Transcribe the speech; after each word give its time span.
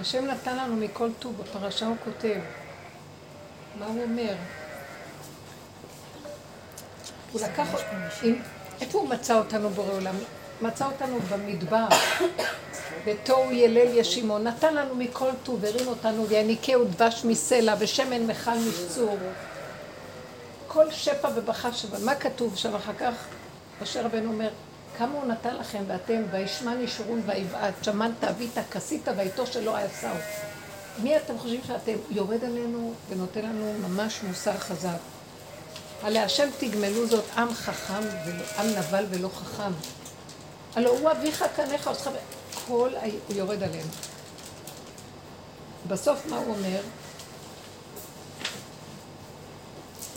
השם 0.00 0.24
נתן 0.26 0.56
לנו 0.56 0.76
מכל 0.76 1.08
טוב, 1.18 1.34
בפרשה 1.38 1.86
הוא 1.86 1.96
כותב. 2.04 2.40
מה 3.78 3.86
הוא 3.86 4.02
אומר? 4.02 4.34
הוא 7.32 7.40
לקח... 7.40 7.68
איפה 8.80 8.98
הוא 8.98 9.08
מצא 9.08 9.38
אותנו 9.38 9.70
בורא 9.70 9.92
עולם? 9.92 10.14
מצא 10.62 10.86
אותנו 10.86 11.18
במדבר, 11.20 11.86
בתוהו 13.06 13.52
ילל 13.52 13.98
ישימו, 13.98 14.38
נתן 14.38 14.74
לנו 14.74 14.94
מכל 14.94 15.30
טוב, 15.42 15.64
הרים 15.64 15.86
אותנו, 15.86 16.26
ויניקהו 16.28 16.84
דבש 16.84 17.24
מסלע, 17.24 17.74
ושמן 17.78 18.26
מכל 18.26 18.50
משצור. 18.68 19.18
כל 20.68 20.90
שפע 20.90 21.28
ובכה 21.34 21.72
שבא. 21.72 21.98
מה 22.04 22.14
כתוב 22.14 22.56
שם 22.56 22.74
אחר 22.74 22.92
כך? 22.98 23.14
משה 23.82 24.02
רבנו 24.02 24.32
אומר, 24.32 24.48
כמה 25.02 25.14
הוא 25.14 25.26
נתן 25.26 25.56
לכם 25.56 25.84
ואתם, 25.86 26.22
וישמן 26.30 26.80
ישורון 26.80 27.22
ויבעט, 27.26 27.74
שמנת, 27.82 28.24
אבית, 28.24 28.58
כסית, 28.70 29.08
ואיתו 29.16 29.46
שלא 29.46 29.76
עשהו. 29.76 30.16
מי 31.02 31.16
אתם 31.16 31.38
חושבים 31.38 31.60
שאתם? 31.66 31.92
יורד 32.10 32.44
עלינו 32.44 32.94
ונותן 33.08 33.42
לנו 33.42 33.72
ממש 33.88 34.20
מוסר 34.22 34.58
חזק. 34.58 34.98
על 36.02 36.16
השם 36.16 36.48
תגמלו 36.58 37.06
זאת 37.06 37.24
עם 37.36 37.54
חכם, 37.54 38.02
עם 38.58 38.66
נבל 38.66 39.04
ולא 39.10 39.28
חכם. 39.28 39.72
הלא 40.74 40.90
הוא 40.90 41.10
אביך 41.10 41.44
קניך, 41.56 41.90
כל 42.66 42.90
ה... 42.96 43.04
הוא 43.28 43.36
יורד 43.36 43.62
עלינו. 43.62 43.90
בסוף 45.88 46.26
מה 46.26 46.36
הוא 46.36 46.54
אומר? 46.54 46.80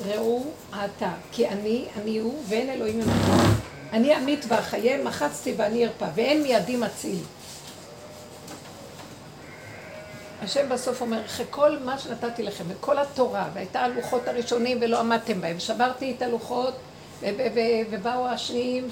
ראו 0.05 0.43
אתה, 0.69 1.11
כי 1.31 1.47
אני, 1.47 1.85
אני 2.01 2.17
הוא, 2.17 2.43
ואין 2.49 2.69
אלוהים 2.69 2.99
ממנו. 2.99 3.74
אני 3.93 4.17
אמית 4.17 4.45
ואחיה, 4.47 5.03
מחצתי 5.03 5.53
ואני 5.57 5.85
ארפא, 5.85 6.07
ואין 6.15 6.43
מידי 6.43 6.77
מציל. 6.77 7.19
השם 10.41 10.69
בסוף 10.69 11.01
אומר, 11.01 11.25
אחרי 11.25 11.45
כל 11.49 11.77
מה 11.79 11.99
שנתתי 11.99 12.43
לכם, 12.43 12.63
וכל 12.67 12.99
התורה, 12.99 13.49
והייתה 13.53 13.81
הלוחות 13.81 14.27
הראשונים 14.27 14.77
ולא 14.81 14.99
עמדתם 14.99 15.41
בהם, 15.41 15.59
שברתי 15.59 16.13
את 16.17 16.21
הלוחות, 16.21 16.73
ובאו 17.91 18.27
השניים 18.27 18.87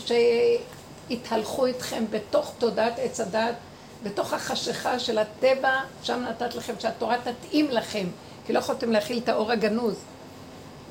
שהתהלכו 1.10 1.66
איתכם 1.66 2.04
בתוך 2.10 2.54
תודעת 2.58 2.94
עץ 2.98 3.20
הדת, 3.20 3.56
בתוך 4.04 4.34
החשיכה 4.34 5.00
של 5.00 5.18
הטבע, 5.18 5.80
שם 6.04 6.26
נתת 6.30 6.56
לכם 6.56 6.74
שהתורה 6.80 7.18
תתאים 7.24 7.72
לכם, 7.72 8.08
כי 8.46 8.54
לא 8.54 8.60
יכולתם 8.60 8.92
להכיל 8.92 9.18
את 9.24 9.30
האור 9.30 9.52
הגנוז. 9.52 9.96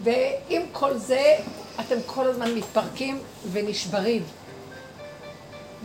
ועם 0.02 0.62
כל 0.72 0.96
זה, 0.96 1.36
אתם 1.80 1.96
כל 2.06 2.26
הזמן 2.26 2.54
מתפרקים 2.54 3.22
ונשברים. 3.52 4.22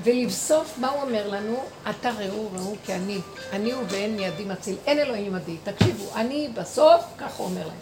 ולבסוף, 0.03 0.77
מה 0.77 0.89
הוא 0.89 1.01
אומר 1.01 1.27
לנו? 1.27 1.63
אתה 1.89 2.09
ראו, 2.09 2.49
ראו 2.53 2.75
כי 2.85 2.93
אני, 2.93 3.19
אני 3.51 3.71
הוא 3.71 3.83
ואין 3.89 4.15
מידי 4.15 4.45
מציל, 4.45 4.75
אין 4.85 4.99
אלוהים 4.99 5.35
עדי. 5.35 5.57
תקשיבו, 5.63 6.15
אני 6.15 6.49
בסוף, 6.53 7.03
ככה 7.17 7.37
הוא 7.37 7.45
אומר 7.45 7.67
להם. 7.67 7.77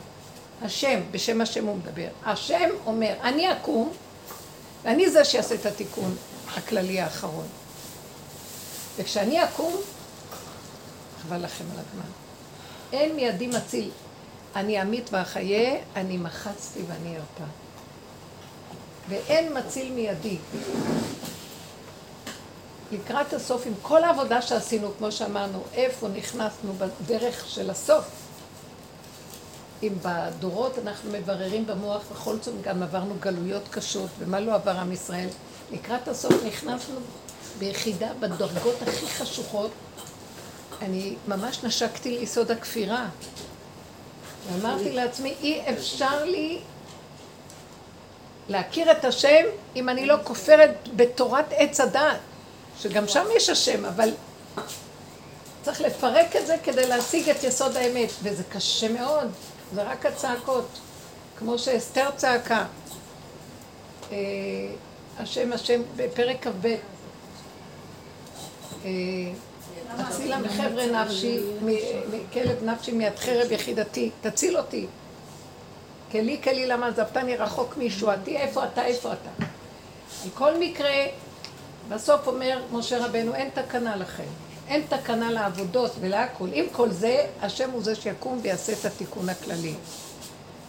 השם, 0.62 1.00
בשם 1.12 1.42
השם 1.42 1.66
הוא 1.66 1.78
מדבר. 1.78 2.08
השם 2.26 2.70
אומר, 2.86 3.14
אני 3.22 3.52
אקום, 3.52 3.92
ואני 4.84 5.10
זה 5.10 5.26
שיעשה 5.26 5.56
את 5.56 5.66
התיקון 5.66 6.16
הכללי 6.56 7.02
האחרון. 7.02 7.48
וכשאני 8.98 9.44
אקום, 9.44 9.74
חבל 11.24 11.44
לכם 11.44 11.64
על 11.74 11.80
הזמן. 11.80 12.10
אין 12.94 13.16
מידי 13.16 13.48
מציל. 13.48 13.90
אני 14.56 14.82
אמית 14.82 15.10
ואחיה, 15.14 15.76
אני 15.96 16.18
מחצתי 16.18 16.80
ואני 16.88 17.16
ארפא. 17.18 17.44
ואין 19.10 19.58
מציל 19.58 19.92
מידי. 19.92 20.38
לקראת 22.92 23.34
הסוף, 23.34 23.68
עם 23.68 23.74
כל 23.82 24.04
העבודה 24.04 24.42
שעשינו, 24.42 24.92
כמו 24.98 25.12
שאמרנו, 25.12 25.64
איפה 25.74 26.08
נכנסנו 26.08 26.74
בדרך 26.74 27.46
של 27.48 27.70
הסוף. 27.70 28.06
אם 29.84 29.94
בדורות 30.02 30.80
אנחנו 30.84 31.12
מבררים 31.12 31.66
במוח 31.66 32.02
בכל 32.12 32.36
זאת 32.42 32.62
גם 32.62 32.84
עברנו 32.84 33.16
גלויות 33.20 33.64
קשות, 33.70 34.10
ומה 34.20 34.40
לא 34.40 34.56
עבר 34.56 34.80
עם 34.80 34.92
ישראל, 34.92 35.28
לקראת 35.72 36.08
הסוף 36.08 36.34
נכנסנו 36.48 37.00
ביחידה 37.60 38.14
בדרגות 38.20 38.82
הכי 38.82 39.08
חשוכות. 39.08 39.72
אני 40.82 41.16
ממש 41.28 41.64
נשקתי 41.64 42.20
ליסוד 42.20 42.52
הכפירה. 42.52 43.08
ואמרתי 44.52 44.92
לעצמי, 44.92 45.34
אי 45.42 45.62
אפשר 45.70 46.26
לי 46.26 46.60
להכיר 48.50 48.92
את 48.92 49.06
השם 49.06 49.44
אם 49.76 49.90
אני 49.90 50.06
לא 50.06 50.16
כופרת 50.24 50.90
בתורת 50.96 51.46
עץ 51.50 51.80
הדת. 51.80 52.18
שגם 52.80 53.08
שם 53.08 53.26
יש 53.36 53.50
השם, 53.50 53.86
אבל 53.86 54.10
צריך 55.64 55.82
לפרק 55.82 56.36
את 56.36 56.48
זה 56.48 56.56
כדי 56.64 56.88
להשיג 56.88 57.30
את 57.30 57.44
יסוד 57.44 57.78
האמת, 57.78 58.10
וזה 58.24 58.44
קשה 58.44 58.88
מאוד, 58.90 59.32
זה 59.74 59.84
רק 59.84 60.06
הצעקות, 60.06 60.68
כמו 61.38 61.60
שאסתר 61.60 62.10
צעקה. 62.16 62.66
אה, 64.12 64.18
השם, 65.18 65.54
השם, 65.54 65.82
בפרק 65.96 66.48
כ"ב, 66.48 66.66
אה, 68.86 68.92
הצילה 69.90 70.38
מחבר'ה 70.38 70.86
נפשי, 70.86 71.40
מכלב 71.62 72.64
נפשי 72.64 72.92
מיד 72.92 73.16
חרב 73.16 73.52
יחידתי, 73.52 74.10
תציל 74.22 74.58
אותי. 74.58 74.88
כלי 76.12 76.42
כלי 76.44 76.66
למה 76.68 76.88
עזבתני 76.88 77.36
רחוק 77.36 77.78
מישועתי, 77.78 78.38
איפה 78.38 78.66
אתה, 78.66 78.86
איפה 78.86 79.14
אתה. 79.14 79.46
על 80.24 80.30
כל 80.34 80.52
מקרה, 80.60 81.06
בסוף 81.90 82.28
אומר 82.28 82.62
משה 82.72 83.06
רבנו, 83.06 83.36
אין 83.36 83.50
תקנה 83.54 83.96
לכם. 83.96 84.24
אין 84.68 84.82
תקנה 84.90 85.32
לעבודות 85.32 85.92
ולהכול. 86.00 86.50
עם 86.54 86.66
כל 86.72 86.92
זה, 86.92 87.26
השם 87.42 87.72
הוא 87.72 87.84
זה 87.84 87.96
שיקום 87.96 88.40
ויעשה 88.42 88.74
את 88.74 88.86
התיקון 88.86 89.30
הכללי. 89.30 89.74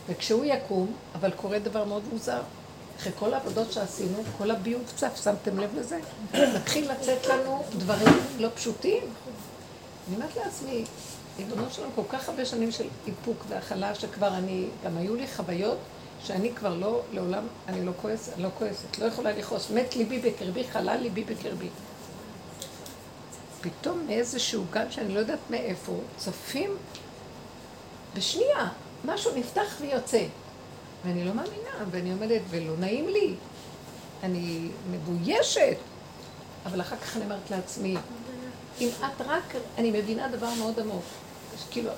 וכשהוא 0.08 0.44
יקום, 0.44 0.92
אבל 1.14 1.30
קורה 1.30 1.58
דבר 1.58 1.84
מאוד 1.84 2.02
מוזר. 2.12 2.40
אחרי 2.96 3.12
כל 3.18 3.34
העבודות 3.34 3.72
שעשינו, 3.72 4.22
כל 4.38 4.50
הביוב 4.50 4.82
צף, 4.96 5.20
שמתם 5.24 5.58
לב 5.58 5.70
לזה? 5.74 5.98
מתחיל 6.54 6.90
לצאת 6.92 7.26
לנו 7.26 7.64
דברים 7.78 8.14
לא 8.38 8.48
פשוטים. 8.54 9.02
אני 10.08 10.16
אומרת 10.16 10.36
לעצמי, 10.36 10.84
ריבונו 11.38 11.70
שלנו, 11.70 11.90
כל 11.94 12.02
כך 12.08 12.28
הרבה 12.28 12.44
שנים 12.44 12.70
של 12.72 12.84
איפוק 13.06 13.44
והכלה, 13.48 13.94
שכבר 13.94 14.28
אני, 14.28 14.66
גם 14.84 14.96
היו 14.96 15.14
לי 15.14 15.26
חוויות 15.36 15.78
שאני 16.24 16.52
כבר 16.54 16.74
לא, 16.74 17.02
לעולם, 17.12 17.46
אני 17.68 17.84
לא 17.84 17.92
כועסת, 18.02 18.32
לא 18.38 18.48
כועסת, 18.58 18.98
לא 18.98 19.06
יכולה 19.06 19.32
לכעוס. 19.32 19.70
מת 19.70 19.96
ליבי 19.96 20.18
בקרבי, 20.18 20.64
חלל 20.64 20.96
ליבי 21.02 21.24
בקרבי. 21.24 21.68
פתאום 23.60 24.06
מאיזשהו 24.06 24.64
גל 24.70 24.90
שאני 24.90 25.14
לא 25.14 25.18
יודעת 25.18 25.38
מאיפה, 25.50 25.92
צפים 26.16 26.76
בשנייה, 28.14 28.68
משהו 29.04 29.30
נפתח 29.36 29.76
ויוצא. 29.80 30.24
ואני 31.04 31.24
לא 31.24 31.34
מאמינה, 31.34 31.70
ואני 31.90 32.12
עומדת, 32.12 32.42
ולא 32.50 32.76
נעים 32.78 33.08
לי. 33.08 33.34
אני 34.22 34.68
מבוישת. 34.90 35.76
אבל 36.66 36.80
אחר 36.80 36.96
כך 36.96 37.16
אני 37.16 37.24
אומרת 37.24 37.50
לעצמי, 37.50 37.96
אם 38.80 38.88
את 39.00 39.20
רק, 39.26 39.54
אני 39.78 39.90
מבינה 39.90 40.28
דבר 40.28 40.48
מאוד 40.58 40.80
עמוק. 40.80 41.04
כאילו, 41.70 41.90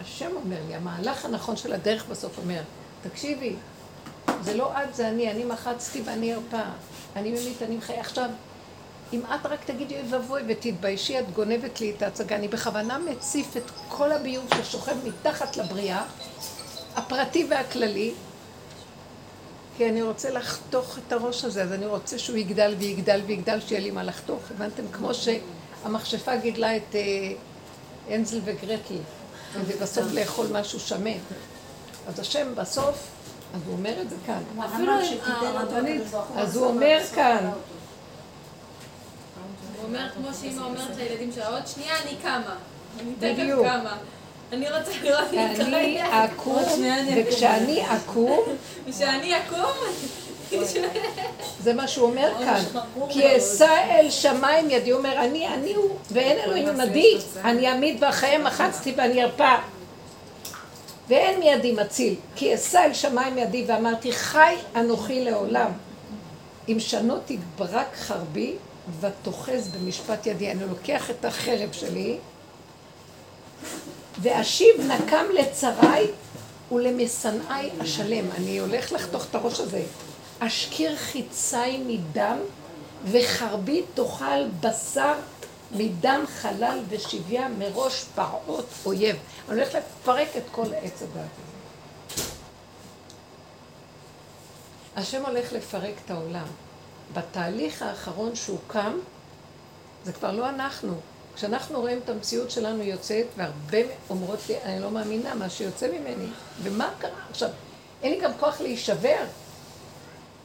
השם 0.00 0.30
אומר 0.36 0.56
לי, 0.68 0.74
המהלך 0.74 1.24
הנכון 1.24 1.56
של 1.56 1.72
הדרך 1.72 2.06
בסוף 2.06 2.38
אומר, 2.38 2.62
תקשיבי, 3.02 3.56
זה 4.40 4.54
לא 4.54 4.72
את, 4.72 4.94
זה 4.94 5.08
אני, 5.08 5.30
אני 5.30 5.44
מחצתי 5.44 6.02
ואני 6.04 6.34
ארפה. 6.34 6.62
אני 7.16 7.30
ממית, 7.30 7.62
אני 7.62 7.76
מחיה. 7.76 8.00
עכשיו, 8.00 8.30
אם 9.12 9.20
את 9.34 9.46
רק 9.46 9.64
תגידי 9.64 9.94
אוי 9.94 10.08
ואבוי 10.10 10.42
ותתביישי, 10.48 11.18
את 11.18 11.30
גונבת 11.30 11.80
לי 11.80 11.94
את 11.96 12.02
ההצגה. 12.02 12.36
אני 12.36 12.48
בכוונה 12.48 12.98
מציף 12.98 13.56
את 13.56 13.70
כל 13.88 14.12
הביוב 14.12 14.44
ששוכב 14.54 14.94
מתחת 15.04 15.56
לבריאה, 15.56 16.04
הפרטי 16.96 17.46
והכללי, 17.50 18.14
כי 19.76 19.88
אני 19.88 20.02
רוצה 20.02 20.30
לחתוך 20.30 20.98
את 20.98 21.12
הראש 21.12 21.44
הזה, 21.44 21.62
אז 21.62 21.72
אני 21.72 21.86
רוצה 21.86 22.18
שהוא 22.18 22.36
יגדל 22.36 22.74
ויגדל 22.78 23.20
ויגדל, 23.26 23.60
שיהיה 23.60 23.80
לי 23.80 23.90
מה 23.90 24.02
לחתוך. 24.02 24.40
הבנתם? 24.50 24.82
כמו 24.92 25.10
שהמכשפה 25.14 26.36
גידלה 26.36 26.76
את 26.76 26.94
אה, 26.94 27.32
אנזל 28.14 28.40
וגרטל, 28.44 28.94
ובסוף 29.66 30.04
לאכול 30.12 30.46
משהו 30.52 30.80
שמן. 30.80 31.18
אז 32.08 32.20
השם 32.20 32.54
בסוף, 32.54 33.08
אז 33.54 33.60
הוא 33.66 33.72
אומר 33.72 34.02
את 34.02 34.10
זה 34.10 34.16
כאן. 34.26 34.42
אפילו 34.74 34.92
הרבנית, 35.30 36.02
אז 36.36 36.56
הוא 36.56 36.66
אומר 36.66 36.98
כאן. 37.14 37.50
הוא 39.76 39.84
אומר 39.84 40.08
כמו 40.14 40.28
שאימא 40.40 40.62
אומרת 40.62 40.96
לילדים 40.96 41.32
שלה, 41.32 41.48
עוד 41.48 41.66
שנייה 41.66 42.02
אני 42.02 42.16
קמה. 42.22 42.56
אני 43.00 43.14
תכף 43.20 43.62
קמה. 43.62 43.96
אני 44.52 44.66
רוצה 44.70 44.90
לראות 45.02 45.32
אם 45.32 45.38
אני 45.38 46.02
אקום, 46.24 46.62
וכשאני 47.16 47.82
אקום... 47.96 48.40
וכשאני 48.86 49.38
אקום... 49.38 49.72
זה 51.60 51.74
מה 51.74 51.88
שהוא 51.88 52.06
אומר 52.06 52.32
כאן. 52.38 52.62
כי 53.08 53.36
אשא 53.36 53.84
אל 53.90 54.10
שמיים 54.10 54.70
ידי, 54.70 54.90
הוא 54.90 54.98
אומר, 54.98 55.24
אני, 55.24 55.48
אני 55.48 55.74
הוא, 55.74 55.96
ואין 56.10 56.38
אלוהים 56.38 56.68
עמדי. 56.68 57.18
אני 57.44 57.68
אעמיד 57.68 57.96
ואחיה 58.02 58.38
מחצתי 58.38 58.94
ואני 58.96 59.24
ארפא. 59.24 59.56
ואין 61.08 61.40
מידי 61.40 61.72
מציל, 61.72 62.14
כי 62.36 62.54
אשא 62.54 62.78
אל 62.78 62.94
שמיים 62.94 63.38
ידי 63.38 63.64
ואמרתי, 63.66 64.12
חי 64.12 64.54
אנוכי 64.76 65.24
לעולם. 65.24 65.70
אם 66.68 66.76
שנות 66.80 67.20
תתברק 67.26 67.96
חרבי 67.96 68.54
ותאחז 69.00 69.68
במשפט 69.68 70.26
ידי. 70.26 70.50
אני 70.50 70.64
לוקח 70.64 71.10
את 71.10 71.24
החרב 71.24 71.72
שלי 71.72 72.16
ואשיב 74.22 74.76
נקם 74.80 75.24
לצריי 75.34 76.06
ולמשנאי 76.72 77.70
אשלם. 77.82 78.24
אני 78.36 78.58
הולך 78.58 78.92
לחתוך 78.92 79.26
את 79.30 79.34
הראש 79.34 79.60
הזה. 79.60 79.82
אשכיר 80.38 80.96
חיצי 80.96 81.78
מדם 81.86 82.38
וחרבי 83.04 83.82
תאכל 83.94 84.48
בשר 84.60 85.14
מדם 85.72 86.24
חלל 86.26 86.78
ושביה 86.88 87.48
מראש 87.48 88.04
פרעות 88.14 88.66
אויב. 88.86 89.16
אני 89.48 89.60
הולך 89.60 89.74
לפרק 89.74 90.28
את 90.36 90.42
כל 90.50 90.66
עץ 90.82 91.02
הדת 91.02 91.14
הזה. 91.14 91.46
השם 94.96 95.26
הולך 95.26 95.52
לפרק 95.52 95.94
את 96.04 96.10
העולם. 96.10 96.46
בתהליך 97.14 97.82
האחרון 97.82 98.34
שהוא 98.34 98.58
קם, 98.66 98.92
זה 100.04 100.12
כבר 100.12 100.32
לא 100.32 100.48
אנחנו. 100.48 100.94
כשאנחנו 101.36 101.80
רואים 101.80 102.00
את 102.04 102.08
המציאות 102.08 102.50
שלנו 102.50 102.82
יוצאת, 102.82 103.26
והרבה 103.36 103.78
אומרות 104.10 104.38
לי, 104.48 104.54
אני 104.64 104.80
לא 104.80 104.90
מאמינה 104.90 105.34
מה 105.34 105.50
שיוצא 105.50 105.88
ממני, 105.88 106.26
ומה 106.62 106.90
קרה 106.98 107.10
עכשיו? 107.30 107.48
אין 108.02 108.12
לי 108.12 108.20
גם 108.20 108.30
כוח 108.40 108.60
להישבר. 108.60 109.24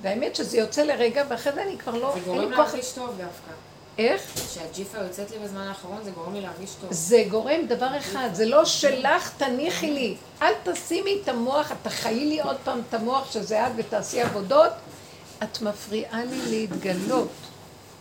והאמת 0.01 0.35
שזה 0.35 0.57
יוצא 0.57 0.81
לרגע, 0.81 1.23
ואחרי 1.29 1.53
זה 1.53 1.63
אני 1.63 1.77
כבר 1.77 1.95
לא... 1.95 2.13
זה 2.15 2.19
גורם 2.25 2.51
להרגיש 2.51 2.91
טוב 2.91 3.09
דווקא. 3.09 3.51
איך? 3.97 4.21
כשהג'יפה 4.35 4.97
יוצאת 4.97 5.31
לי 5.31 5.37
בזמן 5.39 5.61
האחרון, 5.61 6.03
זה 6.03 6.11
גורם 6.11 6.33
לי 6.33 6.41
להרגיש 6.41 6.69
טוב. 6.81 6.93
זה 6.93 7.23
גורם 7.29 7.65
דבר 7.67 7.97
אחד, 7.97 8.29
זה 8.33 8.45
לא 8.45 8.65
שלך, 8.65 9.31
תניחי 9.37 9.91
לי. 9.91 10.15
אל 10.41 10.53
תשימי 10.63 11.19
את 11.23 11.29
המוח, 11.29 11.71
את 11.71 11.77
תחיי 11.83 12.25
לי 12.25 12.41
עוד 12.41 12.57
פעם 12.63 12.81
את 12.89 12.93
המוח 12.93 13.31
שזה 13.31 13.67
את 13.67 13.71
ותעשי 13.75 14.21
עבודות. 14.21 14.71
את 15.43 15.61
מפריעה 15.61 16.23
לי 16.25 16.41
להתגלות. 16.49 17.29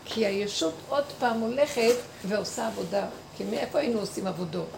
כי 0.05 0.27
הישות 0.27 0.75
עוד 0.89 1.05
פעם 1.19 1.41
הולכת 1.41 1.95
ועושה 2.25 2.67
עבודה. 2.67 3.07
כי 3.37 3.45
מאיפה 3.45 3.79
היינו 3.79 4.01
עושים 4.01 4.27
עבודות? 4.27 4.69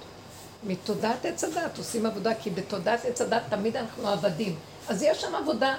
מתודעת 0.64 1.24
עץ 1.24 1.44
הדת 1.44 1.78
עושים 1.78 2.06
עבודה, 2.06 2.34
כי 2.34 2.50
בתודעת 2.50 3.04
עץ 3.04 3.20
הדת 3.20 3.42
תמיד 3.48 3.76
אנחנו 3.76 4.08
עבדים. 4.08 4.56
אז 4.88 5.02
יש 5.02 5.20
שם 5.20 5.34
עבודה, 5.34 5.76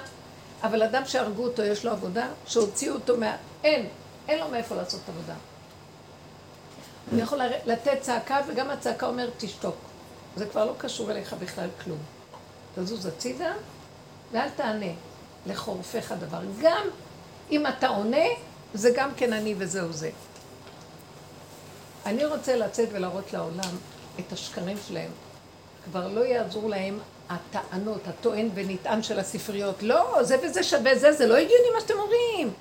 אבל 0.62 0.82
אדם 0.82 1.02
שהרגו 1.06 1.44
אותו, 1.44 1.62
יש 1.62 1.84
לו 1.84 1.90
עבודה, 1.90 2.28
שהוציאו 2.46 2.94
אותו 2.94 3.16
מה... 3.16 3.36
אין, 3.64 3.88
אין 4.28 4.38
לו 4.38 4.48
מאיפה 4.48 4.74
לעשות 4.74 5.00
עבודה. 5.08 5.34
הוא 7.10 7.20
יכול 7.20 7.40
לתת 7.66 7.98
צעקה, 8.00 8.40
וגם 8.48 8.70
הצעקה 8.70 9.06
אומרת, 9.06 9.32
תשתוק. 9.38 9.76
זה 10.36 10.46
כבר 10.46 10.64
לא 10.64 10.72
קשור 10.78 11.10
אליך 11.10 11.32
בכלל 11.32 11.68
כלום. 11.84 11.98
תזוז 12.74 13.06
הצידה, 13.06 13.52
ואל 14.32 14.48
תענה 14.56 14.92
לחורפיך 15.46 16.14
דבר. 16.20 16.40
גם 16.62 16.86
אם 17.50 17.66
אתה 17.66 17.88
עונה, 17.88 18.26
זה 18.74 18.90
גם 18.96 19.10
כן 19.16 19.32
אני 19.32 19.54
וזהו 19.58 19.92
זה. 19.92 20.10
אני 22.06 22.24
רוצה 22.24 22.56
לצאת 22.56 22.88
ולהראות 22.92 23.32
לעולם 23.32 23.76
את 24.20 24.32
השקרים 24.32 24.76
שלהם. 24.88 25.10
כבר 25.84 26.08
לא 26.08 26.20
יעזור 26.20 26.68
להם 26.68 26.98
הטענות, 27.28 28.08
הטוען 28.08 28.48
ונטען 28.54 29.02
של 29.02 29.18
הספריות. 29.18 29.82
לא, 29.82 30.22
זה 30.22 30.36
וזה 30.42 30.62
שווה 30.62 30.98
זה, 30.98 31.12
זה 31.12 31.26
לא 31.26 31.34
הגיוני 31.34 31.70
מה 31.74 31.80
שאתם 31.80 31.94
אומרים. 31.98 32.52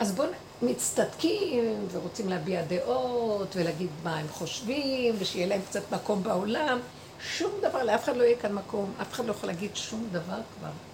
אז 0.00 0.12
בואו 0.12 0.28
מצטדקים 0.62 1.86
ורוצים 1.92 2.28
להביע 2.28 2.62
דעות 2.62 3.56
ולהגיד 3.56 3.90
מה 4.04 4.16
הם 4.16 4.28
חושבים 4.28 5.14
ושיהיה 5.18 5.46
להם 5.46 5.60
קצת 5.68 5.92
מקום 5.92 6.22
בעולם. 6.22 6.80
שום 7.20 7.50
דבר, 7.60 7.82
לאף 7.82 8.04
אחד 8.04 8.16
לא 8.16 8.22
יהיה 8.22 8.36
כאן 8.36 8.52
מקום, 8.52 8.92
אף 9.02 9.12
אחד 9.12 9.26
לא 9.26 9.30
יכול 9.30 9.48
להגיד 9.48 9.76
שום 9.76 10.08
דבר 10.12 10.40
כבר. 10.58 10.91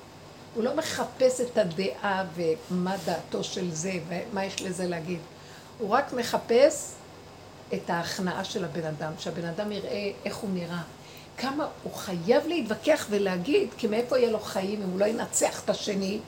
הוא 0.58 0.64
לא 0.64 0.76
מחפש 0.76 1.40
את 1.40 1.58
הדעה 1.58 2.24
ומה 2.34 2.96
דעתו 3.04 3.44
של 3.44 3.74
זה 3.74 3.92
ומה 4.08 4.44
יש 4.44 4.62
לזה 4.62 4.86
להגיד. 4.86 5.20
הוא 5.78 5.88
רק 5.90 6.12
מחפש 6.12 6.92
את 7.74 7.90
ההכנעה 7.90 8.44
של 8.44 8.64
הבן 8.64 8.84
אדם, 8.84 9.12
שהבן 9.18 9.44
אדם 9.44 9.72
יראה 9.72 10.10
איך 10.24 10.36
הוא 10.36 10.50
נראה. 10.50 10.82
כמה 11.36 11.66
הוא 11.82 11.94
חייב 11.94 12.46
להתווכח 12.46 13.06
ולהגיד, 13.10 13.68
כי 13.76 13.86
מאיפה 13.86 14.18
יהיה 14.18 14.30
לו 14.30 14.40
חיים 14.40 14.82
אם 14.82 14.90
הוא 14.90 15.00
לא 15.00 15.04
ינצח 15.04 15.64
את 15.64 15.70
השני? 15.70 16.18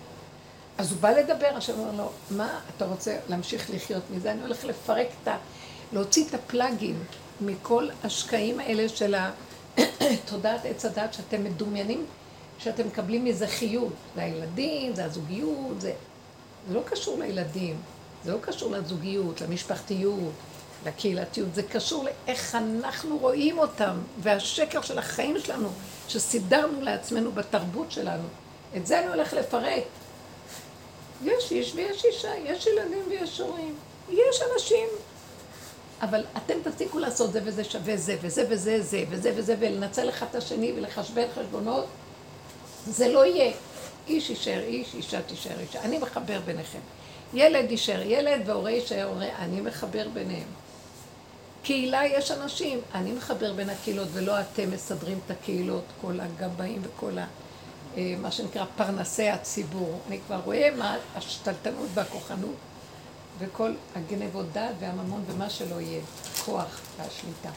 אז 0.78 0.92
הוא 0.92 1.00
בא 1.00 1.10
לדבר, 1.10 1.50
השם 1.56 1.78
אומר 1.78 2.02
לו, 2.02 2.10
מה 2.30 2.60
אתה 2.76 2.86
רוצה 2.86 3.16
להמשיך 3.28 3.70
לחיות 3.74 4.02
מזה? 4.10 4.32
אני 4.32 4.42
הולך 4.42 4.64
לפרק 4.64 5.06
את 5.22 5.28
ה... 5.28 5.36
להוציא 5.92 6.24
את 6.28 6.34
הפלאגים 6.34 7.04
מכל 7.40 7.88
השקעים 8.04 8.60
האלה 8.60 8.88
של 8.88 9.14
תודעת 10.30 10.64
עץ 10.64 10.84
הדת 10.84 11.14
שאתם 11.14 11.44
מדומיינים 11.44 12.06
שאתם 12.64 12.86
מקבלים 12.86 13.24
מזה 13.24 13.46
חיות. 13.46 13.92
זה 14.14 14.22
הילדים, 14.22 14.94
זה 14.94 15.04
הזוגיות, 15.04 15.80
זה... 15.80 15.92
זה 16.68 16.74
לא 16.74 16.80
קשור 16.84 17.18
לילדים, 17.18 17.76
זה 18.24 18.32
לא 18.32 18.38
קשור 18.40 18.70
לזוגיות, 18.70 19.40
למשפחתיות, 19.40 20.32
לקהילתיות, 20.86 21.54
זה 21.54 21.62
קשור 21.62 22.04
לאיך 22.04 22.54
אנחנו 22.54 23.18
רואים 23.18 23.58
אותם, 23.58 23.96
והשקר 24.22 24.82
של 24.82 24.98
החיים 24.98 25.38
שלנו, 25.38 25.68
שסידרנו 26.08 26.80
לעצמנו 26.80 27.32
בתרבות 27.32 27.92
שלנו. 27.92 28.28
את 28.76 28.86
זה 28.86 29.00
אני 29.00 29.08
הולך 29.08 29.32
לפרק. 29.32 29.84
יש 31.24 31.52
איש 31.52 31.72
ויש 31.74 32.04
אישה, 32.04 32.32
יש 32.44 32.66
ילדים 32.66 33.02
ויש 33.08 33.40
הורים, 33.40 33.74
יש 34.10 34.40
אנשים. 34.52 34.88
אבל 36.02 36.24
אתם 36.36 36.54
תפסיקו 36.64 36.98
לעשות 36.98 37.32
זה 37.32 37.40
וזה 37.44 37.64
שווה 37.64 37.96
זה, 37.96 38.16
וזה 38.22 38.44
וזה 38.48 38.82
זה, 38.82 39.04
וזה 39.10 39.32
וזה, 39.36 39.56
ולנצל 39.58 40.08
אחד 40.08 40.26
את 40.30 40.34
השני 40.34 40.72
ולחשבן 40.76 41.26
חשבונות, 41.34 41.86
זה 42.86 43.08
לא 43.08 43.26
יהיה. 43.26 43.52
איש 44.08 44.30
יישאר 44.30 44.60
איש, 44.60 44.94
אישה 44.94 45.22
תישאר 45.22 45.60
אישה. 45.60 45.80
אני 45.80 45.98
מחבר 45.98 46.40
ביניכם. 46.44 46.78
ילד 47.34 47.70
יישאר 47.70 48.02
ילד 48.02 48.48
והורה 48.48 48.70
יישאר 48.70 49.04
הורה, 49.04 49.28
אני 49.38 49.60
מחבר 49.60 50.08
ביניהם. 50.12 50.48
קהילה 51.62 52.06
יש 52.06 52.30
אנשים, 52.30 52.80
אני 52.94 53.12
מחבר 53.12 53.52
בין 53.52 53.70
הקהילות 53.70 54.08
ולא 54.12 54.40
אתם 54.40 54.70
מסדרים 54.70 55.18
את 55.26 55.30
הקהילות, 55.30 55.84
כל 56.00 56.20
הגבאים 56.20 56.82
וכל 56.82 57.18
ה... 57.18 57.26
אה, 57.96 58.14
מה 58.20 58.30
שנקרא 58.30 58.64
פרנסי 58.76 59.28
הציבור. 59.28 60.00
אני 60.08 60.18
כבר 60.26 60.40
רואה 60.44 60.68
מה 60.76 60.96
השתלטנות 61.16 61.88
והכוחנות 61.94 62.54
וכל 63.38 63.72
הגנבות 63.96 64.52
דעת 64.52 64.74
והממון 64.80 65.24
ומה 65.26 65.50
שלא 65.50 65.80
יהיה, 65.80 66.00
כוח 66.44 66.80
והשליטה. 66.96 67.50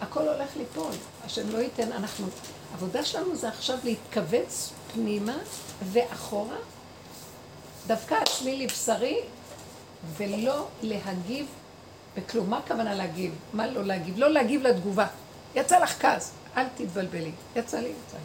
הכל 0.00 0.28
הולך 0.28 0.56
ליפול. 0.56 0.92
השם 1.24 1.50
לא 1.50 1.58
ייתן, 1.58 1.92
אנחנו... 1.92 2.26
העבודה 2.74 3.04
שלנו 3.04 3.36
זה 3.36 3.48
עכשיו 3.48 3.78
להתכווץ 3.84 4.72
פנימה 4.94 5.36
ואחורה, 5.92 6.56
דווקא 7.86 8.14
עצמי 8.14 8.56
לבשרי, 8.56 9.20
ולא 10.16 10.66
להגיב 10.82 11.46
בכלום. 12.16 12.50
מה 12.50 12.58
הכוונה 12.58 12.94
להגיב? 12.94 13.34
מה 13.52 13.66
לא 13.66 13.84
להגיב? 13.84 14.18
לא 14.18 14.30
להגיב 14.30 14.62
לתגובה. 14.62 15.06
יצא 15.54 15.78
לך 15.78 16.02
כעס, 16.02 16.32
אל 16.56 16.64
תתבלבלי. 16.76 17.30
יצא 17.56 17.78
לי, 17.78 17.88
יצא 17.88 18.16
לי. 18.16 18.24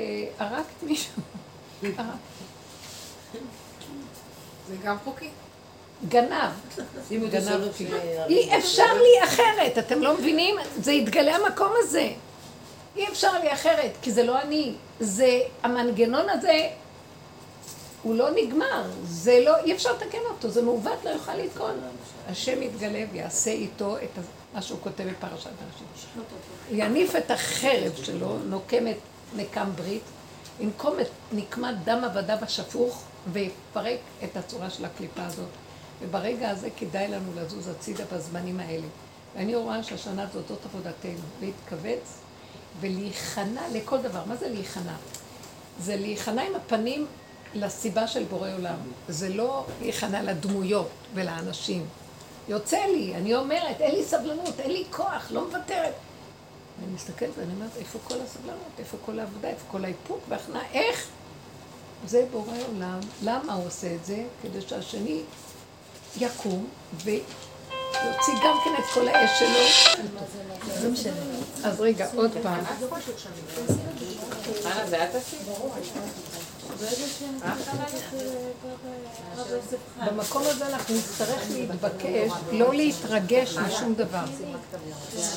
אה, 0.00 0.26
הרגת 0.38 0.82
מישהו? 0.82 1.12
זה 4.68 4.76
גם 4.84 4.96
חוקי. 5.04 5.28
גנב. 6.08 6.50
גנב 7.30 7.62
אותי. 7.62 7.86
אי 8.28 8.58
אפשר 8.58 8.94
לי 8.94 9.24
אחרת, 9.24 9.78
אתם 9.78 10.02
לא 10.02 10.14
מבינים? 10.18 10.56
זה 10.76 10.92
יתגלה 10.92 11.36
המקום 11.36 11.72
הזה. 11.78 12.12
אי 12.96 13.08
אפשר 13.08 13.38
לי 13.38 13.52
אחרת, 13.52 13.90
כי 14.02 14.12
זה 14.12 14.22
לא 14.22 14.42
אני. 14.42 14.74
זה, 15.00 15.40
המנגנון 15.62 16.28
הזה, 16.28 16.68
הוא 18.02 18.14
לא 18.14 18.30
נגמר. 18.30 18.90
זה 19.04 19.40
לא, 19.44 19.56
אי 19.56 19.72
אפשר 19.72 19.92
לתקן 19.92 20.18
אותו, 20.30 20.50
זה 20.50 20.62
מעוות, 20.62 21.04
לא 21.04 21.10
יוכל 21.10 21.34
לתקון. 21.34 21.80
השם 22.28 22.62
יתגלה 22.62 23.04
ויעשה 23.12 23.50
איתו 23.50 23.96
את 23.96 24.24
מה 24.54 24.62
שהוא 24.62 24.78
כותב 24.82 25.04
בפרשת 25.04 25.46
הראשית. 25.46 26.26
יניף 26.70 27.16
את 27.16 27.30
החרב 27.30 27.92
שלו, 28.02 28.38
נוקמת 28.38 28.96
נקם 29.36 29.70
ברית, 29.76 30.02
ינקום 30.60 31.00
את 31.00 31.08
נקמת 31.32 31.84
דם 31.84 32.04
עבדיו 32.04 32.38
השפוך 32.42 33.02
ויפרק 33.32 33.98
את 34.24 34.36
הצורה 34.36 34.70
של 34.70 34.84
הקליפה 34.84 35.24
הזאת. 35.26 35.48
וברגע 36.00 36.50
הזה 36.50 36.68
כדאי 36.76 37.08
לנו 37.08 37.32
לזוז 37.36 37.68
הצידה 37.68 38.04
בזמנים 38.12 38.60
האלה. 38.60 38.86
ואני 39.36 39.54
רואה 39.54 39.82
שהשנה 39.82 40.22
הזאת 40.22 40.48
זאת 40.48 40.64
עבודתנו, 40.64 41.24
להתכווץ 41.40 42.19
ולהיכנע 42.80 43.62
לכל 43.72 44.02
דבר. 44.02 44.20
מה 44.26 44.36
זה 44.36 44.48
להיכנע? 44.48 44.94
זה 45.80 45.96
להיכנע 45.96 46.42
עם 46.42 46.54
הפנים 46.54 47.06
לסיבה 47.54 48.06
של 48.06 48.24
בורא 48.24 48.50
עולם. 48.58 48.76
זה 49.08 49.28
לא 49.28 49.66
להיכנע 49.80 50.22
לדמויות 50.22 50.88
ולאנשים. 51.14 51.86
יוצא 52.48 52.78
לי, 52.78 53.14
אני 53.14 53.34
אומרת, 53.34 53.80
אין 53.80 53.94
לי 53.94 54.04
סבלנות, 54.04 54.60
אין 54.60 54.70
לי 54.70 54.84
כוח, 54.90 55.30
לא 55.30 55.44
מוותרת. 55.44 55.94
אני 56.78 56.94
מסתכלת 56.94 57.30
ואני 57.38 57.52
אומרת, 57.52 57.76
איפה 57.76 57.98
כל 58.04 58.14
הסבלנות? 58.24 58.70
איפה 58.78 58.96
כל 59.04 59.18
העבודה? 59.18 59.48
איפה 59.48 59.64
כל 59.70 59.84
האיפוק 59.84 60.20
והכנעה? 60.28 60.62
איך? 60.72 61.06
זה 62.06 62.26
בורא 62.30 62.56
עולם. 62.68 63.00
למה 63.22 63.54
הוא 63.54 63.66
עושה 63.66 63.94
את 63.94 64.04
זה? 64.04 64.24
כדי 64.42 64.60
שהשני 64.60 65.20
יקום 66.18 66.66
ויוציא 67.92 68.34
גם 68.44 68.56
כן 68.64 68.70
את 68.78 68.84
כל 68.94 69.08
האש 69.08 69.30
שלו. 69.38 69.90
אז 71.64 71.80
רגע, 71.80 72.06
עוד 72.14 72.30
פעם. 72.42 72.64
במקום 80.06 80.42
הזה 80.46 80.66
אנחנו 80.66 80.94
נצטרך 80.94 81.42
להתבקש, 81.50 82.32
לא 82.52 82.74
להתרגש 82.74 83.56
משום 83.56 83.94
דבר. 83.94 84.24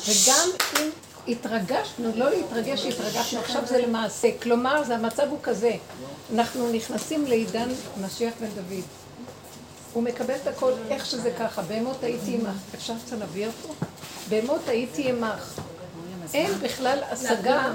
וגם 0.06 0.50
אם 0.80 0.90
התרגשנו, 1.28 2.12
לא 2.16 2.30
להתרגש, 2.30 2.86
התרגשנו, 2.86 3.40
עכשיו 3.40 3.62
זה 3.66 3.78
למעשה. 3.78 4.30
כלומר, 4.42 4.84
זה 4.84 4.96
המצב 4.96 5.28
הוא 5.30 5.40
כזה, 5.44 5.72
אנחנו 6.34 6.72
נכנסים 6.72 7.26
לעידן 7.26 7.70
משיח 8.02 8.34
בן 8.40 8.48
דוד. 8.48 9.03
הוא 9.94 10.04
מקבל 10.04 10.36
את 10.36 10.48
הכל 10.48 10.72
איך 10.90 11.06
שזה 11.06 11.32
ככה, 11.40 11.62
בהמות 11.62 12.04
הייתי 12.04 12.36
עמך. 12.36 12.56
אפשר 12.76 12.94
קצת 13.06 13.18
להביא 13.20 13.48
אותו? 13.48 13.74
בהמות 14.30 14.68
הייתי 14.68 15.10
עמך. 15.10 15.60
אין 16.34 16.52
בכלל 16.60 17.00
השגה, 17.12 17.74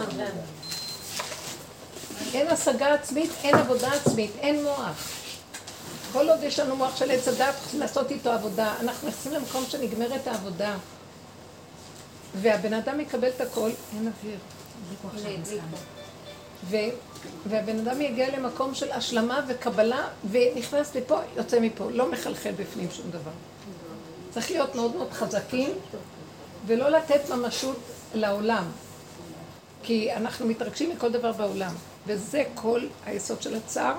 אין 2.34 2.48
השגה 2.48 2.94
עצמית, 2.94 3.30
אין 3.42 3.54
עבודה 3.54 3.92
עצמית, 3.92 4.30
אין 4.38 4.62
מוח. 4.62 5.08
כל 6.12 6.30
עוד 6.30 6.42
יש 6.42 6.58
לנו 6.58 6.76
מוח 6.76 6.96
של 6.96 7.10
עץ 7.10 7.28
הדת, 7.28 7.54
לעשות 7.74 8.10
איתו 8.10 8.30
עבודה. 8.30 8.74
אנחנו 8.80 9.08
נכנסים 9.08 9.32
למקום 9.32 9.64
שנגמרת 9.68 10.26
העבודה. 10.26 10.74
והבן 12.34 12.72
אדם 12.72 12.98
מקבל 12.98 13.28
את 13.28 13.40
הכל, 13.40 13.70
אין 13.94 14.12
אוויר. 14.20 14.38
והבן 17.48 17.78
אדם 17.78 18.00
יגיע 18.00 18.38
למקום 18.38 18.74
של 18.74 18.92
השלמה 18.92 19.40
וקבלה, 19.48 20.08
ונכנס 20.30 20.94
לפה, 20.94 21.18
יוצא 21.36 21.60
מפה, 21.60 21.90
לא 21.90 22.10
מחלחל 22.10 22.52
בפנים 22.52 22.88
שום 22.90 23.10
דבר. 23.10 23.30
צריך 24.30 24.50
להיות 24.50 24.74
מאוד 24.74 24.96
מאוד 24.96 25.12
חזקים, 25.12 25.70
ולא 26.66 26.88
לתת 26.88 27.30
ממשות 27.30 27.78
לעולם. 28.14 28.64
כי 29.82 30.12
אנחנו 30.12 30.46
מתרגשים 30.46 30.90
מכל 30.90 31.12
דבר 31.12 31.32
בעולם, 31.32 31.74
וזה 32.06 32.44
כל 32.54 32.80
היסוד 33.06 33.42
של 33.42 33.54
הצער. 33.54 33.94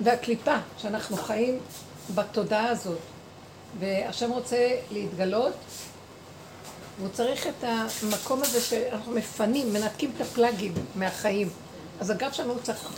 והקליפה, 0.00 0.56
שאנחנו 0.78 1.16
חיים 1.16 1.58
בתודעה 2.14 2.68
הזאת, 2.68 2.98
והשם 3.78 4.30
רוצה 4.30 4.70
להתגלות, 4.90 5.52
והוא 6.98 7.08
צריך 7.12 7.46
את 7.46 7.64
המקום 7.64 8.42
הזה 8.42 8.60
שאנחנו 8.60 9.12
מפנים, 9.12 9.72
מנתקים 9.72 10.12
את 10.16 10.20
הפלאגים 10.20 10.74
מהחיים. 10.94 11.48
אז 12.00 12.10
הגב 12.10 12.32
שלנו 12.32 12.54
צריך, 12.62 12.88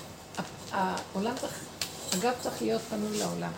העולם 0.72 1.34
צריך, 1.40 1.64
הגב 2.12 2.32
צריך 2.40 2.62
להיות 2.62 2.82
פנוי 2.82 3.18
לעולם. 3.18 3.52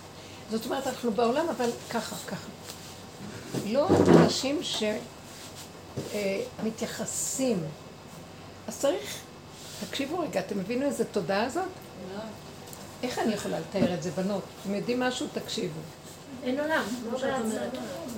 זאת 0.50 0.64
אומרת, 0.64 0.86
אנחנו 0.86 1.12
בעולם, 1.12 1.48
אבל 1.48 1.70
ככה, 1.90 2.16
ככה. 2.26 2.46
לא 3.66 3.88
אנשים 4.08 4.60
שמתייחסים. 6.62 7.58
אה, 7.58 7.68
אז 8.68 8.78
צריך, 8.78 9.16
תקשיבו 9.88 10.18
רגע, 10.18 10.40
אתם 10.40 10.58
מבינים 10.58 10.86
איזה 10.86 11.04
תודעה 11.04 11.48
זאת? 11.48 11.64
לא. 12.14 12.20
איך 13.02 13.18
אני 13.18 13.34
יכולה 13.34 13.60
לתאר 13.60 13.94
את 13.94 14.02
זה, 14.02 14.10
בנות? 14.10 14.42
אתם 14.62 14.74
יודעים 14.74 15.00
משהו? 15.00 15.26
תקשיבו. 15.32 15.80
אין 16.42 16.60
עולם, 16.60 16.84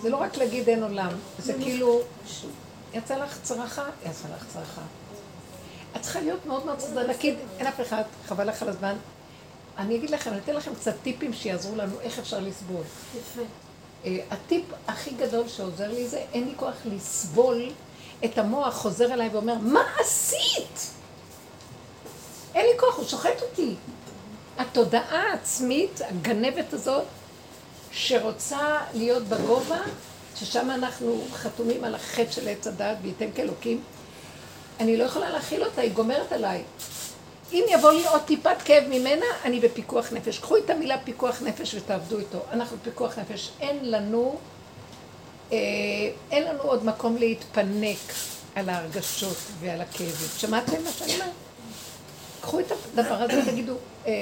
זה 0.03 0.11
לא 0.11 0.17
רק 0.17 0.37
להגיד 0.37 0.69
אין 0.69 0.83
עולם, 0.83 1.13
זה 1.39 1.53
כאילו, 1.53 2.01
יצא 2.95 3.17
לך 3.17 3.39
צרחה? 3.43 3.85
יצא 4.03 4.29
לך 4.37 4.47
צרחה. 4.53 4.83
את 5.97 6.03
צריכה 6.03 6.21
להיות 6.21 6.47
מאוד 6.47 6.67
מאוד 6.67 6.79
צרחה, 6.79 7.03
להגיד, 7.03 7.35
אין 7.59 7.67
אף 7.67 7.81
אחד, 7.81 8.03
חבל 8.27 8.49
לך 8.49 8.63
על 8.63 8.69
הזמן. 8.69 8.97
אני 9.79 9.97
אגיד 9.97 10.11
לכם, 10.11 10.31
אני 10.31 10.39
אתן 10.39 10.55
לכם 10.55 10.75
קצת 10.75 10.95
טיפים 11.03 11.33
שיעזרו 11.33 11.77
לנו 11.77 12.01
איך 12.01 12.19
אפשר 12.19 12.41
לסבול. 12.41 12.83
יפה. 13.17 13.43
אה, 14.05 14.19
הטיפ 14.31 14.65
הכי 14.89 15.11
גדול 15.11 15.49
שעוזר 15.49 15.93
לי 15.93 16.09
זה, 16.09 16.19
אין 16.33 16.45
לי 16.49 16.53
כוח 16.57 16.75
לסבול 16.85 17.71
את 18.25 18.39
המוח 18.39 18.75
חוזר 18.75 19.13
אליי 19.13 19.29
ואומר, 19.29 19.55
מה 19.59 19.83
עשית? 20.01 20.91
אין 22.55 22.67
לי 22.67 22.79
כוח, 22.81 22.97
הוא 22.97 23.05
שוחט 23.05 23.43
אותי. 23.43 23.75
התודעה 24.59 25.23
העצמית, 25.31 26.01
הגנבת 26.05 26.73
הזאת, 26.73 27.05
שרוצה 27.93 28.79
להיות 28.95 29.23
בגובה, 29.23 29.81
ששם 30.37 30.71
אנחנו 30.71 31.25
חתומים 31.33 31.85
על 31.85 31.95
החטא 31.95 32.31
של 32.31 32.49
עץ 32.49 32.67
הדעת 32.67 32.97
וייתן 33.03 33.29
כאלוקים, 33.35 33.81
אני 34.81 34.97
לא 34.97 35.05
יכולה 35.05 35.31
להכיל 35.31 35.65
אותה, 35.65 35.81
היא 35.81 35.93
גומרת 35.93 36.33
עליי. 36.33 36.63
אם 37.53 37.65
יבוא 37.69 37.93
לי 37.93 38.07
עוד 38.07 38.23
טיפת 38.23 38.63
כאב 38.65 38.85
ממנה, 38.89 39.27
אני 39.45 39.61
בפיקוח 39.61 40.13
נפש. 40.13 40.39
קחו 40.39 40.57
את 40.57 40.71
המילה 40.71 40.99
פיקוח 40.99 41.43
נפש 41.43 41.75
ותעבדו 41.75 42.19
איתו. 42.19 42.39
אנחנו 42.53 42.77
בפיקוח 42.77 43.19
נפש. 43.19 43.51
אין 43.61 43.91
לנו, 43.91 44.39
אה, 45.53 45.59
אין 46.31 46.45
לנו 46.45 46.63
עוד 46.63 46.85
מקום 46.85 47.17
להתפנק 47.17 47.99
על 48.55 48.69
ההרגשות 48.69 49.37
ועל 49.61 49.81
הכאבים. 49.81 50.29
שמעתם 50.37 50.85
מה 50.85 50.91
שאני 50.91 51.15
אומרת? 51.15 51.31
קחו 52.41 52.61
את 52.61 52.73
הדבר 52.73 53.15
הזה 53.15 53.41
ותגידו, 53.43 53.75
אה, 54.07 54.13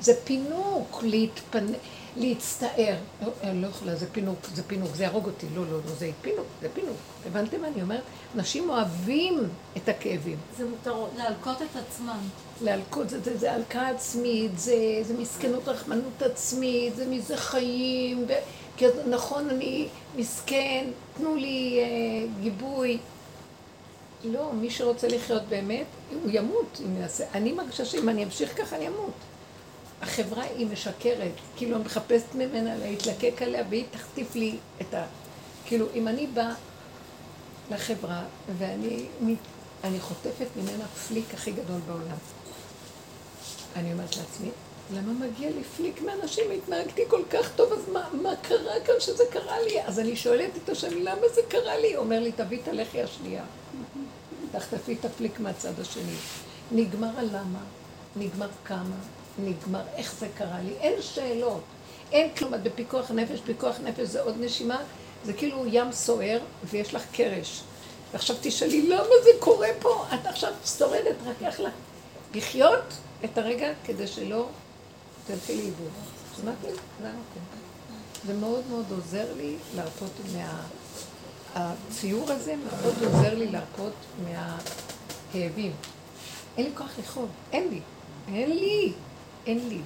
זה 0.00 0.12
פינוק 0.24 1.02
להתפנק. 1.02 1.76
להצטער. 2.16 2.96
לא, 3.22 3.28
אני 3.42 3.62
לא 3.62 3.66
יכולה, 3.66 3.94
זה 3.94 4.06
פינוק, 4.12 4.38
זה 4.54 4.62
פינוק, 4.62 4.94
זה 4.94 5.02
יהרוג 5.02 5.26
אותי. 5.26 5.46
לא, 5.54 5.62
לא, 5.66 5.72
לא, 5.72 5.92
זה 5.98 6.10
פינוק, 6.22 6.46
זה 6.62 6.68
פינוק. 6.74 6.96
הבנתם 7.26 7.60
מה 7.60 7.68
אני 7.68 7.82
אומרת? 7.82 8.02
אנשים 8.34 8.70
אוהבים 8.70 9.38
את 9.76 9.88
הכאבים. 9.88 10.36
זה 10.56 10.64
מותרות. 10.68 11.10
להלקות 11.16 11.62
את 11.62 11.76
עצמם. 11.76 12.20
להלקות, 12.62 13.10
זה, 13.10 13.20
זה, 13.20 13.36
זה 13.36 13.52
הלקה 13.52 13.88
עצמית, 13.88 14.58
זה, 14.58 14.76
זה 15.02 15.14
מסכנות 15.18 15.68
רחמנות 15.68 16.22
עצמית, 16.22 16.96
זה 16.96 17.06
מזה 17.06 17.36
חיים, 17.36 18.24
ו... 18.28 18.32
כי 18.76 18.86
נכון, 19.08 19.50
אני 19.50 19.88
מסכן, 20.16 20.86
תנו 21.16 21.34
לי 21.34 21.78
אה, 21.80 22.26
גיבוי. 22.40 22.98
לא, 24.24 24.52
מי 24.52 24.70
שרוצה 24.70 25.08
לחיות 25.08 25.42
באמת, 25.48 25.86
הוא 26.22 26.30
ימות 26.30 26.80
אם 26.84 27.00
יעשה. 27.00 27.24
אני 27.34 27.52
מרגישה 27.52 27.84
שאם 27.84 28.08
אני 28.08 28.24
אמשיך 28.24 28.58
ככה, 28.58 28.76
אני 28.76 28.88
אמות. 28.88 29.12
החברה 30.02 30.42
היא 30.42 30.66
משקרת, 30.66 31.32
כאילו 31.56 31.76
אני 31.76 31.84
מחפשת 31.84 32.34
ממנה 32.34 32.76
להתלקק 32.76 33.42
עליה 33.42 33.64
והיא 33.70 33.84
תחטיף 33.90 34.34
לי 34.34 34.56
את 34.80 34.94
ה... 34.94 35.06
כאילו, 35.66 35.86
אם 35.94 36.08
אני 36.08 36.26
באה 36.26 36.54
לחברה 37.70 38.22
ואני 38.58 39.06
אני 39.84 40.00
חוטפת 40.00 40.46
ממנה 40.56 40.84
פליק 40.86 41.34
הכי 41.34 41.52
גדול 41.52 41.80
בעולם, 41.86 42.16
אני 43.76 43.92
אומרת 43.92 44.16
לעצמי, 44.16 44.48
למה 44.92 45.12
מגיע 45.12 45.50
לי 45.50 45.64
פליק 45.76 46.02
מאנשים? 46.02 46.50
התנהגתי 46.50 47.02
כל 47.08 47.22
כך 47.30 47.52
טוב, 47.56 47.72
אז 47.72 47.88
מה, 47.92 48.08
מה 48.22 48.36
קרה 48.42 48.80
כאן 48.86 48.94
שזה 48.98 49.24
קרה 49.30 49.60
לי? 49.60 49.82
אז 49.82 49.98
אני 49.98 50.16
שואלת 50.16 50.50
את 50.64 50.68
השם, 50.68 50.98
למה 50.98 51.28
זה 51.34 51.40
קרה 51.48 51.76
לי? 51.76 51.96
אומר 51.96 52.20
לי, 52.20 52.32
תביא 52.32 52.58
את 52.62 52.68
הלחי 52.68 53.02
השנייה. 53.02 53.44
תחטפי 54.52 54.96
את 55.00 55.04
הפליק 55.04 55.40
מהצד 55.40 55.80
השני. 55.80 56.16
נגמר 56.72 57.18
הלמה, 57.18 57.62
נגמר 58.16 58.48
כמה, 58.64 58.96
נגמר, 59.38 59.82
איך 59.96 60.14
זה 60.18 60.28
קרה 60.36 60.58
לי, 60.64 60.72
אין 60.80 61.02
שאלות, 61.02 61.62
אין 62.12 62.34
כלום, 62.34 62.54
את 62.54 62.62
בפיקוח 62.62 63.10
נפש, 63.10 63.40
פיקוח 63.40 63.76
נפש 63.84 64.08
זה 64.08 64.22
עוד 64.22 64.34
נשימה, 64.40 64.82
זה 65.24 65.32
כאילו 65.32 65.64
ים 65.66 65.92
סוער 65.92 66.38
ויש 66.64 66.94
לך 66.94 67.02
קרש. 67.12 67.62
ועכשיו 68.12 68.36
תשאלי, 68.40 68.88
למה 68.88 69.14
זה 69.24 69.30
קורה 69.38 69.68
פה? 69.80 70.04
את 70.14 70.26
עכשיו 70.26 70.52
שורדת, 70.78 71.16
רק 71.26 71.42
איך 71.42 71.60
לך 71.60 71.72
לחיות 72.34 72.84
את 73.24 73.38
הרגע 73.38 73.72
כדי 73.84 74.06
שלא 74.06 74.48
תלכי 75.26 75.56
לאיבוד. 75.56 75.90
שמעתי? 76.40 76.66
זה 77.00 77.08
המקום. 77.08 77.42
זה 78.26 78.34
מאוד 78.34 78.64
מאוד 78.70 78.84
עוזר 78.90 79.26
לי 79.36 79.56
להרפות 79.76 80.10
מה... 80.36 80.60
הציור 81.54 82.30
הזה 82.30 82.54
מאוד 82.56 82.94
עוזר 83.04 83.34
לי 83.34 83.46
להרפות 83.46 83.92
מהכאבים. 84.24 85.72
אין 86.56 86.66
לי 86.66 86.72
כוח 86.74 86.90
לכאוב, 86.98 87.28
אין 87.52 87.68
לי. 87.68 87.80
אין 88.28 88.50
לי. 88.50 88.92
אין 89.46 89.68
לי. 89.68 89.80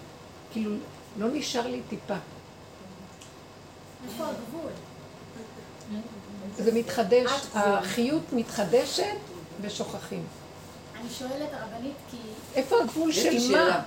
כאילו, 0.53 0.71
לא 1.19 1.27
נשאר 1.33 1.67
לי 1.67 1.81
טיפה. 1.88 2.15
איפה 4.05 4.25
הגבול? 4.27 4.71
זה 6.57 6.73
מתחדש, 6.73 7.31
החיות 7.55 8.23
מתחדשת 8.33 9.17
ושוכחים. 9.61 10.25
אני 11.00 11.11
שואלת 11.11 11.49
הרבנית 11.53 11.97
כי... 12.11 12.17
איפה 12.55 12.81
הגבול 12.81 13.12
של 13.12 13.53
מה? 13.53 13.81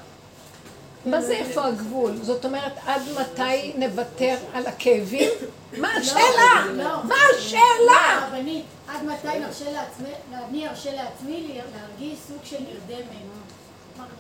מה 1.06 1.22
זה 1.22 1.34
איפה 1.34 1.66
הגבול? 1.66 2.16
זאת 2.22 2.46
אומרת, 2.46 2.74
עד 2.86 3.02
מתי 3.22 3.74
נוותר 3.78 4.38
על 4.54 4.66
הכאבים? 4.66 5.30
מה 5.78 5.94
לא, 5.94 6.00
השאלה? 6.00 6.66
לא. 6.74 7.04
מה 7.04 7.16
השאלה? 7.38 8.22
הרבנית, 8.22 8.66
עד 8.88 9.04
מתי 9.04 9.40
נרשה 9.40 9.72
לעצמי, 9.72 10.10
אני 10.34 10.68
ארשה 10.68 10.96
לעצמי 10.96 11.62
להרגיש 11.74 12.20
סוג 12.28 12.38
של 12.44 12.58
נרדמת. 12.60 13.41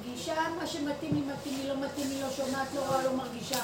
מרגישה 0.06 0.34
מה 0.60 0.68
שמתאים 0.68 1.16
לי, 1.16 1.22
מתאים 1.22 1.58
לי, 1.58 1.68
לא 1.68 1.76
מתאים 1.86 2.10
לי, 2.10 2.22
לא 2.22 2.28
שומעת, 2.38 2.68
לא 2.76 2.82
רואה, 2.88 3.04
לא 3.04 3.16
מרגישה. 3.16 3.60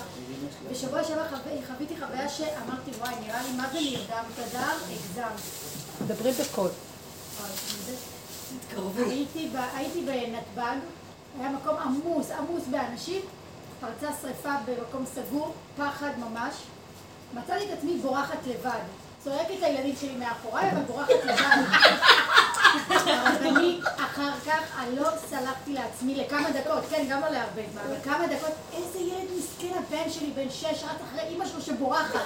בשבוע 0.71 1.03
שעבר 1.03 1.23
חוויתי 1.67 1.93
חוויה 1.99 2.29
שאמרתי, 2.29 2.91
וואי, 2.99 3.15
נראה 3.25 3.43
לי 3.43 3.51
מה 3.57 3.67
זה 3.71 3.79
נרדם 3.79 4.23
תדר, 4.35 4.71
הגזמת. 4.89 5.39
דברי 6.07 6.31
בקול. 6.31 6.69
הייתי 9.73 10.05
בנתב"ג, 10.05 10.77
היה 11.39 11.49
מקום 11.49 11.75
עמוס, 11.75 12.31
עמוס 12.31 12.63
באנשים, 12.71 13.21
פרצה 13.79 14.07
שריפה 14.21 14.53
במקום 14.65 15.05
סגור, 15.05 15.53
פחד 15.77 16.11
ממש. 16.17 16.53
מצאתי 17.33 17.65
את 17.65 17.77
עצמי 17.77 17.97
בורחת 17.97 18.47
לבד. 18.47 18.79
צועקת 19.27 19.61
לילדים 19.61 19.95
שלי 20.01 20.15
מאחוריי, 20.15 20.71
אבל 20.71 20.81
בורחת 20.81 21.09
לבד. 21.23 21.57
ואני 23.43 23.79
אחר 23.83 24.31
כך, 24.45 24.79
אני 24.79 24.95
לא 24.95 25.09
סלחתי 25.29 25.73
לעצמי 25.73 26.15
לכמה 26.15 26.51
דקות, 26.51 26.83
כן, 26.89 27.05
גם 27.09 27.21
לא 27.21 27.29
להרבה 27.29 27.61
זמן, 27.73 27.81
אבל 27.87 27.95
כמה 28.03 28.27
דקות, 28.27 28.51
איזה 28.73 28.99
ילד 28.99 29.27
מסכן 29.37 29.71
הבן 29.77 30.09
שלי, 30.09 30.31
בן 30.35 30.49
שש, 30.49 30.83
רק 30.83 30.97
אחרי 31.09 31.21
אימא 31.29 31.45
שלו 31.45 31.61
שבורחת. 31.61 32.19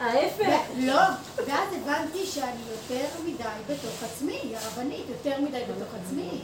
ההפך. 0.00 0.60
לא, 0.76 1.00
ואז 1.36 1.68
הבנתי 1.72 2.26
שאני 2.26 2.60
יותר 2.70 3.06
מדי 3.24 3.74
בתוך 3.74 4.02
עצמי, 4.02 4.54
הרבנית, 4.54 5.04
יותר 5.08 5.40
מדי 5.40 5.62
בתוך 5.68 5.88
עצמי. 6.04 6.40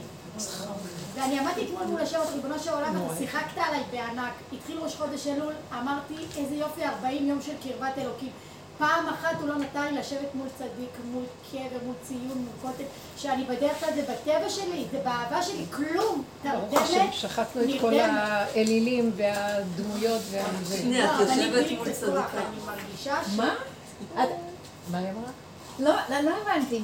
ואני 1.13 1.39
עמדתי 1.39 1.65
אתמול 1.65 1.83
מול 1.83 2.01
השעות, 2.01 2.27
ריבונו 2.33 2.59
של 2.59 2.73
עולם, 2.73 2.95
אתה 3.05 3.15
שיחקת 3.17 3.57
עליי 3.57 3.83
בענק. 3.91 4.33
התחיל 4.53 4.77
ראש 4.77 4.95
חודש 4.95 5.27
אלול, 5.27 5.53
אמרתי, 5.73 6.15
איזה 6.37 6.55
יופי, 6.55 6.85
40 6.85 7.27
יום 7.29 7.41
של 7.41 7.53
קרבת 7.63 7.97
אלוקים. 7.97 8.31
פעם 8.77 9.07
אחת 9.09 9.35
הוא 9.39 9.47
לא 9.49 9.55
נתן 9.55 9.93
לי 9.93 9.99
לשבת 9.99 10.35
מול 10.35 10.47
צדיק, 10.57 10.89
מול 11.05 11.23
קבר, 11.51 11.77
מול 11.85 11.95
ציון, 12.03 12.37
מול 12.37 12.53
כותל, 12.61 12.83
שאני 13.17 13.43
בדרך 13.43 13.79
כלל 13.79 13.89
זה 13.95 14.01
בטבע 14.01 14.49
שלי, 14.49 14.85
זה 14.91 14.99
באהבה 15.03 15.41
שלי, 15.41 15.65
כלום. 15.71 16.23
ברוך 16.43 16.81
השם, 16.81 17.05
שחטנו 17.11 17.61
את 17.61 17.81
כל 17.81 17.93
האלילים 17.99 19.11
והדמויות 19.15 20.21
את 20.21 20.85
לא, 20.85 21.05
אבל 21.05 21.29
אני 21.29 21.43
יושבת 21.43 21.71
מול 21.77 21.91
צדיקה. 21.91 22.27
אני 22.35 22.57
מרגישה 22.65 23.15
ש... 23.25 23.37
מה? 23.37 23.55
מה 24.91 24.97
היא 24.97 25.07
אמרה? 25.09 25.29
לא, 25.79 25.93
לא, 26.09 26.19
לא 26.21 26.31
הבנתי. 26.41 26.81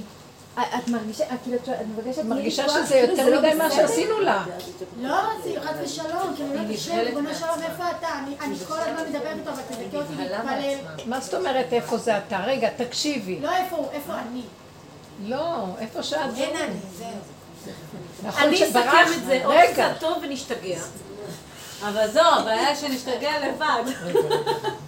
את 0.57 0.87
מרגישה, 0.87 1.23
כאילו, 1.43 1.57
את 1.57 1.69
מבקשת... 1.97 2.19
את 2.19 2.25
מרגישה 2.25 2.69
שזה 2.69 2.85
כאילו, 2.89 3.07
יותר 3.11 3.29
לא 3.29 3.39
מדי 3.39 3.53
מה? 3.53 3.71
שעשינו 3.71 4.19
לה. 4.19 4.45
לא 5.01 5.15
רציתי, 5.15 5.61
חס 5.61 5.73
ושלום, 5.83 6.33
כי 6.37 6.43
אני 6.43 6.51
אומרת, 6.55 6.75
השם, 6.75 6.95
ריבונו 6.99 7.29
של 7.35 7.45
עולם, 7.45 7.61
איפה 7.61 7.83
אתה? 7.99 8.07
אני- 8.23 8.35
אני 8.41 8.55
כל 8.67 8.73
הזמן 8.79 9.03
מדברת 9.09 9.37
איתו, 9.39 9.49
אבל 9.49 9.61
תזכה 9.69 9.97
אותי 9.97 10.13
להתפלל. 10.17 10.75
מה 11.05 11.19
זאת 11.19 11.33
אומרת 11.33 11.73
איפה 11.73 11.97
זה 11.97 12.17
אתה? 12.17 12.39
רגע, 12.45 12.69
תקשיבי. 12.77 13.39
לא 13.39 13.55
איפה 13.55 13.75
הוא, 13.75 13.87
איפה 13.91 14.13
אני? 14.13 14.41
לא, 15.25 15.65
איפה 15.79 16.03
שאת 16.03 16.19
אין. 16.37 16.55
אני, 16.55 16.75
זהו. 16.97 17.07
נכון 18.23 18.41
אני 18.43 18.57
שברח... 18.57 18.93
אסכם 18.93 19.19
את 19.19 19.25
זה, 19.25 19.41
או. 19.45 19.51
קצת 19.73 19.91
טוב 19.99 20.17
ונשתגע. 20.21 20.79
אבל 21.87 22.07
זו, 22.11 22.19
הבעיה 22.21 22.75
שנשתגע 22.75 23.31
לבד. 23.47 23.83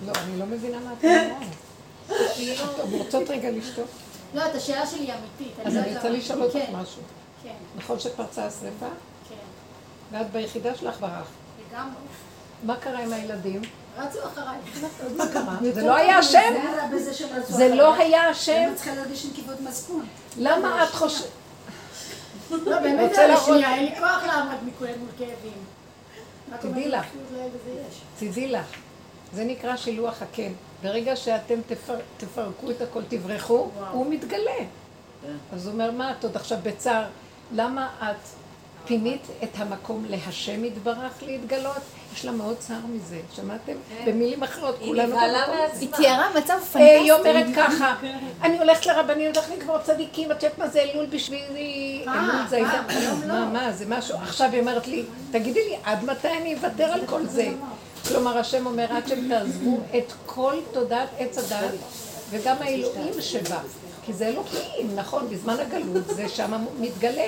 לא, 0.05 0.11
אני 0.25 0.39
לא 0.39 0.45
מבינה 0.45 0.77
מה 0.79 0.91
את 0.99 1.03
אומרת. 1.05 1.31
אתם 2.75 2.91
רוצות 2.97 3.29
רגע 3.29 3.49
לשתוק? 3.51 3.87
לא, 4.33 4.45
את 4.45 4.55
השאלה 4.55 4.87
שלי 4.87 4.99
היא 4.99 5.13
אמיתית. 5.13 5.65
אז 5.65 5.75
לא 5.75 5.79
אני 5.79 5.95
רוצה 5.95 6.09
לשאול 6.09 6.43
אותך 6.43 6.53
כן, 6.53 6.73
משהו. 6.75 7.01
כן, 7.43 7.53
נכון 7.75 7.99
שפרצה 7.99 8.45
השרפה? 8.45 8.85
כן, 9.29 9.35
ואת 10.11 10.31
ביחידה 10.31 10.75
שלך 10.75 10.99
ברחת. 10.99 11.23
לגמרי. 11.71 12.01
מה 12.63 12.75
קרה 12.75 12.99
עם 12.99 13.13
הילדים? 13.13 13.61
רצו 13.97 14.19
אחריי. 14.23 14.57
מה 15.17 15.27
קרה? 15.33 15.57
זה 15.73 15.81
לא 15.81 15.95
היה 15.95 16.17
השם? 16.17 16.53
זה 17.47 17.75
לא. 17.75 17.95
היה 17.95 18.29
השם? 18.29 18.65
אני 18.67 18.75
צריכה 18.75 18.95
להרגיש 18.95 19.25
עם 19.25 19.31
כיבוד 19.35 19.61
מצפון. 19.61 20.05
למה 20.37 20.83
את 20.83 20.89
חושבת... 20.89 21.27
לא, 22.51 22.79
באמת 22.79 23.11
אין 23.17 23.85
לי 23.85 23.95
כוח 23.99 24.23
לעמוד 24.27 24.57
מכולם 24.65 24.99
מול 24.99 25.09
כאבים. 25.17 25.63
תדעי 26.59 26.89
לך. 26.89 27.05
פשוט 27.05 27.21
לא 27.31 27.39
בזה 27.47 27.81
יש. 27.89 28.01
תדעי 28.19 28.47
לך, 28.47 28.65
זה 29.33 29.43
נקרא 29.43 29.75
שילוח 29.75 30.21
הקן. 30.21 30.51
ברגע 30.83 31.15
שאתם 31.15 31.55
תפר, 31.67 31.95
תפרקו 32.17 32.71
את 32.71 32.81
הכל, 32.81 33.01
תברחו, 33.07 33.69
הוא 33.91 34.05
מתגלה. 34.09 34.51
אז 35.53 35.67
הוא 35.67 35.73
אומר, 35.73 35.91
מה 35.91 36.11
את 36.11 36.23
עוד 36.23 36.35
עכשיו 36.35 36.57
בצער? 36.63 37.03
למה 37.51 37.89
את 38.03 38.27
פינית 38.85 39.27
את 39.43 39.49
המקום 39.57 40.05
להשם 40.09 40.65
יתברך 40.65 41.23
להתגלות? 41.25 41.81
יש 42.13 42.25
לה 42.25 42.31
מאוד 42.31 42.57
צער 42.57 42.79
מזה, 42.89 43.19
שמעתם? 43.35 43.73
במילים 44.05 44.43
אחרות, 44.43 44.75
היא 44.79 44.87
כולנו 44.87 45.13
נבהלה 45.13 45.39
במקום 45.39 45.53
הזה. 45.53 45.65
מעצמה. 45.65 45.79
היא 45.79 45.89
תיארה 45.95 46.29
מצב 46.29 46.53
אה, 46.53 46.59
פנטסטי. 46.59 46.79
היא 46.79 47.11
אומרת 47.11 47.45
ככה, 47.55 47.95
אני 48.43 48.59
הולכת 48.59 48.85
לרבנים, 48.85 49.17
אני 49.17 49.27
הולכת 49.27 49.57
לקבור 49.57 49.77
צדיקים, 49.77 50.31
את 50.31 50.43
יודעת 50.43 50.59
מה 50.59 50.67
זה 50.67 50.81
אלול 50.81 51.05
בשבילי? 51.05 52.01
פעם, 52.05 52.29
אלול 52.29 52.47
זה 52.49 52.55
הייתה... 52.55 52.81
היום 52.87 53.21
לא. 53.21 53.27
מה, 53.27 53.45
מה, 53.45 53.71
זה 53.71 53.85
משהו? 53.87 54.17
עכשיו 54.17 54.49
היא 54.51 54.61
אומרת 54.61 54.87
לי, 54.87 55.05
תגידי 55.31 55.69
לי, 55.69 55.75
עד 55.83 56.03
מתי 56.05 56.27
אני 56.27 56.55
אוותר 56.55 56.85
על 56.85 57.01
כל 57.05 57.25
זה? 57.25 57.47
כלומר, 58.11 58.37
השם 58.37 58.65
אומר, 58.65 58.85
עד 58.89 59.07
שהם 59.07 59.27
תעזבו 59.29 59.77
את 59.97 60.13
כל 60.25 60.55
תודעת 60.71 61.09
עץ 61.17 61.37
הדת, 61.37 61.71
וגם 62.29 62.55
האלוהים 62.59 63.21
שבה. 63.21 63.59
כי 64.05 64.13
זה 64.13 64.27
אלוהים, 64.27 64.95
נכון, 64.95 65.29
בזמן 65.29 65.55
הגלות 65.59 66.07
זה 66.07 66.29
שם 66.29 66.65
מתגלה. 66.79 67.27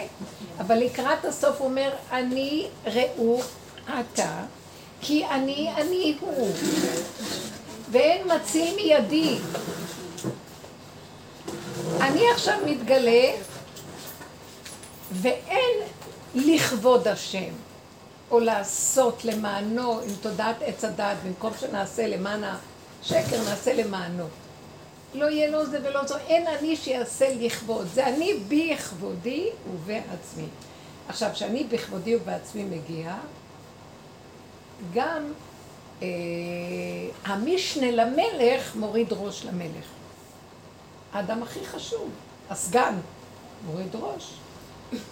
אבל 0.59 0.77
לקראת 0.77 1.25
הסוף 1.25 1.59
הוא 1.59 1.67
אומר, 1.67 1.91
אני 2.11 2.67
ראו 2.85 3.41
אתה, 3.85 4.43
כי 5.01 5.25
אני 5.25 5.73
אני 5.77 6.17
הוא. 6.19 6.51
ואין 7.91 8.27
מציל 8.35 8.75
מידי. 8.75 9.37
אני 12.01 12.31
עכשיו 12.31 12.57
מתגלה, 12.65 13.31
ואין 15.11 15.75
לכבוד 16.35 17.07
השם, 17.07 17.53
או 18.33 18.39
לעשות 18.39 19.25
למענו 19.25 19.99
עם 19.99 20.15
תודעת 20.21 20.55
עץ 20.61 20.83
הדת, 20.83 21.17
במקום 21.25 21.51
שנעשה 21.59 22.07
למען 22.07 22.43
השקר, 22.43 23.43
נעשה 23.49 23.73
למענו. 23.73 24.23
לא 25.13 25.25
יהיה 25.25 25.51
לו 25.51 25.65
זה 25.65 25.79
ולא 25.83 26.07
זו, 26.07 26.17
אין 26.17 26.47
אני 26.47 26.75
שיעשה 26.75 27.35
לכבוד, 27.39 27.87
זה 27.93 28.07
אני 28.07 28.33
בכבודי 28.47 29.49
ובעצמי. 29.73 30.45
עכשיו, 31.07 31.29
כשאני 31.33 31.63
בכבודי 31.63 32.15
ובעצמי 32.15 32.63
מגיע, 32.63 33.15
גם 34.93 35.23
אה, 36.01 36.07
המשנה 37.25 37.91
למלך 37.91 38.75
מוריד 38.75 39.07
ראש 39.11 39.45
למלך. 39.45 39.85
האדם 41.13 41.43
הכי 41.43 41.65
חשוב, 41.65 42.09
הסגן, 42.49 42.95
מוריד 43.65 43.95
ראש. 43.95 44.33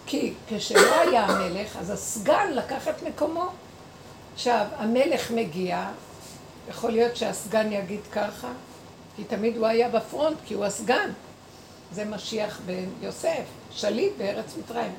כי 0.06 0.34
כשלא 0.48 1.00
היה 1.02 1.26
המלך, 1.26 1.78
אז 1.78 1.90
הסגן 1.90 2.52
לקח 2.54 2.88
את 2.88 3.04
מקומו. 3.04 3.50
עכשיו, 4.34 4.66
המלך 4.78 5.32
מגיע, 5.32 5.90
יכול 6.70 6.92
להיות 6.92 7.16
שהסגן 7.16 7.72
יגיד 7.72 8.00
ככה, 8.12 8.48
כי 9.16 9.24
תמיד 9.24 9.58
הוא 9.58 9.68
היה 9.68 9.90
בפרונט, 9.90 10.38
כי 10.46 10.54
הוא 10.54 10.66
הסגן. 10.66 11.10
זה 11.94 12.06
משיח 12.06 12.60
בן 12.66 12.86
יוסף, 13.02 13.44
שליט 13.72 14.14
בארץ 14.18 14.56
מצרים. 14.64 14.94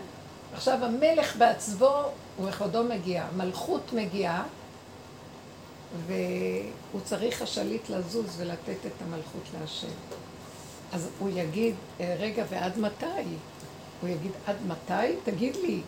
עכשיו 0.54 0.84
המלך 0.84 1.36
בעצבו 1.36 1.92
ובכבודו 2.40 2.84
מגיע, 2.84 3.24
מלכות 3.36 3.92
מגיעה, 3.92 4.42
והוא 6.06 7.00
צריך 7.04 7.42
השליט 7.42 7.88
לזוז 7.90 8.26
ולתת 8.36 8.86
את 8.86 9.02
המלכות 9.02 9.42
להשם. 9.60 9.86
אז 10.92 11.08
הוא 11.18 11.30
יגיד, 11.34 11.74
"אה, 12.00 12.16
רגע, 12.18 12.44
ועד 12.50 12.78
מתי? 12.78 13.06
הוא 14.02 14.10
יגיד, 14.10 14.32
עד 14.46 14.56
מתי? 14.66 15.14
תגיד 15.24 15.56
לי. 15.56 15.80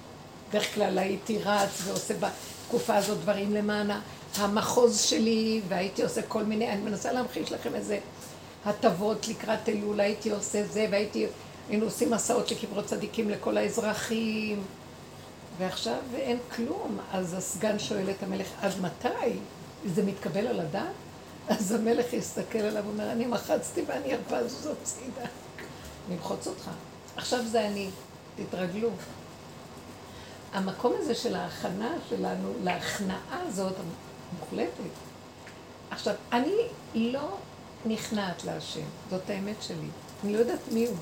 בדרך 0.49 0.75
כלל 0.75 0.99
הייתי 0.99 1.39
רץ 1.39 1.83
ועושה 1.85 2.15
בתקופה 2.15 2.97
הזאת 2.97 3.19
דברים 3.21 3.55
למען 3.55 3.91
המחוז 4.37 5.01
שלי, 5.01 5.61
והייתי 5.69 6.03
עושה 6.03 6.23
כל 6.23 6.45
מיני, 6.45 6.73
אני 6.73 6.81
מנסה 6.81 7.13
להמחיש 7.13 7.53
לכם 7.53 7.75
איזה 7.75 7.99
הטבות 8.65 9.29
לקראת 9.29 9.69
אלול, 9.69 10.01
הייתי 10.01 10.31
עושה 10.31 10.67
זה, 10.67 10.87
והייתי, 10.91 11.27
היינו 11.69 11.85
עושים 11.85 12.11
מסעות 12.11 12.51
לקברות 12.51 12.87
צדיקים 12.87 13.31
לכל 13.31 13.57
האזרחים, 13.57 14.63
ועכשיו 15.59 15.99
אין 16.15 16.39
כלום. 16.57 16.99
אז 17.13 17.35
הסגן 17.35 17.79
שואל 17.79 18.11
את 18.11 18.23
המלך, 18.23 18.47
עד 18.61 18.73
מתי? 18.81 19.39
זה 19.87 20.03
מתקבל 20.03 20.47
על 20.47 20.61
הדעת? 20.61 20.93
אז 21.49 21.73
המלך 21.73 22.13
יסתכל 22.13 22.59
עליו 22.59 22.83
ואומר, 22.87 23.13
אני 23.13 23.27
מחצתי 23.27 23.83
ואני 23.87 24.15
ארפז 24.15 24.69
הצידה. 24.83 25.29
אני 26.09 26.17
אמחוץ 26.17 26.47
אותך. 26.47 26.71
עכשיו 27.17 27.47
זה 27.47 27.67
אני, 27.67 27.89
תתרגלו. 28.37 28.91
המקום 30.53 30.93
הזה 30.99 31.15
של 31.15 31.35
ההכנה 31.35 31.95
שלנו, 32.09 32.53
להכנעה 32.63 33.41
הזאת 33.47 33.75
המוחלטת. 34.33 34.91
עכשיו, 35.91 36.15
אני 36.33 36.69
לא 36.95 37.37
נכנעת 37.87 38.45
להשם, 38.45 38.85
זאת 39.11 39.31
האמת 39.31 39.63
שלי. 39.63 39.89
אני 40.25 40.33
לא 40.33 40.39
יודעת 40.39 40.61
מי 40.73 40.87
הוא, 40.87 40.97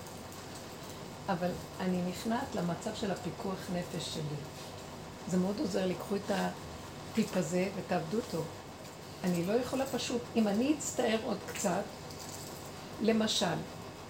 אבל 1.29 1.51
אני 1.81 2.03
נכנעת 2.11 2.55
למצב 2.55 2.91
של 2.95 3.11
הפיקוח 3.11 3.59
נפש 3.73 4.15
שלי. 4.15 4.37
זה 5.29 5.37
מאוד 5.37 5.59
עוזר 5.59 5.87
לי, 5.87 5.95
קחו 5.95 6.17
את 6.17 6.31
הטיפ 6.31 7.37
הזה 7.37 7.69
ותעבדו 7.77 8.17
אותו. 8.17 8.43
אני 9.25 9.45
לא 9.47 9.53
יכולה 9.53 9.87
פשוט, 9.87 10.23
אם 10.37 10.49
אני 10.49 10.75
אצטער 10.79 11.19
עוד 11.25 11.39
קצת, 11.47 11.83
למשל, 13.01 13.57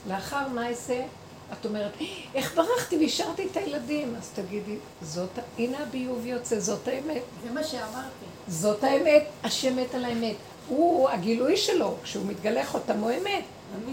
לאחר 0.08 0.48
מעשה, 0.48 1.04
את 1.52 1.66
אומרת, 1.66 1.92
איך 2.34 2.54
ברחתי 2.54 2.98
והשארתי 2.98 3.46
את 3.50 3.56
הילדים? 3.56 4.14
אז 4.18 4.30
תגידי, 4.34 4.76
זאת, 5.02 5.38
הנה 5.58 5.78
הביוב 5.78 6.26
יוצא, 6.26 6.60
זאת 6.60 6.88
האמת. 6.88 7.22
זה 7.44 7.50
מה 7.50 7.64
שאמרתי. 7.64 8.26
זאת 8.48 8.84
האמת, 8.84 9.24
השם 9.44 9.76
מת 9.76 9.94
על 9.94 10.04
האמת. 10.04 10.36
הוא, 10.68 11.08
הגילוי 11.08 11.56
שלו, 11.56 11.94
כשהוא 12.02 12.26
מתגלה 12.26 12.66
חותמו 12.66 13.10
אמת. 13.10 13.44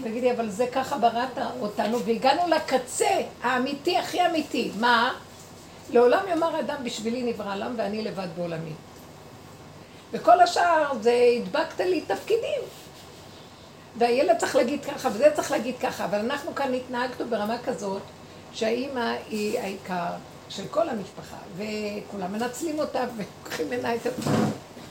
תגידי, 0.02 0.32
אבל 0.32 0.50
זה 0.50 0.66
ככה 0.72 0.98
בראת 0.98 1.38
אותנו, 1.60 2.00
והגענו 2.00 2.42
לקצה 2.48 3.20
האמיתי, 3.42 3.98
הכי 3.98 4.26
אמיתי. 4.26 4.70
מה? 4.80 5.14
לעולם 5.90 6.22
יאמר 6.28 6.60
אדם, 6.60 6.76
בשבילי 6.84 7.22
נברא 7.22 7.54
עולם 7.54 7.74
ואני 7.76 8.02
לבד 8.02 8.28
בעולמי. 8.36 8.72
וכל 10.12 10.40
השאר 10.40 10.92
זה 11.00 11.14
הדבקת 11.36 11.80
לי 11.80 12.00
תפקידים. 12.00 12.60
והילד 13.98 14.38
צריך 14.38 14.56
להגיד 14.56 14.84
ככה, 14.84 15.08
וזה 15.12 15.30
צריך 15.34 15.50
להגיד 15.50 15.74
ככה, 15.80 16.04
אבל 16.04 16.18
אנחנו 16.18 16.54
כאן 16.54 16.74
התנהגנו 16.74 17.28
ברמה 17.28 17.58
כזאת, 17.64 18.02
שהאימא 18.52 19.14
היא 19.28 19.58
העיקר 19.58 20.12
של 20.48 20.68
כל 20.70 20.88
המשפחה, 20.88 21.36
וכולם 21.56 22.32
מנצלים 22.32 22.78
אותה, 22.78 23.04
ולוקחים 23.16 23.66
ממנה 23.66 23.94
את 23.94 24.06
ה... 24.06 24.10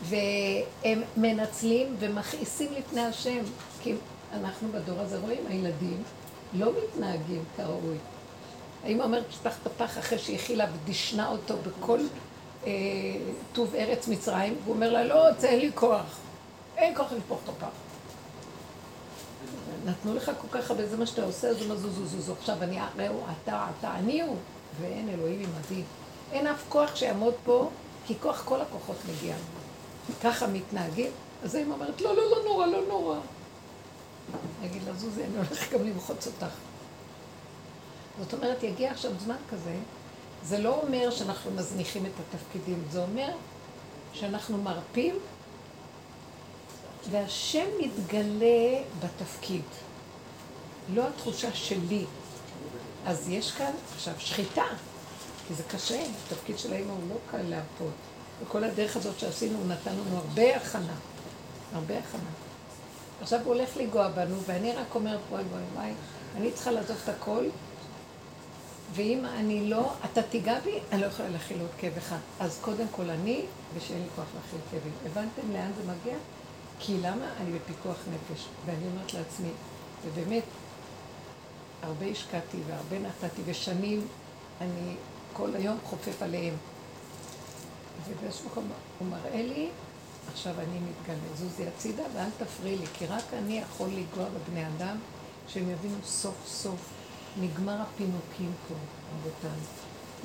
והם 0.03 1.01
מנצלים 1.17 1.95
ומכעיסים 1.99 2.73
לפני 2.77 3.01
השם, 3.01 3.43
כי 3.81 3.93
אנחנו 4.33 4.67
בדור 4.71 4.99
הזה 4.99 5.17
רואים, 5.19 5.43
הילדים, 5.49 6.03
לא 6.53 6.71
מתנהגים 6.83 7.43
כראוי. 7.57 7.97
האמא 8.83 9.03
אומרת, 9.03 9.23
פתח 9.41 9.57
את 9.61 9.67
הפח 9.67 9.97
אחרי 9.99 10.19
שהכילה 10.19 10.65
ודישנה 10.73 11.27
אותו 11.27 11.55
בכל 11.57 11.99
אה, 12.65 12.71
טוב 13.53 13.75
ארץ 13.75 14.07
מצרים, 14.07 14.55
והוא 14.63 14.75
אומר 14.75 14.91
לה, 14.91 15.03
לא, 15.03 15.33
זה 15.39 15.49
אין 15.49 15.59
לי 15.59 15.71
כוח. 15.75 16.17
אין 16.77 16.95
כוח 16.95 17.11
לשפוך 17.11 17.39
את 17.43 17.49
הפח. 17.49 17.88
נתנו 19.85 20.15
לך 20.15 20.31
כל 20.41 20.59
כך 20.59 20.71
הרבה, 20.71 20.87
זה 20.87 20.97
מה 20.97 21.05
שאתה 21.05 21.23
עושה, 21.23 21.47
אז 21.47 21.67
מה 21.67 21.75
זו 21.75 21.89
זו 21.89 22.05
זו 22.05 22.21
זו. 22.21 22.33
עכשיו 22.33 22.63
אני, 22.63 22.77
ראו, 22.97 23.23
אתה, 23.43 23.67
אתה, 23.79 23.95
אני 23.95 24.21
הוא, 24.21 24.35
ואין 24.81 25.09
אלוהים 25.09 25.41
עמדי. 25.41 25.83
אין 26.31 26.47
אף 26.47 26.63
כוח 26.69 26.95
שיעמוד 26.95 27.33
פה, 27.45 27.69
כי 28.05 28.15
כוח 28.21 28.41
כל 28.45 28.61
הכוחות 28.61 28.95
מגיע. 29.09 29.35
ככה 30.23 30.47
מתנהגים, 30.47 31.11
אז 31.43 31.55
האמא 31.55 31.73
אומרת, 31.73 32.01
לא, 32.01 32.15
לא, 32.15 32.23
לא 32.31 32.43
נורא, 32.45 32.65
לא 32.65 32.87
נורא. 32.87 33.17
אגיד 34.65 34.81
לה, 34.87 34.93
זוזי, 34.93 35.23
אני 35.23 35.37
הולך 35.37 35.73
גם 35.73 35.87
למחוץ 35.87 36.27
אותך. 36.27 36.53
זאת 38.19 38.33
אומרת, 38.33 38.63
יגיע 38.63 38.91
עכשיו 38.91 39.11
זמן 39.19 39.35
כזה, 39.49 39.75
זה 40.43 40.57
לא 40.57 40.81
אומר 40.83 41.11
שאנחנו 41.11 41.51
מזניחים 41.51 42.05
את 42.05 42.11
התפקידים, 42.19 42.83
זה 42.91 43.01
אומר 43.01 43.29
שאנחנו 44.13 44.57
מרפים, 44.57 45.15
והשם 47.11 47.65
מתגלה 47.79 48.81
בתפקיד. 48.99 49.61
לא 50.93 51.07
התחושה 51.07 51.53
שלי. 51.53 52.05
אז 53.05 53.29
יש 53.29 53.51
כאן 53.51 53.71
עכשיו 53.95 54.13
שחיטה, 54.17 54.65
כי 55.47 55.53
זה 55.53 55.63
קשה, 55.63 56.03
התפקיד 56.27 56.59
של 56.59 56.73
האמא 56.73 56.91
הוא 56.91 57.09
לא 57.09 57.15
קל 57.31 57.41
להרפות. 57.41 57.93
וכל 58.43 58.63
הדרך 58.63 58.95
הזאת 58.95 59.19
שעשינו, 59.19 59.57
הוא 59.57 59.67
נתן 59.67 59.91
לנו 59.91 60.17
הרבה 60.17 60.55
הכנה. 60.55 60.93
הרבה 61.73 61.97
הכנה. 61.97 62.29
עכשיו 63.21 63.39
הוא 63.43 63.53
הולך 63.53 63.77
לנגוע 63.77 64.07
בנו, 64.07 64.35
ואני 64.45 64.71
רק 64.71 64.95
אומרת, 64.95 65.19
וואי 65.29 65.43
וואי 65.43 65.63
וואי, 65.75 65.91
אני 66.35 66.51
צריכה 66.51 66.71
לעזוב 66.71 66.97
את 67.03 67.09
הכל, 67.09 67.45
ואם 68.93 69.25
אני 69.25 69.69
לא, 69.69 69.93
אתה 70.05 70.21
תיגע 70.21 70.59
בי, 70.59 70.79
אני 70.91 71.01
לא 71.01 71.05
יכולה 71.05 71.29
להכיל 71.29 71.61
עוד 71.61 71.69
כאב 71.77 71.97
אחד. 71.97 72.17
אז 72.39 72.59
קודם 72.61 72.87
כל 72.91 73.09
אני, 73.09 73.45
ושאין 73.73 74.01
לי 74.01 74.07
כוח 74.15 74.25
להכיל 74.35 74.59
כאבים. 74.71 74.91
הבנתם 75.05 75.53
לאן 75.53 75.71
זה 75.77 75.91
מגיע? 75.91 76.17
כי 76.79 76.97
למה? 77.01 77.25
אני 77.41 77.59
בפיקוח 77.59 77.97
נפש. 78.13 78.45
ואני 78.65 78.87
אומרת 78.87 79.13
לעצמי, 79.13 79.49
ובאמת, 80.05 80.43
הרבה 81.81 82.05
השקעתי 82.05 82.57
והרבה 82.67 82.99
נתתי, 82.99 83.41
ושנים 83.45 84.07
אני 84.61 84.95
כל 85.33 85.55
היום 85.55 85.77
חופף 85.85 86.21
עליהם. 86.21 86.53
ובאיזשהו 88.07 88.45
מקום 88.45 88.67
הוא 88.99 89.07
מראה 89.07 89.41
לי, 89.41 89.69
עכשיו 90.33 90.53
אני 90.59 90.79
מתגלה, 90.79 91.35
זוזי 91.35 91.67
הצידה 91.67 92.03
ואל 92.15 92.29
תפריעי 92.37 92.77
לי, 92.77 92.85
כי 92.93 93.05
רק 93.05 93.23
אני 93.33 93.59
יכול 93.59 93.89
לנגוע 93.89 94.25
בבני 94.29 94.67
אדם, 94.67 94.97
שהם 95.47 95.69
יבינו 95.69 95.97
סוף 96.03 96.35
סוף, 96.47 96.89
נגמר 97.41 97.81
הפינוקים 97.81 98.51
פה, 98.67 98.75
רבותיי. 99.15 99.59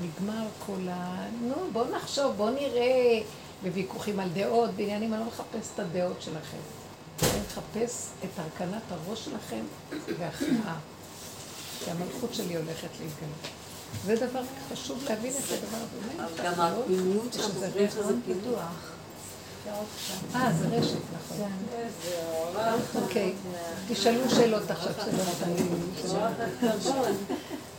נגמר 0.00 0.46
כל 0.66 0.88
ה... 0.90 1.26
נו, 1.40 1.54
בואו 1.72 1.90
נחשוב, 1.90 2.36
בואו 2.36 2.50
נראה 2.50 3.20
בוויכוחים 3.62 4.20
על 4.20 4.28
דעות, 4.34 4.70
בעניינים, 4.70 5.14
אני 5.14 5.20
לא 5.20 5.26
מחפש 5.26 5.68
את 5.74 5.78
הדעות 5.78 6.22
שלכם. 6.22 6.56
אני 7.22 7.40
מחפש 7.46 8.08
את 8.24 8.38
הרכנת 8.38 8.82
הראש 8.90 9.24
שלכם 9.24 9.64
והכנעה. 10.18 10.78
כי 11.84 11.90
המלכות 11.90 12.34
שלי 12.34 12.56
הולכת 12.56 12.88
להתגלות. 13.00 13.48
זה 14.04 14.26
דבר 14.26 14.42
חשוב 14.72 15.04
להבין 15.08 15.32
את 15.32 15.52
הדבר 15.52 15.76
הזה. 15.76 16.42
גם 16.44 16.60
הפעילות 16.60 17.32
שזה 17.32 17.70
שאנחנו 17.90 18.00
רשת 18.00 18.40
פתוח. 18.42 18.90
אה, 20.34 20.52
זה 20.52 20.68
רשת, 20.68 20.96
נכון. 21.14 21.50
אוקיי, 23.02 23.32
תשאלו 23.88 24.30
שאלות 24.30 24.70
עכשיו 24.70 24.92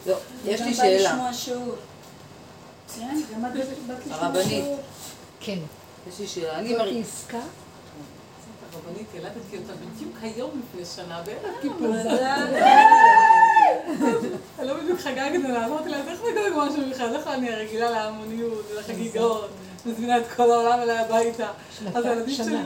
לא, 0.06 0.16
יש 0.46 0.62
לי 0.62 0.72
גם 0.72 0.78
בא 0.78 0.84
שאלה. 0.84 1.12
לשמוע 1.12 1.34
שיעור. 1.34 1.76
כן, 2.96 3.22
גם 3.34 3.46
את 3.46 3.52
באת 3.88 4.00
לשמוע 4.06 4.18
הרבנית. 4.18 4.66
כן. 5.46 5.60
יש 6.10 6.20
לי 6.20 6.28
שאלה. 6.28 6.60
אני 6.60 6.70
זאת 6.70 6.78
מר... 6.78 7.00
עסקה? 7.00 7.40
הרבנית, 8.74 9.08
ילדתי 9.16 9.58
אותה 9.58 9.74
בדיוק 9.74 10.16
היום 10.22 10.62
לפני 10.64 10.86
שנה, 10.86 11.22
בערב 11.26 11.54
כיפור. 11.62 11.96
אני 14.60 14.68
לא 14.68 14.74
בדיוק 14.74 15.00
חגגת 15.00 15.44
לה, 15.50 15.66
אמרתי 15.66 15.90
לה, 15.90 15.98
איך 15.98 16.20
חגג 16.20 16.52
משהו 16.58 16.82
מיוחד? 16.88 17.14
איך 17.14 17.28
אני 17.28 17.50
רגילה 17.50 17.92
להמוניות 17.92 18.66
ולחגיגות, 18.72 19.50
מזמינה 19.86 20.18
את 20.18 20.24
כל 20.36 20.52
העולם 20.52 20.80
אליי 20.80 20.98
הביתה. 20.98 21.52
אז 21.94 22.06
הילדים 22.06 22.36
שלי, 22.36 22.58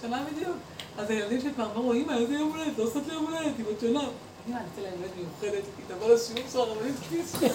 שנה. 0.00 0.24
בדיוק. 0.32 0.56
אז 0.98 1.10
הילדים 1.10 1.40
שלי 1.40 1.54
כבר 1.54 1.66
אמרו, 1.76 1.92
אמא, 1.92 2.12
איזה 2.12 2.34
יום 2.34 2.50
הולדת, 2.50 2.78
לא 2.78 2.84
עושות 2.84 3.02
לי 3.06 3.14
יום 3.14 3.24
הולדת, 3.26 3.52
היא 3.58 3.66
בת 3.66 3.80
שנה. 3.80 4.00
אמא, 4.48 4.56
אני 4.56 4.64
אתן 4.74 4.82
להם 4.82 4.92
הולדת 4.96 5.12
מיוחדת, 5.16 5.64
היא 5.76 5.96
תבוא 5.96 6.14
לשיעור 6.14 6.42
של 6.52 6.58
הרבנית 6.58 6.94
כביש. 7.08 7.26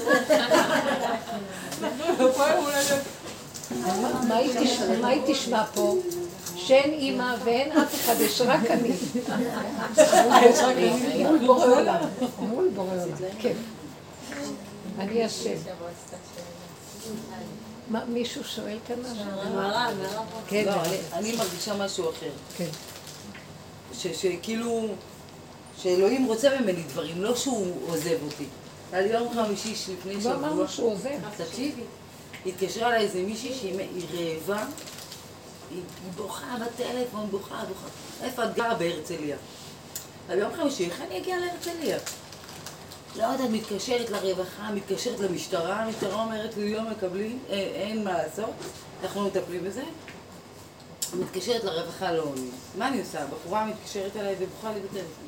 אנחנו 1.83 2.33
פה 2.33 2.47
יום 2.47 2.65
הולדת. 2.65 3.01
מה- 5.01 5.07
היא 5.07 5.21
תשמע- 5.33 5.65
פה? 5.73 5.95
שאין 6.55 6.91
אימא 6.91 7.35
ואין 7.43 7.71
אף 7.71 7.95
אחד, 7.95 8.15
יש 8.21 8.41
רק 8.41 8.71
אני. 8.71 8.89
יש 8.89 10.59
רק 10.59 10.75
אני. 10.77 11.23
מול 11.23 11.39
בורא 11.45 11.65
עולם. 11.65 11.95
מול 12.39 12.69
בורא 12.75 12.91
עולם, 12.93 13.07
כן. 13.39 13.53
אני. 14.99 15.25
מה, 17.89 18.05
מישהו 18.05 18.43
שואל 18.43 18.77
כאן 18.87 18.95
משהו? 18.99 19.23
כן, 20.47 20.63
לא, 20.65 20.71
אני- 21.13 21.35
מרגישה 21.35 21.73
משהו 21.77 22.09
אחר. 22.09 22.29
כן. 22.57 22.67
שכאילו, 24.13 24.87
שאלוהים 25.81 26.25
רוצה 26.25 26.49
ממני 26.59 26.83
דברים, 26.83 27.21
לא 27.21 27.35
שהוא 27.35 27.67
עוזב 27.87 28.15
אותי. 28.25 28.45
על 28.93 29.05
יום 29.05 29.33
חמישי 29.33 29.71
לפני 29.71 30.13
לא 30.13 30.19
שבוע, 30.19 30.33
אמרנו 30.35 30.67
שהוא 30.67 30.91
עוזב. 30.93 31.09
תקשיבי, 31.37 31.81
התקשרה 32.45 32.87
אליי 32.87 33.01
איזה 33.01 33.21
מישהי 33.21 33.53
שהיא 33.53 33.79
היא 33.79 34.37
רעבה, 34.47 34.65
היא 35.71 35.81
בוכה 36.15 36.57
בטלפון, 36.65 37.27
בוכה, 37.31 37.63
בוכה. 37.67 37.87
איפה 38.23 38.45
את 38.45 38.55
גרה? 38.55 38.75
בהרצליה. 38.75 39.37
על 40.29 40.39
יום 40.39 40.51
חמישי, 40.55 40.85
איך 40.85 41.01
אני 41.01 41.17
אגיע 41.17 41.37
להרצליה? 41.39 41.97
לא 43.15 43.23
יודעת, 43.23 43.49
מתקשרת 43.49 44.09
לרווחה, 44.09 44.71
מתקשרת 44.71 45.19
למשטרה, 45.19 45.83
המשטרה 45.83 46.23
אומרת 46.23 46.57
לי, 46.57 46.73
לא 46.73 46.81
מקבלים, 46.81 47.39
אה, 47.49 47.55
אין 47.55 48.03
מה 48.03 48.13
לעשות, 48.13 48.49
אנחנו 49.03 49.27
מטפלים 49.27 49.63
בזה. 49.63 49.83
מתקשרת 51.19 51.63
לרווחה, 51.63 52.11
לא 52.11 52.23
עונים. 52.23 52.51
מה 52.77 52.87
אני 52.87 52.99
עושה? 52.99 53.23
הבחורה 53.23 53.65
מתקשרת 53.65 54.15
אליי 54.15 54.35
ובוכה 54.39 54.73
לי 54.73 54.79
בטלפון. 54.79 55.25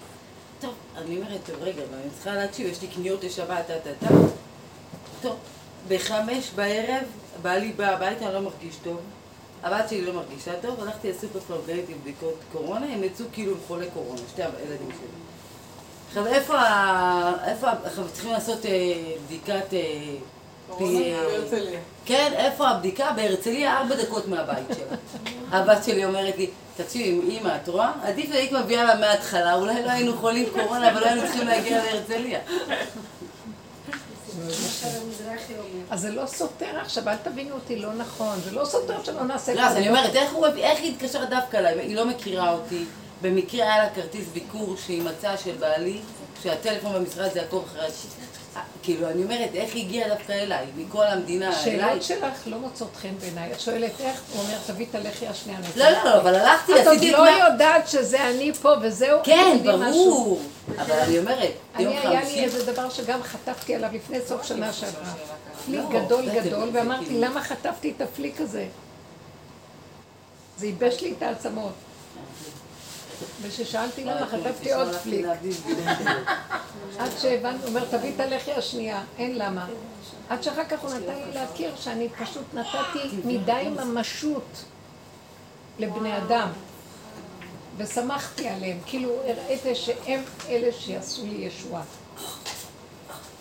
טוב, 0.62 0.74
אני 0.98 1.18
אומרת, 1.18 1.40
טוב, 1.46 1.56
רגע, 1.62 1.84
אבל 1.90 1.98
אני 1.98 2.10
צריכה 2.14 2.36
להקשיב, 2.36 2.68
יש 2.68 2.82
לי 2.82 2.88
קניות 2.88 3.24
לשבת, 3.24 3.68
טה 3.68 3.80
טה 3.80 3.90
טה. 4.00 4.16
טוב, 5.22 5.36
בחמש 5.88 6.52
בערב, 6.56 7.04
בעלי 7.42 7.72
בא 7.72 7.86
הביתה, 7.86 8.26
אני 8.26 8.34
לא 8.34 8.42
מרגיש 8.42 8.76
טוב. 8.84 8.98
הבת 9.64 9.90
שלי 9.90 10.02
לא 10.02 10.14
מרגישה 10.14 10.52
טוב, 10.62 10.82
הלכתי 10.82 11.10
לסופר 11.10 11.40
פרגלית 11.40 11.90
עם 11.90 11.98
בדיקות 12.02 12.40
קורונה, 12.52 12.86
הם 12.86 13.04
יצאו 13.04 13.26
כאילו 13.34 13.52
עם 13.52 13.58
חולי 13.68 13.88
קורונה, 13.94 14.22
שתי 14.32 14.44
הילדים 14.44 14.90
שלי. 14.90 15.08
עכשיו, 16.08 16.28
איפה. 16.28 16.54
איפה. 17.46 17.68
אנחנו 17.70 18.04
צריכים 18.14 18.32
לעשות 18.32 18.66
אה, 18.66 18.72
בדיקת... 19.26 19.74
אה, 19.74 20.16
בהרצליה. 20.80 21.80
כן, 22.06 22.32
איפה 22.36 22.68
הבדיקה? 22.68 23.12
בהרצליה, 23.16 23.78
ארבע 23.78 23.96
דקות 23.96 24.28
מהבית 24.28 24.68
שלה. 24.76 24.98
הבת 25.52 25.84
שלי 25.84 26.06
אומרת 26.06 26.38
לי, 26.38 26.50
תקשיבי, 26.78 27.40
אמא, 27.40 27.56
את 27.64 27.68
רואה? 27.68 27.92
עדיף 28.04 28.32
היית 28.32 28.52
מביאה 28.52 28.84
לה 28.84 28.96
מההתחלה, 28.96 29.54
אולי 29.54 29.84
לא 29.84 29.92
היינו 29.92 30.18
חולים 30.18 30.46
קורונה, 30.54 30.92
אבל 30.92 31.02
לא 31.02 31.06
היינו 31.06 31.22
צריכים 31.22 31.48
להגיע 31.48 31.84
להרצליה. 31.84 32.40
אז 35.90 36.02
זה 36.02 36.12
לא 36.12 36.26
סותר 36.26 36.80
עכשיו, 36.82 37.10
אל 37.10 37.16
תבינו 37.18 37.56
אותי 37.56 37.76
לא 37.76 37.94
נכון, 37.94 38.40
זה 38.44 38.52
לא 38.52 38.66
סותר 38.66 39.04
שלא 39.04 39.24
נעשה 39.24 39.54
לא, 39.54 39.62
אז 39.62 39.78
אני 39.78 39.90
אומרת, 39.90 40.16
איך 40.58 40.80
היא 40.80 40.96
התקשרה 40.96 41.26
דווקא 41.26 41.58
אליי? 41.58 41.80
היא 41.80 41.96
לא 41.96 42.06
מכירה 42.06 42.52
אותי. 42.52 42.86
במקרה 43.22 43.64
היה 43.64 43.84
לה 43.84 43.90
כרטיס 43.90 44.26
ביקור 44.34 44.76
שהיא 44.86 45.02
מצאה 45.02 45.38
של 45.38 45.56
בעלי, 45.60 46.00
שהטלפון 46.44 46.94
במשרד 46.94 47.34
זה 47.34 47.40
יעקב 47.40 47.64
אחרי... 47.68 47.88
כאילו, 48.84 49.10
אני 49.10 49.24
אומרת, 49.24 49.50
איך 49.54 49.76
היא 49.76 49.86
הגיעה 49.86 50.10
דווקא 50.10 50.32
אליי? 50.32 50.66
מכל 50.78 51.06
המדינה 51.06 51.46
אליי? 51.48 51.60
השאלות 51.60 52.04
שלך 52.04 52.42
לא 52.46 52.60
מוצאות 52.60 52.96
חן 52.96 53.14
בעיניי. 53.20 53.52
את 53.52 53.60
שואלת 53.60 53.92
איך, 54.00 54.22
הוא 54.34 54.42
אומר, 54.42 54.58
תביא 54.68 54.86
את 54.90 54.96
הלחי 54.96 55.28
השנייה. 55.28 55.60
לא, 55.76 55.90
לא, 55.90 56.04
לא, 56.04 56.18
אבל 56.22 56.36
הלכתי, 56.36 56.72
את 56.72 56.78
עוד 56.78 56.88
עשיתי 56.88 57.10
את 57.10 57.20
לא 57.20 57.26
מה... 57.26 57.50
יודעת 57.50 57.88
שזה 57.88 58.30
אני 58.30 58.54
פה 58.54 58.72
וזהו. 58.82 59.20
כן? 59.24 59.58
ברור. 59.64 60.42
אבל 60.78 61.00
אני 61.00 61.20
אומרת, 61.20 61.52
יום 61.80 61.94
אני, 61.94 61.98
היה 62.00 62.20
לי 62.20 62.26
חמישי... 62.26 62.44
איזה 62.44 62.72
דבר 62.72 62.90
שגם 62.90 63.24
חטפתי 63.24 63.76
עליו 63.76 63.90
לפני 63.94 64.18
סוף 64.28 64.44
שנה 64.44 64.74
שעברה. 64.74 65.14
פליק 65.66 65.82
לא, 65.92 66.00
גדול 66.00 66.30
גדול, 66.30 66.70
ואמרתי, 66.74 67.06
כאילו- 67.06 67.22
למה 67.22 67.42
חטפתי 67.42 67.94
את 67.98 68.02
הפליק 68.02 68.42
הזה? 68.42 68.66
זה 70.58 70.66
ייבש 70.66 71.02
לי 71.02 71.14
את 71.18 71.24
העצמות. 71.24 71.74
וכששאלתי 73.42 74.04
למה 74.04 74.28
חטפתי 74.28 74.74
עוד 74.74 74.96
פליק, 74.96 75.26
עד 77.00 77.12
שהבנתי, 77.22 77.62
הוא 77.62 77.68
אומר, 77.68 77.86
תביא 77.86 78.12
את 78.16 78.20
הלחי 78.20 78.52
השנייה, 78.52 79.04
אין 79.18 79.38
למה. 79.38 79.68
עד 80.30 80.44
שאחר 80.44 80.64
כך 80.70 80.80
הוא 80.80 80.94
נתן 80.94 81.16
לי 81.16 81.34
להכיר 81.34 81.76
שאני 81.76 82.10
פשוט 82.10 82.54
נתתי 82.54 83.18
מדי 83.26 83.70
ממשות 83.70 84.64
לבני 85.80 86.18
אדם. 86.18 86.50
ושמחתי 87.78 88.50
עליהם, 88.50 88.78
כאילו 88.86 89.10
הראיתי 89.26 89.76
שהם 89.76 90.24
אלה 90.50 90.72
שיעשו 90.72 91.26
לי 91.26 91.36
ישועה. 91.36 91.84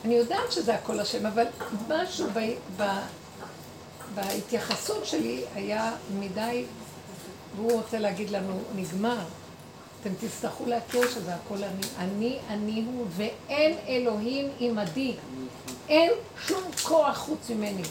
אני 0.05 0.15
יודעת 0.15 0.53
שזה 0.53 0.75
הכל 0.75 1.01
השם, 1.01 1.27
אבל 1.27 1.45
משהו 1.89 2.27
ב, 2.35 2.39
ב, 2.77 2.83
בהתייחסות 4.15 5.07
שלי 5.07 5.45
היה 5.55 5.93
מדי, 6.19 6.65
והוא 7.57 7.73
רוצה 7.73 7.99
להגיד 7.99 8.31
לנו, 8.31 8.61
נגמר. 8.75 9.19
אתם 10.03 10.11
תצטרכו 10.21 10.65
להכיר 10.67 11.11
שזה 11.11 11.35
הכל 11.35 11.65
אני. 11.65 11.87
אני, 11.99 12.39
אני 12.49 12.85
הוא, 12.87 13.07
ואין 13.11 13.77
אלוהים 13.89 14.51
עמדי. 14.59 15.15
אין 15.89 16.13
שום 16.47 16.63
כוח 16.83 17.17
חוץ 17.17 17.51
ממני. 17.51 17.83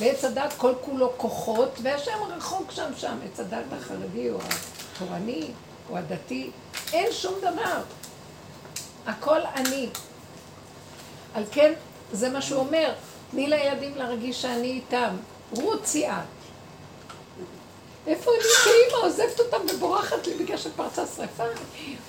לעץ 0.00 0.24
הדת 0.24 0.52
כל 0.56 0.72
כולו 0.80 1.12
כוחות, 1.16 1.78
והשם 1.82 2.18
רחוק 2.36 2.70
שם 2.70 2.90
שם, 2.96 3.18
עץ 3.24 3.40
הדת 3.40 3.64
החרדי 3.72 4.30
או 4.30 4.38
התורני 4.94 5.48
או 5.90 5.96
הדתי, 5.96 6.50
אין 6.92 7.12
שום 7.12 7.34
דבר. 7.40 7.82
הכל 9.06 9.40
אני. 9.56 9.88
על 11.34 11.44
כן, 11.52 11.72
זה 12.12 12.28
מה 12.28 12.42
שהוא 12.42 12.60
אומר, 12.60 12.94
תני 13.30 13.46
לילדים 13.46 13.94
להרגיש 13.96 14.42
שאני 14.42 14.70
איתם, 14.70 15.16
רוצי 15.52 16.08
את. 16.08 16.35
איפה 18.06 18.30
אני 18.30 18.44
כאימא 18.64 19.06
עוזבת 19.06 19.40
אותם 19.40 19.74
ובורחת 19.74 20.26
לי 20.26 20.34
בגלל 20.34 20.56
שפרצה 20.56 21.06
שרפה? 21.06 21.44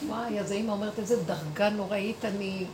וואי, 0.07 0.39
אז 0.39 0.51
האימא 0.51 0.71
אומרת, 0.71 0.99
איזה 0.99 1.23
דרגה 1.23 1.69
נוראית 1.69 2.25
אני... 2.25 2.65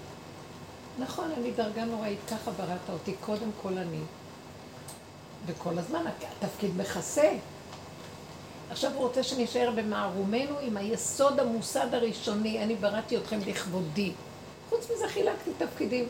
נכון, 1.00 1.32
אני 1.38 1.52
דרגה 1.52 1.86
נוראית, 1.86 2.20
ככה 2.28 2.52
בראת 2.52 2.90
אותי, 2.94 3.14
קודם 3.22 3.50
כל 3.62 3.78
אני. 3.78 4.00
וכל 5.46 5.78
הזמן 5.80 6.04
התפקיד 6.42 6.78
מכסה. 6.78 7.32
עכשיו 8.72 8.92
הוא 8.94 9.02
רוצה 9.02 9.24
שנשאר 9.24 9.72
במערומנו 9.76 10.60
עם 10.60 10.78
היסוד 10.78 11.40
המוסד 11.40 11.94
הראשוני, 11.94 12.64
אני 12.64 12.76
בראתי 12.76 13.18
אתכם 13.18 13.40
לכבודי. 13.46 14.12
חוץ 14.70 14.88
מזה 14.96 15.08
חילקתי 15.08 15.50
תפקידים. 15.58 16.08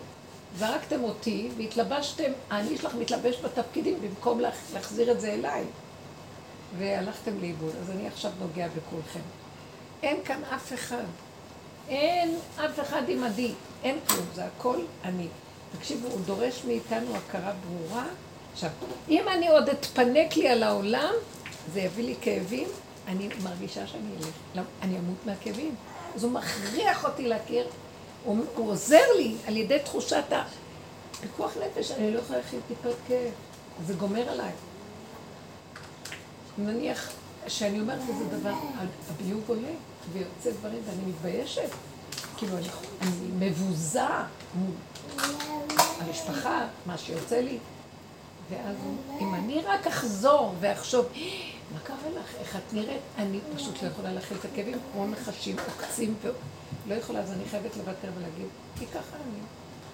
זרקתם 0.58 1.04
אותי 1.04 1.50
והתלבשתם, 1.58 2.32
אני 2.52 2.78
שלך 2.78 2.96
מתלבש 2.96 3.40
בתפקידים 3.40 4.02
במקום 4.02 4.40
להחזיר 4.74 5.12
את 5.12 5.22
זה 5.22 5.34
אליי. 5.34 5.64
והלכתם 6.78 7.40
לאיבוד, 7.42 7.74
אז 7.82 7.92
אני 7.92 8.08
עכשיו 8.08 8.32
נוגע 8.40 8.68
בכולכם. 8.68 9.20
אין 10.04 10.18
כאן 10.26 10.42
אף 10.56 10.74
אחד. 10.74 11.04
אין 11.90 12.38
אף 12.56 12.80
אחד 12.80 13.02
עימדי. 13.08 13.54
אין 13.84 14.00
כלום, 14.08 14.26
זה 14.36 14.46
הכל 14.46 14.80
אני. 15.04 15.28
תקשיבו, 15.78 16.08
הוא 16.08 16.22
דורש 16.26 16.64
מאיתנו 16.68 17.16
הכרה 17.16 17.52
ברורה. 17.68 18.06
עכשיו, 18.54 18.70
אם 19.10 19.28
אני 19.28 19.48
עוד 19.48 19.70
אתפנק 19.70 20.36
לי 20.36 20.50
על 20.50 20.64
העולם, 20.64 21.14
זה 21.74 21.82
יביא 21.82 22.04
לי 22.04 22.16
כאבים, 22.22 22.68
אני 23.08 23.30
מרגישה 23.44 23.88
שאני 23.88 24.10
אלך. 24.18 24.66
אני 24.82 24.98
אמות 24.98 25.18
מהכאבים. 25.26 25.76
אז 26.16 26.24
הוא 26.24 26.32
מכריח 26.32 27.06
אותי 27.06 27.28
להכיר, 27.28 27.68
הוא, 28.24 28.38
הוא 28.56 28.72
עוזר 28.72 29.04
לי 29.18 29.36
על 29.48 29.58
ידי 29.58 29.80
תחושת 29.80 30.24
הפיקוח 30.32 31.54
נפש, 31.58 31.92
אני 31.92 32.14
לא 32.14 32.20
יכולה 32.20 32.40
להכין 32.40 32.60
טיפת 32.68 32.96
כאב. 33.08 33.32
זה 33.86 33.94
גומר 33.94 34.30
עליי. 34.30 34.52
נניח 36.58 37.10
שאני 37.48 37.80
אומרת 37.80 38.00
כזה 38.00 38.38
דבר, 38.40 38.54
הביוב 39.10 39.44
עולה 39.48 39.74
ויוצא 40.14 40.60
דברים 40.60 40.80
ואני 40.86 41.02
מתביישת. 41.08 41.70
כאילו, 42.38 42.58
אני, 42.58 42.68
אני 43.02 43.50
מבוזה 43.50 44.08
מול 44.56 44.72
המשפחה, 46.00 46.68
מה 46.86 46.98
שיוצא 46.98 47.36
לי. 47.36 47.58
ואז 48.50 48.76
אם 49.22 49.36
אני 49.36 49.62
רק 49.66 49.88
אחזור 49.88 50.54
ואחשוב, 50.60 51.06
מה 51.74 51.80
קרה 51.84 52.10
לך? 52.20 52.36
איך 52.40 52.56
את 52.56 52.74
נראית? 52.74 53.02
אני 53.18 53.40
פשוט 53.56 53.84
לא 53.84 53.88
יכולה 53.88 54.14
להכיל 54.14 54.38
את 54.38 54.46
הכאבים 54.46 54.78
כמו 54.92 55.08
נחשים 55.08 55.56
עוקצים 55.66 56.16
ולא 56.24 56.96
יכולה, 56.96 57.20
אז 57.20 57.32
אני 57.32 57.44
חייבת 57.52 57.78
לוותר 57.78 58.10
ולהגיד, 58.18 58.48
כי 58.80 58.86
ככה 58.86 59.16
אני, 59.16 59.40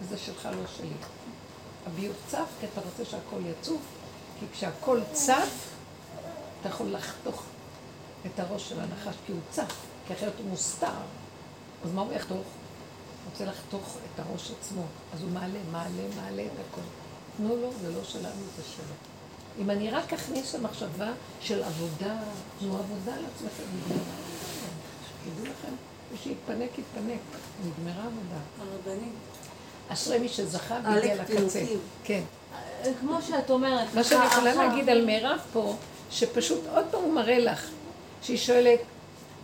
וזה 0.01 0.17
שלך 0.17 0.45
לא 0.45 0.67
שלי. 0.77 0.89
הביוב 1.87 2.15
צף 2.27 2.47
כי 2.59 2.65
אתה 2.73 2.81
רוצה 2.81 3.05
שהכל 3.05 3.39
יצוף, 3.45 3.81
כי 4.39 4.45
כשהכל 4.53 4.99
צף, 5.13 5.69
אתה 6.59 6.69
יכול 6.69 6.93
לחתוך 6.93 7.43
את 8.25 8.39
הראש 8.39 8.69
של 8.69 8.79
הנחש, 8.79 9.15
כי 9.25 9.31
הוא 9.31 9.41
צף, 9.49 9.75
כי 10.07 10.13
אחרת 10.13 10.33
הוא 10.37 10.49
מוסתר. 10.49 10.87
אז 11.85 11.91
מה 11.93 12.01
הוא 12.01 12.13
יחתוך? 12.13 12.37
הוא 12.37 12.43
רוצה 13.31 13.45
לחתוך 13.45 13.97
את 14.05 14.19
הראש 14.19 14.51
עצמו. 14.59 14.83
אז 15.13 15.21
הוא 15.21 15.31
מעלה, 15.31 15.59
מעלה, 15.71 16.03
מעלה 16.15 16.43
את 16.43 16.59
הכל. 16.69 16.81
תנו 17.37 17.55
לו, 17.55 17.71
זה 17.81 17.91
לא 17.91 18.03
שלנו, 18.03 18.41
זה 18.57 18.63
שלו. 18.75 18.93
אם 19.59 19.69
אני 19.69 19.91
רק 19.91 20.13
אכניס 20.13 20.55
למחשבה 20.55 21.11
של 21.41 21.63
עבודה, 21.63 22.17
תנו 22.59 22.77
עבודה 22.77 23.11
לעצמכם, 23.11 23.63
נגמרה 23.75 24.03
תדעו 25.23 25.45
לכם, 25.45 25.73
מי 26.11 26.17
שיתפנק, 26.23 26.79
יתפנק. 26.79 27.19
נגמרה 27.63 28.03
עבודה. 28.05 28.39
הרבנית. 28.59 29.13
אשרי 29.89 30.19
מי 30.19 30.29
שזכה 30.29 30.79
והגיע 30.83 31.15
לקצה. 31.15 31.65
כן. 32.03 32.21
כמו 32.99 33.21
שאת 33.21 33.49
אומרת. 33.49 33.93
מה 33.95 34.03
שאני 34.03 34.25
יכולה 34.25 34.53
להגיד 34.53 34.89
על 34.89 35.05
מירב 35.05 35.39
פה, 35.53 35.75
שפשוט 36.11 36.59
עוד 36.75 36.85
פעם 36.91 37.01
הוא 37.01 37.13
מראה 37.13 37.39
לך, 37.39 37.61
שהיא 38.21 38.37
שואלת, 38.37 38.79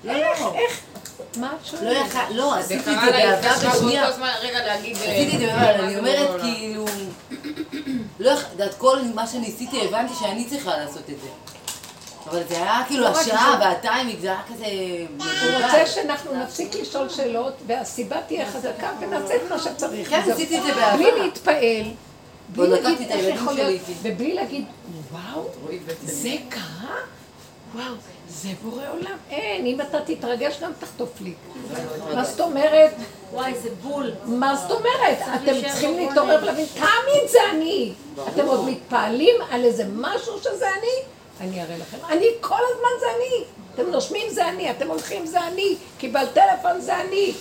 איך, 0.10 0.40
איך, 0.56 0.80
מה 1.38 1.54
את 1.62 1.74
לא 1.74 1.80
שואלת? 1.80 2.14
לא, 2.30 2.62
זה 2.62 2.76
עשיתי 2.76 2.78
את 2.78 3.00
זה 3.06 3.12
באהבה 3.12 3.52
התקשרה 3.52 3.76
בשנייה. 3.76 4.10
רגע 4.42 4.66
להגיד... 4.66 4.98
אה, 4.98 5.04
עשיתי 5.04 5.36
את 5.36 5.40
זה, 5.40 5.46
זה 5.46 5.76
אני 5.76 5.98
אומרת. 5.98 6.42
כאילו, 6.42 6.86
לא, 8.20 8.32
את 8.66 8.74
כל 8.78 8.98
מה 9.16 9.28
שניסיתי 9.28 9.88
הבנתי 9.88 10.14
שאני 10.20 10.46
צריכה 10.46 10.78
לעשות 10.78 11.10
את 11.10 11.22
זה. 11.22 11.28
אבל 12.30 12.42
זה 12.50 12.56
היה 12.56 12.84
כאילו 12.88 13.04
לא 13.04 13.08
השעה. 13.08 13.58
והטיימינג, 13.62 14.20
זה 14.20 14.28
היה 14.28 14.42
כזה 14.54 14.66
הוא. 15.20 15.64
רוצה 15.64 15.86
שאנחנו 15.88 16.44
נפסיק 16.44 16.76
לשאול 16.76 17.10
שאלות, 17.10 17.54
והסיבה 17.68 18.18
תהיה 18.28 18.46
חזקה, 18.46 18.90
ונעשה 19.00 19.36
את 19.36 19.42
מה 19.50 19.60
שצריך. 19.60 20.10
כן. 20.10 20.32
עשיתי 20.32 20.58
את 20.58 20.64
זה 20.64 20.74
באהבה. 20.74 20.98
בלי 20.98 21.22
להתפעל, 21.22 21.86
בלי 22.50 22.82
להגיד 22.82 23.12
איך 23.12 23.36
יכול 23.36 23.54
להיות. 23.54 23.82
ובלי 24.02 24.34
להגיד, 24.34 24.66
וואו, 25.36 25.50
זה 26.04 26.30
קרה? 26.50 26.96
וואו, 27.76 27.94
זה 28.30 28.50
בורא 28.64 28.84
עולם. 28.92 29.18
אין, 29.30 29.66
אם 29.66 29.82
אתה 29.82 29.98
תתרגש 30.02 30.60
גם 30.62 30.72
תחטוף 30.80 31.22
לי. 31.22 31.34
מה 32.16 32.24
זאת 32.24 32.40
אומרת? 32.40 32.92
וואי, 33.32 33.54
זה 33.64 33.70
בול. 33.82 34.12
מה 34.26 34.56
זאת 34.56 34.72
אומרת? 34.72 35.18
אתם 35.36 35.62
צריכים. 35.62 35.98
להתעורר 35.98 36.40
ולהבין, 36.42 36.66
תמיד 36.74 37.30
זה 37.30 37.40
אני. 37.52 37.94
אתם 38.34 38.46
עוד 38.48 38.70
מתפעלים 38.70 39.36
על 39.52 39.64
איזה 39.64 39.84
משהו 39.96 40.40
שזה 40.40 40.70
אני? 40.80 41.04
אני 41.42 41.62
אראה 41.64 41.78
לכם. 41.78 41.98
אני, 42.10 42.26
כל 42.42 42.60
הזמן 42.74 42.90
זה 43.00 43.06
אני. 43.18 43.44
אתם 43.74 43.92
נושמים 43.92 44.30
זה 44.30 44.50
אני, 44.50 44.72
אתם 44.72 44.88
הולכים 44.88 45.26
זה 45.26 45.42
אני, 45.42 45.76
קיבל 45.98 46.26
טלפון 46.34 46.82
זה 46.82 47.02
אני. 47.02 47.34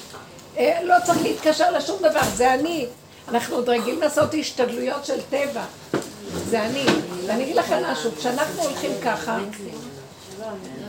אה, 0.59 0.81
לא 0.83 0.95
צריך 1.05 1.23
להתקשר 1.23 1.71
לשום 1.71 1.99
דבר, 1.99 2.23
זה 2.35 2.55
אני. 2.55 2.87
אנחנו 3.29 3.57
עוד 3.57 3.69
רגילים 3.69 4.01
לעשות 4.01 4.35
השתדלויות 4.41 5.05
של 5.05 5.21
טבע. 5.31 5.65
זה 6.35 6.67
אני. 6.67 6.85
ואני 7.27 7.45
אגיד 7.45 7.57
לכם 7.57 7.83
משהו, 7.93 8.13
כשאנחנו 8.13 8.63
הולכים 8.63 8.91
ככה, 9.05 9.39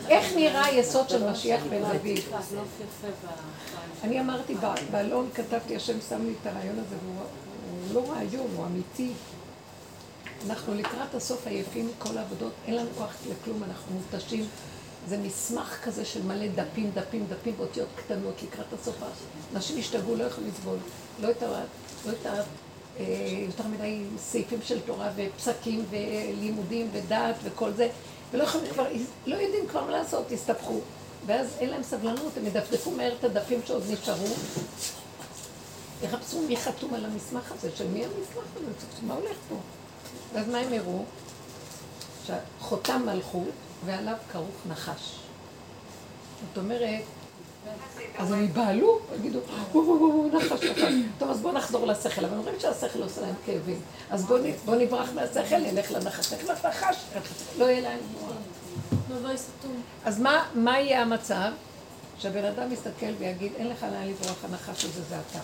איך 0.10 0.36
נראה 0.36 0.66
היסוד 0.66 1.10
של 1.10 1.32
משיח 1.32 1.62
בן 1.70 1.82
דוד? 1.82 2.46
אני 4.04 4.20
אמרתי, 4.20 4.56
באלון 4.92 5.30
כתבתי, 5.34 5.76
השם 5.76 6.02
שם 6.10 6.26
לי 6.26 6.34
את 6.42 6.48
הרעיון 6.48 6.80
הזה, 6.80 6.96
והוא 7.04 7.26
הוא 7.72 7.94
לא 7.94 8.12
רעיון, 8.12 8.48
הוא 8.56 8.66
אמיתי. 8.66 9.12
אנחנו 10.48 10.74
לקראת 10.74 11.16
הסוף 11.16 11.48
עייפים 11.48 11.90
מכל 11.98 12.18
העבודות, 12.18 12.52
אין 12.66 12.76
לנו 12.76 12.90
כוח 12.98 13.14
לכלום, 13.30 13.64
אנחנו 13.64 13.96
מותשים. 13.96 14.46
זה 15.08 15.18
מסמך 15.18 15.78
כזה 15.84 16.06
של 16.06 16.24
מלא 16.24 16.48
דפים, 16.48 16.92
דפים, 16.94 17.26
דפים, 17.30 17.54
באותיות 17.58 17.88
קטנות 17.96 18.44
לקראת 18.44 18.74
הסוף. 18.74 18.96
אנשים 19.56 19.80
השתגעו, 19.80 20.16
לא 20.16 20.24
יכולים 20.24 20.50
לסבול. 20.50 20.78
לא 21.22 21.32
את. 21.32 21.44
לא 22.06 22.12
יותר 23.48 23.64
מדי 23.68 24.04
סעיפים 24.18 24.60
של 24.64 24.80
תורה 24.80 25.10
ופסקים 25.16 25.86
ולימודים 25.90 26.90
ודעת 26.94 27.36
וכל 27.44 27.72
זה, 27.72 27.90
ולא 28.32 28.44
יכולים 28.44 28.74
כבר, 28.74 28.86
לא 29.26 29.36
יודעים 29.36 29.68
כבר 29.68 29.84
מה 29.84 29.92
לעשות, 29.92 30.32
הסתבכו. 30.32 30.80
ואז 31.26 31.48
אין 31.60 31.70
להם 31.70 31.84
סבלנות, 31.84 32.38
הם 32.38 32.46
ידפדפו 32.46 32.92
מהר 32.92 33.14
את 33.20 33.24
הדפים 33.24 33.60
שעוד 33.66 33.84
נשארו, 33.90 34.28
יחפשו 36.04 36.42
מי 36.42 36.58
חתום 36.58 36.94
על 36.94 37.06
המסמך 37.06 37.52
הזה, 37.52 37.70
של 37.76 37.88
מי 37.88 38.06
המסמך 38.06 38.46
הזה, 38.56 38.68
מה 39.08 39.14
הולך 39.14 39.38
פה? 39.50 39.56
ואז 40.34 40.48
מה 40.48 40.58
הם 40.58 40.74
הראו? 40.74 41.04
שחותם 42.26 43.02
מלכות 43.06 43.50
ועליו 43.86 44.16
כרוך 44.32 44.56
נחש. 44.70 45.20
זאת 46.48 46.58
אומרת, 46.58 47.02
אז 48.18 48.32
הם 48.32 48.42
ייבהלו, 48.42 49.00
יגידו, 49.16 49.40
וואו 49.72 49.86
וואו 49.86 50.00
וואו, 50.00 50.30
נחש, 50.38 50.64
נחש. 50.64 50.94
טוב, 51.18 51.30
אז 51.30 51.42
בואו 51.42 51.54
נחזור 51.54 51.88
לשכל, 51.88 52.26
אבל 52.26 52.38
אומרים 52.38 52.56
שהשכל 52.60 53.02
עושה 53.02 53.22
להם 53.22 53.34
כאבים. 53.46 53.80
אז 54.10 54.26
בואו 54.26 54.42
בוא 54.66 54.76
נברח 54.76 55.10
מהשכל, 55.16 55.58
נלך 55.58 55.92
לנחש. 55.92 56.34
נלך 56.34 56.66
לנחש, 56.66 56.96
לא 57.58 57.66
יהיה 57.66 57.82
להם 57.82 58.00
מוח. 58.14 58.32
מבוי 59.10 59.38
סתום. 59.38 59.82
אז 60.06 60.20
מה, 60.20 60.44
מה 60.56 60.80
יהיה 60.80 61.02
המצב? 61.02 61.52
שהבן 62.18 62.46
אדם 62.46 62.72
יסתכל 62.72 63.14
ויגיד, 63.20 63.52
אין 63.56 63.68
לך 63.68 63.84
לאן 63.84 64.08
לברוח, 64.08 64.46
הנחש 64.46 64.86
הזה 64.86 65.02
זה 65.10 65.16
אתה. 65.32 65.40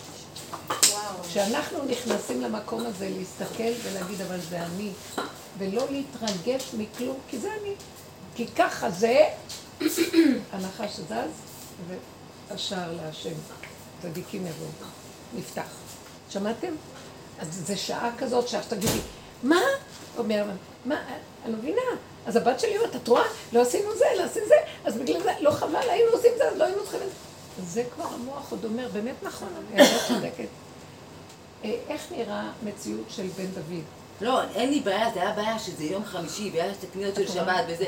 כשאנחנו 1.28 1.84
נכנסים 1.84 2.40
למקום 2.40 2.86
הזה 2.86 3.10
להסתכל 3.18 3.72
ולהגיד, 3.82 4.20
אבל 4.20 4.40
זה 4.40 4.62
אני, 4.62 4.90
ולא 5.58 5.86
להתרגש 5.90 6.74
מכלום, 6.78 7.16
כי 7.28 7.38
זה 7.38 7.48
אני. 7.60 7.74
כי 8.34 8.46
ככה 8.46 8.90
זה, 8.90 9.28
הנחש 10.52 11.00
זז, 11.00 11.32
והשער 12.52 12.92
להשם, 12.92 13.34
צדיקים 14.02 14.46
יבואו, 14.46 14.68
נפתח. 15.36 15.68
שמעתם? 16.30 16.74
אז 17.38 17.48
זה 17.66 17.76
שעה 17.76 18.10
כזאת 18.18 18.48
שאף 18.48 18.68
תגידי, 18.68 18.98
מה? 19.42 19.60
אומר, 20.18 20.44
מה? 20.84 21.02
אני 21.44 21.52
לא 21.52 21.58
מבינה. 21.58 21.80
אז 22.26 22.36
הבת 22.36 22.60
שלי 22.60 22.78
אומרת, 22.78 22.96
את 22.96 23.08
רואה? 23.08 23.24
לא 23.52 23.62
עשינו 23.62 23.96
זה, 23.96 24.04
לא 24.18 24.22
עשינו 24.22 24.46
זה, 24.46 24.54
אז 24.84 24.96
בגלל 24.96 25.22
זה, 25.22 25.32
לא 25.40 25.50
חבל, 25.50 25.88
היינו 25.90 26.10
עושים 26.12 26.32
זה, 26.38 26.48
אז 26.50 26.56
לא 26.56 26.64
היינו 26.64 26.82
צריכים 26.82 27.00
את 27.00 27.06
זה. 27.06 27.72
זה 27.72 27.84
כבר 27.94 28.04
המוח 28.04 28.50
עוד 28.50 28.64
אומר, 28.64 28.88
באמת 28.92 29.14
נכון, 29.22 29.48
אני 29.72 29.78
לא 29.78 29.98
צודקת. 30.08 30.48
אה, 31.64 31.76
איך 31.88 32.12
נראה 32.12 32.50
מציאות 32.62 33.06
של 33.08 33.26
בן 33.36 33.46
דוד? 33.46 33.84
לא, 34.22 34.40
אין 34.54 34.70
לי 34.70 34.80
בעיה, 34.80 35.10
זה 35.14 35.20
היה 35.20 35.32
בעיה 35.32 35.58
שזה 35.58 35.84
יום 35.84 36.04
חמישי, 36.04 36.50
והיה 36.52 36.70
את 36.70 36.84
הקניות 36.84 37.14
של? 37.14 37.28
שבת 37.28 37.64
וזה. 37.68 37.84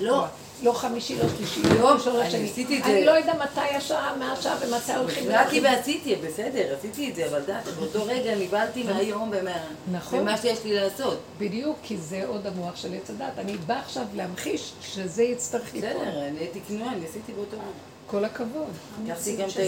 לא, 0.00 0.24
לא 0.62 0.72
חמישי, 0.72 1.16
לא 1.18 1.24
שלישי, 1.36 1.60
לא, 1.80 1.90
ראשון, 1.90 2.16
לא 2.16 2.22
אני 2.22 2.30
שני. 2.30 2.50
עשיתי 2.50 2.78
את 2.78 2.84
זה. 2.84 2.90
אני 2.90 3.04
לא 3.04 3.10
יודע 3.10 3.32
מתי 3.34 3.76
השעה, 3.76 4.16
מה 4.16 4.32
השעה 4.32 4.56
ומתי 4.66 4.92
הולכים. 4.92 5.30
החלטתי 5.30 5.60
ועשיתי, 5.60 6.16
בסדר, 6.16 6.74
עשיתי 6.78 7.10
את 7.10 7.14
זה, 7.14 7.26
אבל 7.26 7.42
דעת, 7.42 7.64
באותו 7.68 8.04
רגע 8.06 8.34
נבהלתי 8.36 8.82
מהיום 8.82 9.30
ומה... 9.32 9.50
נכון. 9.92 10.18
ומה 10.18 10.36
שיש 10.36 10.64
לי 10.64 10.74
לעשות. 10.74 11.18
בדיוק, 11.38 11.78
כי 11.82 11.96
זה 11.96 12.24
עוד 12.26 12.46
המוח 12.46 12.76
של 12.76 12.94
עץ 12.94 13.10
הדת. 13.10 13.38
אני 13.38 13.56
באה 13.56 13.80
עכשיו 13.80 14.04
להמחיש 14.14 14.72
שזה 14.80 15.22
יצטרך 15.22 15.74
לפעול. 15.74 15.92
בסדר, 15.92 16.26
אני 16.28 16.38
הייתי 16.38 16.60
כנועה, 16.68 16.92
אני 16.92 17.06
עשיתי 17.06 17.32
באותו 17.32 17.56
רגע. 17.56 17.66
כל 18.06 18.24
הכבוד. 18.24 18.68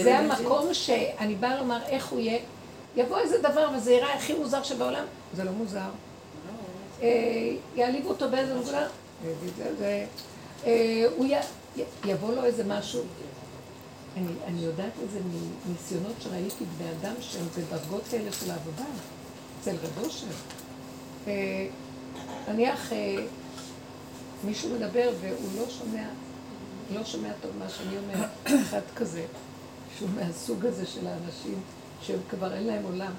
זה. 0.03 0.17
המקום 0.17 0.73
שאני 0.73 1.35
באה 1.35 1.57
לומר 1.57 1.79
איך 1.85 2.07
הוא 2.07 2.19
יהיה. 2.19 2.39
יבוא 2.95 3.19
איזה 3.19 3.37
דבר 3.37 3.69
וזה 3.77 3.93
יראה 3.93 4.13
הכי 4.13 4.33
מוזר 4.33 4.63
שבעולם, 4.63 5.03
זה 5.35 5.43
לא 5.43 5.51
מוזר. 5.51 5.89
אה, 7.01 7.07
יעליבו 7.75 8.09
אותו 8.09 8.29
באיזה 8.29 8.53
נקודה, 8.59 8.87
זה- 9.79 10.05
אה, 10.65 11.05
הוא 11.17 11.25
יבוא 12.05 12.35
לו 12.35 12.43
איזה 12.43 12.63
משהו. 12.63 13.01
אני, 14.17 14.27
יודעת 14.65 14.91
את 15.05 15.11
זה 15.11 15.19
מניסיונות 15.67 16.13
שראיתי 16.19 16.63
בני 16.77 16.87
אדם 16.91 17.13
שהם 17.21 17.45
בדרגות 17.57 18.01
כאלה 18.11 18.31
של 18.31 18.51
העבודה, 18.51 18.83
אצל 19.61 19.75
רב 19.75 20.03
אושר. 20.05 20.25
אה, 21.27 21.67
נניח 22.47 22.93
אה, 22.93 23.15
מישהו 24.43 24.69
מדבר 24.75 25.09
והוא 25.21 25.49
לא 25.57 25.65
שומע, 25.69 26.03
לא 26.95 27.03
שומע 27.03 27.29
טוב 27.41 27.51
מה 27.59 27.69
שאני 27.69 27.97
אומרת, 27.97 28.29
אחד 28.61 28.81
כזה, 28.95 29.25
שהוא 29.97 30.09
מהסוג 30.15 30.65
הזה 30.65 30.85
של 30.85 31.07
האנשים 31.07 31.59
שהם 32.01 32.19
כבר 32.29 32.53
אין 32.53 32.67
להם 32.67 32.83
עולם. 32.83 33.11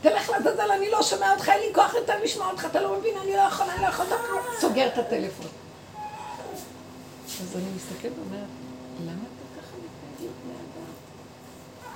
תלך 0.00 0.30
לעזאזל, 0.30 0.70
אני 0.70 0.90
לא 0.90 1.02
שומע 1.02 1.32
אותך, 1.32 1.48
אין 1.48 1.60
לי 1.60 1.74
כוח 1.74 1.94
יותר 1.94 2.22
לשמוע 2.22 2.50
אותך, 2.50 2.64
אתה 2.64 2.80
לא 2.80 2.98
מבין, 2.98 3.16
אני 3.22 3.36
לא 3.36 3.40
יכולה, 3.40 3.74
אני 3.74 3.82
לא 3.82 3.88
יכולה, 3.88 4.16
סוגר 4.60 4.86
את 4.86 4.98
הטלפון. 4.98 5.46
אז 7.40 7.56
אני 7.56 7.64
מסתכלת 7.76 8.12
ואומרת, 8.18 8.46
למה 9.04 9.12
אתה 9.12 9.60
ככה 9.60 9.76
מתנהג 9.76 10.30
לבני 10.30 10.52
אדם? 10.52 10.92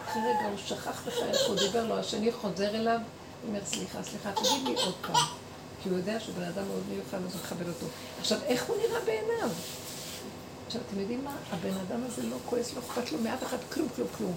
אחרי 0.08 0.22
רגע 0.22 0.48
הוא 0.50 0.58
שכח 0.66 1.02
בכלל 1.06 1.28
איך 1.28 1.48
הוא 1.48 1.56
דיבר 1.56 1.86
לו, 1.86 1.98
השני 1.98 2.32
חוזר 2.32 2.68
אליו, 2.68 2.98
הוא 3.42 3.48
אומר, 3.48 3.60
סליחה, 3.64 4.02
סליחה, 4.02 4.32
תגיד 4.32 4.68
לי 4.68 4.74
עוד 4.84 4.94
פעם. 5.02 5.26
כי 5.82 5.88
הוא 5.88 5.98
יודע 5.98 6.20
שהוא 6.20 6.34
בן 6.34 6.42
אדם 6.42 6.68
מאוד 6.68 6.82
מיוחד, 6.88 7.18
אז 7.26 7.34
הוא 7.34 7.40
מכבד 7.44 7.68
אותו. 7.68 7.86
עכשיו, 8.20 8.38
איך 8.46 8.64
הוא 8.64 8.76
נראה 8.76 9.00
בעיניו? 9.00 9.48
עכשיו, 10.66 10.80
אתם 10.88 11.00
יודעים 11.00 11.24
מה? 11.24 11.36
הבן 11.52 11.76
אדם 11.88 12.00
הזה 12.06 12.22
לא 12.22 12.36
כועס, 12.46 12.74
לא 12.74 12.80
אכפת 12.80 13.12
לו 13.12 13.18
מאף 13.18 13.42
אחד, 13.42 13.56
כלום, 13.72 13.88
כלום, 13.96 14.08
כלום. 14.18 14.34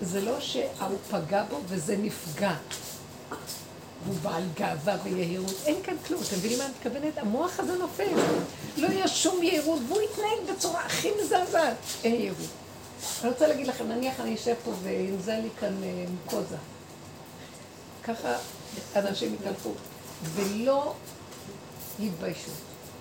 וזה 0.00 0.20
לא 0.20 0.40
שהוא 0.40 0.98
פגע 1.10 1.44
בו 1.50 1.60
וזה 1.68 1.96
נפגע. 1.96 2.54
הוא 4.06 4.14
בעל 4.22 4.42
גאווה 4.54 4.96
ויהירות, 5.02 5.54
אין 5.66 5.82
כאן 5.82 5.94
כלום. 6.06 6.22
אתם 6.28 6.36
מבינים 6.36 6.58
מה 6.58 6.64
אני 6.64 6.72
מתכוונת? 6.72 7.18
המוח 7.18 7.60
הזה 7.60 7.72
נופל. 7.72 8.08
לא 8.76 8.86
יהיה 8.86 9.08
שום 9.08 9.42
יהירות, 9.42 9.80
והוא 9.88 10.00
יתנהג 10.02 10.56
בצורה 10.56 10.80
הכי 10.80 11.08
מזעזעת. 11.22 11.76
אין 12.04 12.14
יהירות. 12.14 12.50
אני 13.22 13.30
רוצה 13.30 13.46
להגיד 13.46 13.66
לכם, 13.66 13.88
נניח 13.88 14.20
אני 14.20 14.34
אשב 14.34 14.54
פה 14.64 14.72
וינזל 14.82 15.36
לי 15.36 15.48
כאן 15.60 15.82
אה, 15.82 16.04
מוקוזה. 16.24 16.56
ככה 18.04 18.28
אנשים 18.96 19.34
יתהלכו, 19.34 19.70
ולא 20.34 20.94
יתביישו. 22.00 22.50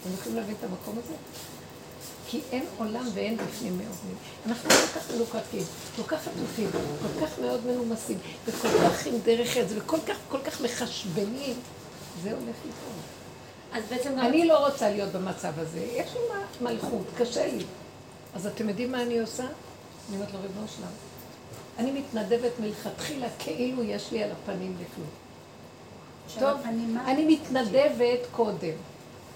אתם 0.01 0.13
יכולים 0.13 0.37
להבין 0.37 0.55
את 0.59 0.63
המקום 0.63 0.95
הזה? 1.03 1.13
כי 2.31 2.39
אין 2.51 2.65
עולם 2.77 3.07
ואין 3.13 3.37
בפנים 3.37 3.77
מאובנים. 3.77 4.15
אנחנו 4.45 4.69
כל 4.69 4.99
כך 4.99 5.11
מלוקקים, 5.11 5.63
כל 5.95 6.03
כך 6.03 6.27
עטופים, 6.27 6.69
כל 6.71 7.25
כך 7.25 7.39
מאוד 7.39 7.65
מנומסים, 7.65 8.17
וכל 8.45 8.67
כך 8.67 9.05
עם 9.07 9.13
דרך 9.23 9.57
ארץ, 9.57 9.67
וכל 9.75 9.97
כך, 10.07 10.17
כל 10.29 10.37
כך 10.43 10.61
מחשבנים, 10.61 11.55
זה 12.23 12.31
הולך 12.31 12.55
לקרות. 12.59 13.01
אז 13.73 13.83
בעצם. 13.89 14.19
אני 14.19 14.47
לא 14.47 14.67
רוצה 14.67 14.89
להיות 14.89 15.11
במצב 15.11 15.51
הזה, 15.57 15.79
יש 15.79 16.13
לי 16.13 16.19
מלכות, 16.61 17.05
קשה 17.17 17.47
לי. 17.47 17.63
אז 18.35 18.47
אתם 18.47 18.69
יודעים 18.69 18.91
מה 18.91 19.01
אני 19.01 19.19
עושה? 19.19 19.43
אני 19.43 20.17
אומרת 20.17 20.33
לו, 20.33 20.39
ריבונו 20.41 20.67
שלם, 20.67 20.87
אני 21.77 21.91
מתנדבת 21.91 22.51
מלכתחילה 22.59 23.27
כאילו 23.39 23.83
יש 23.83 24.11
לי 24.11 24.23
על 24.23 24.31
הפנים 24.31 24.75
לכלום. 24.81 25.09
טוב, 26.39 26.59
אני 27.05 27.25
מתנדבת 27.25 28.19
קודם, 28.31 28.75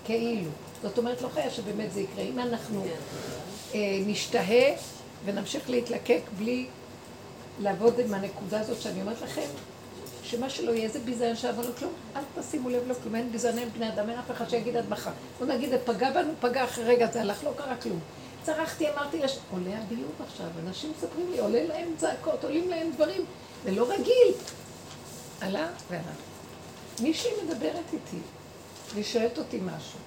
כאילו. 0.05 0.51
זאת 0.85 0.97
אומרת, 0.97 1.21
לא 1.21 1.29
חייב 1.33 1.51
שבאמת 1.51 1.93
זה 1.93 1.99
יקרה. 1.99 2.23
אם 2.23 2.39
אנחנו 2.39 2.85
אה, 3.73 3.79
נשתהה 4.05 4.75
ונמשיך 5.25 5.69
להתלקק 5.69 6.21
בלי 6.37 6.65
לעבוד 7.59 7.99
עם 7.99 8.13
הנקודה 8.13 8.59
הזאת 8.59 8.81
שאני 8.81 9.01
אומרת 9.01 9.21
לכם, 9.21 9.47
שמה 10.23 10.49
שלא 10.49 10.71
יהיה 10.71 10.89
זה 10.89 10.99
ביזיון 10.99 11.35
שעבר 11.35 11.67
לו 11.67 11.75
כלום. 11.75 11.93
אל 12.15 12.21
תשימו 12.41 12.69
לב 12.69 12.87
לו 12.87 12.95
כלום, 12.95 13.15
אין 13.15 13.31
ביזיון, 13.31 13.57
אין 13.57 13.69
בני 13.69 13.89
אדם, 13.89 14.09
אין 14.09 14.19
אף 14.19 14.31
אחד 14.31 14.49
שיגיד 14.49 14.75
עד 14.75 14.89
מחר. 14.89 15.11
בוא 15.39 15.47
נגיד, 15.47 15.69
זה 15.69 15.77
פגע 15.85 16.11
בנו, 16.11 16.33
פגע 16.39 16.63
אחרי 16.63 16.83
רגע, 16.83 17.11
זה 17.11 17.21
הלך, 17.21 17.43
לא 17.43 17.51
קרה 17.57 17.75
כלום. 17.75 17.99
צרחתי, 18.43 18.89
אמרתי, 18.89 19.17
יש... 19.17 19.37
עולה 19.51 19.77
הביוב 19.77 20.11
עכשיו, 20.27 20.47
אנשים 20.67 20.91
מספרים 20.97 21.31
לי, 21.31 21.39
עולה 21.39 21.63
להם 21.63 21.87
צעקות, 21.97 22.43
עולים 22.43 22.69
להם 22.69 22.91
דברים, 22.91 23.25
זה 23.63 23.71
לא 23.71 23.89
רגיל. 23.89 24.33
עלה 25.41 25.67
ועלה. 25.89 26.03
מישהי 27.01 27.31
מדברת 27.43 27.93
איתי, 27.93 28.17
והיא 28.93 29.03
שואלת 29.03 29.37
אותי 29.37 29.59
משהו. 29.63 30.04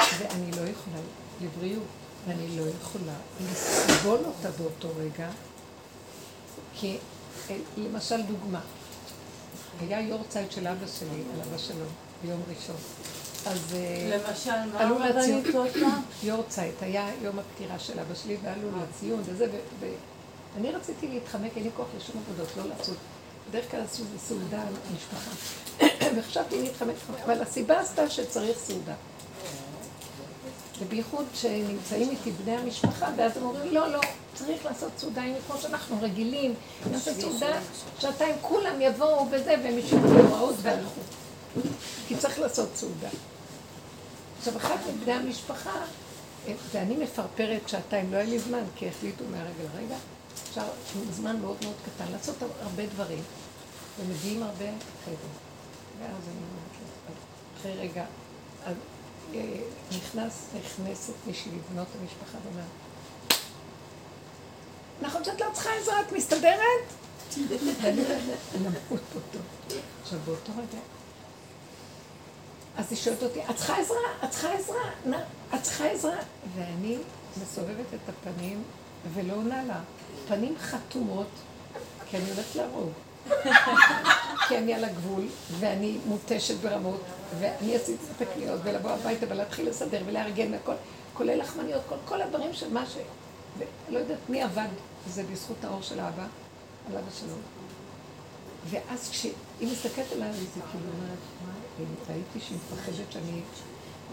ואני 0.00 0.50
לא 0.50 0.60
יכולה, 0.60 0.98
לבריאות, 1.40 1.82
ואני 2.28 2.56
לא 2.56 2.64
יכולה 2.80 3.16
לסבול 3.40 4.18
אותה 4.24 4.50
באותו 4.50 4.88
רגע, 4.96 5.28
כי, 6.74 6.98
אה, 7.50 7.56
למשל 7.76 8.22
דוגמה, 8.22 8.60
היה 9.80 10.00
יורצייט 10.00 10.52
של 10.52 10.66
אבא 10.66 10.86
שלי, 10.98 11.22
על 11.34 11.40
אבא 11.40 11.58
שלו, 11.58 11.84
ביום 12.22 12.40
ראשון. 12.48 12.76
אז 13.46 13.74
אה, 13.74 14.18
למשל, 14.18 14.72
מה 14.72 14.80
עלו 14.80 14.98
לציון? 14.98 15.42
יורצייט, 16.22 16.82
היה 16.82 17.08
יום 17.22 17.38
הפטירה 17.38 17.78
של 17.78 18.00
אבא 18.00 18.14
שלי, 18.14 18.36
ועלו 18.42 18.68
לציון 18.82 19.22
וזה, 19.24 19.46
ואני 19.80 20.70
רציתי 20.70 21.08
להתחמק, 21.08 21.50
אין 21.56 21.64
לי 21.64 21.70
כוח 21.76 21.86
לשום 21.96 22.22
עבודות, 22.26 22.48
לא 22.56 22.64
לצוד. 22.64 22.96
בדרך 23.50 23.70
כלל 23.70 23.80
עשו 23.80 24.02
סעודה 24.28 24.62
על 24.62 24.74
המשפחה. 24.90 25.30
וחשבתי 26.16 26.62
להתחמק, 26.62 26.94
אבל 27.24 27.42
הסיבה 27.42 27.80
עשתה 27.80 28.10
שצריך 28.10 28.58
סעודה. 28.58 28.94
ובייחוד 30.80 31.24
שנמצאים 31.34 32.10
איתי 32.10 32.30
בני 32.30 32.56
המשפחה, 32.56 33.10
ואז 33.16 33.36
הם 33.36 33.42
אומרים, 33.42 33.74
לא, 33.74 33.92
לא, 33.92 34.00
צריך 34.34 34.64
לעשות 34.64 34.92
סעודה, 34.98 35.22
הנה 35.22 35.36
כמו 35.46 35.58
שאנחנו 35.58 35.96
רגילים, 36.00 36.54
נעשה 36.90 37.14
סעודה, 37.14 37.58
שעתיים 37.98 38.34
כולם 38.42 38.80
יבואו 38.80 39.26
וזה, 39.30 39.54
והם 39.64 39.78
ישבו 39.78 40.14
להוראות 40.14 40.54
והלכו. 40.62 41.00
כי 42.08 42.16
צריך 42.16 42.38
לעשות 42.38 42.68
סעודה. 42.74 43.08
עכשיו, 44.38 44.56
אחת 44.56 44.78
מבני 44.94 45.12
המשפחה, 45.12 45.80
ואני 46.72 46.96
מפרפרת 46.96 47.68
שעתיים, 47.68 48.12
לא 48.12 48.16
היה 48.16 48.26
לי 48.26 48.38
זמן, 48.38 48.62
כי 48.76 48.88
החליטו 48.88 49.24
מהרגע 49.30 49.64
לרגע, 49.74 49.96
אפשר 50.48 50.62
עם 50.96 51.12
זמן 51.12 51.40
מאוד 51.40 51.56
מאוד 51.62 51.74
קטן 51.84 52.12
לעשות 52.12 52.36
הרבה 52.62 52.86
דברים, 52.86 53.22
ומגיעים 54.00 54.42
הרבה 54.42 54.64
חדר. 55.04 55.14
ואז 56.00 56.10
אני 56.10 56.36
אומרת 56.36 56.74
אחרי 57.60 57.72
רגע, 57.72 58.04
נכנס, 59.96 60.46
נכנסת 60.58 61.12
מישהי 61.26 61.50
לבנות 61.52 61.88
המשפחה 62.00 62.38
ואומרת, 62.44 62.64
נכון 65.02 65.24
שאת 65.24 65.40
לא 65.40 65.46
צריכה 65.52 65.70
עזרה, 65.80 66.00
את 66.00 66.12
מסתדרת? 66.12 66.84
ואני 67.82 68.02
למות 68.62 69.02
אותו. 69.14 69.38
עכשיו, 70.02 70.18
באותו 70.24 70.52
רגע, 70.52 70.78
אז 72.76 72.86
היא 72.90 72.98
שואלת 72.98 73.22
אותי, 73.22 73.40
את 73.50 73.56
צריכה 73.56 73.76
עזרה? 73.76 73.98
את 74.24 74.30
צריכה 74.30 74.52
עזרה? 74.52 74.90
את 75.54 75.62
צריכה 75.62 75.86
עזרה? 75.86 76.16
ואני 76.54 76.98
מסובבת 77.42 77.94
את 77.94 78.08
הפנים 78.08 78.62
ולא 79.14 79.34
עונה 79.34 79.64
לה. 79.64 79.80
פנים 80.28 80.54
חתומות, 80.58 81.28
כי 82.10 82.16
אני 82.16 82.30
הולכת 82.30 82.56
להרוג. 82.56 82.92
כי 84.48 84.58
אני 84.58 84.74
על 84.74 84.84
הגבול, 84.84 85.26
ואני 85.58 85.98
מותשת 86.06 86.54
ברמות, 86.54 87.00
ואני 87.38 87.76
עשיתי 87.76 88.04
את 88.16 88.22
הקניות, 88.22 88.60
ולבוא 88.64 88.90
הביתה 88.90 89.26
ולהתחיל 89.28 89.68
לסדר 89.68 90.02
ולארגן 90.06 90.54
הכל, 90.54 90.74
כולל 91.14 91.40
לחמניות, 91.40 91.82
כל, 91.88 91.94
כל 92.04 92.22
הדברים 92.22 92.52
של 92.52 92.72
מה 92.72 92.86
ש... 92.86 92.96
ולא 93.58 93.98
יודעת 93.98 94.18
מי 94.28 94.42
עבד, 94.42 94.68
זה 95.08 95.22
בזכות 95.32 95.64
האור 95.64 95.82
של 95.82 96.00
האבא, 96.00 96.26
על 96.90 96.96
אבא 96.96 97.10
שלו. 97.20 97.36
ואז 98.70 99.10
כשהיא 99.10 99.32
מסתכלת 99.62 100.12
עליי, 100.12 100.32
זה 100.32 100.60
כאילו 100.70 100.86
אומרת, 100.94 101.18
מה, 101.46 101.52
ראיתי 102.08 102.40
שהיא 102.40 102.58
מפחדת 102.58 103.12
שאני 103.12 103.40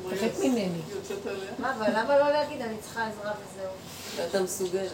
תפחד 0.09 0.39
ממני. 0.43 0.82
מה, 1.59 1.76
אבל 1.76 1.89
למה 1.99 2.18
לא 2.20 2.30
להגיד, 2.30 2.62
אני 2.62 2.76
צריכה 2.82 3.07
עזרה 3.07 3.32
וזהו? 3.32 3.72
ואתה 4.16 4.43
מסוגלת. 4.43 4.91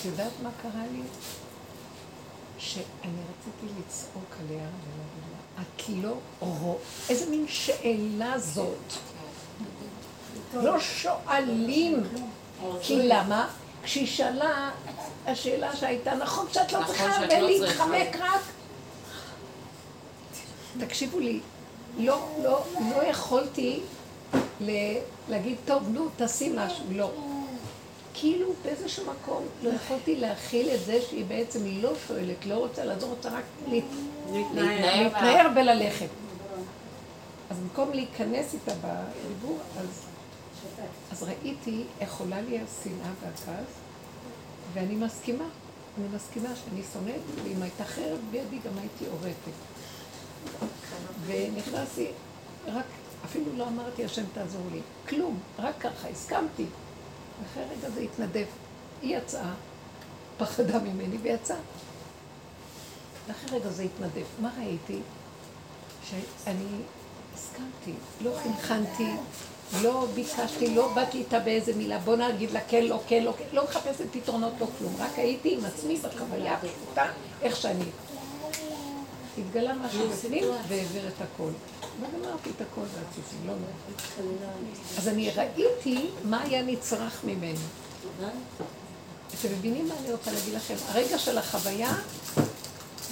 את 0.00 0.04
יודעת 0.04 0.32
מה 0.42 0.50
קרה 0.62 0.82
לי? 0.92 1.02
שאני 2.58 3.12
רציתי 3.12 3.80
לצעוק 3.80 4.36
עליה 4.40 4.64
ולהגיד 4.64 5.32
לה, 5.32 5.62
את 5.62 6.04
לא 6.04 6.14
רואה, 6.40 6.78
איזה 7.08 7.30
מין 7.30 7.44
שאלה 7.48 8.38
זאת? 8.38 8.92
לא 10.54 10.80
שואלים. 10.80 12.02
כי 12.82 13.08
למה? 13.08 13.48
כשהיא 13.82 14.06
שאלה, 14.06 14.70
השאלה 15.26 15.76
שהייתה, 15.76 16.14
נכון 16.14 16.46
שאת 16.52 16.72
לא 16.72 16.80
נכון 16.80 16.94
צריכה 16.94 17.26
לא 17.26 17.46
ולהתחמק 17.46 18.16
רק. 18.20 18.40
תקשיבו 20.80 21.18
לי, 21.18 21.40
לא, 21.98 22.28
לא, 22.42 22.64
לא 22.90 23.02
יכולתי 23.02 23.80
להגיד, 25.28 25.56
טוב, 25.64 25.88
נו, 25.88 26.08
תעשי 26.16 26.52
משהו, 26.56 26.84
לא. 26.90 27.10
כאילו 28.20 28.52
באיזשהו 28.64 29.04
מקום 29.10 29.44
לא 29.62 29.70
יכולתי 29.70 30.16
להכיל 30.16 30.70
את 30.74 30.80
זה 30.86 31.00
שהיא 31.08 31.24
בעצם 31.24 31.60
לא 31.80 31.92
שואלת, 32.08 32.46
לא 32.46 32.54
רוצה 32.54 32.84
לעזור, 32.84 33.10
רוצה 33.10 33.28
רק 33.28 33.44
להת- 33.68 33.84
להתנער. 34.32 35.02
להתנער 35.02 35.46
וללכת. 35.56 36.08
אז 37.50 37.56
במקום 37.58 37.90
להיכנס 37.92 38.54
איתה 38.54 38.72
בדיבור, 38.74 39.58
אז, 39.78 39.86
אז 41.12 41.22
ראיתי 41.22 41.82
איך 42.00 42.20
עולה 42.20 42.40
לי 42.40 42.58
השנאה 42.58 43.10
והכעס, 43.22 43.66
ואני 44.72 44.94
מסכימה. 44.94 45.44
אני 45.98 46.06
מסכימה 46.16 46.48
שאני 46.56 46.80
שונאת, 46.92 47.20
ואם 47.44 47.62
הייתה 47.62 47.84
חרב 47.84 48.18
בידי 48.30 48.58
גם 48.64 48.78
הייתי 48.78 49.04
עורפת. 49.06 49.56
ונכנסתי, 51.26 52.06
רק, 52.66 52.84
אפילו 53.24 53.44
לא 53.56 53.68
אמרתי, 53.68 54.04
השם 54.04 54.22
תעזור 54.34 54.62
לי. 54.72 54.80
כלום, 55.08 55.38
רק 55.58 55.74
ככה, 55.80 56.08
הסכמתי. 56.08 56.64
ואחרי 57.42 57.62
רגע 57.62 57.90
זה 57.90 58.00
התנדב. 58.00 58.46
היא 59.02 59.16
יצאה, 59.16 59.52
פחדה 60.38 60.78
ממני 60.78 61.16
ויצאה. 61.16 61.56
ואחרי 63.28 63.58
רגע 63.58 63.70
זה 63.70 63.82
התנדב. 63.82 64.24
מה 64.40 64.50
ראיתי? 64.58 64.98
שאני 66.10 66.64
הסכמתי, 67.34 67.92
לא 68.20 68.30
חנכנתי, 68.42 69.10
לא 69.82 70.06
ביקשתי, 70.14 70.74
לא 70.74 70.92
באתי 70.94 71.18
איתה 71.18 71.38
באיזה 71.38 71.74
מילה, 71.74 71.98
בוא 71.98 72.16
נגיד 72.16 72.50
לה 72.50 72.60
כן, 72.68 72.84
לא 72.84 73.00
כן, 73.08 73.22
לא 73.22 73.32
כן, 73.38 73.44
לא 73.52 73.64
מחפשת 73.64 74.04
פתרונות, 74.12 74.52
לא 74.60 74.66
כלום, 74.78 74.94
רק 74.98 75.18
הייתי 75.18 75.54
עם 75.54 75.64
עצמי 75.64 75.96
בחוויה 75.96 76.54
הפשוטה, 76.54 77.04
איך 77.42 77.56
שאני. 77.56 77.84
התגלה 79.38 79.74
משהו 79.74 80.08
בפנים 80.08 80.44
והעביר 80.68 81.08
את 81.08 81.20
הכל. 81.20 81.50
וגמרתי 82.00 82.50
את 82.50 82.60
הכל 82.60 82.80
בעציסים, 82.80 83.38
לא 83.46 83.52
נורא. 83.52 84.32
אז 84.98 85.08
אני 85.08 85.30
ראיתי 85.30 86.10
מה 86.24 86.42
היה 86.42 86.62
נצרך 86.62 87.24
ממני. 87.24 87.54
אתם 89.40 89.48
מבינים 89.58 89.88
מה 89.88 89.94
אני 90.00 90.12
רוצה 90.12 90.32
להגיד 90.32 90.54
לכם? 90.54 90.74
הרגע 90.88 91.18
של 91.18 91.38
החוויה, 91.38 91.94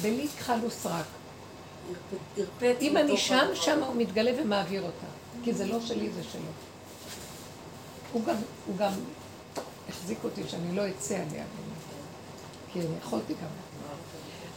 בלי 0.02 0.28
כחל 0.38 0.58
וסרק. 0.66 1.04
אם 2.80 2.96
אני 2.96 3.16
שם. 3.16 3.46
שם 3.54 3.82
הוא 3.82 3.96
מתגלה 3.96 4.30
ומעביר 4.42 4.82
אותה. 4.82 5.06
כי 5.44 5.52
זה 5.52 5.66
לא 5.66 5.80
שלי, 5.80 6.10
זה 6.10 6.22
שלו. 6.32 6.40
הוא 8.12 8.24
גם, 8.24 8.36
הוא 8.66 8.76
גם 8.76 8.92
החזיק 9.88 10.18
אותי 10.24 10.42
שאני 10.48 10.76
לא 10.76 10.82
אצא 10.88 11.14
עליה. 11.14 11.44
כי 12.72 12.80
אני 12.80 12.96
יכולתי 13.02 13.32
גם. 13.32 13.48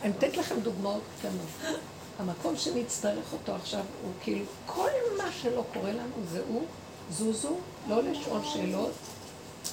אני 0.03 0.11
אתן 0.17 0.27
לכם 0.39 0.59
דוגמאות 0.59 1.01
קטנות. 1.19 1.77
המקום 2.19 2.57
שנצטרך 2.57 3.33
אותו 3.33 3.55
עכשיו 3.55 3.83
הוא 4.03 4.11
כאילו, 4.21 4.45
כל 4.65 4.89
מה 5.17 5.31
שלא 5.41 5.63
קורה 5.73 5.91
לנו 5.91 6.13
זה 6.31 6.41
הוא, 6.47 6.65
זוזו, 7.11 7.55
לא 7.87 8.03
לשאול 8.03 8.41
שאלות, 8.53 8.91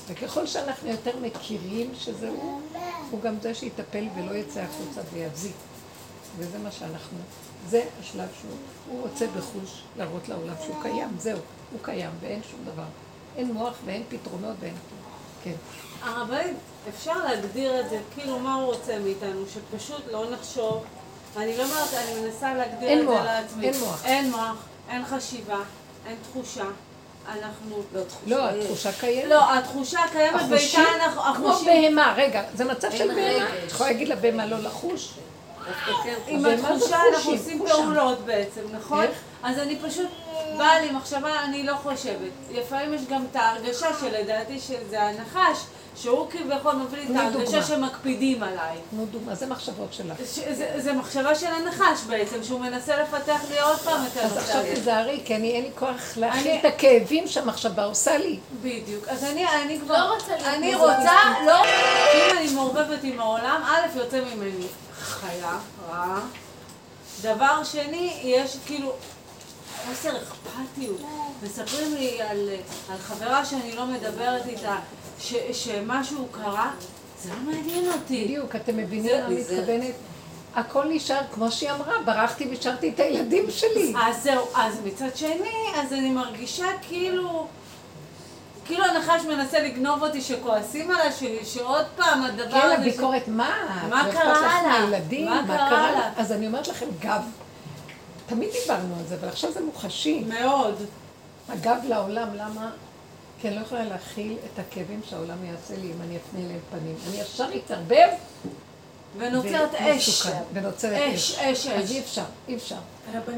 וככל 0.09 0.47
שאנחנו 0.47 0.89
יותר 0.89 1.19
מכירים 1.23 1.91
שזה 1.95 2.29
הוא, 2.29 2.61
הוא 3.11 3.21
גם 3.21 3.35
זה 3.43 3.55
שיטפל 3.55 4.05
ולא 4.17 4.35
יצא 4.35 4.61
החוצה 4.61 5.01
ויבזיק. 5.13 5.57
וזה 6.39 6.59
מה 6.59 6.73
שאנחנו, 6.73 7.19
זה 7.69 7.85
השלב 8.01 8.29
שהוא, 8.41 8.51
הוא 8.89 9.09
רוצה 9.09 9.27
בחוש 9.27 9.83
להראות 9.97 10.29
לעולם 10.29 10.55
שהוא 10.65 10.83
קיים, 10.83 11.09
זהו, 11.19 11.39
הוא 11.73 11.81
קיים 11.83 12.11
ואין 12.21 12.41
שום 12.51 12.61
דבר. 12.65 12.85
אין 13.37 13.53
מוח 13.53 13.75
ואין 13.85 14.03
פתרונות 14.09 14.57
ואין. 14.61 14.75
כן. 15.45 15.55
הרבנית, 16.03 16.57
אפשר 16.89 17.25
להגדיר 17.25 17.81
את 17.81 17.91
זה, 17.91 17.99
כאילו 18.15 18.39
מה 18.39 18.55
הוא 18.55 18.65
רוצה 18.65 18.99
מאיתנו, 18.99 19.45
שפשוט 19.55 20.03
לא 20.13 20.31
נחשוב. 20.31 20.85
אני 21.37 21.57
לא 21.57 21.65
אומרת, 21.65 21.95
אני 21.95 22.21
מנסה 22.21 22.55
להגדיר 22.55 23.01
את 23.01 23.05
מוח, 23.05 23.19
זה 23.19 23.25
לעצמי. 23.25 23.67
אין 23.67 23.81
מוח. 23.81 24.05
אין 24.05 24.31
מוח, 24.31 24.57
אין 24.91 25.05
חשיבה, 25.05 25.59
אין 26.07 26.17
תחושה. 26.31 26.65
אנחנו... 27.29 27.83
לא, 27.95 28.01
תחושה 28.05 28.37
לא. 28.37 28.49
התחושה 28.49 28.93
קיימת. 28.93 29.29
לא, 29.29 29.55
התחושה 29.55 30.01
קיימת 30.13 30.41
ואיתה 30.51 30.81
אנחנו... 31.05 31.23
כמו 31.35 31.49
החושים... 31.49 31.67
בהמה, 31.67 32.15
רגע, 32.17 32.43
זה 32.55 32.65
מצב 32.65 32.91
של 32.91 33.09
בהמה. 33.15 33.47
את 33.67 33.71
יכולה 33.71 33.91
להגיד 33.91 34.09
לבהמה 34.09 34.47
לא 34.47 34.59
לחוש? 34.59 35.15
כן, 36.05 36.15
עם 36.27 36.45
התחושה 36.45 36.97
אנחנו? 37.15 37.33
עושים. 37.33 37.67
פעולות 37.67 38.19
בעצם, 38.19 38.61
נכון? 38.73 39.03
איך? 39.03 39.19
אז 39.43 39.59
אני 39.59 39.79
פשוט, 39.83 40.09
באה 40.59 40.81
לי 40.81 40.91
מחשבה, 40.91 41.45
אני 41.45 41.63
לא 41.63 41.75
חושבת. 41.75 42.31
לפעמים 42.53 42.95
יש 42.95 43.01
גם 43.11 43.25
את 43.31 43.37
ההרגשה 43.37 43.89
שלדעתי 44.01 44.61
שזה 44.61 45.03
הנחש, 45.03 45.65
שהוא 45.97 46.31
כביכול 46.31 46.73
מביא 46.75 46.99
לי 46.99 47.05
את 47.05 47.21
ההרגשה. 47.21 47.63
שמקפידים 47.63 48.43
עליי. 48.43 48.77
נו 48.93 49.07
דוגמה, 49.07 49.35
זה 49.35 49.47
מחשבות 49.47 49.93
שלך. 49.93 50.17
זה, 50.53 50.73
זה 50.77 50.93
מחשבה 50.93 51.35
של 51.35 51.47
הנחש 51.47 52.01
בעצם, 52.07 52.43
שהוא 52.43 52.61
מנסה 52.61 52.97
לפתח 53.03 53.41
לי 53.51 53.61
עוד 53.61 53.77
פעם 53.79 54.07
את 54.13 54.17
אז 54.17 54.23
הנושא 54.33 54.41
עכשיו 54.41 54.61
הזה. 54.61 54.75
תיזהרי, 54.75 55.21
כי 55.25 55.37
אני 55.37 55.51
אין 55.53 55.63
לי 55.65 55.71
כוח 55.75 55.91
להכיל 56.17 56.51
אני- 56.51 56.61
את 56.61 56.65
הכאבים 56.65 57.29
שהמחשבה 57.29 57.85
עושה 57.85 58.19
לי. 58.19 58.39
בדיוק. 58.63 59.09
אז 59.09 59.25
אני, 59.25 59.47
אני 59.65 59.81
כבר... 59.81 60.09
לא 60.09 60.15
רוצה 60.15 60.29
להיות 60.37 60.47
אני. 60.55 60.75
רוצה, 60.75 61.13
לא... 61.47 61.65
אם 62.15 62.39
אני 62.39 62.51
מעורבבת 62.55 62.99
עם 63.03 63.21
העולם, 63.21 63.63
א', 63.67 63.99
יוצא 63.99 64.21
ממני 64.35 64.67
חיה, 65.01 65.59
רעה. 65.91 66.21
דבר 67.23 67.65
שני, 67.65 68.21
יש 68.25 68.57
כאילו 68.67 68.93
חוסר 69.87 70.17
אכפתיות. 70.17 71.01
מספרים 71.43 71.95
לי 71.95 72.23
על, 72.23 72.49
על 72.91 72.99
חברה 72.99 73.45
שאני 73.45 73.77
לא 73.77 73.87
מדברת 73.87 74.47
איתה, 74.47 74.77
ש, 75.25 75.35
שמשהו 75.53 76.27
קרה, 76.33 76.71
זה 77.23 77.31
לא 77.31 77.53
מעניין 77.53 77.93
אותי. 77.93 78.25
בדיוק, 78.25 78.57
אתם 78.57 78.77
מבינים 78.77 79.21
מה 79.21 79.29
מתכוונת? 79.29 79.95
הכל 80.55 80.85
נשאר, 80.89 81.21
כמו 81.35 81.51
שהיא 81.51 81.71
אמרה, 81.71 81.95
ברחתי 82.05 82.49
והשארתי 82.51 82.89
את 82.95 83.01
הילדים 83.01 83.45
שלי. 83.51 83.93
אז 84.07 84.23
זהו, 84.23 84.47
אז 84.55 84.81
מצד 84.85 85.17
שני, 85.17 85.51
אז 85.77 85.93
אני 85.93 86.11
מרגישה 86.11 86.67
כאילו... 86.83 87.47
כאילו 88.67 88.85
הנחש 88.85 89.25
מנסה 89.25 89.59
לגנוב 89.61 90.03
אותי 90.03 90.21
שכועסים 90.21 90.91
עליי, 90.91 91.13
ש- 91.13 91.55
שעוד 91.55 91.85
פעם 91.97 92.23
הדבר 92.23 92.51
כן, 92.51 92.57
הזה... 92.67 92.75
ש- 92.77 92.79
הביקורת, 92.79 93.29
מה? 93.29 93.51
מה 93.91 94.03
אכפת 94.03 94.13
קרה 94.13 94.33
לך 94.33 94.41
לה? 94.43 94.63
מהילדים? 94.69 95.27
מה 95.29 95.43
קרה? 95.47 95.91
לה? 95.93 96.11
אז 96.17 96.33
אני 96.33 96.47
אומרת 96.47 96.69
לכם, 96.69 96.87
גב. 97.01 97.23
תמיד 98.27 98.49
דיברנו 98.63 98.95
על 98.99 99.07
זה, 99.07 99.15
אבל 99.21 99.29
עכשיו 99.29 99.53
זה 99.53 99.61
מוחשי. 99.61 100.25
מאוד. 100.29 100.75
הגב 101.49 101.77
לעולם, 101.89 102.29
למה? 102.35 102.71
כי 103.45 103.49
אני 103.49 103.57
לא 103.57 103.63
יכולה 103.63 103.85
להכיל 103.85 104.37
את 104.45 104.59
הכאבים 104.59 105.01
שהעולם 105.09 105.45
יעשה 105.45 105.75
לי 105.77 105.87
אם 105.87 106.03
אני 106.03 106.17
אפנה 106.17 106.41
אליהם 106.41 106.61
פנים. 106.71 106.97
אני 107.09 107.21
ישר 107.21 107.49
אתערבב. 107.57 108.09
ונוצרת 109.19 109.75
אש. 109.75 110.27
ונוצרת 110.53 111.15
אש, 111.15 111.39
אש, 111.39 111.67
אז 111.67 111.85
אש. 111.85 111.91
אי 111.91 112.01
אפשר, 112.01 112.23
אי 112.49 112.57
אפשר. 112.57 112.77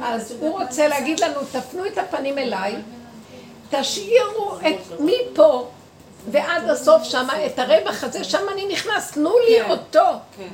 אז 0.03 0.35
הוא 0.41 0.61
רוצה 0.61 0.89
להגיד 0.89 1.21
לנו, 1.21 1.41
תפנו 1.53 1.87
את 1.87 1.99
הפנים 1.99 2.39
אליי, 2.39 2.77
תשאירו 3.71 4.59
את 4.59 5.01
מפה 5.01 5.69
ועד 6.31 6.71
הסוף 6.71 7.03
שמה, 7.05 7.47
את 7.47 7.59
הרווח 7.59 8.05
הזה, 8.05 8.25
שם 8.25 8.47
אני 8.53 8.67
נכנס, 8.73 9.11
תנו 9.11 9.39
לי 9.49 9.63
כן. 9.65 9.71
אותו. 9.71 10.07
כן. 10.37 10.49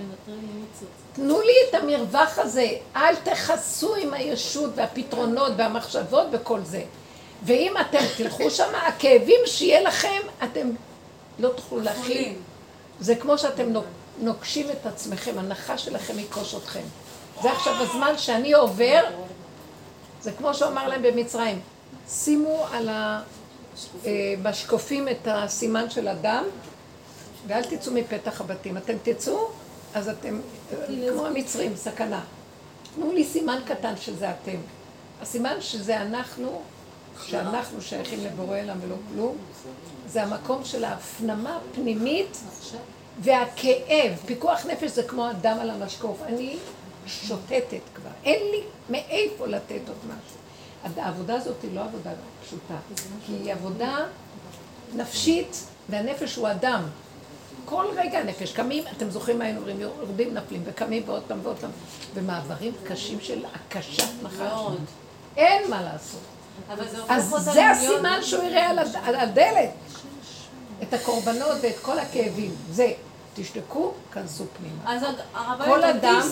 תנו 1.12 1.40
לי 1.40 1.55
את 1.70 1.74
המרווח 1.74 2.38
הזה, 2.38 2.66
אל 2.96 3.16
תכסו 3.16 3.96
עם 3.96 4.14
הישות 4.14 4.70
והפתרונות 4.74 5.53
והמחשבות 5.57 6.26
וכל 6.32 6.61
זה. 6.64 6.82
ואם 7.45 7.72
אתם 7.80 7.99
תלכו 8.16 8.51
שם, 8.51 8.72
הכאבים 8.86 9.40
שיהיה 9.47 9.80
לכם, 9.82 10.20
אתם 10.45 10.70
לא 11.38 11.49
תוכלו 11.49 11.80
להכיל. 11.80 12.03
חולים. 12.03 12.38
זה 13.01 13.16
כמו 13.16 13.38
שאתם 13.38 13.72
נוק- 13.72 13.84
נוקשים 14.18 14.66
את 14.70 14.86
עצמכם, 14.86 15.38
הנחש 15.38 15.84
שלכם 15.84 16.18
ייכוש 16.18 16.55
אתכם. 16.55 16.82
זה 17.43 17.53
עכשיו 17.53 17.74
הזמן 17.82 18.14
שאני 18.18 18.53
עובר, 18.53 19.03
זה 20.22 20.32
כמו 20.32 20.55
שהוא 20.55 20.68
אמר 20.68 20.88
להם 20.88 21.03
במצרים, 21.03 21.61
שימו 22.09 22.66
על 22.72 22.88
המשקופים 24.05 25.09
את 25.09 25.28
הסימן 25.30 25.90
של 25.90 26.09
הדם, 26.09 26.45
ואל 27.47 27.62
תצאו 27.64 27.93
מפתח 27.93 28.40
הבתים. 28.40 28.76
אתם 28.76 28.95
תצאו, 29.03 29.49
אז 29.95 30.09
אתם 30.09 30.40
כמו 31.12 31.26
המצרים, 31.26 31.76
סכנה. 31.76 32.20
תנו 32.95 33.12
לי 33.12 33.24
סימן 33.24 33.59
קטן 33.66 33.95
שזה 34.01 34.30
אתם. 34.30 34.57
הסימן 35.22 35.57
שזה 35.61 36.03
אנחנו, 36.03 36.62
שאנחנו 37.26 37.82
שייכים 37.82 38.24
לבורא 38.24 38.58
עולם 38.60 38.78
ולא 38.82 38.96
כלום, 39.12 39.36
זה 40.06 40.22
המקום 40.22 40.64
של 40.64 40.84
ההפנמה 40.84 41.56
הפנימית 41.56 42.38
והכאב. 43.20 44.12
פיקוח 44.26 44.66
נפש 44.66 44.90
זה 44.90 45.02
כמו 45.02 45.28
הדם 45.28 45.56
על 45.60 45.70
המשקוף. 45.70 46.22
אני 46.26 46.56
שותתת 47.06 47.80
כבר, 47.94 48.10
אין 48.24 48.42
לי 48.50 48.60
מאיפה 48.90 49.46
לתת 49.46 49.80
עוד 49.88 49.96
משהו. 50.06 50.42
העבודה 51.02 51.34
הזאת 51.34 51.56
היא 51.62 51.74
לא 51.74 51.80
עבודה 51.80 52.10
פשוטה, 52.46 52.74
כי 53.26 53.32
היא 53.32 53.52
עבודה 53.52 53.98
נפשית, 54.94 55.66
והנפש 55.88 56.36
הוא 56.36 56.50
אדם. 56.50 56.82
כל 57.64 57.86
רגע 57.96 58.18
הנפש, 58.18 58.52
קמים, 58.52 58.84
אתם 58.96 59.10
זוכרים 59.10 59.38
מה 59.38 59.44
היינו 59.44 59.58
אומרים, 59.58 59.80
יורדים 59.80 60.34
נפלים, 60.34 60.62
וקמים 60.64 61.02
ועוד 61.06 61.22
פעם 61.28 61.38
ועוד 61.42 61.56
פעם, 61.56 61.70
במעברים 62.14 62.72
קשים 62.84 63.20
של 63.20 63.44
הקשת 63.54 64.08
נחש. 64.22 64.38
מאוד. 64.38 64.80
אין 65.36 65.70
מה 65.70 65.82
לעשות. 65.82 66.20
אז 67.09 67.34
זה. 67.38 67.70
הסימן 67.70 68.18
שהוא 68.22 68.44
יראה 68.44 68.70
על 68.70 68.78
הד- 68.78 68.96
על 69.05 69.14
הדלת. 69.16 69.70
את 70.82 70.94
הקורבנות 70.94 71.57
ואת 71.62 71.78
כל 71.82 71.98
הכאבים. 71.98 72.55
זה, 72.70 72.92
תשתקו, 73.34 73.92
כנסו 74.12 74.44
פנימה. 74.59 74.94
אז 74.96 75.03
כל 75.64 75.84
אדם, 75.84 76.28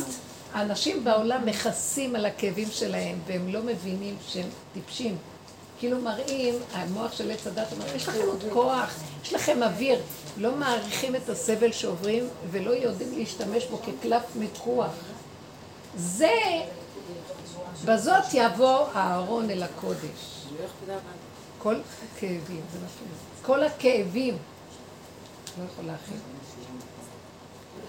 האנשים 0.55 1.05
בעולם 1.05 1.47
מכסים 1.47 2.16
על 2.16 2.27
הכאבים 2.27 2.68
שלהם, 2.71 3.18
והם 3.27 3.49
לא 3.49 3.62
מבינים 3.62 4.16
שהם 4.29 4.47
טיפשים. 4.75 5.16
כאילו 5.79 5.99
מראים, 6.01 6.55
המוח 6.73 7.12
של 7.12 7.31
עץ 7.31 7.47
הדת 7.47 7.73
אומר, 7.73 7.97
יש 7.97 8.09
לכם 8.09 8.21
עוד 8.27 8.45
כוח, 8.53 8.95
יש 9.25 9.33
לכם 9.33 9.62
אוויר. 9.62 10.01
לא 10.37 10.53
מעריכים 10.57 11.16
את 11.16 11.29
הסבל 11.29 11.73
שעוברים, 11.73 12.29
ולא 12.51 12.71
יודעים 12.71 13.18
להשתמש 13.18 13.64
בו 13.66 13.79
כקלף 13.83 14.23
מיקוח. 14.35 14.91
זה, 15.97 16.31
בזאת 17.85 18.24
יבוא 18.35 18.87
הארון 18.95 19.51
אל 19.51 19.62
הקודש. 19.62 20.47
כל 21.59 21.74
הכאבים, 22.14 22.62
זה 22.72 22.78
מה 22.78 22.87
שאני 22.89 23.43
כל 23.43 23.64
הכאבים. 23.64 24.39
לא 25.59 25.64
יכול 25.72 25.85
להכיל. 25.85 26.16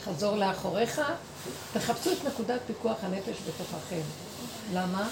חזור 0.03 0.35
לאחוריך, 0.35 1.01
תחפשו 1.73 2.11
את 2.11 2.17
נקודת 2.27 2.59
פיקוח 2.67 2.97
הנפש 3.01 3.37
בתוככם. 3.47 4.01
למה? 4.73 5.09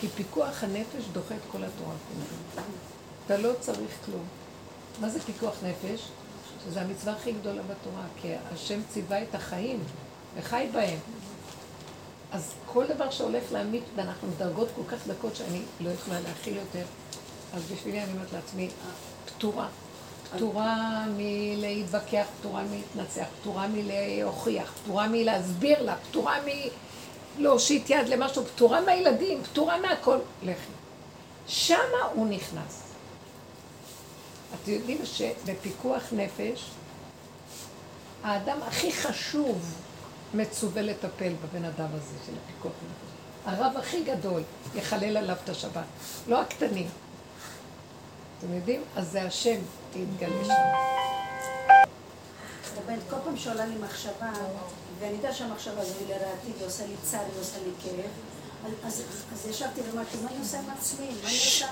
כי 0.00 0.08
פיקוח 0.08 0.64
הנפש 0.64 1.04
דוחה 1.12 1.34
את 1.34 1.40
כל 1.52 1.58
התורה 1.64 1.94
כולה. 2.08 2.66
אתה 3.26 3.36
לא 3.36 3.52
צריך 3.60 3.90
כלום. 4.06 4.24
מה 5.00 5.08
זה 5.08 5.20
פיקוח 5.20 5.54
נפש? 5.62 6.08
שזו 6.64 6.80
המצווה 6.80 7.12
הכי 7.12 7.32
גדולה 7.32 7.62
בתורה, 7.62 8.04
כי 8.22 8.28
השם 8.52 8.80
ציווה 8.88 9.22
את 9.22 9.34
החיים 9.34 9.78
וחי 10.36 10.68
בהם. 10.72 10.98
אז 12.32 12.52
כל 12.66 12.86
דבר 12.86 13.10
שהולך 13.10 13.52
להעמיד, 13.52 13.82
ואנחנו 13.96 14.28
בדרגות 14.28 14.68
כל 14.76 14.82
כך 14.88 15.06
דקות 15.06 15.36
שאני 15.36 15.62
לא 15.80 15.90
יכולה 15.90 16.20
להכיל 16.20 16.56
יותר, 16.56 16.84
אז 17.54 17.62
בשבילי 17.72 18.02
אני 18.02 18.12
אומרת 18.12 18.32
לעצמי, 18.32 18.68
פטורה. 19.26 19.68
פטורה 20.36 21.04
מלהתווכח, 21.16 22.26
פטורה 22.40 22.62
מלהתנצח, 22.62 23.26
פטורה 23.40 23.66
מלהוכיח, 23.68 24.72
פטורה 24.82 25.08
מלהסביר 25.08 25.82
לה, 25.82 25.96
פטורה 25.96 26.36
מלהושיט 27.38 27.90
יד 27.90 28.08
למשהו, 28.08 28.44
פטורה 28.44 28.80
מהילדים, 28.80 29.42
פטורה 29.42 29.80
מהכל. 29.80 30.18
לכי. 30.42 30.72
שמה 31.48 32.02
הוא 32.14 32.26
נכנס. 32.26 32.82
אתם 34.54 34.72
יודעים 34.72 34.98
שבפיקוח 35.04 36.02
נפש, 36.12 36.70
האדם 38.22 38.62
הכי 38.62 38.92
חשוב 38.92 39.74
מצווה 40.34 40.82
לטפל 40.82 41.32
בבן 41.42 41.64
אדם 41.64 41.88
הזה 41.92 42.14
של 42.26 42.32
הפיקוח 42.44 42.72
נפש. 42.72 43.10
הרב 43.44 43.76
הכי 43.76 44.04
גדול 44.04 44.42
יחלל 44.74 45.16
עליו 45.16 45.36
את 45.44 45.48
השבת, 45.48 45.84
לא 46.28 46.40
הקטנים. 46.40 46.88
אתם 48.38 48.54
יודעים? 48.54 48.82
אז 48.96 49.10
זה 49.10 49.22
השם 49.22 49.60
להתגלה 49.96 50.44
שם. 50.44 50.52
כל 53.10 53.16
פעם 53.24 53.36
שעולה 53.36 53.66
לי 53.66 53.74
מחשבה, 53.74 54.32
ואני 55.00 55.12
יודעת 55.12 55.34
שהמחשבה 55.34 55.80
הזו 55.80 55.94
היא 55.98 56.08
לרעתי 56.08 56.52
ועושה 56.60 56.86
לי 56.86 56.94
צער 57.02 57.24
ועושה 57.36 57.58
לי 57.58 57.70
כאב, 57.82 58.10
אז 58.86 59.46
ישבתי 59.50 59.80
ואמרתי, 59.80 60.16
מה 60.22 60.30
אני 60.30 60.38
עושה 60.38 60.58
עם 60.58 60.70
עצמי? 60.78 61.06
מה 61.06 61.28
אני 61.28 61.36
עושה? 61.36 61.66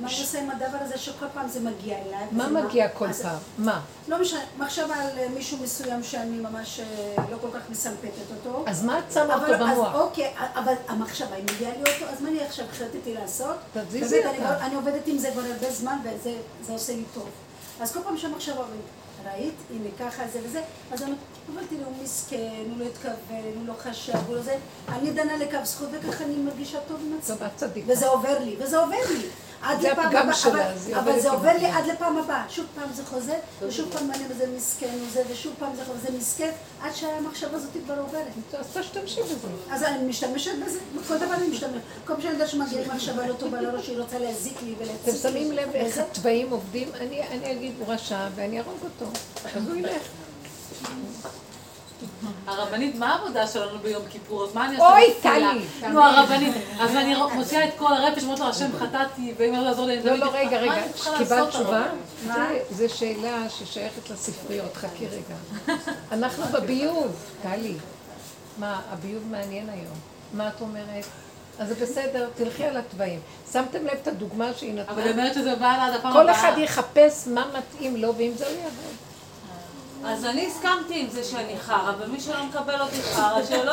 מה 0.00 0.08
אני 0.08 0.20
עושה 0.20 0.42
עם 0.42 0.50
הדבר 0.50 0.78
הזה 0.80 0.98
שכל 0.98 1.26
פעם 1.34 1.48
זה 1.48 1.60
מגיע 1.60 1.98
אליי? 1.98 2.26
מה 2.32 2.44
וזה 2.46 2.60
מגיע 2.60 2.88
כל 2.88 3.12
פעם? 3.12 3.38
מה? 3.58 3.80
לא 4.08 4.20
משנה, 4.20 4.40
מחשבה 4.58 4.94
על 4.94 5.18
אה, 5.18 5.28
מישהו 5.34 5.58
מסוים 5.62 6.02
שאני 6.02 6.40
ממש 6.40 6.80
אה, 6.80 7.24
לא 7.30 7.36
כל 7.40 7.48
כך 7.54 7.70
מסמפתת 7.70 8.30
אותו. 8.36 8.64
אז 8.66 8.84
מה 8.84 8.98
את 8.98 9.12
שמה 9.12 9.34
אותו 9.34 9.64
במוח? 9.64 9.94
אוקיי, 9.94 10.32
אבל 10.54 10.74
המחשבה, 10.88 11.34
היא 11.34 11.44
מביאה 11.44 11.70
לי 11.70 11.92
אותו, 11.94 12.12
אז 12.12 12.20
מה 12.20 12.28
אני 12.28 12.40
עכשיו 12.40 12.64
החלטתי 12.72 13.14
לעשות? 13.14 13.56
תזיזי 13.88 14.18
אותה. 14.18 14.66
אני 14.66 14.74
עובדת 14.74 15.06
עם 15.06 15.18
זה 15.18 15.30
כבר 15.30 15.42
הרבה 15.42 15.70
זמן, 15.70 15.98
וזה 16.02 16.34
זה 16.62 16.72
עושה 16.72 16.92
לי 16.96 17.04
טוב. 17.14 17.28
אז 17.80 17.92
כל 17.92 18.00
פעם 18.04 18.18
שהמחשבה 18.18 18.56
אומרת, 18.56 18.68
ראית, 19.24 19.54
הנה 19.70 19.88
ככה 19.98 20.22
זה 20.32 20.40
וזה, 20.44 20.62
אז 20.92 21.02
אני 21.02 21.12
אומרת, 21.48 21.64
אבל 21.64 21.66
תראי, 21.68 21.84
הוא 21.84 21.92
מסכן, 22.02 22.64
הוא 22.70 22.78
לא 22.78 22.84
התכוון, 22.84 23.52
הוא 23.56 23.66
לא 23.66 23.72
חשב, 23.82 24.12
הוא 24.26 24.36
לא 24.36 24.42
זה, 24.42 24.56
אני 24.88 25.10
דנה 25.10 25.36
לקו 25.36 25.58
זכות, 25.64 25.88
וככה 25.92 26.24
אני 26.24 26.36
מרגישה 26.36 26.78
טוב 26.88 27.00
עם 27.06 27.18
עצמי. 27.18 27.82
וזה 27.86 28.08
עובר 28.08 28.38
לי, 28.38 28.56
וזה 28.58 28.78
עובר 28.78 28.96
לי. 29.10 29.28
עד 29.62 29.80
זה 29.80 29.92
לפעם 29.92 30.06
הבאה, 30.06 30.22
אבל- 31.00 31.20
זה 31.20 31.30
עובר 31.30 31.52
לי. 31.58 31.66
עד 31.66 31.86
לפעם 31.86 32.18
הבאה. 32.18 32.44
שוב 32.48 32.66
פעם 32.74 32.88
זה 32.94 33.02
חוזר, 33.06 33.34
ושוב 33.62 33.88
פעם 33.92 34.10
אני 34.10 34.24
וזה 34.30 34.44
מסכן 34.56 34.88
וזה, 35.08 35.22
ושוב 35.30 35.54
פעם 35.58 35.76
זה 35.76 35.82
חוזר, 35.84 35.98
זה 36.12 36.18
מסכן, 36.18 36.50
עד 36.82 36.94
שהמחשבה 36.94 37.56
הזאת 37.56 37.70
כבר 37.84 37.98
עוברת. 38.00 38.26
אז 38.58 38.66
תשתמשי 38.74 39.20
בזה. 39.22 39.34
אז 39.70 39.82
אני 39.82 40.04
משתמשת 40.04 40.50
בזה, 40.66 40.78
בכל 41.00 41.16
דבר 41.18 41.34
אני 41.34 41.48
משתמשת. 41.48 41.80
כל 42.06 42.12
פעם 42.12 42.22
שאני 42.22 42.32
יודעת 42.32 42.48
שמגיעה 42.48 42.94
מחשבה 42.94 43.26
לא 43.26 43.34
טובה 43.34 43.60
לראש, 43.60 43.86
שהיא 43.86 43.98
רוצה 43.98 44.18
להזיק 44.18 44.62
לי 44.62 44.74
ולהציק 44.78 45.06
לי. 45.06 45.10
אתם 45.12 45.28
שמים 45.30 45.52
לב 45.52 45.68
איך 45.74 45.98
התוואים 45.98 46.50
עובדים? 46.50 46.88
אני 47.00 47.52
אגיד, 47.52 47.72
הוא 47.78 47.86
רשע 47.94 48.28
ואני 48.34 48.58
אהרוג 48.58 48.78
אותו. 48.84 49.10
אז 49.56 49.68
הוא 49.68 49.76
ילך. 49.76 50.02
הרבנית, 52.46 52.94
מה 52.94 53.14
העבודה 53.14 53.46
שלנו 53.46 53.78
ביום 53.78 54.02
כיפור? 54.10 54.44
אז 54.44 54.54
מה 54.54 54.66
אני 54.66 54.76
עושה 54.76 54.90
אוי? 54.92 55.14
טלי. 55.22 55.88
נו, 55.92 56.04
הרבנית. 56.04 56.54
אז 56.80 56.96
אני 56.96 57.14
מוציאה 57.34 57.64
את 57.68 57.72
כל 57.78 57.92
הרפש, 57.92 58.22
אומרת 58.24 58.38
לו, 58.38 58.46
השם 58.48 58.70
חטאתי, 58.78 59.34
ואם 59.38 59.52
לא 59.52 59.60
לעזור 59.60 59.86
לי, 59.86 60.02
לא, 60.02 60.14
לא, 60.14 60.30
רגע, 60.32 60.56
רגע. 60.58 60.82
קיבלת 61.18 61.48
תשובה? 61.48 61.82
זה- 62.70 62.88
שאלה 62.88 63.50
ששייכת 63.50 64.10
לספריות. 64.10 64.74
חכי 64.76 65.06
רגע. 65.06 65.74
אנחנו 66.12 66.44
בביוב, 66.52 67.12
טלי. 67.42 67.74
מה, 68.58 68.80
הביוב 68.92 69.22
מעניין 69.30 69.68
היום. 69.68 69.96
מה 70.34 70.48
את 70.48 70.60
אומרת? 70.60 71.04
אז 71.58 71.68
זה 71.68 71.74
בסדר, 71.74 72.28
תלכי 72.36 72.64
על 72.64 72.76
התוואים. 72.76 73.20
שמתם 73.52 73.84
לב 73.84 73.90
את 74.02 74.08
הדוגמה 74.08 74.50
שהיא 74.56 74.74
נתנה? 74.74 74.92
אבל 74.94 75.02
היא 75.02 75.10
אומרת 75.12 75.34
שזה 75.34 75.54
בא 75.56 75.86
עד 75.86 75.94
הפעם 75.94 76.12
כל 76.12 76.28
הבאה. 76.28 76.34
אחד 76.50 76.58
יחפש 76.58 77.26
מה 77.26 77.44
מתאים 77.58 77.96
לו, 77.96 78.14
ועם 78.14 78.32
זה 78.36 78.46
הוא 78.46 78.54
יעבוד. 78.56 78.94
אז 80.04 80.24
אני 80.24 80.46
הסכמתי 80.46 81.00
עם 81.00 81.06
זה 81.10 81.24
שאני 81.24 81.58
חרא, 81.60 81.92
ומי 82.00 82.20
שלא 82.20 82.44
מקבל 82.44 82.80
אותי 82.80 83.02
חרא, 83.02 83.44
שלא 83.48 83.64
לא- 83.64 83.72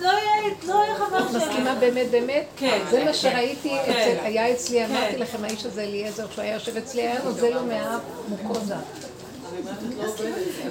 לא 0.00 0.08
יהיה 0.08 0.54
לא 0.68 0.74
יהיה 0.74 0.94
חבר 0.94 1.18
את 1.18 1.30
שלי. 1.30 1.38
מסכימה 1.38 1.74
באמת 1.74 2.10
באמת? 2.10 2.44
כן. 2.56 2.78
זה 2.90 3.04
מה 3.04 3.14
שראיתי, 3.14 3.76
כן. 3.86 3.92
אצל- 3.92 4.24
היה 4.26 4.52
אצלי, 4.52 4.84
אמרתי 4.86 5.12
כן. 5.12 5.18
לכם, 5.18 5.44
האיש 5.44 5.64
הזה 5.66 5.82
אליעזר, 5.82 6.26
שהוא 6.30 6.42
היה 6.42 6.54
יושב 6.54 6.76
אצלי, 6.76 7.02
היה 7.02 7.22
נוזל 7.24 7.48
לו 7.50 7.62
מהאף 7.66 8.00
מוקוזה. 8.28 8.74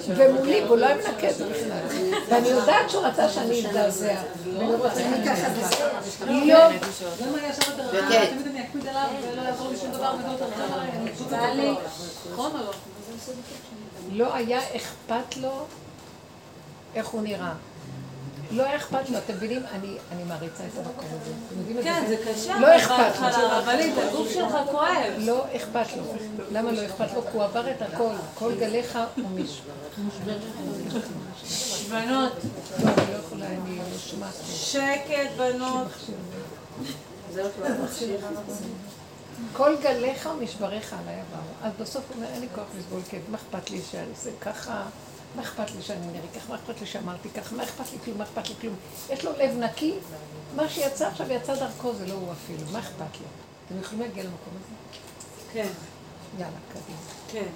ומולי, 0.07 0.61
והוא 0.63 0.77
לא 0.77 0.85
היה 0.85 0.95
מנקה 0.95 1.29
את 1.29 1.35
זה 1.35 1.45
בכלל. 1.45 1.99
ואני 2.29 2.47
יודעת 2.47 2.89
שהוא 2.89 3.03
רצה 3.05 3.29
שאני 3.29 3.65
אזדעזע. 3.67 4.13
לא, 4.45 4.63
למה 7.19 7.39
לא? 14.11 14.35
היה 14.35 14.59
אכפת 14.75 15.37
לו 15.37 15.65
איך 16.95 17.07
הוא 17.07 17.21
נראה. 17.21 17.53
לא 18.51 18.63
היה 18.63 18.75
אכפת 18.77 19.09
לו, 19.09 19.17
אתם 19.17 19.33
מבינים? 19.33 19.61
אני 19.71 19.97
אני 20.11 20.23
מעריצה 20.23 20.63
את 20.63 20.77
המקום 20.77 21.05
הזה. 21.21 21.31
אתם 21.47 21.59
יודעים 21.59 21.77
את 21.77 21.83
כן, 21.83 22.03
זה 22.07 22.15
קשה. 22.31 22.59
לא 22.59 22.77
אכפת 22.77 23.19
לו. 23.21 23.27
הרבנית, 23.27 23.93
הגוף 23.97 24.33
שלך 24.33 24.53
כואב. 24.71 25.13
לא 25.17 25.45
אכפת 25.55 25.97
לו. 25.97 26.03
למה 26.51 26.71
לא 26.71 26.85
אכפת 26.85 27.13
לו? 27.13 27.21
כי 27.21 27.27
הוא 27.33 27.43
עבר 27.43 27.71
את 27.71 27.81
הכל. 27.81 28.13
כל 28.35 28.55
גליך 28.59 28.99
הוא 29.15 29.29
מישהו. 29.29 29.63
בנות, 31.89 32.33
לא, 32.83 32.89
אני 32.89 33.11
לא 33.11 33.17
יכולה, 33.17 33.45
אני 33.47 33.77
לא 33.77 33.97
שומעת. 33.97 34.33
שקט, 34.53 35.31
בנות. 35.37 35.87
כל 39.53 39.75
גליך 39.83 40.29
ומשבריך 40.33 40.93
עליי 40.93 41.15
עברו. 41.15 41.49
אז 41.63 41.71
בסוף 41.79 42.03
הוא 42.07 42.15
אומר, 42.15 42.27
אין 42.33 42.41
לי 42.41 42.47
כוח 42.55 42.65
לסבול 42.77 43.01
כאב, 43.09 43.21
מה 43.31 43.37
אכפת 43.37 43.69
לי 43.69 43.81
שזה 43.81 44.31
ככה? 44.41 44.83
מה 45.35 45.41
אכפת 45.41 45.71
לי 45.75 45.81
שאני 45.81 46.07
נראית 46.07 46.31
ככה? 46.35 46.49
מה 46.49 46.55
אכפת 46.55 46.81
לי 46.81 46.87
שאמרתי 46.87 47.29
ככה? 47.29 47.55
מה 47.55 47.63
אכפת 47.63 47.91
לי 47.91 47.97
כלום? 48.05 48.17
מה 48.17 48.23
אכפת 48.23 48.49
לי 48.49 48.55
כלום? 48.61 48.75
יש 49.09 49.25
לו 49.25 49.31
לב 49.37 49.57
נקי, 49.57 49.93
מה 50.55 50.69
שיצא 50.69 51.07
עכשיו 51.07 51.31
יצא 51.31 51.55
דרכו, 51.55 51.93
זה 51.93 52.05
לא 52.05 52.13
הוא 52.13 52.31
אפילו, 52.31 52.71
מה 52.71 52.79
אכפת 52.79 52.99
לו? 53.21 53.27
אתם 53.67 53.79
יכולים 53.79 54.01
להגיע 54.01 54.23
למקום 54.23 54.53
הזה? 54.55 54.75
כן, 55.53 55.67
יאללה, 56.37 56.57
קדימה. 56.69 56.99
כן. 57.27 57.51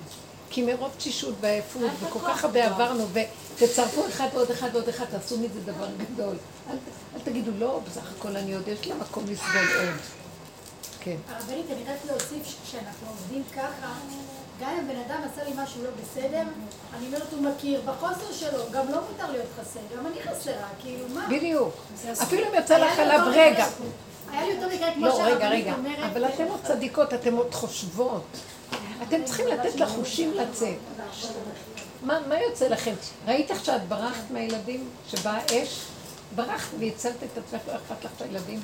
כי 0.50 0.62
מרוב 0.62 0.92
תשישות 0.98 1.36
ועייפות, 1.42 1.82
וכל 2.00 2.20
כך 2.20 2.44
הרבה. 2.44 2.66
עברנו, 2.66 3.08
ותצרפו 3.14 4.08
אחד 4.08 4.28
ועוד 4.34 4.52
אחד 4.52 4.70
ועוד 4.74 4.90
אחד, 4.90 5.06
תעשו 5.06 5.38
מזה 5.38 5.62
דבר 5.62 5.88
גדול. 5.98 6.36
אל, 6.70 6.76
אל 7.16 7.20
תגידו, 7.24 7.52
לא, 7.60 7.80
בסך 7.90 8.12
הכל 8.18 8.36
אני 8.38 8.56
עוד, 8.56 8.68
יש 8.68 8.86
לי 8.86 8.94
מקום 8.94 9.24
לסבול 9.28 9.68
עוד. 9.80 10.23
כן. 11.04 11.16
הרבנית, 11.30 11.66
אני 11.72 11.84
רק 11.84 11.98
להוסיף 12.08 12.46
ש- 12.48 12.56
כשאנחנו 12.68 13.08
עובדים 13.08 13.44
ככה, 13.56 13.88
גם 14.62 14.70
אם 14.80 14.88
בן 14.88 14.96
אדם 15.08 15.22
עשה 15.34 15.44
לי 15.44 15.52
משהו 15.58 15.84
לא 15.84 15.90
בסדר, 16.02 16.42
אני 16.98 17.06
אומרת, 17.08 17.32
הוא 17.32 17.42
מכיר 17.42 17.82
בחוסר 17.86 18.34
שלו, 18.34 18.60
גם 18.72 18.92
לא 18.92 19.02
מותר 19.12 19.32
להיות 19.32 19.46
חסר, 19.62 19.80
גם 19.98 20.08
אני 20.08 20.16
חסרה, 20.24 20.68
כאילו, 20.82 21.06
מה? 21.14 21.28
בדיוק. 21.30 21.74
אפילו 22.24 22.48
אם 22.48 22.60
יצא 22.60 22.78
לך 22.78 23.00
עליו 23.00 23.20
רגע. 23.32 23.68
היה 24.32 24.46
לי 24.48 24.56
אותו 24.56 24.76
מקרה 24.76 24.94
כמו 24.94 25.06
לא, 25.06 25.14
רגע, 25.14 25.24
שהרבנית 25.40 25.66
רגע, 25.66 25.74
אומרת... 25.76 26.12
אבל 26.12 26.26
אתן 26.26 26.48
עוד 26.48 26.60
צדיקות, 26.64 27.14
אתן 27.14 27.34
עוד 27.34 27.54
חושבות. 27.54 28.24
אתם 29.08 29.24
צריכים 29.26 29.48
לתת 29.48 29.76
לחושים 29.76 30.34
לצאת. 30.34 30.76
מה, 32.04 32.20
מה 32.28 32.42
יוצא 32.42 32.68
לכם? 32.68 32.94
ראית 33.28 33.52
עכשיו 33.52 33.80
ברחת 33.88 34.32
מהילדים 34.32 34.90
שבאה 35.08 35.40
אש? 35.46 35.80
ברחת 36.36 36.70
והצלת 36.80 37.16
את 37.24 37.38
עצמך, 37.38 37.62
לא 37.68 37.74
אכפת 37.76 38.06
לך 38.06 38.12
שהילדים, 38.20 38.62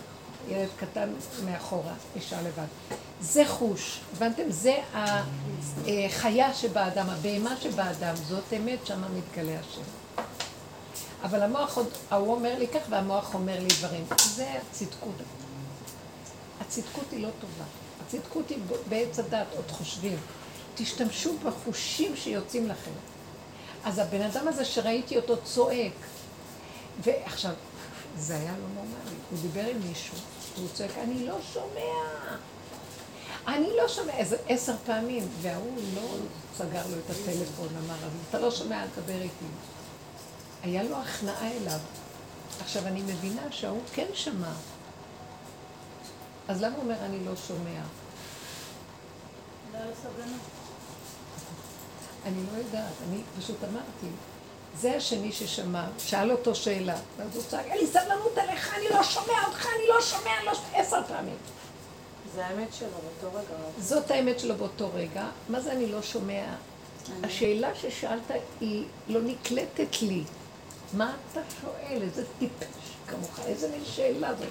ילד 0.48 0.70
קטן 0.80 1.10
מאחורה, 1.46 1.94
אישה 2.16 2.42
לבד. 2.42 2.96
זה 3.22 3.44
חוש, 3.48 4.00
הבנתם? 4.16 4.44
זה 4.50 4.78
החיה 4.94 6.54
שבאדם, 6.54 7.10
הבהמה 7.10 7.58
שבאדם, 7.62 8.16
זאת 8.16 8.54
אמת, 8.58 8.86
שמה 8.86 9.08
מתגלה 9.10 9.60
השם. 9.60 9.82
אבל 11.24 11.44
המוח 11.44 11.78
עוד, 11.78 11.88
ההוא 12.12 12.36
אומר 12.36 12.60
לי 12.60 12.68
כך 12.68 12.82
והמוח 12.90 13.34
אומר 13.34 13.60
לי 13.60 13.68
דברים. 13.68 14.06
זה 14.36 14.48
הצדקות. 14.72 15.16
הצדקות 16.62 17.06
היא 17.12 17.24
לא 17.24 17.30
טובה. 17.42 17.64
הצדקות 18.06 18.50
היא 18.50 18.58
בעץ 18.90 19.20
הדת, 19.20 19.48
עוד 19.56 19.72
חושבים. 19.72 20.18
תשתמשו 20.76 21.38
בחושים 21.38 22.16
שיוצאים 22.16 22.68
לכם. 22.68 22.92
אז 23.84 24.00
הבן 24.00 24.22
אדם 24.22 24.48
הזה 24.48 24.66
שראיתי 24.66 25.18
אותו 25.18 25.38
צועק, 25.44 25.92
ועכשיו, 27.04 27.52
זה 28.20 28.36
היה 28.36 28.52
לא 28.52 28.68
נורמלי. 28.76 29.16
הוא 29.32 29.40
דיבר 29.42 29.66
עם 29.66 29.88
מישהו, 29.88 30.18
והוא 30.56 30.70
צועק, 30.74 30.92
אני 30.98 31.28
לא 31.28 31.38
שומע. 31.54 32.36
אני 33.48 33.70
לא 33.78 33.88
שומע 33.88 34.14
איזה 34.14 34.38
עשר 34.48 34.76
פעמים, 34.86 35.28
וההוא 35.42 35.78
לא 35.96 36.08
סגר 36.58 36.88
לו 36.88 36.98
את 37.06 37.10
הטלפון, 37.10 37.68
אמר, 37.86 37.96
אבל 37.96 38.18
אתה 38.30 38.40
לא 38.40 38.52
שומע, 38.52 38.84
אל 38.84 38.88
תדבר 38.96 39.22
איתי. 39.22 39.46
היה 40.64 40.84
לו 40.84 40.96
הכנעה 40.96 41.52
אליו. 41.52 41.80
עכשיו, 42.62 42.88
אני 42.88 43.02
מבינה 43.02 43.42
שההוא 43.52 43.82
כן 43.94 44.08
שמע. 44.14 44.52
אז 46.48 46.62
למה 46.62 46.76
הוא 46.76 46.84
אומר, 46.84 47.06
אני 47.06 47.26
לא 47.26 47.36
שומע? 47.48 47.82
אני 52.26 52.44
לא 52.54 52.58
יודעת, 52.58 52.94
אני 53.10 53.22
פשוט 53.40 53.58
אמרתי. 53.64 54.08
זה 54.78 54.96
השני 54.96 55.32
ששמע, 55.32 55.86
שאל 55.98 56.32
אותו 56.32 56.56
שאלה, 56.56 56.96
ואז 57.18 57.36
הוא 57.36 57.44
צעק, 57.50 57.66
אין 57.66 57.78
לי 57.78 57.88
סבלנות 57.88 58.38
עליך, 58.38 58.74
אני 58.78 58.86
לא 58.90 59.04
שומע 59.04 59.46
אותך, 59.48 59.66
אני 59.66 59.88
לא 59.90 60.02
שומע, 60.02 60.38
אני 60.38 60.46
לא 60.46 60.54
שומע, 60.54 60.78
עשר 60.78 61.02
פעמים. 61.08 61.36
זה 62.36 62.46
האמת 62.46 62.74
שלו 62.74 62.88
באותו 62.90 63.38
רגע. 63.38 63.56
זאת 63.80 64.12
האמת 64.12 64.40
שלו 64.40 64.56
באותו 64.56 64.90
רגע. 64.94 65.26
מה 65.50 65.62
זה 65.62 65.72
אני 65.72 65.92
לא 65.92 66.02
שומע? 66.02 66.44
השאלה 67.24 67.76
ששאלת 67.76 68.32
היא 68.60 68.86
לא 69.08 69.22
נקלטת 69.22 70.02
לי. 70.02 70.24
מה 70.94 71.16
אתה 71.32 71.42
שואל? 71.62 72.02
איזה 72.02 72.24
טיפש 72.40 72.66
כמוך, 73.08 73.40
איזה 73.46 73.72
מין 73.72 73.86
שאלה 73.86 74.36
זאת. 74.36 74.48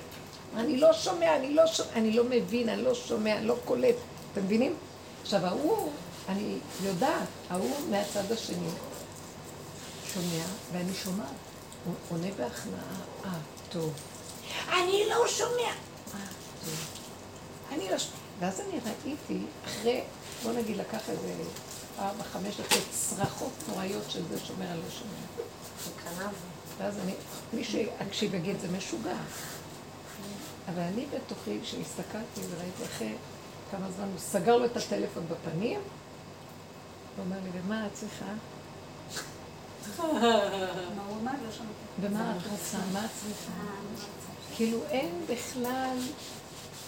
אני 0.56 0.76
לא 0.76 0.92
שומע, 0.92 1.36
אני 1.36 1.54
לא 1.54 1.66
שומע, 1.66 1.92
אני 1.96 2.12
לא 2.12 2.24
מבין, 2.24 2.68
אני 2.68 2.82
לא 2.82 2.94
שומע, 2.94 3.36
אני 3.36 3.46
לא 3.46 3.56
קולט. 3.64 3.94
אתם 4.32 4.44
מבינים? 4.44 4.76
עכשיו, 5.22 5.46
ההוא, 5.46 5.90
אני 6.28 6.54
יודעת, 6.84 7.28
ההוא 7.50 7.76
מהצד 7.90 8.32
השני 8.32 8.68
שומע, 10.14 10.44
ואני 10.72 10.94
שומעת. 10.94 11.28
הוא 11.84 11.94
עונה 12.08 12.28
בהכנעה, 12.36 13.00
אה, 13.24 13.30
טוב. 13.68 13.92
אני 14.68 15.02
לא 15.08 15.28
שומע. 15.28 15.72
אה, 16.14 16.26
טוב. 16.64 16.74
אני 17.72 17.90
לא 17.90 17.98
שומע. 17.98 18.18
ואז 18.40 18.60
אני 18.60 18.80
ראיתי, 18.80 19.46
אחרי, 19.66 20.02
בוא 20.42 20.52
נגיד, 20.52 20.76
לקח 20.76 21.10
איזה 21.10 21.34
ארבע, 21.98 22.24
חמש 22.24 22.60
דקות 22.60 22.84
צרחות 22.90 23.52
נוראיות 23.68 24.10
של 24.10 24.22
זה 24.28 24.36
אני 24.60 24.78
לא 24.78 24.90
שומע. 24.90 26.28
ואז 26.78 26.98
אני, 26.98 27.14
מי 27.52 27.64
שיקשיב 27.64 28.34
יגיד, 28.34 28.60
זה 28.60 28.68
משוגע. 28.68 29.16
אבל 30.68 30.82
אני 30.82 31.06
בתוכי, 31.06 31.58
כשהסתכלתי 31.62 32.40
וראיתי 32.40 32.84
אחרי 32.84 33.14
כמה 33.70 33.90
זמן, 33.96 34.04
הוא 34.04 34.18
סגר 34.18 34.56
לו 34.56 34.64
את 34.64 34.76
הטלפון 34.76 35.24
בפנים, 35.28 35.80
הוא 37.16 37.24
אומר 37.24 37.36
לי, 37.44 37.50
ומה 37.52 37.86
את 37.86 37.94
צריכה? 37.94 38.24
מה 38.24 38.32
הוא 38.32 38.34
אמר? 38.34 39.14
לא 39.14 39.16
שמעתי. 39.16 39.77
ומה 42.00 42.36
את 42.36 42.46
רוצה? 42.50 42.78
מה 42.92 43.04
את 43.04 43.10
צריכה? 43.20 43.52
כאילו 44.56 44.78
אין 44.90 45.10
בכלל, 45.30 45.96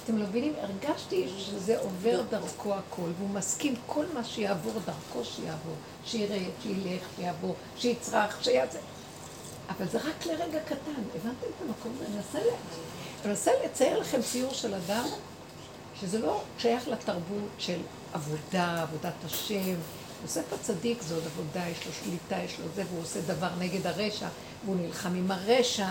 אתם 0.05 0.19
לא 0.19 0.27
מבינים? 0.27 0.53
הרגשתי 0.61 1.29
שזה 1.39 1.79
עובר 1.79 2.23
דרכו 2.31 2.75
הכל, 2.75 3.11
והוא 3.19 3.31
מסכים 3.31 3.75
כל 3.87 4.05
מה 4.15 4.25
שיעבור 4.25 4.73
דרכו 4.87 5.25
שיעבור, 5.25 5.75
שירד, 6.05 6.51
שילך, 6.63 7.03
שיעבור, 7.17 7.55
שיצרח, 7.77 8.43
שיעשה. 8.43 8.79
אבל 9.69 9.89
זה 9.89 9.99
רק 9.99 10.27
לרגע 10.27 10.61
קטן, 10.65 11.03
הבנתם 11.15 11.47
את 11.57 11.63
המקום? 11.63 11.93
אני 12.01 12.17
מנסה, 12.17 12.39
אני 12.39 13.31
מנסה 13.31 13.51
לצייר 13.65 13.99
לכם 13.99 14.23
ציור 14.23 14.53
של 14.53 14.75
אדם 14.75 15.05
שזה 16.01 16.19
לא 16.19 16.43
שייך 16.59 16.89
לתרבות 16.89 17.49
של 17.59 17.79
עבודה, 18.13 18.83
עבודת 18.83 19.25
השם. 19.25 19.75
יוסף 20.23 20.53
הצדיק 20.53 21.03
זה 21.03 21.15
עוד 21.15 21.25
עבודה, 21.27 21.69
יש 21.69 21.87
לו 21.87 21.93
שליטה, 21.93 22.45
יש 22.45 22.59
לו 22.61 22.67
זה, 22.75 22.83
והוא 22.91 23.03
עושה 23.03 23.21
דבר 23.21 23.49
נגד 23.59 23.87
הרשע, 23.87 24.27
והוא 24.65 24.77
נלחם 24.77 25.15
עם 25.15 25.31
הרשע, 25.31 25.89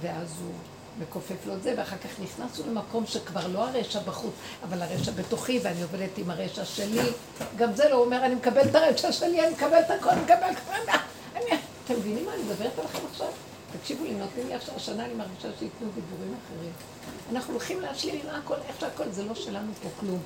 ואז 0.00 0.28
הוא 0.40 0.52
מכופף 1.00 1.46
לו 1.46 1.54
את 1.54 1.62
זה, 1.62 1.74
ואחר 1.76 1.96
כך 1.96 2.20
נכנסנו 2.20 2.64
למקום 2.66 3.06
שכבר 3.06 3.46
לא 3.46 3.68
הרשע 3.68 4.00
בחוץ, 4.00 4.32
אבל 4.64 4.82
הרשע 4.82 5.10
בתוכי, 5.10 5.60
ואני 5.62 5.82
עובדת 5.82 6.18
עם 6.18 6.30
הרשע 6.30 6.64
שלי. 6.64 7.10
גם 7.56 7.74
זה 7.74 7.88
לא 7.88 7.96
אומר, 7.96 8.24
אני 8.24 8.34
מקבל 8.34 8.68
את 8.70 8.74
הרשע 8.74 9.12
שלי, 9.12 9.46
אני 9.46 9.54
מקבל 9.54 9.80
את 9.86 9.90
הכל, 9.90 10.10
אני 10.10 10.20
מקבל 10.20 10.50
את 10.50 10.56
הכל. 10.58 10.98
אתם 11.84 11.96
מבינים 11.96 12.24
מה 12.26 12.34
אני 12.34 12.42
מדברת 12.42 12.78
עליכם 12.78 12.98
עכשיו? 13.10 13.26
תקשיבו 13.80 14.04
לי, 14.04 14.10
נותנים 14.10 14.48
לי 14.48 14.54
עכשיו, 14.54 14.76
השנה 14.76 15.04
אני 15.04 15.14
מרגישה 15.14 15.48
שייתנו 15.58 15.88
דיבורים 15.94 16.34
אחרים. 16.46 16.72
אנחנו 17.32 17.52
הולכים 17.52 17.80
להשלים 17.80 18.20
עם 18.24 18.34
הכל, 18.34 18.54
איך 18.68 18.80
שהכל, 18.80 19.04
זה 19.10 19.24
לא 19.24 19.34
שלנו 19.34 19.72
פה 19.82 19.88
כלום. 20.00 20.18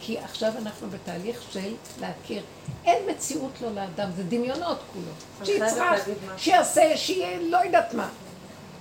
כי 0.00 0.18
עכשיו 0.18 0.52
אנחנו 0.56 0.90
בתהליך 0.90 1.42
של 1.52 1.74
להכיר. 2.00 2.42
אין 2.84 3.10
מציאות 3.10 3.52
לו 3.60 3.74
לאדם, 3.74 4.10
זה 4.16 4.22
דמיונות 4.22 4.78
כולו. 4.92 5.46
שיצרח, 5.46 6.00
שיעשה, 6.36 6.96
שיהיה 6.96 7.38
לא 7.42 7.56
יודעת 7.56 7.94
מה. 7.94 8.08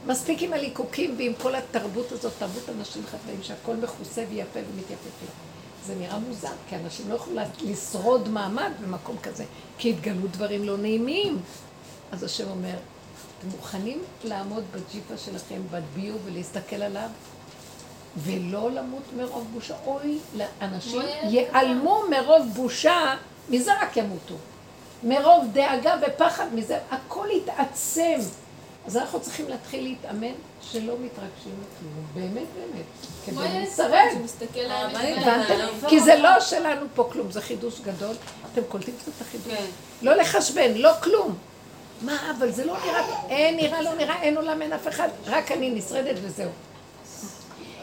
מספיק 0.06 0.42
עם 0.42 0.54
הליקוקים 0.54 1.16
ועם 1.18 1.34
כל 1.42 1.56
התרבות 1.56 2.12
הזאת, 2.12 2.34
תרבות 2.40 2.70
אנשים 2.70 3.04
חטאים, 3.06 3.44
שהכל 3.44 3.76
מכוסה 3.76 4.24
ויפה 4.30 4.60
ומתייפף. 4.74 5.10
זה 5.86 5.96
נראה 5.96 6.20
מוזר, 6.20 6.52
כי 6.70 6.76
אנשים 6.76 7.10
לא 7.10 7.16
יכולים 7.16 7.40
לשרוד 7.62 8.30
מעמד 8.30 8.72
במקום 8.82 9.18
כזה, 9.24 9.46
כי 9.78 9.90
התגלו 9.90 10.28
דברים 10.32 10.64
לא 10.64 10.78
נעימים. 10.78 11.40
אז 12.12 12.24
השם 12.24 12.50
אומר, 12.50 12.76
אתם 13.40 13.48
מוכנים 13.48 14.04
לעמוד 14.24 14.64
בג'יפה 14.72 15.18
שלכם, 15.18 15.62
בביו 15.72 16.14
ולהסתכל 16.26 16.76
עליו? 16.76 17.10
ולא 18.24 18.72
למות 18.72 19.04
מרוב 19.18 19.48
בושה. 19.54 19.76
אוי, 19.86 20.18
לאנשים 20.36 21.02
ייעלמו 21.24 22.04
מרוב 22.10 22.48
בושה, 22.56 23.16
מזה 23.50 23.72
רק 23.82 23.98
ימותו. 23.98 24.36
מרוב 25.04 25.46
דאגה 25.54 25.96
ופחד 26.08 26.46
מזה, 26.54 26.80
הכל 26.92 27.28
יתעצם. 27.32 28.20
אז 28.88 28.98
אנחנו 28.98 29.20
צריכים 29.22 29.50
להתחיל 29.50 29.84
להתאמן 29.84 30.34
שלא 30.62 30.94
מתרגשים 31.00 31.54
מכלום, 31.62 32.06
באמת 32.14 32.48
באמת, 32.56 32.86
כדי 33.26 33.62
לשרד. 33.62 34.08
הבנתם? 34.72 35.88
כי 35.88 36.00
זה 36.00 36.16
לא 36.16 36.40
שלנו 36.40 36.86
פה 36.96 37.10
כלום, 37.12 37.32
זה 37.32 37.42
חידוש 37.42 37.80
גדול. 37.80 38.16
אתם 38.54 38.62
קולטים 38.70 38.94
קצת 39.02 39.12
את 39.18 39.22
החידוש? 39.22 39.54
לא 40.02 40.16
לחשבן, 40.16 40.74
לא 40.76 40.92
כלום. 41.04 41.36
מה, 42.02 42.32
אבל 42.38 42.52
זה 42.52 42.66
לא 42.66 42.78
נראה, 42.86 43.26
אין 43.30 43.56
נראה, 43.56 43.82
לא 43.82 43.94
נראה, 43.96 44.22
אין 44.22 44.38
עולם, 44.38 44.62
אין 44.62 44.74
אף 44.74 44.88
אחד, 44.88 45.10
רק 45.26 45.52
אני 45.52 45.70
נשרדת 45.70 46.16
וזהו. 46.22 46.50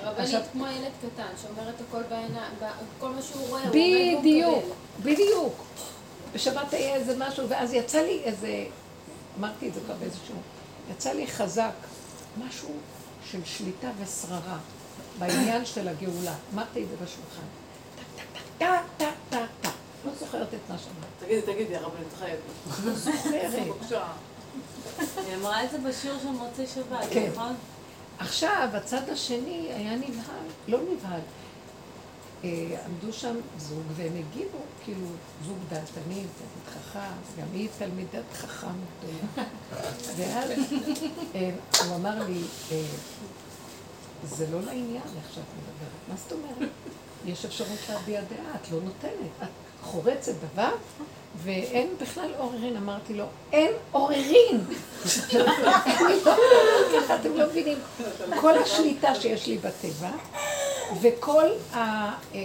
רבנית 0.06 0.44
כמו 0.52 0.66
ילד 0.66 0.92
קטן, 0.98 1.32
שאומר 1.42 1.70
את 1.70 1.74
הכל 1.88 2.02
בעיניים, 2.02 2.52
כל 2.98 3.08
מה 3.08 3.22
שהוא 3.22 3.48
רואה, 3.48 3.62
הוא 3.62 3.68
עומד 3.68 4.18
בדיוק, 4.20 4.64
בדיוק. 5.02 5.54
בשבת 6.34 6.72
היה 6.72 6.94
איזה 6.94 7.16
משהו, 7.18 7.48
ואז 7.48 7.72
יצא 7.72 7.98
לי 7.98 8.20
איזה, 8.24 8.64
אמרתי 9.38 9.68
את 9.68 9.74
זה 9.74 9.80
כבר 9.80 9.94
באיזשהו, 9.94 10.34
יצא 10.90 11.12
לי 11.12 11.26
חזק, 11.26 11.72
משהו 12.48 12.70
של 13.30 13.44
שליטה 13.44 13.90
ושררה 14.02 14.58
בעניין 15.18 15.64
של 15.74 15.88
הגאולה. 15.88 16.34
אמרתי 16.54 16.82
את 16.82 16.88
זה 16.88 16.94
בשולחן. 16.96 17.46
טה, 18.58 18.64
טה, 18.96 19.04
טה, 19.04 19.10
טה, 19.30 19.46
טה. 19.60 19.70
לא 20.04 20.12
זוכרת 20.20 20.48
את 20.54 20.70
מה 20.70 20.76
שאמרת. 20.78 21.06
תגידי, 21.18 21.52
תגידי, 21.52 21.76
הרבנית, 21.76 22.08
חייבת. 22.18 22.40
לא 22.84 22.92
זוכרת. 22.94 23.52
היא 25.26 25.34
אמרה 25.36 25.64
את 25.64 25.70
זה 25.70 25.78
בשיעור 25.78 26.18
של 26.22 26.28
מוצאי 26.28 26.66
שבת, 26.66 27.06
כן. 27.10 27.30
נכון? 27.32 27.54
עכשיו, 28.18 28.68
הצד 28.74 29.08
השני 29.08 29.68
היה 29.72 29.96
נבהל, 29.96 30.46
לא 30.68 30.78
נבהל. 30.92 31.20
אה, 32.44 32.76
עמדו 32.86 33.12
שם 33.12 33.36
זוג 33.58 33.82
והם 33.96 34.12
הגיבו, 34.12 34.58
כאילו, 34.84 35.06
זוג 35.46 35.58
דעתני, 35.68 35.84
תלמיד 36.04 36.26
חכם, 36.66 37.40
גם 37.40 37.46
היא 37.52 37.68
תלמידת 37.78 38.32
חכם 38.34 38.66
גדולה. 38.98 39.48
ואז 40.16 40.50
אה, 41.34 41.50
הוא 41.86 41.96
אמר 41.96 42.24
לי, 42.28 42.42
אה, 42.72 42.82
זה 44.24 44.46
לא 44.50 44.60
לעניין 44.60 45.02
איך 45.02 45.34
שאת 45.34 45.44
מדברת. 45.58 46.08
מה 46.08 46.14
זאת 46.16 46.32
אומרת? 46.32 46.70
יש 47.26 47.44
אפשרות 47.44 47.78
להביע 47.88 48.20
דעה, 48.20 48.54
את 48.62 48.70
לא 48.72 48.78
נותנת. 48.80 49.30
את 49.42 49.48
חורצת 49.82 50.32
דבר, 50.52 50.70
ואין 51.42 51.88
בכלל 52.00 52.30
עוררין. 52.38 52.76
אמרתי 52.76 53.14
לו, 53.14 53.24
אין 53.52 53.72
עוררין! 53.92 54.64
ככה, 56.94 57.16
אתם 57.20 57.34
לא 57.34 57.46
מבינים. 57.46 57.78
כל 58.40 58.58
השליטה 58.58 59.14
שיש 59.14 59.46
לי 59.46 59.58
בטבע, 59.58 60.10
וכל 61.00 61.46
ה... 61.72 61.78
אה, 61.78 62.40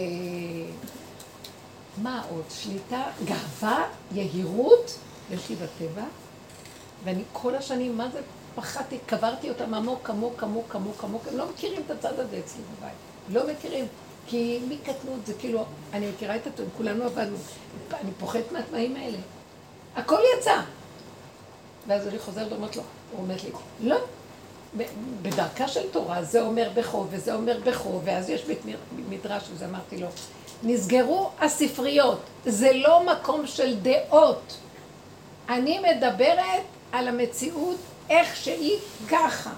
מה 1.98 2.22
עוד? 2.30 2.44
שליטה, 2.50 3.04
גאווה, 3.26 3.84
יהירות, 4.12 4.98
יש 5.32 5.50
לי 5.50 5.56
בטבע, 5.56 6.04
ואני 7.04 7.24
כל 7.34 7.56
השנים, 7.56 7.98
מה 7.98 8.10
זה 8.14 8.20
פחדתי, 8.56 8.98
קברתי 9.06 9.50
אותם 9.50 9.74
עמוק, 9.74 10.10
עמוק, 10.10 10.44
עמוק, 10.44 10.76
עמוק, 10.76 11.04
עמוק, 11.04 11.28
הם 11.28 11.38
לא 11.38 11.46
מכירים 11.50 11.82
את 11.86 11.92
הצד 11.92 12.20
הזה 12.20 12.40
אצלי 12.46 12.62
בבית, 12.78 12.94
לא 13.30 13.54
מכירים, 13.54 13.86
כי 14.32 14.60
מקטנות 14.70 15.26
זה 15.26 15.34
כאילו, 15.40 15.66
אני 15.94 16.10
מכירה 16.10 16.36
את 16.36 16.48
הטוב, 16.48 16.70
כולנו 16.78 17.04
עבדנו, 17.04 17.38
אני 17.94 18.12
פוחדת 18.20 18.52
מהתנאים 18.52 18.96
האלה, 18.96 19.18
הכל 19.96 20.20
יצא. 20.38 20.62
ואז 21.88 22.08
אני 22.08 22.20
חוזרת 22.20 22.52
ואומרת 22.52 22.76
לו, 22.76 22.84
הוא 23.12 23.22
אומר 23.22 23.36
לי, 23.44 23.52
לא, 23.90 23.98
בדרכה 25.22 25.68
של 25.68 25.90
תורה 25.92 26.24
זה 26.24 26.42
אומר 26.42 26.70
בכו 26.74 27.06
וזה 27.10 27.34
אומר 27.36 27.60
בכו, 27.64 28.02
ואז 28.04 28.30
יש 28.30 28.44
בית 28.44 28.60
מדרש, 29.10 29.44
וזה 29.54 29.66
אמרתי 29.66 29.98
לו, 29.98 30.08
נסגרו 30.64 31.30
הספריות, 31.40 32.20
זה 32.46 32.72
לא 32.74 33.04
מקום 33.06 33.48
של 33.48 33.76
דעות. 33.80 34.58
אני 35.50 35.80
מדברת 35.80 36.64
על 36.92 37.08
המציאות 37.08 37.78
איך 38.10 38.36
שהיא 38.36 38.78
ככה. 39.10 39.54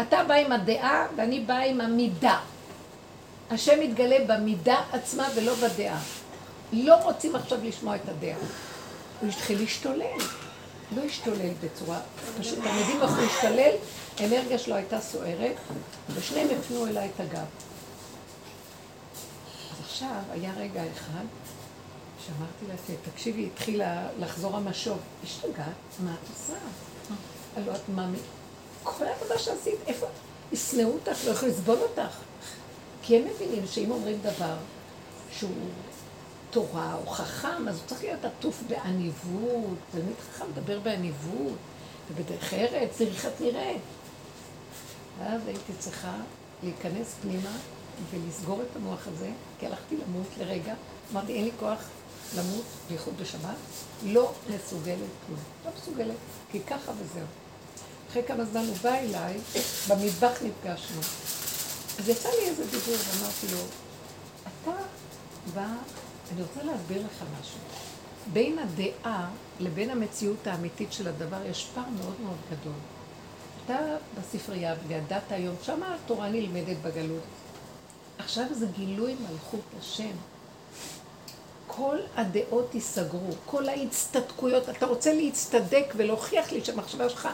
אתה 0.00 0.24
בא 0.24 0.34
עם 0.34 0.52
הדעה 0.52 1.06
ואני 1.16 1.40
באה 1.40 1.64
עם 1.64 1.80
המידה. 1.80 2.38
השם 3.50 3.80
מתגלה 3.80 4.16
במידה 4.26 4.82
עצמה 4.92 5.28
ולא 5.34 5.54
בדעה. 5.54 6.00
לא 6.72 6.94
רוצים 6.94 7.36
עכשיו 7.36 7.58
לשמוע 7.62 7.96
את 7.96 8.08
הדעה. 8.08 8.38
הוא 9.20 9.28
התחיל 9.28 9.60
להשתולל. 9.60 10.18
לא 10.96 11.02
השתולל 11.02 11.50
בצורה, 11.60 12.00
פשוט 12.40 12.58
אתם 12.58 12.78
יודעים 12.78 13.02
איך 13.02 13.10
הוא 13.10 13.24
השתולל? 13.24 13.72
האנרגיה 14.18 14.58
שלו 14.58 14.74
הייתה 14.74 15.00
סוערת, 15.00 15.56
ושניהם 16.14 16.48
הפנו 16.58 16.86
אליי 16.86 17.10
את 17.14 17.20
הגב. 17.20 17.38
אז 19.70 19.80
עכשיו 19.84 20.22
היה 20.30 20.52
רגע 20.56 20.82
אחד 20.94 21.24
שאמרתי 22.26 22.66
לה, 22.68 22.94
תקשיבי, 23.12 23.48
התחילה 23.54 24.06
לחזור 24.18 24.56
המשוב. 24.56 24.98
השתגעת, 25.24 25.66
מה 26.04 26.14
את 26.14 26.28
עושה? 26.28 26.58
הלוא 27.56 27.74
את 27.74 27.88
מאמין. 27.94 28.20
כל 28.82 29.04
העבודה 29.06 29.38
שעשית, 29.38 29.78
איפה? 29.86 30.06
ישנאו 30.52 30.92
אותך, 30.92 31.18
לא 31.26 31.30
יכולים 31.30 31.54
לסבול 31.54 31.78
אותך. 31.78 32.27
כי 33.08 33.16
הם 33.16 33.24
מבינים 33.34 33.66
שאם 33.66 33.90
אומרים 33.90 34.18
דבר 34.22 34.56
שהוא 35.32 35.50
תורה 36.50 36.94
או 36.94 37.10
חכם, 37.10 37.68
אז 37.68 37.76
הוא 37.76 37.86
צריך 37.86 38.02
להיות 38.02 38.24
עטוף 38.24 38.62
בעניבות. 38.68 39.78
תלמיד 39.92 40.14
חכם 40.30 40.44
מדבר 40.50 40.80
בעניבות, 40.80 41.56
ובדרך 42.10 42.54
ארץ, 42.54 42.90
צריכת 42.98 43.40
נראית. 43.40 43.80
ואז 45.18 45.40
הייתי 45.46 45.72
צריכה 45.78 46.16
להיכנס 46.62 47.14
פנימה 47.22 47.56
ולסגור 48.10 48.62
את 48.62 48.76
המוח 48.76 49.08
הזה, 49.08 49.30
כי 49.58 49.66
הלכתי 49.66 49.96
למות 49.96 50.26
לרגע, 50.38 50.74
אמרתי, 51.12 51.32
אין 51.32 51.44
לי 51.44 51.50
כוח 51.60 51.78
למות, 52.36 52.64
בייחוד 52.88 53.14
בשבת, 53.20 53.56
לא 54.02 54.32
מסוגלת 54.48 54.98
כלום. 55.26 55.40
לא 55.64 55.70
מסוגלת, 55.80 56.16
כי 56.52 56.60
ככה 56.60 56.92
וזהו. 56.92 57.26
אחרי 58.10 58.22
כמה 58.22 58.44
זמן 58.44 58.64
הוא 58.64 58.76
בא 58.82 58.94
אליי, 58.94 59.38
במטבח 59.88 60.42
נפגשנו. 60.42 61.00
אז 61.98 62.08
יצא 62.08 62.28
לי 62.28 62.48
איזה 62.48 62.64
דיבור, 62.64 62.94
ואמרתי 62.94 63.46
לו, 63.52 63.58
אתה 64.42 64.70
בא, 65.54 65.66
אני 66.32 66.42
רוצה 66.42 66.62
להסביר 66.62 66.98
לך 66.98 67.24
משהו. 67.40 67.58
בין 68.32 68.58
הדעה 68.58 69.28
לבין 69.60 69.90
המציאות 69.90 70.46
האמיתית 70.46 70.92
של 70.92 71.08
הדבר 71.08 71.46
יש 71.46 71.68
פער 71.74 71.84
מאוד 72.02 72.14
מאוד 72.24 72.36
גדול. 72.50 72.72
אתה 73.64 73.78
בספרייה 74.20 74.74
וידעת 74.86 75.32
היום, 75.32 75.56
שמה 75.62 75.94
התורה 75.94 76.28
נלמדת 76.28 76.76
בגלות. 76.82 77.22
עכשיו 78.18 78.44
זה 78.52 78.66
גילוי 78.66 79.16
מלכות 79.30 79.60
השם. 79.80 80.16
כל 81.66 81.96
הדעות 82.16 82.74
ייסגרו, 82.74 83.32
כל 83.46 83.68
ההצטדקויות, 83.68 84.68
אתה 84.68 84.86
רוצה 84.86 85.12
להצטדק 85.12 85.92
ולהוכיח 85.96 86.52
לי 86.52 86.64
שהמחשבה 86.64 87.08
שלך, 87.08 87.28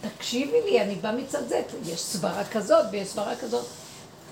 תקשיבי 0.00 0.60
לי, 0.64 0.80
אני 0.82 0.94
בא 0.94 1.12
מצד 1.12 1.48
זה, 1.48 1.62
יש 1.86 2.00
סברה 2.00 2.44
כזאת 2.44 2.86
ויש 2.92 3.08
סברה 3.08 3.36
כזאת. 3.36 3.66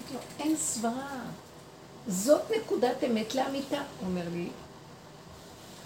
אמרתי 0.07 0.15
לו, 0.15 0.45
אין 0.45 0.57
סברה. 0.57 1.21
זאת 2.09 2.43
נקודת 2.57 3.05
אמת 3.07 3.35
לאמיתה. 3.35 3.77
הוא 3.77 4.09
אומר 4.09 4.25
לי, 4.33 4.49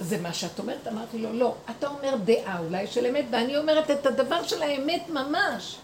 זה 0.00 0.18
מה 0.18 0.32
שאת 0.32 0.58
אומרת? 0.58 0.86
אמרתי 0.88 1.18
לו, 1.18 1.32
לא. 1.32 1.54
אתה 1.70 1.88
אומר 1.88 2.16
דעה 2.24 2.58
אולי 2.58 2.86
של 2.86 3.06
אמת, 3.06 3.24
ואני 3.30 3.56
אומרת 3.56 3.90
את 3.90 4.06
הדבר 4.06 4.42
של 4.42 4.62
האמת 4.62 5.08
ממש. 5.08 5.76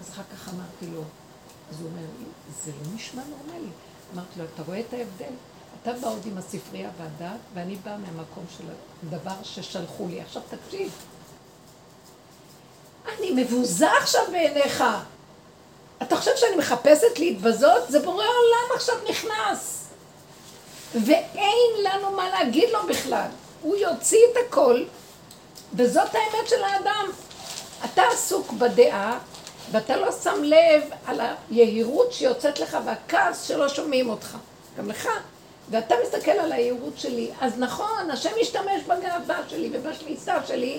אז 0.00 0.10
אחר 0.10 0.22
כך 0.32 0.48
אמרתי 0.48 0.86
לו, 0.94 1.02
אז 1.70 1.80
הוא 1.80 1.88
אומר 1.90 2.06
לי, 2.18 2.24
זה 2.64 2.70
לא 2.70 2.94
נשמע 2.94 3.22
נורמלי. 3.30 3.70
אמרתי 4.14 4.38
לו, 4.38 4.44
אתה 4.54 4.62
רואה 4.62 4.80
את 4.80 4.92
ההבדל? 4.92 5.34
אתה 5.82 5.92
בא 5.92 6.08
עוד 6.08 6.26
עם 6.26 6.38
הספרייה 6.38 6.90
והדת, 6.98 7.40
ואני 7.54 7.76
באה 7.76 7.96
מהמקום 7.96 8.44
של 8.58 8.64
הדבר 9.06 9.42
ששלחו 9.42 10.08
לי. 10.08 10.20
עכשיו 10.20 10.42
תקשיב, 10.50 10.92
אני 13.18 13.42
מבוזה 13.42 13.92
עכשיו 13.92 14.22
בעיניך. 14.32 14.84
אתה 16.08 16.16
חושב 16.16 16.36
שאני 16.36 16.56
מחפשת 16.56 17.18
להתבזות? 17.18 17.82
זה 17.88 18.00
בורא 18.00 18.24
עולם 18.24 18.76
עכשיו 18.76 18.94
נכנס. 19.10 19.84
ואין 20.94 21.84
לנו 21.84 22.10
מה 22.10 22.30
להגיד 22.30 22.70
לו 22.70 22.78
בכלל. 22.88 23.28
הוא 23.62 23.76
יוציא 23.76 24.18
את 24.32 24.36
הכל, 24.46 24.84
וזאת 25.74 26.14
האמת 26.14 26.48
של 26.48 26.64
האדם. 26.64 27.10
אתה 27.84 28.02
עסוק 28.12 28.52
בדעה, 28.52 29.18
ואתה 29.70 29.96
לא 29.96 30.12
שם 30.22 30.42
לב 30.42 30.82
על 31.06 31.20
היהירות 31.50 32.12
שיוצאת 32.12 32.60
לך 32.60 32.78
והכעס 32.84 33.42
שלא 33.42 33.68
שומעים 33.68 34.08
אותך. 34.10 34.36
גם 34.78 34.90
לך. 34.90 35.08
ואתה 35.70 35.94
מסתכל 36.04 36.30
על 36.30 36.52
היהירות 36.52 36.98
שלי, 36.98 37.30
אז 37.40 37.52
נכון, 37.58 38.10
השם 38.10 38.30
משתמש 38.40 38.82
בגאווה 38.86 39.38
שלי 39.48 39.70
ובשליטה 39.72 40.36
שלי, 40.46 40.78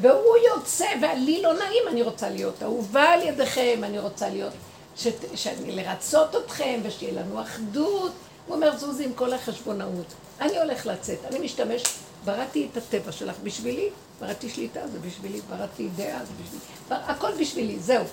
והוא 0.00 0.36
יוצא, 0.36 0.86
ולי 1.00 1.42
לא 1.42 1.54
נעים, 1.54 1.82
אני 1.88 2.02
רוצה 2.02 2.28
להיות 2.28 2.62
אהובה 2.62 3.02
על 3.02 3.22
ידיכם, 3.22 3.80
אני 3.82 3.98
רוצה 3.98 4.28
להיות, 4.28 4.52
ש, 4.96 5.06
שאני 5.34 5.76
לרצות 5.76 6.36
אתכם, 6.36 6.80
ושיהיה 6.82 7.22
לנו 7.22 7.42
אחדות. 7.42 8.12
הוא 8.46 8.56
אומר, 8.56 8.76
זוזי 8.76 9.04
עם 9.04 9.12
כל 9.14 9.32
החשבונאות. 9.32 10.06
אני 10.40 10.58
הולך 10.58 10.86
לצאת, 10.86 11.18
אני 11.24 11.38
משתמש, 11.38 11.82
בראתי 12.24 12.68
את 12.72 12.76
הטבע 12.76 13.12
שלך 13.12 13.36
בשבילי, 13.42 13.90
בראתי 14.20 14.48
שליטה, 14.48 14.80
זה 14.92 14.98
בשבילי, 14.98 15.40
בראתי 15.50 15.88
דעה, 15.96 16.18
זה 16.18 16.32
בשבילי, 16.42 16.64
בר... 16.88 16.96
הכל 17.06 17.30
בשבילי, 17.40 17.78
זהו. 17.78 18.04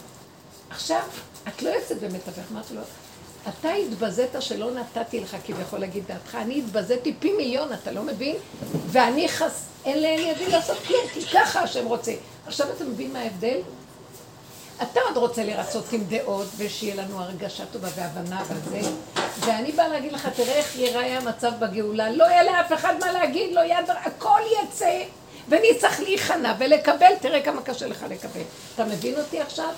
עכשיו, 0.70 1.02
את 1.48 1.62
לא 1.62 1.70
יוצאת 1.70 2.00
במתווך, 2.02 2.46
אמרתי 2.52 2.74
לו, 2.74 2.82
אתה 3.48 3.72
התבזית 3.72 4.30
שלא 4.40 4.72
נתתי 4.72 5.20
לך 5.20 5.38
כביכול 5.46 5.80
להגיד 5.80 6.04
דעתך, 6.08 6.36
אני 6.36 6.60
התבזיתי 6.60 7.14
פי 7.20 7.34
מיליון, 7.34 7.74
אתה 7.74 7.92
לא 7.92 8.04
מבין? 8.04 8.36
ואני 8.88 9.30
חס... 9.30 9.66
אין 9.86 10.02
לאין 10.02 10.28
ידי 10.28 10.48
לעשות 10.48 10.78
כלום, 10.88 11.02
כי 11.14 11.22
ככה 11.22 11.60
השם 11.60 11.86
רוצה. 11.86 12.14
עכשיו 12.48 12.68
אתה 12.76 12.84
מבין 12.84 13.14
מה 13.14 13.20
ההבדל? 13.20 13.58
אתה 14.82 15.00
עוד 15.02 15.18
רוצה 15.18 15.44
לרצות 15.44 15.94
עם 15.94 16.04
דעות, 16.04 16.48
ושיהיה 16.58 16.96
לנו 16.96 17.20
הרגשה 17.20 17.66
טובה 17.66 17.88
והבנה 17.96 18.44
וזה, 18.50 18.90
ואני 19.40 19.72
באה 19.72 19.88
להגיד 19.88 20.12
לך, 20.12 20.28
תראה 20.36 20.54
איך 20.54 20.76
ייראה 20.76 21.18
המצב 21.18 21.52
בגאולה, 21.60 22.12
לא 22.12 22.24
יהיה 22.24 22.44
לאף 22.44 22.74
אחד 22.74 22.94
מה 23.00 23.12
להגיד, 23.12 23.54
לא 23.54 23.60
יהיה, 23.60 23.80
הכל 24.06 24.40
יצא, 24.64 25.04
ואני 25.50 25.68
צריך 25.80 26.00
להיכנע 26.00 26.54
ולקבל, 26.60 27.12
תראה 27.22 27.42
כמה 27.42 27.62
קשה 27.62 27.88
לך 27.88 28.06
לקבל. 28.10 28.42
אתה 28.76 28.86
מבין 28.86 29.16
אותי 29.18 29.42
עכשיו? 29.42 29.70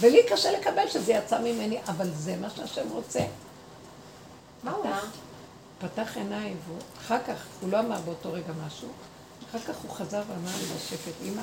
ולי 0.00 0.20
קשה 0.30 0.52
לקבל 0.52 0.88
שזה 0.88 1.12
יצא 1.12 1.38
ממני, 1.38 1.78
אבל 1.88 2.10
זה 2.14 2.36
מה 2.36 2.50
שהשם 2.50 2.90
רוצה. 2.90 3.20
מה 4.62 4.70
הוא? 4.70 4.86
פתח 5.78 6.16
עיניים, 6.16 6.56
ואחר 6.68 7.18
כך, 7.26 7.44
הוא 7.60 7.70
לא 7.70 7.80
אמר 7.80 8.00
באותו 8.00 8.32
רגע 8.32 8.52
משהו, 8.66 8.88
אחר 9.50 9.58
כך 9.58 9.76
הוא 9.82 9.90
חזר 9.90 10.22
ואמר 10.28 10.50
לי 10.58 10.64
בשקט, 10.64 11.22
אמא, 11.22 11.42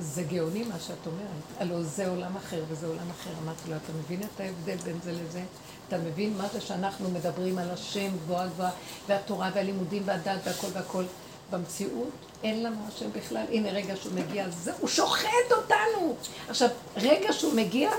זה 0.00 0.22
גאוני 0.22 0.64
מה 0.64 0.74
שאת 0.86 1.06
אומרת. 1.06 1.42
הלוא 1.58 1.82
זה 1.82 2.08
עולם 2.08 2.36
אחר 2.36 2.64
וזה 2.68 2.86
עולם 2.86 3.10
אחר. 3.10 3.30
אמרתי 3.44 3.70
לו, 3.70 3.76
אתה 3.76 3.92
מבין 3.92 4.22
את 4.22 4.40
ההבדל 4.40 4.76
בין 4.76 4.98
זה 5.04 5.12
לזה? 5.12 5.42
אתה 5.88 5.98
מבין 5.98 6.36
מה 6.36 6.48
זה 6.52 6.60
שאנחנו 6.60 7.10
מדברים 7.10 7.58
על 7.58 7.70
השם 7.70 8.16
גבוהה 8.24 8.46
גבוהה, 8.46 8.70
והתורה 9.06 9.50
והלימודים 9.54 10.02
והדת 10.06 10.40
והכל 10.44 10.66
והכל. 10.72 11.04
במציאות 11.52 12.10
אין 12.44 12.62
לנו 12.62 12.76
השם 12.88 13.12
בכלל. 13.12 13.44
הנה 13.52 13.70
רגע 13.70 13.96
שהוא 13.96 14.12
מגיע, 14.12 14.44
זה, 14.50 14.72
הוא 14.80 14.88
שוחט 14.88 15.52
אותנו. 15.52 16.16
עכשיו, 16.48 16.68
רגע 16.96 17.32
שהוא 17.32 17.54
מגיע, 17.54 17.90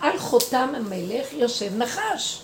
על 0.00 0.18
חותם 0.18 0.72
המלך 0.76 1.32
יושב 1.32 1.76
נחש. 1.76 2.42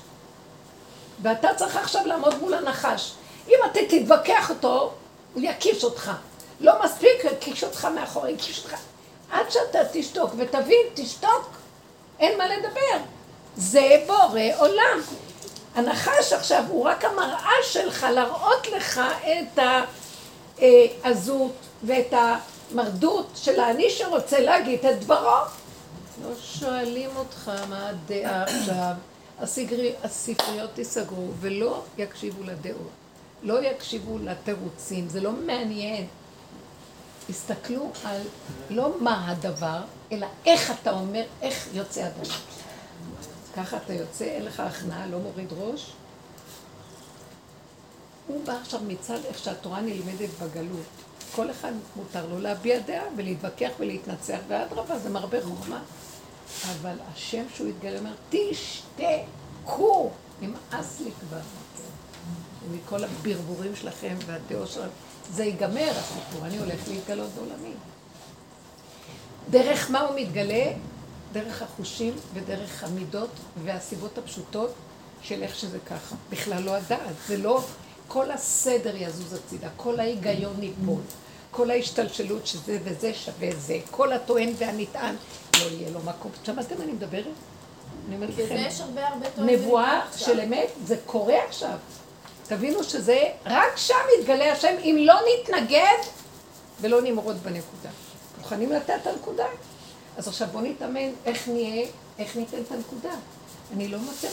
ואתה 1.23 1.49
צריך 1.57 1.77
עכשיו 1.77 2.07
לעמוד 2.07 2.41
מול 2.41 2.55
הנחש. 2.55 3.13
אם 3.49 3.59
אתה 3.71 3.81
תתווכח 3.89 4.51
אותו, 4.51 4.93
הוא 5.35 5.43
יקיש 5.43 5.85
אותך. 5.85 6.13
לא 6.61 6.73
מספיק, 6.85 7.25
יקיש 7.25 7.65
אותך 7.65 7.85
מאחורי, 7.85 8.33
יקיש 8.33 8.59
אותך. 8.65 8.77
עד 9.31 9.51
שאתה 9.51 9.79
תשתוק, 9.93 10.31
ותבין, 10.37 10.87
תשתוק, 10.95 11.51
אין 12.21 12.39
מה 12.39 12.45
לדבר. 12.47 13.05
זה 13.57 14.05
בורא 14.07 14.41
עולם. 14.57 15.01
הנחש 15.75 16.33
עכשיו 16.33 16.65
הוא 16.69 16.85
רק 16.85 17.05
המראה 17.05 17.53
שלך 17.63 18.07
להראות 18.15 18.67
לך 18.67 19.01
את 19.25 19.59
העזות 20.63 21.53
ואת 21.85 22.13
המרדות 22.13 23.27
של 23.35 23.61
האני 23.61 23.91
שרוצה 23.91 24.41
להגיד 24.41 24.87
את 24.87 25.01
דברו. 25.01 25.39
לא 26.23 26.35
שואלים 26.41 27.11
אותך 27.17 27.51
מה 27.69 27.89
הדעה 27.89 28.43
עכשיו. 28.43 28.95
הסגרי, 29.41 29.93
הספריות 30.03 30.79
ייסגרו 30.79 31.29
ולא 31.41 31.83
יקשיבו 31.99 32.43
לדעות. 32.43 32.91
לא 33.43 33.65
יקשיבו 33.65 34.19
לתירוצים, 34.19 35.09
זה 35.09 35.21
לא 35.21 35.33
מעניין. 35.33 36.07
הסתכלו 37.31 37.91
על 38.05 38.21
לא 38.71 38.95
מה 39.01 39.31
הדבר, 39.31 39.81
אלא 40.13 40.27
איך 40.47 40.73
אתה 40.81 40.91
אומר, 40.91 41.25
איך 41.43 41.69
יוצא 41.73 42.01
הדבר. 42.01 42.35
ככה 43.57 43.77
אתה 43.77 43.95
יוצא, 43.95 44.25
אין 44.25 44.45
לך 44.45 44.61
הכנעה, 44.61 45.07
לא 45.07 45.19
מוריד 45.19 45.53
ראש. 45.59 45.93
הוא 48.33 48.45
בא 48.45 48.53
עכשיו 48.53 48.81
מצד 48.87 49.19
איך 49.25 49.39
שהתורה 49.39 49.81
נלמדת 49.81 50.31
בגלות. 50.43 50.87
כל 51.35 51.51
אחד 51.51 51.73
מותר 51.97 52.27
לו 52.27 52.39
להביע 52.39 52.79
דעה 52.79 53.05
ולהתווכח 53.17 53.71
ולהתנצח, 53.79 54.39
ואדרבה, 54.49 54.99
זה 54.99 55.11
מרבה 55.11 55.43
חוכמה. 55.43 55.83
אבל 56.71 56.97
השם 57.13 57.45
שהוא 57.55 57.69
יתגלה 57.69 57.99
אומר, 57.99 58.13
תשתקו, 58.31 60.11
נמאס 60.41 61.01
לי 61.01 61.11
כבר. 61.21 61.41
מכל 62.73 63.05
הברבורים 63.05 63.77
שלכם 63.77 64.17
והדעות 64.27 64.69
שלכם. 64.69 64.89
זה 65.33 65.45
ייגמר 65.45 65.91
הסיפור, 65.91 66.47
אני 66.47 66.59
הולך 66.59 66.89
להתגלות 66.89 67.31
בעולמי. 67.35 67.73
דרך 69.51 69.91
מה 69.91 70.01
הוא 70.01 70.21
מתגלה? 70.21 70.73
דרך 71.33 71.63
החושים 71.63 72.15
ודרך 72.35 72.85
המידות 72.85 73.31
והסיבות 73.65 74.19
הפשוטות 74.19 74.73
של 75.23 75.43
איך 75.43 75.55
שזה 75.57 75.79
ככה. 75.87 76.17
בכלל 76.31 76.63
לא 76.63 76.75
הדעת, 76.75 77.15
זה 77.27 77.37
לא 77.37 77.65
כל 78.13 78.31
הסדר 78.31 78.97
יזוז 78.97 79.33
הצידה, 79.33 79.69
כל 79.77 80.01
ההיגיון 80.01 80.63
ייפול, 80.63 81.01
כל 81.51 81.71
ההשתלשלות 81.71 82.47
שזה 82.47 82.79
וזה 82.85 83.15
שווה 83.15 83.49
זה, 83.59 83.79
כל 83.91 84.13
הטוען 84.13 84.53
והנטען, 84.59 85.15
לא 85.61 85.65
יהיה 85.65 85.91
לו 85.91 86.01
מקום. 86.01 86.31
שמעתם 86.45 86.79
מה 86.79 86.85
אני 86.85 86.93
מדברת? 86.93 87.25
אני 88.07 88.17
אומרת 88.17 88.31
לכם, 88.31 88.85
הרבה 88.85 89.09
הרבה 89.09 89.29
נבואה 89.39 90.01
של 90.17 90.41
אמת, 90.41 90.71
זה 90.85 90.97
קורה 91.07 91.45
עכשיו. 91.45 91.77
תבינו 92.47 92.85
שזה, 92.85 93.19
רק 93.47 93.77
שם 93.77 93.95
יתגלה 94.21 94.53
השם, 94.53 94.75
אם 94.79 94.97
לא 95.01 95.15
נתנגד 95.15 95.99
ולא 96.81 97.03
נמרוד 97.03 97.37
בנקודה. 97.43 97.91
מוכנים 98.39 98.73
לתת 98.73 98.95
את 99.03 99.07
הנקודה? 99.07 99.47
אז 100.17 100.29
עכשיו 100.29 100.49
בואו 100.53 100.65
נתאמן 100.65 101.11
איך 101.25 101.49
נהיה, 101.49 101.87
איך 102.19 102.37
ניתן 102.37 102.59
את 102.67 102.73
הנקודה. 102.73 103.15
אני 103.73 103.89
לא 103.89 103.99
מוצאת. 103.99 104.31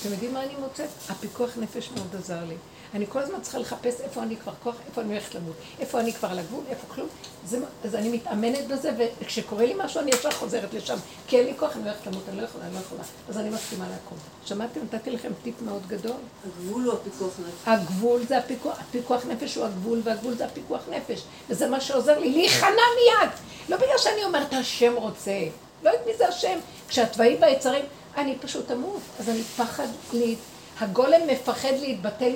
אתם 0.00 0.12
יודעים 0.12 0.34
מה 0.34 0.42
אני 0.42 0.54
מוצאת? 0.60 0.88
הפיקוח 1.08 1.50
נפש 1.56 1.90
מאוד 1.90 2.16
עזר 2.18 2.44
לי. 2.44 2.56
אני 2.94 3.06
כל 3.08 3.18
הזמן 3.18 3.40
צריכה 3.42 3.58
לחפש 3.58 4.00
איפה 4.00 4.22
אני 4.22 4.36
כבר 4.36 4.52
כוח, 4.62 4.74
איפה 4.88 5.00
אני 5.00 5.12
הולכת 5.12 5.34
למות, 5.34 5.56
איפה 5.80 6.00
אני 6.00 6.12
כבר 6.12 6.28
על 6.28 6.38
הגבול, 6.38 6.64
איפה 6.68 6.86
כלום. 6.94 7.08
זה, 7.46 7.58
אז 7.84 7.94
אני 7.94 8.08
מתאמנת 8.08 8.66
בזה, 8.68 8.92
וכשקורה 9.20 9.66
לי 9.66 9.74
משהו 9.76 10.00
אני 10.00 10.10
ישר 10.10 10.30
חוזרת 10.30 10.74
לשם. 10.74 10.96
כי 11.26 11.38
אין 11.38 11.46
לי 11.46 11.52
כוח, 11.58 11.76
אני 11.76 11.82
הולכת 11.82 12.06
למות, 12.06 12.22
אני 12.28 12.36
לא 12.36 12.42
יכולה, 12.42 12.66
אני 12.66 12.74
לא 12.74 12.78
יכולה. 12.78 13.02
אז 13.28 13.38
אני 13.38 13.50
מסכימה 13.50 13.84
להכל. 13.84 14.16
שמעתם? 14.44 14.80
נתתי 14.80 15.10
לכם 15.10 15.32
טיפ 15.42 15.62
מאוד 15.62 15.82
גדול. 15.86 16.16
הגבול 16.46 16.84
הוא 16.84 16.92
הפיקוח 16.92 17.30
נפש. 17.38 17.68
הגבול 17.68 18.26
זה 18.28 18.38
הפיקוח, 18.38 18.80
הפיקוח 18.80 19.26
נפש 19.26 19.54
הוא 19.54 19.64
הגבול, 19.64 20.00
והגבול 20.04 20.34
זה 20.34 20.46
הפיקוח 20.46 20.80
נפש. 20.90 21.22
וזה 21.48 21.68
מה 21.68 21.80
שעוזר 21.80 22.18
לי 22.18 22.32
להיכנע 22.32 22.68
מיד. 22.70 23.30
לא 23.68 23.76
בגלל 23.76 23.98
שאני 23.98 24.24
אומרת, 24.24 24.52
השם 24.52 24.92
רוצה. 24.96 25.40
לא 25.82 25.90
יודעת 25.90 26.06
מי 26.06 26.16
זה 26.16 26.28
השם. 26.28 26.58
כשהתוואים 26.88 27.36
והיצרים, 27.40 27.84
אני 28.16 28.38
פשוט 28.38 28.70
אמות. 28.70 29.00
אז 29.20 29.28
אני 29.28 29.42
פחד 29.42 29.86
לי. 30.12 30.36
הגולם 30.80 31.20
מפחד 31.26 31.72
להתבטל 31.80 32.32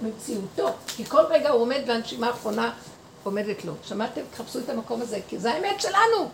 ממציאותו, 0.00 0.68
כי 0.86 1.04
כל 1.04 1.22
רגע 1.28 1.50
הוא 1.50 1.60
עומד 1.62 1.80
והנשימה 1.86 2.26
האחרונה 2.26 2.72
עומדת 3.22 3.64
לו. 3.64 3.72
שמעתם? 3.82 4.20
תחפשו 4.30 4.58
את 4.58 4.68
המקום 4.68 5.02
הזה, 5.02 5.18
כי 5.28 5.38
זה 5.38 5.52
האמת 5.52 5.80
שלנו. 5.80 6.28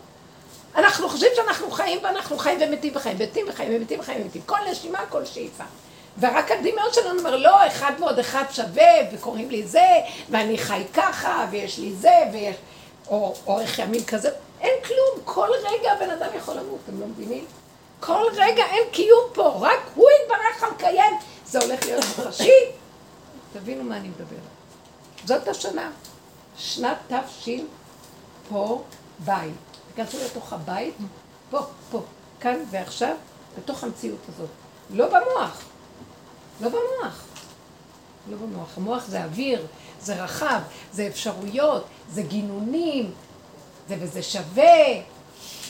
אנחנו 0.75 1.09
חושבים 1.09 1.31
שאנחנו 1.35 1.71
חיים 1.71 1.99
ואנחנו 2.03 2.37
חיים 2.37 2.59
ומתים 2.61 2.95
וחיים, 2.95 3.17
מתים 3.19 3.45
וחיים 3.49 3.75
ומתים 3.75 3.99
וחיים 3.99 4.21
ומתים. 4.21 4.41
כל 4.45 4.57
נשימה, 4.71 4.99
כל 5.09 5.25
שאיפה. 5.25 5.63
ורק 6.19 6.51
הדמיון 6.51 6.87
שלנו 6.91 7.19
אומר, 7.19 7.35
לא, 7.35 7.67
אחד 7.67 7.91
ועוד 7.99 8.19
אחד 8.19 8.43
שווה, 8.51 8.93
וקוראים 9.13 9.49
לי 9.49 9.67
זה, 9.67 9.87
ואני 10.29 10.57
חי 10.57 10.83
ככה, 10.93 11.47
ויש 11.51 11.79
לי 11.79 11.93
זה, 11.93 12.15
ויש... 12.33 12.55
או 13.07 13.33
אורך 13.47 13.79
ימים 13.79 14.03
כזה. 14.03 14.29
אין 14.61 14.73
כלום, 14.83 15.25
כל 15.25 15.49
רגע 15.63 15.91
הבן 15.91 16.09
אדם 16.09 16.27
יכול 16.37 16.53
למות, 16.53 16.79
אתם 16.85 16.99
לא 16.99 17.07
מבינים? 17.07 17.45
כל 17.99 18.25
רגע 18.35 18.63
אין 18.65 18.83
קיום 18.91 19.23
פה, 19.33 19.57
רק 19.61 19.79
הוא 19.95 20.09
יתברך 20.09 20.63
המקיים. 20.63 21.13
זה 21.53 21.59
הולך 21.59 21.85
להיות 21.85 22.03
מוחשי. 22.17 22.51
תבינו 23.53 23.83
מה 23.83 23.97
אני 23.97 24.07
מדברת. 24.07 24.39
זאת 25.25 25.47
השנה. 25.47 25.91
שנת 26.57 26.97
תש 27.07 27.49
פה 28.49 28.83
בית. 29.19 29.53
תיכנסו 29.87 30.17
לתוך 30.25 30.53
הבית, 30.53 30.93
פה, 31.49 31.59
פה, 31.91 32.01
כאן 32.39 32.55
ועכשיו, 32.71 33.15
בתוך 33.57 33.83
המציאות 33.83 34.19
הזאת. 34.29 34.49
לא 34.89 35.07
במוח. 35.07 35.63
לא 36.61 36.69
במוח. 36.69 37.25
לא 38.29 38.37
במוח. 38.37 38.77
המוח 38.77 39.05
זה 39.07 39.23
אוויר, 39.23 39.65
זה 40.01 40.23
רחב, 40.23 40.61
זה 40.93 41.07
אפשרויות, 41.07 41.85
זה 42.09 42.21
גינונים, 42.21 43.11
זה 43.89 43.95
וזה 43.99 44.23
שווה. 44.23 44.87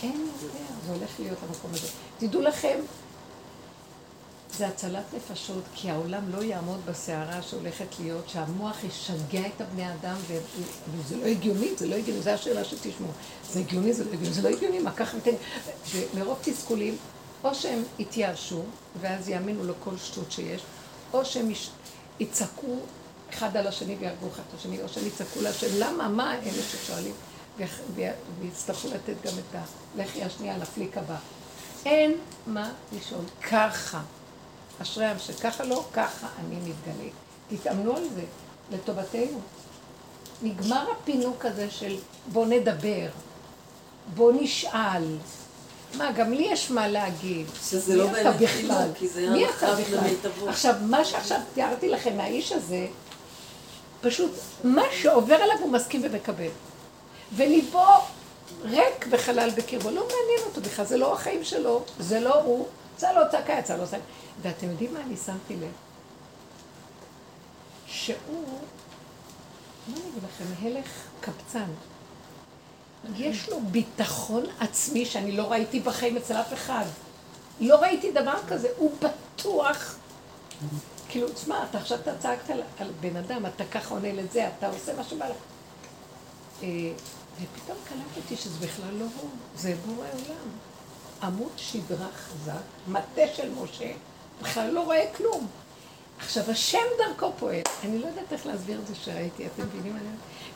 אין 0.03 0.27
יותר, 0.43 0.57
זה 0.85 0.93
הולך 0.93 1.09
להיות 1.19 1.37
המקום 1.49 1.71
הזה. 1.71 1.87
תדעו 2.17 2.41
לכם, 2.41 2.79
זה 4.57 4.67
הצלת 4.67 5.03
נפשות, 5.13 5.63
כי 5.75 5.89
העולם 5.89 6.29
לא 6.29 6.43
יעמוד 6.43 6.79
בסערה 6.85 7.41
שהולכת 7.41 7.85
להיות, 7.99 8.29
שהמוח 8.29 8.83
ישגע 8.83 9.47
את 9.47 9.61
הבני 9.61 9.93
אדם, 9.93 10.15
וזה 10.91 11.17
לא 11.17 11.25
הגיוני, 11.25 11.69
זה 11.77 11.87
לא 11.87 11.95
הגיוני, 11.95 12.21
זו 12.21 12.29
השאלה 12.29 12.63
שתשמעו. 12.63 13.11
זה 13.51 13.59
הגיוני, 13.59 13.93
זה 13.93 14.03
לא 14.03 14.09
הגיוני, 14.13 14.33
זה 14.33 14.41
לא 14.41 14.55
הגיוני, 14.55 14.79
מה 14.79 14.91
ככה 14.91 15.17
ניתן? 15.17 15.35
ומרוב 15.91 16.39
תסכולים, 16.41 16.97
או 17.43 17.55
שהם 17.55 17.83
יתייאשו, 17.99 18.61
ואז 19.01 19.29
יאמינו 19.29 19.63
לכל 19.63 19.97
שטות 19.97 20.31
שיש, 20.31 20.61
או 21.13 21.25
שהם 21.25 21.51
יצעקו 22.19 22.75
אחד 23.29 23.57
על 23.57 23.67
השני 23.67 23.95
ויהרגו 23.99 24.27
אחד 24.27 24.43
את 24.49 24.59
השני, 24.59 24.81
או 24.81 24.89
שהם 24.89 25.07
יצעקו 25.07 25.41
להשם, 25.41 25.67
למה, 25.79 26.07
מה 26.07 26.35
אלה 26.35 26.63
ששואלים, 26.71 27.13
ויצטרכו 28.41 28.87
לתת 28.87 29.15
גם 29.23 29.33
את 29.39 29.55
הלחי 29.95 30.23
השנייה 30.23 30.57
לפליק 30.57 30.97
הבא. 30.97 31.15
אין 31.85 32.17
מה 32.47 32.71
לשאול, 32.97 33.23
ככה. 33.51 34.01
אשרי 34.81 35.05
העם 35.05 35.19
שככה 35.19 35.63
לא, 35.63 35.83
ככה 35.93 36.27
אני 36.39 36.55
מתגלה. 36.55 37.09
תתאמנו 37.49 37.95
על 37.95 38.03
זה, 38.15 38.21
לטובתנו. 38.71 39.39
נגמר 40.41 40.85
הפינוק 40.91 41.45
הזה 41.45 41.69
של 41.69 41.95
בוא 42.31 42.45
נדבר, 42.45 43.07
בוא 44.15 44.31
נשאל. 44.35 45.17
מה, 45.97 46.11
גם 46.11 46.33
לי 46.33 46.43
יש 46.43 46.71
מה 46.71 46.87
להגיד. 46.87 47.45
שזה 47.63 47.95
לא 47.95 48.07
באמת 48.07 48.49
חינוך, 48.49 48.77
כי 48.95 49.07
זה 49.07 49.29
מי 49.29 49.49
אתה 49.49 49.75
בכלל? 49.75 50.49
עכשיו, 50.49 50.75
מה 50.81 51.05
שעכשיו 51.05 51.39
תיארתי 51.53 51.89
לכם 51.89 52.17
מהאיש 52.17 52.51
הזה, 52.51 52.87
פשוט, 54.01 54.31
מה 54.63 54.83
שעובר 55.01 55.35
עליו 55.35 55.55
הוא 55.59 55.71
מסכים 55.71 56.01
ומקבל. 56.03 56.49
וליבו 57.35 57.85
ריק 58.63 59.07
וחלל 59.09 59.49
בקרבו, 59.49 59.89
לא 59.89 60.01
מעניין 60.01 60.39
אותו 60.45 60.61
בכלל, 60.61 60.85
זה 60.85 60.97
לא 60.97 61.13
החיים 61.13 61.43
שלו, 61.43 61.83
זה 61.99 62.19
לא 62.19 62.41
הוא, 62.41 62.67
יצא 62.95 63.11
לו 63.11 63.21
צעקה, 63.31 63.53
יצא 63.53 63.75
לו 63.75 63.87
צעקה. 63.87 64.03
ואתם 64.41 64.69
יודעים 64.69 64.93
מה 64.93 65.01
אני 65.01 65.17
שמתי 65.17 65.55
לב? 65.55 65.71
שהוא, 67.87 68.59
מה 69.87 69.95
אני 69.95 70.09
אגיד 70.09 70.23
לכם, 70.23 70.65
הלך 70.67 70.87
קבצן. 71.21 71.69
יש 73.15 73.49
לו 73.49 73.59
ביטחון 73.61 74.43
עצמי 74.59 75.05
שאני 75.05 75.31
לא 75.31 75.51
ראיתי 75.51 75.79
בחיים 75.79 76.17
אצל 76.17 76.33
אף 76.33 76.53
אחד. 76.53 76.85
לא 77.59 77.75
ראיתי 77.75 78.11
דבר 78.11 78.37
כזה, 78.47 78.67
הוא 78.77 78.91
בטוח. 78.99 79.95
כאילו, 81.09 81.29
תשמע, 81.29 81.63
אתה 81.69 81.77
עכשיו 81.77 81.99
אתה 81.99 82.17
צעקת 82.17 82.49
על, 82.49 82.61
על 82.79 82.91
בן 82.99 83.15
אדם, 83.15 83.45
אתה 83.45 83.63
ככה 83.65 83.93
עונה 83.93 84.13
לזה, 84.13 84.49
אתה 84.57 84.67
עושה 84.67 84.93
מה 84.97 85.03
שבא 85.03 85.25
לך. 85.27 85.35
אה, 86.63 86.67
ופתאום 87.35 87.77
קלטתי 87.89 88.35
שזה 88.35 88.65
בכלל 88.67 88.93
לא 88.99 89.05
הוא, 89.21 89.29
זה 89.55 89.75
בורא 89.85 90.07
עולם. 90.13 90.49
עמוד 91.23 91.51
שדרה 91.57 92.07
חזק, 92.15 92.61
מטה 92.87 93.21
של 93.35 93.49
משה, 93.49 93.91
בכלל 94.41 94.69
לא 94.69 94.81
רואה 94.81 95.05
כלום. 95.17 95.47
עכשיו, 96.19 96.51
השם 96.51 96.77
דרכו 96.97 97.31
פועל. 97.39 97.61
אני 97.83 97.99
לא 97.99 98.07
יודעת 98.07 98.33
איך 98.33 98.47
להסביר 98.47 98.79
את 98.79 98.87
זה 98.87 98.95
שראיתי, 98.95 99.45
אתם 99.45 99.63
מבינים? 99.63 99.97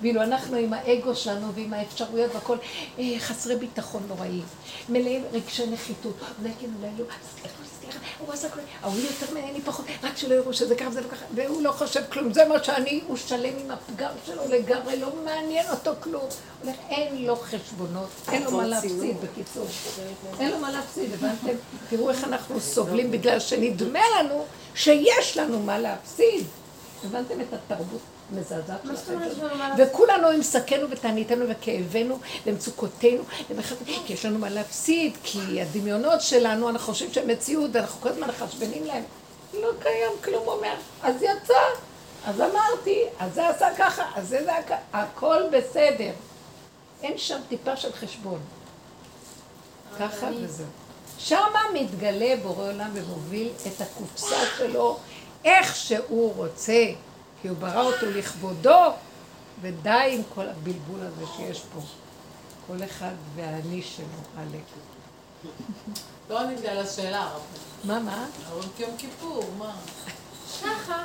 ואילו 0.01 0.23
אנחנו 0.23 0.57
עם 0.57 0.73
האגו 0.73 1.15
שלנו 1.15 1.53
ועם 1.53 1.73
האפשרויות 1.73 2.35
והכל, 2.35 2.57
אה, 2.99 3.03
חסרי 3.19 3.55
ביטחון 3.55 4.03
נוראי, 4.07 4.41
מלאים 4.89 5.23
רגשי 5.31 5.67
נחיתות, 5.67 6.15
אולי 6.39 6.53
כן, 6.59 6.69
אולי 6.79 6.91
לא, 6.97 7.05
סליחה, 7.91 8.05
הוא 8.19 8.33
עשה 8.33 8.49
כלום, 8.49 8.65
ההוא 8.81 8.99
יותר 8.99 9.33
ממני 9.33 9.61
פחות, 9.61 9.85
רק 10.03 10.17
שלא 10.17 10.35
יראו 10.35 10.53
שזה 10.53 10.75
ככה, 10.75 10.91
זה 10.91 11.01
לא 11.01 11.07
ככה, 11.07 11.25
והוא 11.35 11.61
לא 11.61 11.71
חושב 11.71 12.01
כלום, 12.09 12.33
זה 12.33 12.45
מה 12.45 12.63
שאני, 12.63 13.01
הוא 13.07 13.17
שלם 13.17 13.53
עם 13.57 13.71
הפגם 13.71 14.11
שלו 14.25 14.41
לגמרי, 14.49 14.99
לא 14.99 15.07
מעניין 15.25 15.65
אותו 15.69 15.91
כלום. 15.99 16.25
הולך, 16.63 16.75
אין 16.89 17.25
לו 17.25 17.35
חשבונות, 17.35 18.09
אין 18.31 18.43
לו 18.43 18.51
מה 18.51 18.67
להפסיד, 18.67 19.15
בקיצור. 19.21 19.67
אין 20.39 20.51
לו 20.51 20.59
מה 20.59 20.71
להפסיד, 20.71 21.13
הבנתם? 21.13 21.57
תראו 21.89 22.09
איך 22.09 22.23
אנחנו 22.23 22.59
סובלים 22.59 23.11
בגלל 23.11 23.39
שנדמה 23.39 24.03
לנו 24.19 24.45
שיש 24.75 25.37
לנו 25.37 25.59
מה 25.59 25.79
להפסיד. 25.79 26.45
הבנתם 27.05 27.41
את 27.41 27.53
התרבות 27.53 28.01
המזעזעת 28.31 28.79
שלכם? 28.83 29.19
וכולנו 29.77 30.27
עם 30.27 30.43
שקנו 30.43 30.89
ותעניתנו 30.89 31.45
וכאבנו 31.49 32.19
ומצוקותינו, 32.45 33.23
ומחר- 33.49 33.75
כי 34.05 34.13
יש 34.13 34.25
לנו 34.25 34.39
מה 34.39 34.49
להפסיד, 34.49 35.17
כי 35.23 35.61
הדמיונות 35.61 36.21
שלנו, 36.21 36.69
אנחנו 36.69 36.93
חושבים 36.93 37.13
שהם 37.13 37.27
מציאות, 37.27 37.69
ואנחנו 37.73 38.01
כל 38.01 38.09
הזמן 38.09 38.27
מחשבנים 38.27 38.83
להם. 38.85 39.03
לא 39.53 39.69
קיים 39.81 40.11
כלום, 40.23 40.47
אומר, 40.47 40.73
אז 41.03 41.15
יצא, 41.21 41.53
אז 42.25 42.41
אמרתי, 42.41 43.03
אז 43.19 43.33
זה 43.33 43.47
עשה 43.49 43.67
ככה, 43.77 44.03
אז 44.15 44.27
זה 44.29 44.43
זה 44.43 44.53
היה 44.53 44.63
ככה, 44.63 44.75
הכל 44.93 45.41
בסדר. 45.51 46.11
אין 47.03 47.17
שם 47.17 47.39
טיפה 47.49 47.75
של 47.75 47.91
חשבון. 47.93 48.39
ככה 49.99 50.27
וזהו. 50.41 50.65
שמה 51.19 51.39
מתגלה 51.73 52.35
בורא 52.43 52.63
עולם 52.67 52.89
ומוביל 52.93 53.49
את 53.67 53.81
הקופסה 53.81 54.35
שלו 54.57 54.97
איך 55.45 55.75
שהוא 55.75 56.33
רוצה, 56.35 56.83
כי 57.41 57.47
הוא 57.47 57.57
ברא 57.57 57.83
אותו 57.83 58.05
לכבודו, 58.05 58.91
ודי 59.61 60.09
עם 60.11 60.21
כל 60.35 60.49
הבלבול 60.49 60.99
הזה 61.01 61.25
שיש 61.37 61.63
פה. 61.73 61.79
כל 62.67 62.83
אחד 62.83 63.13
והאני 63.35 63.81
שלו, 63.81 64.05
עלק. 64.37 64.63
לא 66.29 66.39
ענית 66.39 66.59
לי 66.59 66.67
על 66.67 66.77
השאלה, 66.77 67.21
הרב. 67.21 67.41
מה, 67.83 67.99
מה? 67.99 68.25
אבל 68.49 68.61
יום 68.79 68.97
כיפור, 68.97 69.43
מה? 69.57 69.75
ככה. 70.63 71.03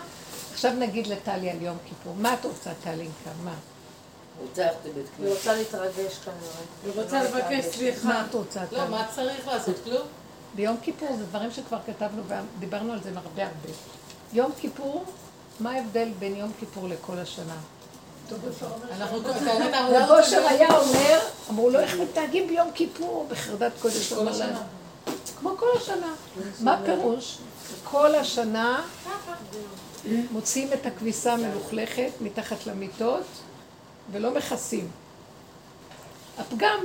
עכשיו 0.53 0.73
נגיד 0.73 1.07
לטלי 1.07 1.51
על 1.51 1.63
יום 1.63 1.77
כיפור. 1.89 2.15
מה 2.21 2.35
את 2.35 2.45
רוצה, 2.45 2.71
טלינקה? 2.83 3.31
מה? 3.45 3.55
היא. 5.19 5.29
רוצה 5.29 5.55
להתרגש 5.55 6.19
כנראה. 6.25 6.63
היא 6.85 7.03
רוצה 7.03 7.23
לבקש 7.23 7.65
סליחה. 7.65 8.09
מה 8.09 8.27
את 8.31 8.35
רוצה, 8.35 8.61
לא, 8.63 8.67
טלי? 8.67 8.89
מה 8.89 9.07
צריך 9.15 9.49
לעשות? 9.49 9.77
כלום? 9.85 10.07
ביום 10.55 10.77
כיפור 10.83 11.17
זה 11.19 11.25
דברים 11.25 11.51
שכבר 11.51 11.79
כתבנו 11.87 12.23
ודיברנו 12.59 12.93
על 12.93 13.03
זה 13.03 13.11
הרבה 13.15 13.43
הרבה. 13.43 13.69
יום 14.33 14.53
כיפור, 14.61 15.05
מה 15.63 15.71
ההבדל 15.71 16.09
בין 16.19 16.37
יום 16.37 16.53
כיפור 16.59 16.89
לכל 16.89 17.19
השנה? 17.19 17.57
אנחנו, 18.93 19.21
את 19.21 19.27
האמת, 19.27 19.75
העבודה 19.75 20.05
רב 20.05 20.11
הזאת 20.11 20.25
אושר 20.25 20.47
היה 20.49 20.79
אומר, 20.79 21.19
אמרו 21.51 21.71
לו, 21.71 21.79
איך 21.81 21.95
מתנהגים 21.95 22.49
ביום 22.49 22.71
כיפור 22.75 23.27
בחרדת 23.31 23.73
קודש? 23.83 24.13
כל 24.13 24.29
השנה. 24.29 24.63
כמו 25.41 25.57
כל 25.57 25.67
השנה. 25.77 26.15
מה 26.61 26.81
פירוש? 26.85 27.39
כל 27.85 28.15
השנה 28.15 28.83
מוציאים 30.31 30.73
את 30.73 30.87
הכביסה 30.87 31.33
המלוכלכת 31.33 32.11
מתחת 32.21 32.67
למיטות 32.67 33.25
ולא 34.13 34.35
מכסים. 34.35 34.91
הפגם, 36.39 36.79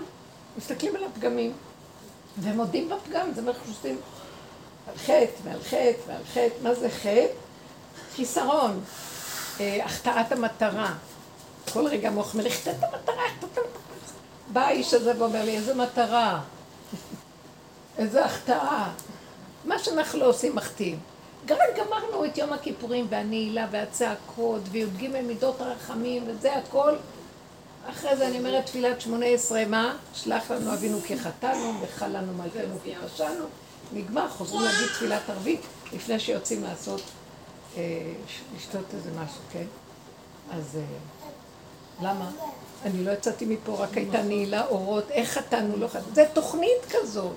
מסתכלים 0.58 0.96
על 0.96 1.04
הפגמים 1.04 1.54
ומודים 2.40 2.90
בפגם, 2.90 3.34
זה 3.36 3.42
מה 3.42 3.52
שאנחנו 3.54 3.74
עושים 3.74 3.98
על 4.88 4.98
חטא 4.98 5.32
ועל 5.44 5.60
חטא 5.64 6.02
ועל 6.08 6.24
חטא. 6.34 6.64
מה 6.64 6.74
זה 6.74 6.90
חטא? 6.90 7.48
חיסרון, 8.18 8.82
אה, 9.60 9.86
החטאת 9.86 10.32
המטרה. 10.32 10.94
כל 11.74 11.88
רגע 11.88 12.10
מוח 12.10 12.36
מלך, 12.36 12.54
החטאת 12.54 12.76
את 12.80 12.84
המטרה, 12.84 13.26
החטאת 13.26 13.50
את 13.54 13.58
המטרה. 13.58 13.82
בא 14.48 14.62
האיש 14.62 14.94
הזה 14.94 15.14
ואומר 15.20 15.46
לי, 15.46 15.58
איזה 15.58 15.76
מטרה, 15.76 16.42
איזה 17.98 18.26
החטאה. 18.26 18.90
מה 19.66 19.80
שאנחנו 19.80 20.20
לא 20.20 20.26
עושים 20.26 20.56
מחטאים. 20.56 21.00
גם 21.46 21.58
גמרנו 21.78 22.26
את 22.26 22.38
יום 22.38 22.54
הכיפורים 22.54 23.08
והנעילה 23.10 23.68
והצעקות 23.72 24.62
וי"ג 24.72 25.08
מידות 25.08 25.62
הרחמים 25.62 26.24
וזה 26.28 26.56
הכל. 26.56 26.96
אחרי 27.90 28.18
זה 28.18 28.28
אני 28.28 28.40
אומרת 28.40 28.66
תפילת 28.66 29.02
שמונה 29.02 29.26
עשרה, 29.26 29.66
מה? 29.66 29.96
שלח 30.14 30.52
לנו 30.52 30.74
אבינו 30.74 31.02
כי 31.02 31.20
חטאנו 31.20 31.82
וחל 31.82 32.08
לנו 32.08 32.34
מלכנו 32.34 32.76
כי 32.84 32.94
פשענו. 33.14 33.46
נגמר, 33.94 34.30
חוזרים 34.30 34.62
להגיד 34.62 34.88
תפילת 34.88 35.30
ערבית 35.30 35.62
לפני 35.94 36.20
שיוצאים 36.20 36.64
לעשות, 36.64 37.02
לשתות 38.56 38.86
איזה 38.94 39.10
משהו, 39.12 39.42
כן? 39.52 39.66
אז 40.52 40.78
אה, 40.78 40.82
למה? 42.02 42.32
אני 42.86 43.04
לא 43.04 43.12
יצאתי 43.12 43.46
מפה, 43.46 43.76
רק 43.78 43.98
הייתה 43.98 44.22
נעילה 44.22 44.66
אורות, 44.66 45.12
איך 45.12 45.30
חטאנו, 45.30 45.78
לא 45.78 45.88
חטאנו. 45.88 46.16
זה 46.16 46.26
תוכנית 46.34 46.86
כזאת. 46.90 47.34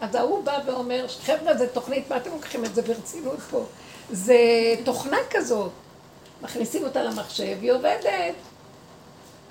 אז 0.00 0.14
ההוא 0.14 0.44
בא 0.44 0.58
ואומר, 0.66 1.06
חבר'ה, 1.08 1.56
זה 1.56 1.68
תוכנית, 1.68 2.10
מה 2.10 2.16
אתם 2.16 2.30
לוקחים 2.30 2.64
את 2.64 2.74
זה 2.74 2.82
ברצינות 2.82 3.40
פה? 3.50 3.64
זה 4.10 4.36
תוכנה 4.84 5.16
כזאת. 5.30 5.70
מכניסים 6.42 6.84
אותה 6.84 7.02
למחשב, 7.02 7.56
היא 7.60 7.72
עובדת. 7.72 8.34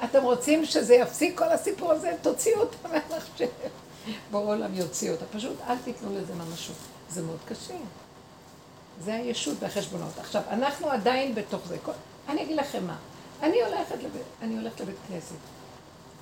אתם 0.03 0.23
רוצים 0.23 0.65
שזה 0.65 0.95
יפסיק 0.95 1.37
כל 1.37 1.49
הסיפור 1.49 1.91
הזה? 1.91 2.11
תוציאו 2.21 2.59
אותה 2.59 2.77
מהמחשב. 2.87 3.47
בורא 4.31 4.55
עולם 4.55 4.73
יוציא 4.73 5.11
אותה. 5.11 5.25
פשוט 5.25 5.57
אל 5.67 5.75
תיתנו 5.83 6.17
לזה 6.17 6.33
ממשות. 6.33 6.75
זה 7.09 7.21
מאוד 7.21 7.39
קשה. 7.49 7.73
זה 8.99 9.15
הישות 9.15 9.57
והחשבונות. 9.59 10.17
עכשיו, 10.17 10.41
אנחנו 10.49 10.89
עדיין 10.89 11.35
בתוך 11.35 11.61
זה. 11.67 11.77
כל... 11.83 11.91
אני 12.29 12.43
אגיד 12.43 12.57
לכם 12.57 12.87
מה. 12.87 12.95
אני 13.43 13.61
הולכת 13.61 13.95
לבית, 14.03 14.21
אני 14.41 14.57
הולכת 14.57 14.79
לבית 14.79 14.95
כנסת. 15.07 15.35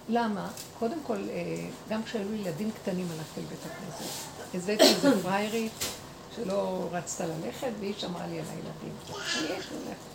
למה? 0.10 0.50
קודם 0.80 0.98
כל, 1.08 1.18
אה, 1.30 1.68
גם 1.90 2.04
כשהיו 2.04 2.34
ילדים 2.34 2.72
קטנים 2.72 3.08
הלכתי 3.12 3.42
לבית 3.42 3.60
הכנסת. 3.66 4.12
הבאתי 4.54 4.84
איזה 4.84 5.22
פריירית 5.24 5.72
שלא 6.36 6.88
רצתה 6.92 7.26
ללכת, 7.28 7.72
והיא 7.80 7.94
שמרה 7.98 8.28
לי 8.28 8.40
על 8.40 8.46
הילדים. 8.50 8.94
אני 9.10 9.58
יש 9.58 9.68
ללכת. 9.72 10.10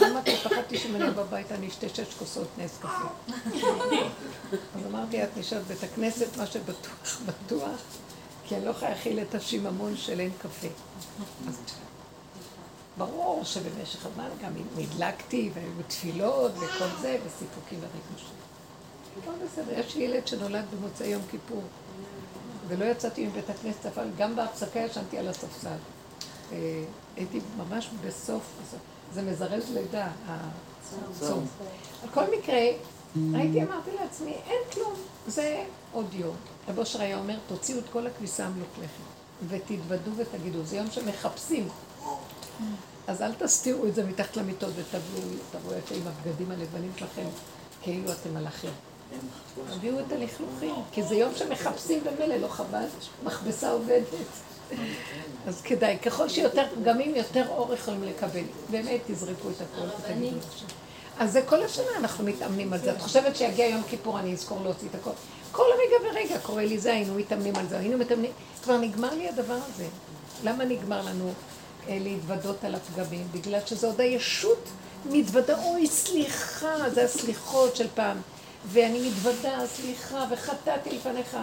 למה? 0.00 0.22
כי 0.22 0.36
פחדתי 0.36 0.78
אני 0.94 1.10
בבית 1.10 1.52
אני 1.52 1.68
אשתה 1.68 1.88
שש 1.88 2.14
כוסות 2.18 2.48
נס 2.58 2.78
קפה. 2.78 3.38
אז 4.76 4.86
אמרתי, 4.86 5.24
את 5.24 5.28
נשארת 5.36 5.66
בית 5.66 5.82
הכנסת, 5.82 6.36
מה 6.36 6.46
שבטוח, 6.46 7.20
בטוח, 7.26 7.80
כי 8.48 8.56
אני 8.56 8.64
לא 8.64 8.70
יכולה 8.70 8.90
להכיל 8.90 9.20
את 9.20 9.34
השיממון 9.34 9.96
של 9.96 10.20
אין 10.20 10.30
קפה. 10.42 10.68
ברור 12.98 13.44
שבמשך 13.44 14.06
הזמן 14.06 14.28
גם 14.42 14.52
נדלקתי, 14.76 15.50
והיו 15.54 15.68
תפילות 15.88 16.52
וכל 16.56 16.88
זה, 17.00 17.18
וסיפוקים 17.26 17.78
וריגושים. 17.78 18.36
לא 19.26 19.32
בסדר, 19.46 19.78
יש 19.78 19.96
לי 19.96 20.04
ילד 20.04 20.26
שנולד 20.26 20.64
במוצאי 20.76 21.06
יום 21.06 21.22
כיפור, 21.30 21.62
ולא 22.68 22.84
יצאתי 22.84 23.26
מבית 23.26 23.50
הכנסת, 23.50 23.86
אבל 23.86 24.10
גם 24.18 24.36
בהפסקה 24.36 24.80
ישנתי 24.80 25.18
על 25.18 25.28
הספסל. 25.28 25.76
אה, 26.52 26.84
הייתי 27.16 27.40
ממש 27.56 27.90
בסוף, 28.06 28.42
בסוף. 28.62 28.80
זה 29.12 29.22
מזרז 29.22 29.70
לידה, 29.70 30.08
הצום. 30.26 31.46
על 32.02 32.08
כל 32.14 32.24
מקרה, 32.38 32.58
הייתי, 33.34 33.62
אמרתי 33.62 33.90
לעצמי, 34.00 34.34
אין 34.46 34.60
כלום, 34.72 34.94
זה 35.26 35.64
עוד 35.94 36.14
יום. 36.14 36.36
רב 36.68 36.78
אושר 36.78 37.00
היה 37.00 37.18
אומר, 37.18 37.36
תוציאו 37.46 37.78
את 37.78 37.84
כל 37.92 38.06
הכביסה 38.06 38.46
המלוכלכת, 38.46 39.04
ותתוודו 39.48 40.10
ותגידו, 40.16 40.64
זה 40.64 40.76
יום 40.76 40.90
שמחפשים. 40.90 41.68
אז 43.06 43.22
אל 43.22 43.32
תסתירו 43.34 43.86
את 43.86 43.94
זה 43.94 44.04
מתחת 44.04 44.36
למיטות 44.36 44.72
ותביאו, 44.76 45.28
תבואו 45.52 45.78
יפה 45.78 45.94
עם 45.94 46.02
הבגדים 46.06 46.50
הלבנים 46.50 46.92
שלכם, 46.96 47.26
כאילו 47.82 48.12
אתם 48.12 48.34
מלאכים. 48.34 48.70
תביאו 49.70 50.00
את 50.00 50.12
הלכלוכים, 50.12 50.74
כי 50.92 51.02
זה 51.02 51.14
יום 51.14 51.34
שמחפשים 51.34 52.00
במילא, 52.04 52.36
לא 52.36 52.48
חבל, 52.48 52.84
מכבסה 53.24 53.70
עובדת. 53.70 54.04
אז 55.46 55.62
כדאי, 55.62 55.98
ככל 55.98 56.28
שיותר 56.28 56.66
פגמים, 56.74 57.14
יותר 57.14 57.48
אור 57.48 57.74
יכולים 57.74 58.02
לקבל. 58.02 58.44
באמת, 58.70 59.00
תזרקו 59.06 59.50
את 59.50 59.60
הכל 59.60 59.86
ותגידו. 59.98 60.36
אז 61.18 61.32
זה 61.32 61.42
כל 61.42 61.62
השנה 61.62 61.96
אנחנו 61.98 62.24
מתאמנים 62.24 62.72
על 62.72 62.78
זה. 62.78 62.92
את 62.92 63.00
חושבת 63.00 63.36
שיגיע 63.36 63.66
יום 63.66 63.82
כיפור, 63.82 64.18
אני 64.18 64.32
אזכור 64.32 64.60
להוציא 64.62 64.88
את 64.90 64.94
הכל. 64.94 65.10
כל 65.54 65.66
רגע 65.74 66.10
ורגע 66.10 66.38
קורה 66.38 66.64
לי 66.64 66.78
זה, 66.78 66.92
היינו 66.92 67.14
מתאמנים 67.14 67.56
על 67.56 67.68
זה, 67.68 67.78
היינו 67.78 67.98
מתאמנים, 67.98 68.32
כבר 68.62 68.76
נגמר 68.76 69.14
לי 69.14 69.28
הדבר 69.28 69.58
הזה. 69.68 69.86
למה 70.44 70.64
נגמר 70.64 71.02
לנו 71.02 71.32
אה, 71.88 71.98
להתוודות 72.00 72.64
על 72.64 72.74
הפגמים? 72.74 73.28
בגלל 73.32 73.60
שזה 73.66 73.86
עוד 73.86 74.00
הישות 74.00 74.68
מתוודה, 75.10 75.64
אוי, 75.64 75.86
סליחה, 75.86 76.90
זה 76.90 77.04
הסליחות 77.04 77.76
של 77.76 77.86
פעם. 77.94 78.16
ואני 78.66 79.08
מתוודה, 79.08 79.58
סליחה, 79.66 80.26
וחטאתי 80.30 80.90
לפניך. 80.90 81.36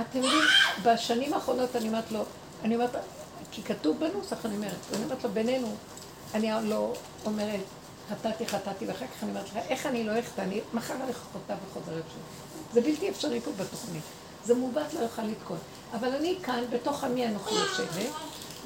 אתם 0.00 0.18
יודעים, 0.18 0.42
בשנים 0.82 1.34
האחרונות 1.34 1.76
אני 1.76 1.88
אומרת 1.88 2.12
לו, 2.12 2.24
אני 2.64 2.74
אומרת, 2.74 2.96
כי 3.50 3.62
כתוב 3.62 3.96
בנוסח, 4.00 4.46
אני 4.46 4.56
אומרת, 4.56 4.72
ואני 4.90 5.04
אומרת 5.04 5.24
לו, 5.24 5.30
בינינו, 5.30 5.74
אני 6.34 6.50
לא 6.68 6.92
אומרת, 7.26 7.60
חטאתי, 8.10 8.46
חטאתי, 8.46 8.86
ואחר 8.86 9.06
כך 9.06 9.22
אני 9.22 9.30
אומרת 9.30 9.44
לך, 9.44 9.56
איך 9.68 9.86
אני 9.86 10.04
לא 10.04 10.18
אחטא, 10.20 10.40
אני 10.40 10.60
מחר 10.74 10.94
אני 10.94 11.12
חוטא 11.12 11.54
וחוזרת 11.70 12.04
שוב. 12.12 12.22
זה 12.72 12.80
בלתי 12.80 13.10
אפשרי 13.10 13.40
פה 13.40 13.50
בתוכנית. 13.52 14.02
זה 14.44 14.54
מעוות, 14.54 14.94
לא 14.94 15.00
יוכל 15.00 15.22
לתקון. 15.22 15.58
אבל 15.92 16.08
אני 16.08 16.36
כאן, 16.42 16.64
בתוך 16.70 17.04
עמי 17.04 17.26
אנוכי 17.26 17.54
יושבת, 17.54 18.10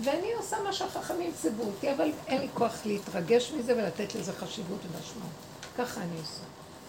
ואני 0.05 0.33
עושה 0.33 0.57
מה 0.65 0.73
שהחכמים 0.73 1.33
ציוו 1.43 1.65
אותי, 1.65 1.93
אבל 1.93 2.11
אין 2.27 2.41
לי 2.41 2.49
כוח 2.55 2.73
להתרגש 2.85 3.53
מזה 3.53 3.77
ולתת 3.77 4.15
לזה 4.15 4.33
חשיבות 4.33 4.79
ומשמעות. 4.85 5.31
ככה 5.79 6.01
אני 6.01 6.21
עושה. 6.21 6.43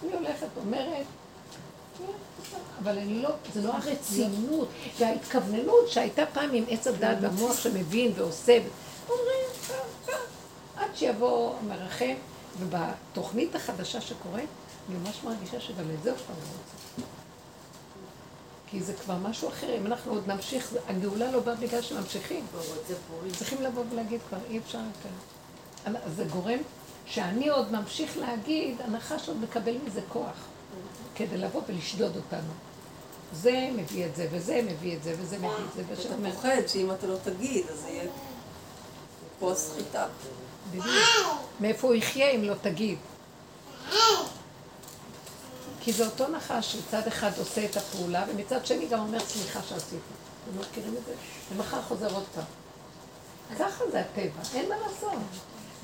אני 0.04 0.14
הולכת, 0.14 0.48
אומרת, 0.58 1.06
אבל 2.84 2.98
אני 2.98 3.22
לא, 3.22 3.30
זה 3.54 3.62
לא 3.62 3.74
הרצינות 3.74 4.68
וההתכווננות 5.00 5.90
שהייתה 5.90 6.26
פעם 6.34 6.50
עם 6.54 6.64
עץ 6.70 6.88
הדת 6.88 7.18
והמוח 7.22 7.60
שמבין 7.60 8.12
ועושה. 8.16 8.60
אומרים, 9.10 9.46
עד 10.76 10.90
שיבוא 10.96 11.54
המרחם, 11.60 12.14
ובתוכנית 12.60 13.56
החדשה 13.56 14.02
שקורית, 14.02 14.50
אני 14.90 14.98
ממש 14.98 15.24
מרגישה 15.24 15.60
שגם 15.60 15.86
את 15.98 16.04
זה 16.04 16.12
לא 16.12 16.16
רוצה. 16.16 17.08
כי 18.70 18.82
זה 18.82 18.94
כבר 18.94 19.18
משהו 19.18 19.50
אחר, 19.50 19.78
אם 19.78 19.86
אנחנו 19.86 20.12
עוד 20.12 20.28
נמשיך, 20.28 20.74
הגאולה 20.88 21.32
לא 21.32 21.40
באה 21.40 21.56
בגלל 21.56 21.82
שממשיכים. 21.82 22.46
צריכים 23.38 23.62
לבוא 23.62 23.84
ולהגיד 23.92 24.20
כבר, 24.30 24.38
אי 24.50 24.60
אפשר 24.60 24.78
יותר. 24.78 25.98
זה 26.16 26.26
גורם 26.26 26.60
שאני 27.06 27.50
עוד 27.50 27.72
ממשיך 27.72 28.18
להגיד, 28.18 28.82
הנחש 28.82 29.28
עוד 29.30 29.38
מקבל 29.38 29.76
מזה 29.86 30.02
כוח, 30.10 30.36
כדי 31.16 31.38
לבוא 31.38 31.62
ולשדוד 31.68 32.16
אותנו. 32.16 32.54
זה 33.34 33.70
מביא 33.76 34.06
את 34.06 34.16
זה, 34.16 34.28
וזה 34.32 34.62
מביא 34.62 34.98
את 34.98 35.04
זה, 35.04 35.16
וזה 35.20 35.38
מביא 35.38 35.50
את 35.50 35.74
זה, 35.76 35.82
אתה 36.08 36.16
פוחד 36.32 36.68
שאם 36.68 36.92
אתה 36.92 37.08
לא 37.08 37.16
תגיד, 37.24 37.66
אז 37.70 37.86
יהיה 37.86 38.04
פה 39.40 39.54
סחיטה. 39.56 40.06
מאיפה 41.60 41.88
הוא 41.88 41.96
יחיה 41.96 42.30
אם 42.30 42.44
לא 42.44 42.54
תגיד? 42.62 42.98
כי 45.84 45.94
זה 45.94 46.06
אותו 46.06 46.28
נחש 46.28 46.74
שצד 46.74 47.08
אחד 47.08 47.32
עושה 47.38 47.66
את 47.66 47.78
הפעולה, 47.78 48.26
ומצד 48.30 48.66
שני 48.66 48.88
גם 48.88 49.00
אומר 49.00 49.20
סליחה 49.20 49.60
שעשיתי. 49.70 49.96
אתם 49.96 50.58
לא 50.58 50.64
מכירים 50.72 50.96
את 50.98 51.06
זה? 51.06 51.14
ומחר 51.52 51.82
חוזר 51.82 52.14
עוד 52.14 52.24
פעם. 52.36 52.44
ככה 53.60 53.84
זה 53.92 54.00
הטבע, 54.00 54.42
אין 54.54 54.70
מה 54.70 54.76
לעשות. 54.78 55.20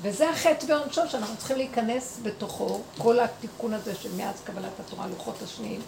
וזה 0.02 0.30
החטא 0.30 0.64
ועונשו 0.68 1.00
שאנחנו 1.10 1.36
צריכים 1.36 1.56
להיכנס 1.56 2.18
בתוכו, 2.22 2.80
כל 2.98 3.20
התיקון 3.20 3.74
הזה 3.74 3.94
שמאז 3.94 4.34
קבלת 4.44 4.80
התורה, 4.80 5.06
לוחות 5.06 5.42
השניים, 5.42 5.80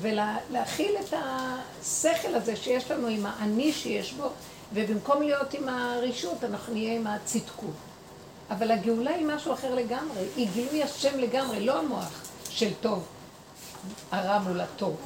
ולהכיל 0.00 0.96
את 1.00 1.14
השכל 1.22 2.34
הזה 2.34 2.56
שיש 2.56 2.90
לנו 2.90 3.06
עם 3.06 3.26
האני 3.26 3.72
שיש 3.72 4.12
בו, 4.12 4.28
ובמקום 4.72 5.22
להיות 5.22 5.54
עם 5.54 5.68
הרשות, 5.68 6.44
אנחנו 6.44 6.72
נהיה 6.72 6.94
עם 6.94 7.06
הצדקות. 7.06 7.85
אבל 8.50 8.70
הגאולה 8.70 9.10
היא 9.10 9.26
משהו 9.26 9.52
אחר 9.52 9.74
לגמרי, 9.74 10.24
היא 10.36 10.48
גילוי 10.52 10.82
השם 10.82 11.18
לגמרי, 11.18 11.66
לא 11.66 11.78
המוח 11.78 12.22
של 12.50 12.74
טוב, 12.80 13.06
הרע 14.10 14.38
מול 14.38 14.60
הטוב. 14.60 14.96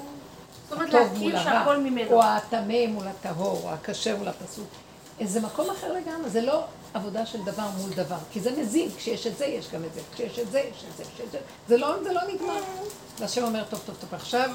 הטוב 0.71 1.19
מול 1.19 1.37
הרע. 1.37 1.75
או 2.11 2.23
הטמא 2.23 2.87
מול 2.87 3.09
הטהור, 3.09 3.61
או 3.65 3.71
הכשר 3.71 4.17
מול 4.17 4.29
הפסוק. 4.29 4.69
איזה 5.21 5.41
מקום 5.41 5.71
אחר 5.71 5.93
לגמרי, 5.93 6.31
זה 6.31 6.41
לא 6.41 6.65
עבודה 6.95 7.27
של 7.27 7.43
דבר 7.45 7.69
מול 7.79 7.91
דבר, 7.91 8.17
כי 8.33 8.41
זה 8.41 8.61
מזיק, 8.61 8.97
כשיש 8.97 9.27
את 9.27 9.37
זה 9.37 9.45
יש 9.45 9.71
גם 9.71 9.85
את 9.85 9.95
זה, 9.95 10.01
כשיש 10.15 10.39
את 10.39 10.51
זה 10.51 10.59
יש 10.61 10.85
את 10.91 10.97
זה, 10.97 11.05
כשיש 11.05 11.27
את 11.27 11.33
זה, 11.33 11.39
זה 11.69 11.77
לא, 11.77 12.03
זה 12.03 12.13
לא 12.13 12.21
נגמר. 12.35 12.61
והשם 13.19 13.45
אומר, 13.45 13.65
טוב, 13.71 13.81
טוב, 13.87 13.97
טוב, 14.01 14.15
עכשיו, 14.15 14.51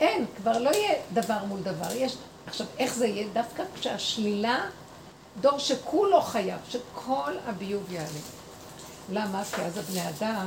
אין, 0.00 0.26
כבר 0.36 0.58
לא 0.58 0.70
יהיה 0.70 0.94
דבר 1.12 1.44
מול 1.44 1.60
דבר, 1.60 1.92
יש, 1.92 2.16
עכשיו, 2.46 2.66
איך 2.78 2.94
זה 2.94 3.06
יהיה? 3.06 3.26
דווקא 3.32 3.62
כשהשלילה, 3.74 4.66
דור 5.40 5.58
שכולו 5.58 6.22
חייב, 6.22 6.60
שכל 6.68 7.32
הביוב 7.46 7.92
יעלה. 7.92 8.20
למה? 9.12 9.44
כי 9.44 9.62
אז 9.62 9.78
הבני 9.78 10.08
אדם 10.08 10.46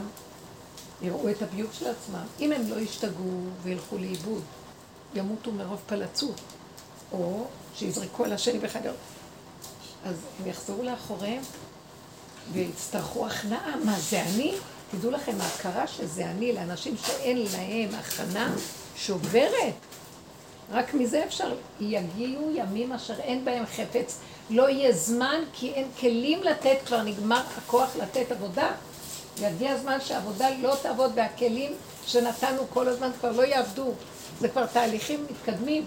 יראו 1.01 1.29
את 1.29 1.41
הביוב 1.41 1.73
של 1.73 1.87
עצמם. 1.87 2.25
אם 2.39 2.51
הם 2.51 2.61
לא 2.69 2.75
ישתגעו 2.75 3.41
וילכו 3.63 3.97
לאיבוד, 3.97 4.41
ימותו 5.15 5.51
מרוב 5.51 5.79
פלצות, 5.87 6.41
או 7.11 7.45
שיזרקו 7.75 8.25
על 8.25 8.33
השני 8.33 8.59
בחדר, 8.59 8.93
אז 10.05 10.15
הם 10.39 10.47
יחזרו 10.47 10.83
לאחוריהם 10.83 11.41
ויצטרכו 12.51 13.27
הכנעה. 13.27 13.75
מה, 13.85 13.99
זה 13.99 14.21
אני? 14.21 14.53
תדעו 14.91 15.11
לכם, 15.11 15.41
ההכרה 15.41 15.87
שזה 15.87 16.25
אני 16.25 16.53
לאנשים 16.53 16.95
שאין 16.97 17.37
להם 17.37 17.89
הכנה 17.95 18.55
שוברת. 18.95 19.73
רק 20.71 20.93
מזה 20.93 21.23
אפשר, 21.25 21.55
יגיעו 21.79 22.51
ימים 22.55 22.93
אשר 22.93 23.19
אין 23.19 23.45
בהם 23.45 23.65
חפץ, 23.65 24.19
לא 24.49 24.69
יהיה 24.69 24.91
זמן 24.91 25.41
כי 25.53 25.73
אין 25.73 25.87
כלים 25.99 26.43
לתת, 26.43 26.77
כבר 26.85 27.01
נגמר 27.01 27.41
הכוח 27.57 27.95
לתת 27.95 28.31
עבודה. 28.31 28.71
יגיע 29.41 29.71
הזמן 29.71 29.97
שהעבודה 30.01 30.49
לא 30.61 30.75
תעבוד 30.81 31.11
והכלים 31.15 31.73
שנתנו 32.05 32.63
כל 32.69 32.87
הזמן 32.87 33.09
כבר 33.19 33.31
לא 33.31 33.43
יעבדו. 33.43 33.93
זה 34.39 34.49
כבר 34.49 34.65
תהליכים 34.65 35.25
מתקדמים. 35.29 35.85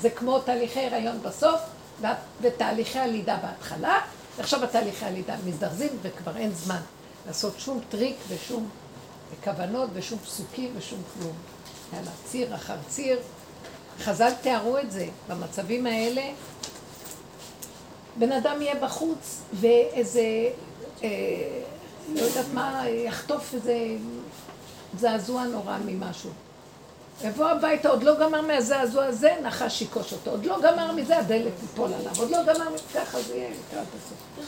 זה 0.00 0.10
כמו 0.10 0.38
תהליכי 0.38 0.80
הריון 0.80 1.22
בסוף 1.22 1.60
ותהליכי 2.40 2.98
הלידה 2.98 3.36
בהתחלה, 3.42 4.00
ועכשיו 4.36 4.64
התהליכי 4.64 5.04
הלידה 5.04 5.36
מזדרזים 5.46 5.88
וכבר 6.02 6.36
אין 6.36 6.52
זמן 6.54 6.80
לעשות 7.26 7.54
שום 7.58 7.80
טריק 7.88 8.16
ושום 8.28 8.68
כוונות 9.44 9.90
ושום 9.92 10.18
פסוקים 10.18 10.72
ושום 10.76 11.02
כלום. 11.14 11.32
יאללה, 11.92 12.10
ציר 12.24 12.54
אחר 12.54 12.76
ציר. 12.88 13.18
חז"ל 14.00 14.32
תיארו 14.42 14.78
את 14.78 14.92
זה 14.92 15.06
במצבים 15.28 15.86
האלה. 15.86 16.22
בן 18.16 18.32
אדם 18.32 18.62
יהיה 18.62 18.74
בחוץ 18.74 19.40
ואיזה, 19.52 20.48
אה, 21.02 21.08
לא 22.14 22.20
יודעת 22.20 22.46
מה, 22.54 22.88
יחטוף 22.88 23.54
איזה 23.54 23.76
זעזוע 24.98 25.44
נורא 25.44 25.76
ממשהו. 25.86 26.30
יבוא 27.24 27.46
הביתה, 27.46 27.88
עוד 27.88 28.02
לא 28.02 28.18
גמר 28.20 28.40
מהזעזוע 28.40 29.04
הזה, 29.04 29.34
נחש 29.42 29.82
יכוש 29.82 30.12
אותו. 30.12 30.30
עוד 30.30 30.44
לא 30.44 30.60
גמר 30.62 30.92
מזה, 30.92 31.18
הדלת 31.18 31.52
תיפול 31.60 31.94
עליו. 31.94 32.12
עוד 32.18 32.30
לא 32.30 32.38
גמר 32.42 32.70
מזה, 32.70 32.82
ככה 32.94 33.22
זה 33.22 33.36
יהיה 33.36 33.50
לקראת 33.50 33.86
הסוף. 33.88 34.46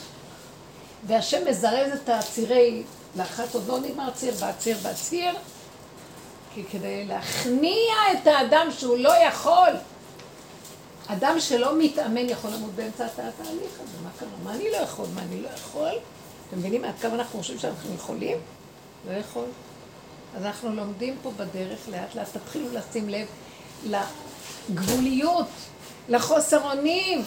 והשם 1.07 1.49
מזרז 1.49 1.93
את 2.05 2.09
הצירי 2.09 2.83
לחץ, 3.17 3.55
עוד 3.55 3.67
לא 3.69 3.81
נגמר 3.81 4.11
ציר 4.11 4.35
בעציר 4.41 4.77
בעציר, 4.83 5.35
כי 6.55 6.65
כדי 6.65 7.05
להכניע 7.05 7.95
את 8.13 8.27
האדם 8.27 8.67
שהוא 8.71 8.99
לא 8.99 9.13
יכול. 9.27 9.71
אדם 11.07 11.41
שלא 11.41 11.79
מתאמן 11.79 12.29
יכול 12.29 12.51
למות 12.51 12.71
באמצע 12.75 13.05
התהליך 13.07 13.81
הזה, 13.81 13.99
מה 14.05 14.11
קרה? 14.19 14.29
מה 14.45 14.55
אני 14.55 14.71
לא 14.71 14.77
יכול? 14.77 15.07
מה 15.15 15.23
אני 15.23 15.43
לא 15.43 15.49
יכול? 15.49 15.93
אתם 16.49 16.59
מבינים 16.59 16.85
עד 16.85 16.95
כמה 17.01 17.15
אנחנו 17.15 17.39
חושבים 17.39 17.59
שאנחנו 17.59 17.95
יכולים? 17.95 18.39
לא 19.09 19.13
יכול. 19.13 19.45
אז 20.37 20.45
אנחנו 20.45 20.75
לומדים 20.75 21.17
פה 21.23 21.31
בדרך 21.37 21.89
לאט 21.89 22.15
לאט, 22.15 22.37
תתחילו 22.37 22.67
לשים 22.73 23.09
לב 23.09 23.27
לגבוליות, 24.71 25.47
לחוסר 26.09 26.71
אונים. 26.71 27.25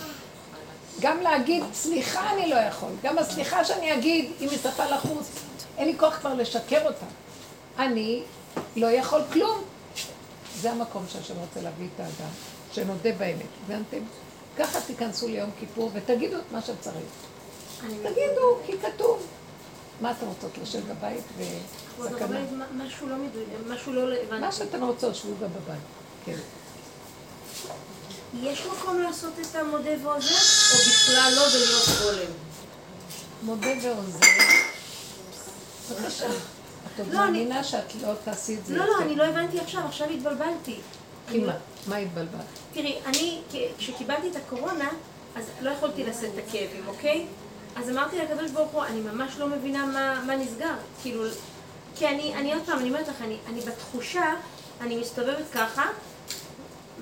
גם 1.00 1.22
להגיד 1.22 1.64
סליחה 1.74 2.34
אני 2.34 2.50
לא 2.50 2.56
יכול, 2.56 2.90
גם 3.04 3.18
הסליחה 3.18 3.66
שאני 3.66 3.94
אגיד 3.94 4.32
היא 4.40 4.50
שפה 4.50 4.86
לחוץ, 4.86 5.30
אין 5.78 5.88
לי 5.88 5.98
כוח 5.98 6.18
כבר 6.18 6.34
לשקר 6.34 6.86
אותה. 6.86 7.06
אני 7.80 8.24
לא 8.76 8.88
יכול 8.88 9.22
כלום. 9.34 9.64
זה 10.62 10.72
המקום 10.72 11.06
שהשם 11.10 11.34
רוצה 11.40 11.62
להביא 11.62 11.88
את 11.96 12.00
האדם, 12.00 12.32
שנודה 12.76 13.12
באמת, 13.18 13.46
הבנתם? 13.66 13.98
ככה 14.58 14.82
תיכנסו 14.82 15.28
ליום 15.28 15.50
כיפור 15.60 15.92
ותגידו 15.94 16.38
את 16.38 16.52
מה 16.52 16.62
שצריך. 16.62 17.06
תגידו, 18.04 18.58
כי 18.66 18.74
כתוב. 18.82 19.28
מה 20.02 20.12
אתם 20.12 20.26
רוצות 20.28 20.52
לשבת 20.62 20.84
בבית 20.84 21.24
וסכנה? 22.00 22.40
משהו 22.78 23.08
לא 23.10 23.16
מדויק, 23.16 23.48
משהו 23.68 23.94
לא 23.94 24.02
הבנתי. 24.16 24.42
מה 24.42 24.52
שאתן 24.52 24.84
רוצות, 24.84 25.16
שבו 25.16 25.32
גם 25.42 25.50
בבית. 25.50 25.80
כן. 26.26 26.38
יש 28.44 28.66
מקום 28.66 29.02
לעשות 29.02 29.34
את 29.42 29.56
המודה 29.56 29.90
ועוזר, 30.04 30.36
או 30.74 30.80
בכלל 30.92 31.34
לא 31.36 31.42
ולהיות 31.42 31.88
גולם? 32.04 32.32
מודה 33.44 33.68
ועוזר. 33.84 34.20
בבקשה. 35.92 36.26
את 36.28 37.00
עוד 37.00 37.08
לא, 37.14 37.20
מאמינה 37.20 37.64
שאת 37.64 37.96
לא 38.02 38.14
תעשי 38.24 38.56
את 38.58 38.66
זה 38.66 38.76
לא, 38.78 38.86
לא. 38.86 38.92
אני 39.02 39.16
לא 39.16 39.24
הבנתי 39.24 39.60
עכשיו, 39.60 39.82
עכשיו 39.86 40.10
התבלבלתי. 40.10 40.80
אני- 41.28 41.46
מה? 41.88 41.98
התבלבלת? 41.98 42.46
תראי, 42.74 42.96
אני, 43.06 43.42
כשקיבלתי 43.78 44.30
את 44.32 44.36
הקורונה, 44.36 44.90
אז 45.36 45.46
לא 45.62 45.70
יכולתי 45.70 46.04
לשאת 46.04 46.30
את 46.34 46.44
הכאבים, 46.48 46.88
אוקיי? 46.88 47.26
אז 47.76 47.90
אמרתי 47.90 48.18
לקדוש 48.20 48.52
ברוך 48.52 48.72
הוא, 48.72 48.84
אני 48.84 49.02
ממש 49.02 49.38
לא 49.38 49.48
מבינה 49.48 49.86
מה, 49.86 50.24
מה 50.28 50.36
נסגר. 50.36 50.74
כאילו, 51.02 51.24
כי 51.96 52.08
אני, 52.08 52.34
אני 52.36 52.54
עוד 52.54 52.64
פעם, 52.66 52.80
אני 52.80 52.90
אומרת 52.90 53.08
לך, 53.08 53.22
אני, 53.22 53.38
אני 53.50 53.62
בתחושה, 53.62 54.34
אני 54.82 54.98
מסתובבת 54.98 55.46
ככה, 55.54 55.84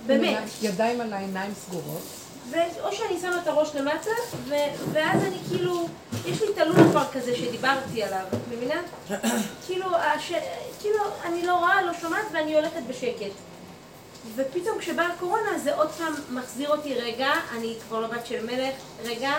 באמת. 0.05 0.43
ידיים 0.61 1.01
על 1.01 1.13
העיניים 1.13 1.53
סגורות. 1.53 2.01
ואו 2.49 2.91
שאני 2.93 3.19
שמה 3.21 3.41
את 3.41 3.47
הראש 3.47 3.75
למטה, 3.75 4.09
ו- 4.45 4.53
ואז 4.91 5.23
אני 5.23 5.37
כאילו, 5.49 5.87
יש 6.25 6.41
לי 6.41 6.47
את 6.53 6.57
הלונה 6.57 6.93
פארק 6.93 7.13
כזה 7.13 7.35
שדיברתי 7.35 8.03
עליו, 8.03 8.25
את 8.33 8.53
מבינה? 8.53 8.81
כאילו, 9.67 9.95
הש... 9.95 10.31
כאילו, 10.79 10.99
אני 11.23 11.45
לא 11.45 11.55
רואה, 11.57 11.81
לא 11.81 11.91
שומעת, 12.01 12.25
ואני 12.33 12.55
הולכת 12.55 12.81
בשקט. 12.89 13.31
ופתאום 14.35 14.79
כשבאה 14.79 15.07
הקורונה 15.07 15.59
זה 15.63 15.75
עוד 15.75 15.89
פעם 15.89 16.13
מחזיר 16.29 16.69
אותי, 16.69 16.93
רגע, 16.93 17.31
אני 17.57 17.75
כבר 17.87 17.99
לא 17.99 18.07
בת 18.07 18.25
של 18.25 18.45
מלך, 18.45 18.75
רגע, 19.05 19.31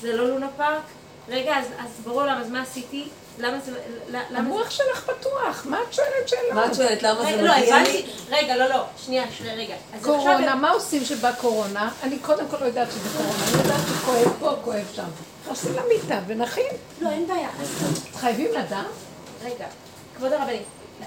זה 0.00 0.16
לא 0.16 0.28
לונה 0.28 0.48
פארק, 0.56 0.82
רגע, 1.28 1.56
אז, 1.58 1.66
אז 1.78 1.90
ברור 2.04 2.22
למה, 2.22 2.40
אז 2.40 2.50
מה 2.50 2.62
עשיתי? 2.62 3.08
למה 3.38 3.58
זה... 3.60 3.72
למה 4.08 4.22
זה... 4.30 4.38
המוח 4.38 4.70
שלך 4.70 5.10
פתוח, 5.10 5.66
מה 5.70 5.78
את 5.88 5.92
שואלת 5.94 6.28
שאלות? 6.28 6.52
מה 6.52 6.66
את 6.66 6.74
שואלת? 6.74 7.02
למה 7.02 7.20
זה 7.22 7.26
רגע, 7.28 7.42
לא, 7.42 7.56
מגיע 7.58 7.82
לי? 7.82 8.06
רגע, 8.30 8.56
לא, 8.56 8.68
לא, 8.68 8.84
שנייה, 9.04 9.24
שנייה, 9.38 9.54
רגע. 9.54 9.74
קורונה, 10.02 10.34
עכשיו- 10.38 10.56
מה 10.56 10.70
עושים 10.70 11.04
שבא 11.04 11.32
קורונה? 11.32 11.90
אני 12.02 12.18
קודם 12.18 12.44
כל 12.50 12.56
לא 12.60 12.64
יודעת 12.64 12.88
שזה 12.90 13.08
קורונה, 13.18 13.44
אני 13.52 13.62
יודעת 13.62 13.80
שכואב 14.00 14.36
פה, 14.40 14.52
כואב 14.64 14.84
שם. 14.94 15.02
נכנסים 15.44 15.72
למיטה 15.74 16.20
ונכין. 16.26 16.72
לא, 17.00 17.08
אין 17.10 17.26
בעיה. 17.28 17.48
חייבים 18.16 18.48
לדעת? 18.52 18.86
רגע, 19.44 19.66
כבוד 20.16 20.32
הרבנית, 20.32 20.62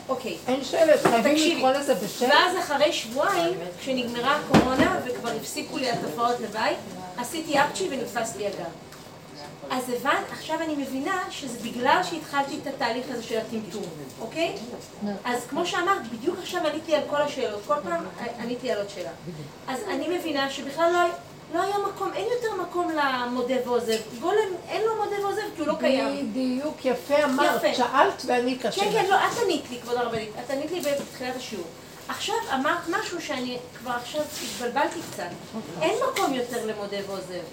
אוקיי. 0.09 0.37
אין 0.47 0.63
שלט, 0.63 0.99
חייבים. 1.03 1.57
לקרוא 1.57 1.71
לזה 1.71 1.95
בשם. 1.95 2.29
ואז 2.29 2.57
אחרי 2.59 2.93
שבועיים, 2.93 3.57
כשנגמרה 3.79 4.35
הקורונה 4.35 4.99
וכבר 5.05 5.29
הפסיקו 5.29 5.77
לי 5.77 5.89
התופעות 5.89 6.39
לוואי, 6.39 6.73
עשיתי 7.17 7.59
אפצ'י 7.59 7.87
ונתפס 7.91 8.35
לי 8.35 8.47
הגב. 8.47 8.65
אז 9.71 9.83
הבנת, 9.89 10.31
עכשיו 10.31 10.61
אני 10.61 10.75
מבינה 10.75 11.23
שזה 11.29 11.59
בגלל 11.59 12.01
שהתחלתי 12.03 12.59
את 12.61 12.67
התהליך 12.67 13.05
הזה 13.09 13.23
של 13.23 13.37
הטמטום, 13.37 13.83
אוקיי? 14.21 14.55
אז 15.25 15.45
כמו 15.49 15.65
שאמרת, 15.65 16.07
בדיוק 16.11 16.35
עכשיו 16.41 16.67
עניתי 16.67 16.95
על 16.95 17.01
כל 17.09 17.21
השאלות, 17.21 17.61
כל 17.67 17.73
פעם 17.83 18.05
עניתי 18.39 18.71
על 18.71 18.77
עוד 18.77 18.89
שאלה. 18.89 19.09
אז 19.67 19.79
אני 19.89 20.17
מבינה 20.17 20.49
שבכלל 20.49 20.91
לא, 20.93 20.99
לא 21.53 21.61
היה 21.61 21.75
מקום, 21.77 22.11
אין 22.13 22.27
יותר 22.35 22.61
מקום 22.61 22.91
למודה 22.91 23.55
ועוזב. 23.65 23.97
גולם 24.21 24.49
אין 24.67 24.81
לו 24.81 24.95
מודה 24.95 25.21
ועוזב 25.21 25.41
כי 25.55 25.61
הוא 25.61 25.67
לא 25.67 25.73
קיים. 25.79 26.31
בדיוק, 26.31 26.85
יפה 26.85 27.23
אמרת, 27.23 27.63
יפה. 27.63 27.73
שאלת 27.73 28.23
וענית 28.25 28.65
לשאלה. 28.65 28.91
כן, 28.91 28.93
כן, 28.93 29.09
לא, 29.09 29.15
את 29.15 29.43
ענית 29.43 29.69
לי, 29.69 29.79
כבוד 29.81 29.97
הרבנית. 29.97 30.29
את 30.45 30.49
ענית 30.49 30.71
לי 30.71 30.81
בתחילת 30.81 31.35
השיעור. 31.35 31.65
עכשיו 32.07 32.35
אמרת 32.53 32.87
משהו 32.89 33.21
שאני 33.21 33.57
כבר 33.79 33.91
עכשיו 33.91 34.21
התבלבלתי 34.21 34.99
קצת. 35.11 35.29
אין 35.81 35.95
מקום 36.11 36.33
יותר 36.33 36.65
למודה 36.65 36.97
ועוזב. 37.07 37.43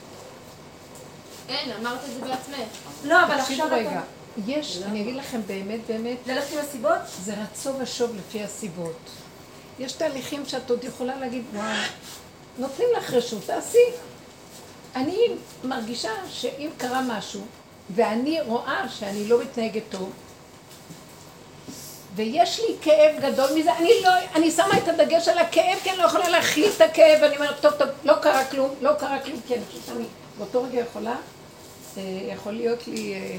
אין, 1.48 1.72
אמרת 1.80 1.98
את 2.04 2.14
זה 2.14 2.20
בעצמך. 2.20 2.56
לא, 3.04 3.24
אבל 3.24 3.40
תקשיבו 3.40 3.62
עכשיו 3.62 3.78
רגע, 3.78 3.90
אתה... 3.90 4.00
יש, 4.46 4.78
אני 4.86 5.02
אגיד 5.02 5.16
לכם 5.16 5.40
באמת, 5.46 5.80
באמת, 5.88 6.16
ללכת 6.26 6.52
עם 6.52 6.58
הסיבות? 6.58 6.98
זה 7.24 7.34
רצו 7.42 7.78
ושוב 7.78 8.16
לפי 8.16 8.44
הסיבות. 8.44 8.98
יש 9.78 9.92
תהליכים 9.92 10.46
שאת 10.46 10.70
עוד 10.70 10.84
יכולה 10.84 11.16
להגיד, 11.20 11.44
וואו, 11.54 11.66
נותנים 12.58 12.88
לך 12.96 13.10
רשות, 13.10 13.42
תעשי. 13.46 13.78
אני 14.96 15.28
מרגישה 15.64 16.10
שאם 16.30 16.68
קרה 16.78 17.02
משהו, 17.08 17.40
ואני 17.90 18.40
רואה 18.40 18.88
שאני 18.88 19.28
לא 19.28 19.42
מתנהגת 19.42 19.82
טוב, 19.90 20.12
ויש 22.14 22.60
לי 22.60 22.76
כאב 22.82 23.20
גדול 23.20 23.50
מזה, 23.58 23.76
אני 23.76 23.90
לא, 24.02 24.10
אני 24.34 24.50
שמה 24.50 24.78
את 24.78 24.88
הדגש 24.88 25.28
על 25.28 25.38
הכאב, 25.38 25.78
כי 25.82 25.90
אני 25.90 25.98
לא 25.98 26.04
יכולה 26.04 26.28
להכיל 26.28 26.70
את 26.76 26.80
הכאב, 26.80 27.18
ואני 27.22 27.36
אומרת, 27.36 27.60
טוב, 27.60 27.72
טוב, 27.72 27.88
לא 28.04 28.14
קרה 28.22 28.44
כלום, 28.44 28.74
לא 28.80 28.92
קרה 28.98 29.18
כלום, 29.18 29.40
כי 29.46 29.54
אני 29.54 29.62
חושבת 29.66 29.82
שאני 29.86 30.04
באותו 30.38 30.62
רגע 30.62 30.80
יכולה, 30.80 31.16
אה, 31.96 32.02
יכול 32.32 32.52
להיות 32.52 32.88
לי 32.88 33.14
אה. 33.14 33.38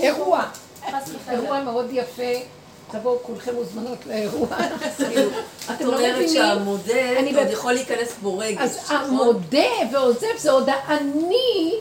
אירוע. 0.00 0.44
אירוע 1.30 1.60
מאוד 1.60 1.86
יפה, 1.92 2.22
תבואו 2.90 3.18
כולכם 3.22 3.54
מוזמנות 3.54 3.98
לאירוע, 4.06 4.48
כאילו, 4.96 5.30
את 5.70 5.80
לא 5.80 5.96
אומרת? 5.96 6.28
שהמודה 6.28 7.38
עוד 7.38 7.50
יכול 7.50 7.72
להיכנס 7.72 8.12
כמו 8.20 8.38
רגש, 8.38 8.58
אז 8.60 8.78
נכון? 8.78 8.96
המודה 8.96 9.68
ועוזב 9.92 10.36
זה 10.38 10.50
עוד 10.50 10.68
האני 10.68 11.72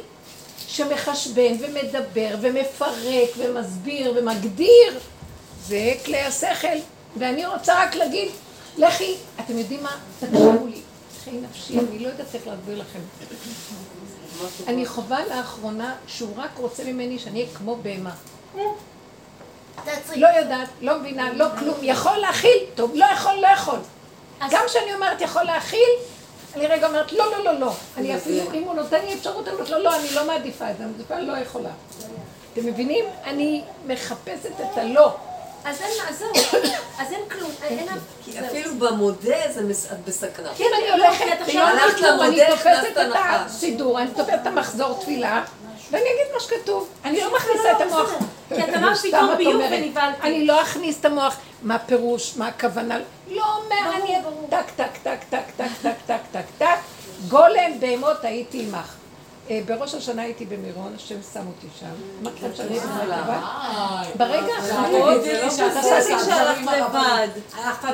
שמחשבן 0.68 1.54
ומדבר 1.60 2.36
ומפרק 2.42 3.30
ומסביר 3.38 4.14
ומגדיר, 4.16 5.00
זה 5.68 5.94
כלי 6.06 6.22
השכל. 6.22 6.78
ואני 7.18 7.46
רוצה 7.46 7.84
רק 7.84 7.96
להגיד, 7.96 8.30
לכי, 8.78 9.16
אתם 9.40 9.58
יודעים 9.58 9.84
מה? 9.84 9.98
תקשיבו 10.20 10.68
לי, 10.68 10.82
חיי 11.24 11.34
נפשי, 11.34 11.80
אני 11.80 12.00
לא 12.00 12.08
יודעת 12.08 12.36
איך 12.36 12.48
להסביר 12.48 12.80
לכם. 12.80 13.00
אני 14.68 14.86
חווה 14.86 15.26
לאחרונה 15.26 15.96
שהוא 16.08 16.30
רק 16.36 16.50
רוצה 16.58 16.84
ממני 16.84 17.20
שאני 17.20 17.42
אהיה 17.42 17.54
כמו 17.56 17.78
בהמה. 17.82 18.12
לא 20.16 20.28
יודעת, 20.28 20.70
לא 20.82 21.00
מבינה, 21.00 21.34
לא 21.34 21.46
כלום, 21.60 21.76
יכול 21.82 22.18
להכיל, 22.18 22.58
טוב, 22.76 22.92
לא 22.96 23.06
יכול, 23.06 23.34
לא 23.34 23.48
יכול. 23.48 23.80
גם 24.50 24.62
כשאני 24.68 24.94
אומרת 24.94 25.22
יכול 25.22 25.44
להכיל, 25.44 25.90
אני 26.56 26.68
רגע 26.68 26.88
אומרת 26.88 27.12
לא, 27.12 27.32
לא, 27.32 27.44
לא, 27.44 27.60
לא. 27.60 27.74
אני 27.98 28.16
אפילו, 28.16 28.54
אם 28.54 28.64
הוא 28.64 28.74
נותן 28.74 29.06
לי 29.06 29.14
אפשרות, 29.14 29.48
אני 29.48 29.56
אומרת 29.56 29.70
לו, 29.70 29.80
לא, 29.80 29.96
אני 29.96 30.14
לא 30.14 30.28
מעדיפה 30.28 30.72
את 30.72 30.78
זה, 30.78 30.84
אני 31.12 31.28
לא 31.28 31.38
יכולה. 31.38 31.70
אתם 32.54 32.66
מבינים? 32.66 33.06
אני 33.24 33.64
מחפשת 33.88 34.52
את 34.62 34.78
הלא. 34.78 35.16
אז 35.66 35.82
אין, 35.82 35.92
אז 36.10 36.20
זהו. 36.20 36.62
אז 37.00 37.12
אין 37.12 37.22
כלום. 37.32 37.52
אין... 37.64 37.88
כי 38.26 38.32
זהו. 38.32 38.46
אפילו 38.46 38.76
במודה 38.76 39.38
זה 39.54 39.62
בסכנה. 40.06 40.50
כן, 40.58 40.66
אני 40.78 40.92
הולכת, 40.92 41.26
הלכת 41.56 41.96
כיפור, 41.96 42.26
אני 42.26 42.40
תופסת 42.50 42.98
את. 43.02 43.16
הסידור, 43.16 44.00
אני 44.00 44.10
תופסת 44.12 44.34
את 44.42 44.48
המחזור 44.48 45.00
תפילה, 45.02 45.44
ואני 45.96 46.06
אגיד 46.06 46.34
מה 46.34 46.40
שכתוב. 46.40 46.90
אני 47.06 47.22
לא 47.22 47.36
מכניסה 47.36 47.72
את 47.72 47.82
המוח. 47.82 48.12
כי 48.50 48.64
את 48.64 48.70
אמרת 48.76 48.98
פתאום 48.98 49.38
ביוב. 49.38 49.62
ונבהלתי. 49.72 50.22
אני 50.22 50.48
לא 50.48 50.62
אכניס 50.62 51.00
את 51.00 51.06
המוח, 51.06 51.38
מה 51.62 51.76
הפירוש, 51.76 52.38
מה 52.38 52.48
הכוונה, 52.48 52.98
לא 53.28 53.62
מעניין. 53.70 54.22
טק, 54.50 54.66
טק, 54.76 54.98
טק, 55.04 55.20
טק, 55.30 55.44
טק, 55.58 55.68
טק, 55.82 55.96
טק, 56.06 56.20
טק, 56.32 56.46
טק. 56.58 56.78
בהמות 57.30 58.24
הייתי 58.24 58.62
עמך. 58.62 58.96
אה, 59.50 59.60
בראש 59.66 59.94
השנה 59.94 60.22
הייתי 60.22 60.46
במירון, 60.46 60.94
השם 60.96 61.16
שם 61.34 61.48
אותי 61.48 61.68
שם. 61.80 61.86
אמרתי 62.22 62.38
לכם 62.38 62.56
שאני 62.56 62.70
הייתי 62.70 62.88
לבד. 63.08 63.38
ברגע 64.18 64.54
האחרון, 64.54 65.20
תגידי 65.20 65.44
לי 65.44 65.52
שאת 65.52 65.72
נסעתי 65.78 66.10
שם. 66.10 66.26
שהלכת 66.26 66.62
לבד. 66.62 67.28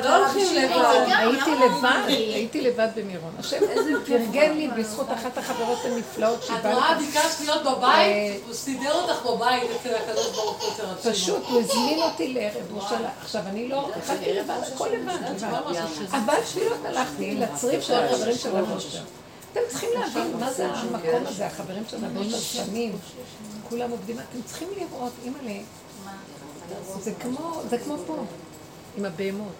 לא 0.04 0.16
הולכים 0.16 0.56
לבד. 0.56 1.06
הייתי 1.16 1.50
לבד, 1.54 2.02
הייתי 2.08 2.60
לבד 2.60 2.88
במירון. 2.96 3.30
השם 3.38 3.56
פרגן 4.06 4.52
לי 4.52 4.68
בזכות 4.68 5.06
אחת 5.12 5.38
החברות 5.38 5.78
הנפלאות 5.84 6.38
את 6.38 6.44
שבאה 6.44 6.74
רואה. 6.74 6.94
ביקשת 6.98 7.40
להיות 7.40 7.62
בבית, 7.62 8.42
הוא 8.46 8.54
סידר 8.54 8.92
אותך 8.92 9.26
בבית 9.26 9.70
אצל 9.80 9.94
הקדוש 9.94 10.30
ברוך 10.30 10.62
הוא 10.62 10.70
רב 10.70 11.00
שמעון. 11.02 11.14
פשוט 11.14 11.42
הוא 11.48 11.60
הזמין 11.60 12.02
אותי 12.02 12.34
לערב 12.34 12.70
ירושלים. 12.70 13.04
עכשיו, 13.22 13.42
אני 13.46 13.68
לא, 13.68 13.90
התחלתי 13.96 14.32
לבד, 14.32 14.54
הכל 14.74 14.88
לבד. 14.88 15.44
אבל 16.10 16.34
תפילות 16.44 16.78
הלכתי 16.84 17.34
לצריף 17.34 17.84
של 17.84 17.94
החברים 17.94 18.36
של 18.36 18.56
הבושר. 18.56 18.98
אתם 19.52 19.60
צריכים 19.68 19.90
להבין 19.94 20.36
מה 20.40 20.52
זה 20.52 20.72
המקום 20.72 21.26
הזה, 21.26 21.46
החברים 21.46 21.82
של 21.88 22.04
הבושר 22.04 22.38
שנים. 22.38 22.92
כולם 23.68 23.90
עובדים, 23.90 24.18
אתם 24.18 24.42
צריכים 24.44 24.68
לראות, 24.76 25.12
אימא'לה, 25.24 25.60
זה 27.00 27.12
כמו, 27.14 27.62
זה 27.70 27.78
כמו 27.78 27.96
פה, 28.06 28.16
עם 28.96 29.04
הבהמות. 29.04 29.52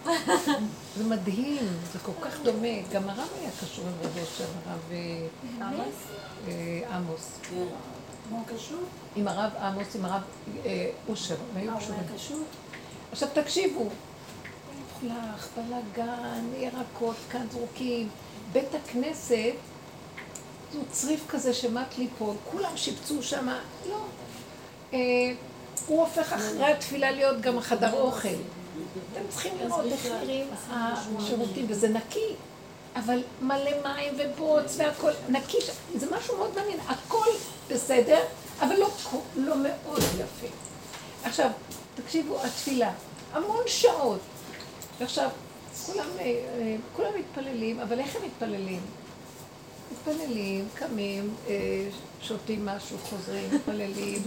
זה 0.97 1.05
מדהים, 1.05 1.69
זה 1.93 1.99
כל 1.99 2.13
כך 2.21 2.41
דומה. 2.43 2.69
גם 2.93 3.11
הרב 3.11 3.29
היה 3.41 3.51
קשור 3.61 3.85
עם 3.87 3.93
רב 4.03 4.19
אושר, 4.21 4.45
הרב 4.67 4.81
אה, 4.93 5.27
אה, 6.49 6.97
עמוס. 6.97 7.39
עם 9.17 9.29
הרב 9.29 9.51
עמוס, 9.57 9.97
עם 9.97 10.05
הרב 10.05 10.23
אה, 10.65 10.91
אושר, 11.09 11.37
הם 11.51 11.57
היו 11.57 11.73
קשורים. 12.17 12.45
עכשיו 13.13 13.29
תקשיבו, 13.33 13.89
מלוכלך, 15.03 15.49
בלאגן, 15.57 16.45
ירקות 16.57 17.17
כאן 17.31 17.47
זרוקים. 17.53 18.09
בית 18.53 18.75
הכנסת, 18.75 19.55
צריף 20.91 21.21
כזה 21.29 21.55
שמט 21.55 21.99
ליפול, 21.99 22.35
כולם 22.51 22.77
שיפצו 22.77 23.23
שם, 23.23 23.49
לא. 23.89 23.97
אה, 24.93 24.99
הוא 25.87 26.01
הופך 26.01 26.33
אחרי 26.33 26.73
התפילה 26.73 27.11
להיות 27.11 27.41
גם 27.41 27.61
חדר 27.61 27.93
אוכל. 27.93 28.29
אתם 29.13 29.21
צריכים 29.29 29.53
לראות 29.61 29.85
איך 29.85 30.07
נראים 30.07 30.47
השירותים, 30.71 31.67
וזה 31.69 31.89
נקי, 31.89 32.35
אבל 32.97 33.23
מלא 33.43 33.71
מים 33.83 34.15
ובוץ 34.19 34.75
והכל 34.77 35.11
נקי, 35.29 35.59
זה 35.95 36.07
משהו 36.17 36.37
מאוד 36.37 36.51
מעניין, 36.57 36.79
הכל 36.89 37.27
בסדר, 37.71 38.21
אבל 38.61 38.77
לא, 38.77 38.91
לא 39.37 39.55
מאוד 39.57 39.99
יפה. 39.99 40.47
עכשיו, 41.25 41.51
תקשיבו, 41.95 42.43
התפילה, 42.45 42.91
המון 43.33 43.63
שעות. 43.67 44.21
ועכשיו, 45.01 45.29
כולם, 45.87 46.07
אה, 46.19 46.25
אה, 46.25 46.77
כולם 46.97 47.11
מתפללים, 47.19 47.81
אבל 47.81 47.99
איך 47.99 48.17
הם 48.17 48.23
מתפללים? 48.23 48.81
מתפללים, 49.93 50.69
קמים, 50.75 51.35
אה, 51.49 51.55
שותים 52.21 52.67
משהו, 52.67 52.97
חוזרים, 52.99 53.49
מתפללים. 53.53 54.23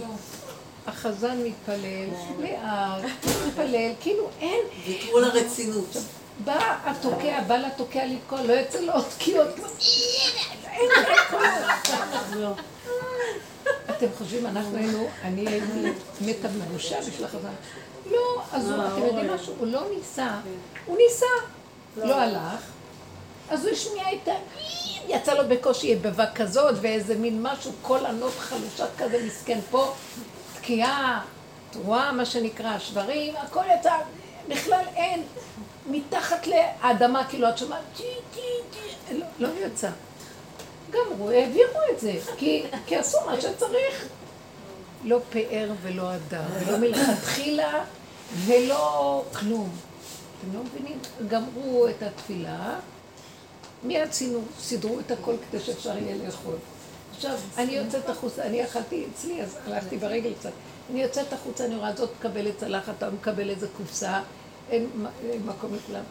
החזן 0.86 1.38
מתפלל, 1.42 2.08
לאט, 2.38 3.04
מתפלל, 3.46 3.92
כאילו 4.00 4.28
אין. 4.40 4.60
ויתרו 4.86 5.18
לרצינות. 5.20 5.96
בא 6.44 6.76
התוקע, 6.84 7.40
בא 7.46 7.56
לתוקע 7.56 8.06
לתקוע, 8.06 8.42
לא 8.42 8.52
יוצא 8.52 8.80
לו 8.80 8.92
עוד 8.92 9.04
תקיעות. 9.18 9.48
אתם 13.90 14.06
חושבים, 14.18 14.46
אנחנו 14.46 14.76
היינו, 14.76 15.06
אני 15.22 15.48
הייתי 15.48 16.00
מתה 16.20 16.48
מבושה 16.48 17.00
בשביל 17.00 17.24
החזן. 17.24 17.52
לא, 18.10 18.42
אז 18.52 18.70
אתם 18.70 19.06
יודעים 19.06 19.30
משהו? 19.34 19.54
הוא 19.58 19.66
לא 19.66 19.82
ניסה, 19.96 20.38
הוא 20.86 20.96
ניסה, 20.96 21.26
לא 21.96 22.14
הלך, 22.14 22.60
אז 23.50 23.64
הוא 23.64 23.72
השמיע 23.72 24.04
את 24.12 24.28
ה... 24.28 24.32
יצא 25.08 25.34
לו 25.34 25.48
בקושי 25.48 25.86
יבבה 25.86 26.26
כזאת, 26.34 26.74
ואיזה 26.80 27.14
מין 27.14 27.42
משהו, 27.42 27.72
קול 27.82 28.06
ענות 28.06 28.32
חלושה 28.38 28.86
כזה 28.98 29.26
מסכן 29.26 29.58
פה, 29.70 29.94
תקיעה, 30.56 31.22
תרועה, 31.70 32.12
מה 32.12 32.24
שנקרא, 32.24 32.78
שברים, 32.78 33.36
הכל 33.36 33.64
יצא, 33.78 33.94
בכלל 34.48 34.84
אין, 34.96 35.22
מתחת 35.90 36.46
לאדמה, 36.46 37.24
כאילו, 37.24 37.48
את 37.48 37.58
שומעת, 37.58 37.80
טי, 37.96 38.02
טי, 38.34 38.40
טי, 38.70 39.14
לא, 39.18 39.26
לא 39.38 39.48
יצא. 39.66 39.90
גמרו, 40.90 41.30
העבירו 41.30 41.80
את 41.94 42.00
זה, 42.00 42.12
כי, 42.36 42.62
כי 42.86 42.96
עשו 42.96 43.18
מה 43.26 43.40
שצריך. 43.40 44.08
לא 45.04 45.20
פאר 45.30 45.70
ולא 45.82 46.10
הדר, 46.10 46.42
ולא 46.60 46.78
מלכתחילה 46.78 47.84
ולא 48.46 49.24
כלום. 49.38 49.70
אתם 50.40 50.54
לא 50.54 50.60
מבינים? 50.64 50.98
גמרו 51.28 51.88
את 51.88 52.02
התפילה, 52.02 52.74
מיד 53.86 54.12
סינו, 54.12 54.40
סידרו 54.60 55.00
את 55.00 55.10
הכל 55.10 55.34
כדי 55.50 55.60
שאפשר 55.60 55.98
יהיה 55.98 56.16
לאכול. 56.26 56.54
עכשיו, 57.16 57.38
אני 57.58 57.72
יוצאת 57.72 58.08
החוצה, 58.08 58.46
אני 58.46 58.64
אכלתי 58.64 59.06
אצלי, 59.12 59.42
אז 59.42 59.56
הלכתי 59.66 59.96
ברגל 59.96 60.32
קצת. 60.40 60.50
אני 60.90 61.02
יוצאת 61.02 61.32
החוצה, 61.32 61.64
אני 61.64 61.76
רואה 61.76 61.96
זאת 61.96 62.10
מקבלת 62.18 62.58
צלחת, 62.58 63.02
או 63.02 63.12
מקבל 63.12 63.50
איזה 63.50 63.66
קופסה, 63.76 64.20
אין 64.70 64.86
אין 65.30 65.42
מקום 65.46 65.74
לכולם. 65.74 66.02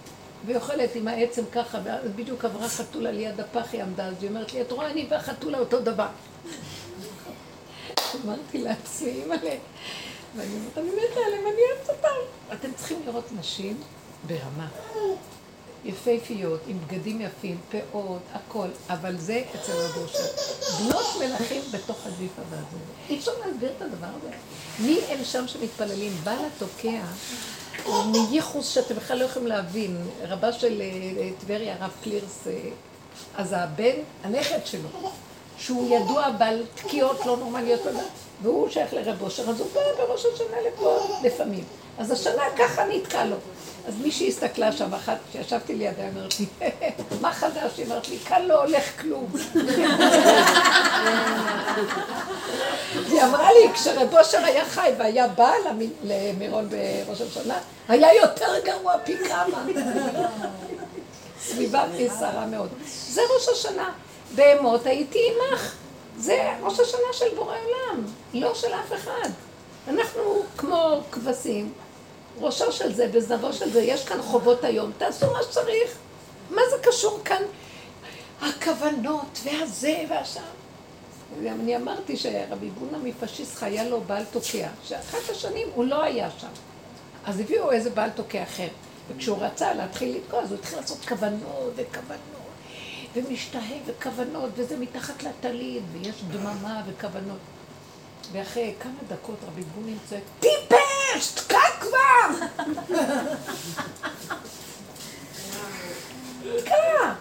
והיא 0.45 0.55
אוכלת 0.55 0.95
עם 0.95 1.07
העצם 1.07 1.41
ככה, 1.51 1.79
ואז 1.83 2.11
בדיוק 2.15 2.45
עברה 2.45 2.69
חתולה 2.69 3.11
ליד 3.11 3.39
הפח, 3.39 3.65
היא 3.71 3.83
עמדה, 3.83 4.05
אז 4.05 4.13
היא 4.21 4.29
אומרת 4.29 4.53
לי, 4.53 4.61
את 4.61 4.71
רואה, 4.71 4.91
אני 4.91 5.07
והחתולה 5.09 5.59
אותו 5.59 5.81
דבר. 5.81 6.07
אמרתי 8.25 8.57
לעצמי, 8.57 9.09
אימא'לה, 9.09 9.55
ואני 10.35 10.49
אומרת, 10.53 10.77
אני 10.77 10.89
מתה 10.89 11.19
עליהם, 11.27 11.41
אני 11.41 11.61
אוהבת 11.71 11.89
אותם. 11.89 12.53
אתם 12.53 12.69
צריכים 12.75 13.01
לראות 13.05 13.25
נשים 13.39 13.77
ברמה. 14.27 14.67
יפהפיות, 15.85 16.59
עם 16.67 16.77
בגדים 16.79 17.21
יפים, 17.21 17.57
פאות, 17.71 18.21
הכל, 18.33 18.67
אבל 18.89 19.17
זה 19.17 19.43
אצל 19.55 19.71
הגושר. 19.71 20.25
בנות 20.79 21.05
מלכים 21.19 21.61
בתוך 21.71 21.97
הג'יפה 22.05 22.41
והזה. 22.49 22.77
אי 23.09 23.17
אפשר 23.17 23.31
להסביר 23.45 23.71
את 23.77 23.81
הדבר 23.81 24.07
הזה. 24.07 24.29
מי 24.79 24.99
הם 25.09 25.23
שם 25.23 25.47
שמתפללים? 25.47 26.11
בעל 26.23 26.37
התוקע, 26.45 27.01
מייחוס 28.05 28.67
שאתם 28.69 28.95
בכלל 28.95 29.17
לא 29.17 29.25
יכולים 29.25 29.47
להבין. 29.47 29.97
רבה 30.27 30.53
של 30.53 30.81
אה, 30.81 31.29
טבריה, 31.39 31.75
הרב 31.79 31.91
קלירס, 32.03 32.47
אה, 32.47 32.53
אז 33.35 33.53
הבן, 33.57 33.95
הנכד 34.23 34.59
שלו, 34.65 34.89
שהוא 35.57 35.95
ידוע 35.95 36.29
בעל 36.29 36.63
תקיעות 36.75 37.25
לא 37.25 37.37
נורמליות, 37.37 37.81
והוא 38.41 38.69
שייך 38.69 38.93
לרב 38.93 39.21
אושר, 39.21 39.49
אז 39.49 39.59
הוא 39.59 39.67
בא 39.73 39.81
בראש 39.97 40.25
השנה 40.25 40.57
לפה 40.67 41.17
לפעמים. 41.23 41.63
אז 41.97 42.11
השנה 42.11 42.43
ככה 42.57 42.85
נתקע 42.85 43.25
לו. 43.25 43.35
אז 43.87 43.93
מישהי 44.01 44.27
הסתכלה 44.27 44.71
שם, 44.71 44.93
אחת, 44.93 45.17
כשישבתי 45.29 45.75
לידה, 45.75 46.01
היא 46.01 46.09
אומרת 46.15 46.39
לי, 46.39 46.45
מה 47.21 47.33
חדש? 47.33 47.71
היא 47.77 47.85
אומרת 47.85 48.09
לי, 48.09 48.17
כאן 48.19 48.41
לא 48.45 48.63
הולך 48.63 49.01
כלום. 49.01 49.27
היא 53.11 53.23
אמרה 53.23 53.49
לי, 53.53 53.73
כשרב 53.73 54.13
אושר 54.17 54.37
היה 54.45 54.65
חי 54.65 54.91
והיה 54.97 55.27
בא 55.27 55.51
למ- 55.69 55.79
למירון 56.03 56.69
בראש 56.69 57.21
השנה, 57.21 57.57
היה 57.87 58.15
יותר 58.15 58.53
גרוע 58.65 58.93
פי 59.03 59.13
כמה. 59.17 59.65
סביבה 61.41 61.83
סערה 62.19 62.45
מאוד. 62.45 62.69
זה 63.09 63.21
ראש 63.35 63.47
השנה. 63.49 63.89
בהמות 64.35 64.85
הייתי 64.85 65.19
עמך. 65.51 65.73
זה 66.17 66.49
ראש 66.61 66.79
השנה 66.79 67.13
של 67.13 67.25
בורא 67.35 67.55
עולם, 67.65 68.05
לא 68.33 68.53
של 68.55 68.73
אף 68.73 68.93
אחד. 68.93 69.29
אנחנו 69.87 70.21
כמו 70.57 71.01
כבשים, 71.11 71.73
ראשו 72.41 72.71
של 72.71 72.93
זה 72.93 73.09
וזנבו 73.13 73.53
של 73.53 73.71
זה, 73.71 73.81
יש 73.81 74.05
כאן 74.05 74.21
חובות 74.21 74.63
היום, 74.63 74.91
תעשו 74.97 75.31
מה 75.31 75.43
שצריך. 75.43 75.97
מה 76.49 76.61
זה 76.69 76.75
קשור 76.89 77.19
כאן? 77.25 77.41
הכוונות 78.41 79.39
והזה 79.43 80.03
והשם. 80.09 80.41
אני 81.47 81.75
אמרתי 81.75 82.17
שרבי 82.17 82.69
בונה 82.69 82.97
מפשיסט 82.97 83.63
היה 83.63 83.89
לו 83.89 84.01
בעל 84.01 84.23
תוקע, 84.31 84.67
שאחת 84.83 85.29
השנים 85.29 85.67
הוא 85.75 85.85
לא 85.85 86.03
היה 86.03 86.29
שם. 86.37 86.47
אז 87.25 87.39
הביאו 87.39 87.71
איזה 87.71 87.89
בעל 87.89 88.09
תוקע 88.09 88.43
אחר. 88.43 88.67
וכשהוא 89.07 89.37
רצה 89.39 89.73
להתחיל 89.73 90.17
לתקוע, 90.17 90.41
אז 90.41 90.51
הוא 90.51 90.59
התחיל 90.59 90.79
לעשות 90.79 91.05
כוונות 91.07 91.73
וכוונות, 91.75 92.19
ומשתהה 93.15 93.77
וכוונות, 93.85 94.49
וזה 94.55 94.77
מתחת 94.77 95.23
לטלית, 95.23 95.83
ויש 95.91 96.15
דממה 96.31 96.81
וכוונות. 96.87 97.37
ואחרי 98.31 98.73
כמה 98.79 98.99
דקות 99.07 99.37
רבי 99.47 99.61
בונים 99.61 99.97
צועק, 100.09 100.23
טיפש, 100.39 100.84
תקע 101.35 101.59
כבר! 101.79 102.45
תקע! 106.57 107.13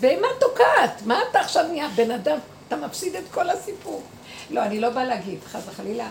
בהמה 0.00 0.28
תוקעת, 0.40 1.02
מה 1.06 1.20
אתה 1.30 1.40
עכשיו 1.40 1.64
נהיה 1.68 1.88
בן 1.88 2.10
אדם? 2.10 2.38
אתה 2.68 2.76
מפסיד 2.76 3.16
את 3.16 3.24
כל 3.30 3.50
הסיפור. 3.50 4.02
לא, 4.50 4.62
אני 4.62 4.80
לא 4.80 4.90
באה 4.90 5.04
להגיד, 5.04 5.38
חס 5.52 5.62
וחלילה. 5.66 6.08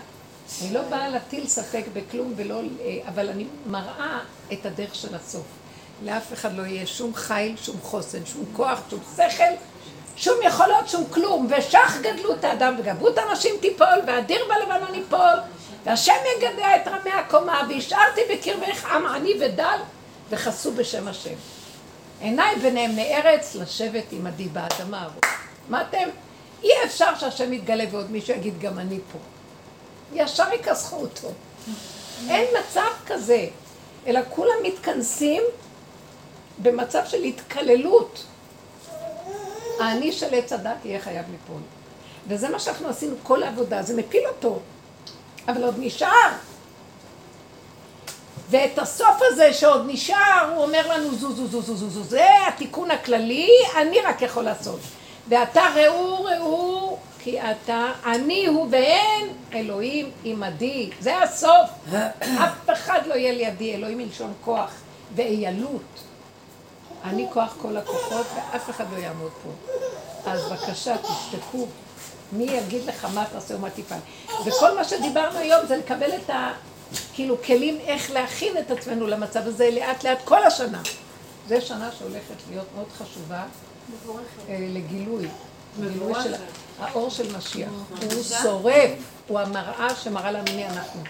אני 0.62 0.72
לא 0.74 0.82
באה 0.82 1.08
להטיל 1.08 1.46
ספק 1.46 1.84
בכלום 1.92 2.32
ולא... 2.36 2.60
אה, 2.80 2.98
אבל 3.08 3.28
אני 3.28 3.46
מראה 3.66 4.18
את 4.52 4.66
הדרך 4.66 4.94
של 4.94 5.14
הסוף. 5.14 5.46
לאף 6.02 6.32
אחד 6.32 6.56
לא 6.56 6.62
יהיה 6.62 6.86
שום 6.86 7.14
חיל, 7.14 7.56
שום 7.56 7.76
חוסן, 7.82 8.26
שום 8.26 8.44
כוח, 8.52 8.80
שום 8.90 9.00
שכל, 9.16 9.44
שום 10.16 10.34
יכולות, 10.42 10.88
שום 10.88 11.04
כלום. 11.10 11.48
ושך 11.50 11.98
גדלות 12.02 12.44
האדם 12.44 12.76
וגבות 12.78 13.18
הנשים 13.18 13.54
תיפול, 13.60 13.86
והדיר 14.06 14.44
בלבנון 14.48 14.94
ייפול, 14.94 15.38
והשם 15.88 16.12
יגדע 16.36 16.76
את 16.76 16.88
רמי 16.88 17.10
הקומה, 17.10 17.62
והשארתי 17.68 18.20
בקרבך 18.30 18.84
עם 18.84 19.06
עני 19.06 19.34
ודל, 19.40 19.78
וחסו 20.30 20.72
בשם 20.72 21.08
השם. 21.08 21.34
עיניי 22.20 22.54
ונאמני 22.62 23.16
ארץ 23.16 23.54
לשבת 23.54 24.04
עמדי 24.12 24.48
באדמה. 24.48 25.08
מה 25.68 25.82
אתם? 25.82 26.08
אי 26.62 26.70
אפשר 26.84 27.18
שהשם 27.18 27.52
יתגלה 27.52 27.84
ועוד 27.90 28.10
מישהו 28.10 28.34
יגיד 28.34 28.60
גם 28.60 28.78
אני 28.78 28.98
פה. 29.12 29.18
ישר 30.12 30.44
יכסחו 30.60 30.96
אותו. 30.96 31.28
אין 32.28 32.46
מצב 32.60 32.90
כזה, 33.06 33.46
אלא 34.06 34.20
כולם 34.30 34.56
מתכנסים 34.62 35.42
במצב 36.58 37.02
של 37.06 37.22
התקללות. 37.22 38.24
האני 39.80 40.12
של 40.12 40.34
עץ 40.34 40.52
הדת 40.52 40.84
יהיה 40.84 41.00
חייב 41.00 41.26
ליפול. 41.30 41.60
וזה 42.28 42.48
מה 42.48 42.58
שאנחנו 42.58 42.88
עשינו 42.88 43.14
כל 43.22 43.42
העבודה, 43.42 43.82
זה 43.82 43.96
מפיל 43.96 44.26
אותו. 44.26 44.60
אבל 45.48 45.64
עוד 45.64 45.74
נשאר. 45.78 46.28
ואת 48.50 48.78
הסוף 48.78 49.16
הזה 49.20 49.52
שעוד 49.52 49.82
נשאר, 49.86 50.52
הוא 50.54 50.62
אומר 50.62 50.86
לנו 50.92 51.14
זו 51.14 51.32
זו 51.32 51.46
זו 51.46 51.62
זו 51.62 51.76
זו 51.76 51.88
זו, 51.88 52.02
זה 52.02 52.26
התיקון 52.48 52.90
הכללי, 52.90 53.48
אני 53.76 54.00
רק 54.00 54.22
יכול 54.22 54.44
לעשות. 54.44 54.80
ואתה 55.28 55.62
ראו 55.76 56.24
ראו 56.24 56.98
כי 57.18 57.40
אתה, 57.40 57.92
אני 58.06 58.46
הוא 58.46 58.66
ואין 58.70 59.32
אלוהים 59.52 60.10
עמדי. 60.24 60.90
זה 61.00 61.18
הסוף. 61.18 61.70
אף 62.44 62.70
אחד 62.72 63.00
לא 63.06 63.14
יהיה 63.14 63.32
לידי, 63.32 63.74
אלוהים 63.74 63.98
מלשון 63.98 64.32
כוח 64.44 64.70
ואיילות. 65.14 65.82
אני 67.04 67.26
כוח 67.32 67.56
כל 67.62 67.76
הכוחות 67.76 68.26
ואף 68.34 68.70
אחד 68.70 68.84
לא 68.92 68.98
יעמוד 68.98 69.30
פה. 69.42 69.50
אז 70.30 70.52
בבקשה, 70.52 70.96
תשתקו. 70.96 71.66
מי 72.32 72.44
יגיד 72.44 72.84
לך 72.84 73.04
מה 73.14 73.24
תעשה 73.32 73.56
ומה 73.56 73.70
תפעל. 73.70 73.98
וכל 74.46 74.76
מה 74.76 74.84
שדיברנו 74.84 75.38
היום 75.38 75.66
זה 75.66 75.76
לקבל 75.76 76.10
את 76.16 76.30
ה... 76.30 76.52
כאילו 77.14 77.42
כלים 77.42 77.78
איך 77.80 78.10
להכין 78.10 78.58
את 78.58 78.70
עצמנו 78.70 79.06
למצב 79.06 79.46
הזה 79.46 79.70
לאט 79.70 80.04
לאט 80.04 80.18
כל 80.24 80.44
השנה. 80.44 80.82
זו 81.48 81.56
שנה 81.60 81.90
שהולכת 81.98 82.34
להיות 82.50 82.66
מאוד 82.74 82.88
חשובה 82.98 83.44
אה, 84.48 84.56
לגילוי. 84.60 85.28
גילוי 85.80 86.14
של 86.22 86.34
האור 86.80 87.10
של 87.10 87.36
משיח. 87.36 87.70
הוא 87.88 88.22
שורף, 88.42 88.90
הוא 89.28 89.40
המראה 89.40 89.94
שמראה 89.94 90.32
לנו 90.32 90.52
מי 90.56 90.66
אנחנו. 90.66 91.02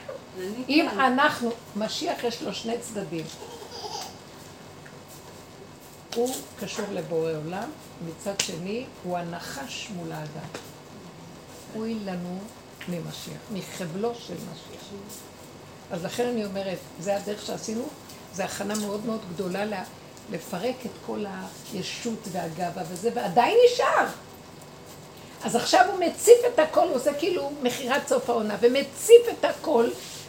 אם 0.69 0.89
אנחנו, 0.89 1.51
משיח 1.77 2.25
יש 2.25 2.43
לו 2.43 2.55
שני 2.55 2.79
צדדים. 2.79 3.25
הוא 6.15 6.35
קשור 6.61 6.85
לבורא 6.93 7.31
עולם, 7.45 7.71
מצד 8.07 8.41
שני 8.41 8.85
הוא 9.05 9.19
הנחש 9.19 9.89
מול 9.97 10.13
האדם. 10.13 10.49
אוי 11.77 11.95
לנו 12.05 12.39
ממשיח, 12.89 13.41
מחבלו 13.53 14.15
של 14.15 14.35
משיח. 14.35 14.83
אז 15.91 16.05
לכן 16.05 16.27
אני 16.27 16.45
אומרת, 16.45 16.79
זה 17.01 17.17
הדרך 17.17 17.47
שעשינו, 17.47 17.89
זו 18.35 18.43
הכנה 18.43 18.75
מאוד 18.75 19.07
מאוד 19.07 19.21
גדולה 19.35 19.65
לה, 19.65 19.83
לפרק 20.33 20.77
את 20.87 20.91
כל 21.07 21.25
הישות 21.73 22.29
והגאווה 22.33 22.83
וזה, 22.89 23.11
ועדיין 23.15 23.57
נשאר. 23.67 24.07
אז 25.45 25.57
עכשיו 25.57 25.85
הוא 25.93 26.01
מציף 26.01 26.39
את 26.55 26.59
הכל, 26.59 26.89
הוא 26.89 26.97
עושה 26.97 27.15
כאילו 27.15 27.51
מכירת 27.63 28.09
סוף 28.09 28.31
העונה, 28.31 28.57
ומציף 28.61 29.23
את 29.39 29.45
הכל, 29.45 29.89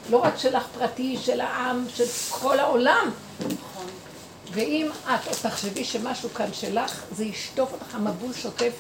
לא 0.10 0.18
רק 0.18 0.38
שלך 0.38 0.64
פרטי, 0.78 1.18
של 1.18 1.41
העם, 1.41 1.86
של 1.95 2.06
כל 2.30 2.60
העולם. 2.60 3.11
ואם 4.52 4.90
את 5.06 5.36
תחשבי 5.41 5.84
שמשהו 5.84 6.30
כאן 6.30 6.53
שלך, 6.53 7.03
זה 7.11 7.26
ישטוף 7.26 7.74
אותך, 7.74 7.95
המבול 7.95 8.34
שוטף 8.34 8.74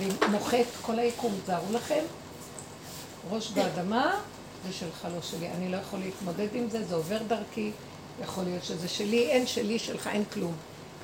ומוחק 0.00 0.64
כל 0.82 0.98
היקום. 0.98 1.34
תזהרו 1.44 1.72
לכם, 1.72 2.04
ראש 3.30 3.50
באדמה 3.50 4.20
זה 4.66 4.72
שלך, 4.72 5.08
לא 5.14 5.22
שלי. 5.22 5.48
אני 5.48 5.68
לא 5.68 5.76
יכול 5.76 5.98
להתמודד 5.98 6.48
עם 6.54 6.70
זה, 6.70 6.84
זה 6.84 6.94
עובר 6.94 7.18
דרכי, 7.22 7.70
יכול 8.22 8.44
להיות 8.44 8.64
שזה 8.64 8.88
שלי, 8.88 9.30
אין 9.30 9.46
שלי, 9.46 9.78
שלך, 9.78 10.06
אין 10.06 10.24
כלום. 10.32 10.54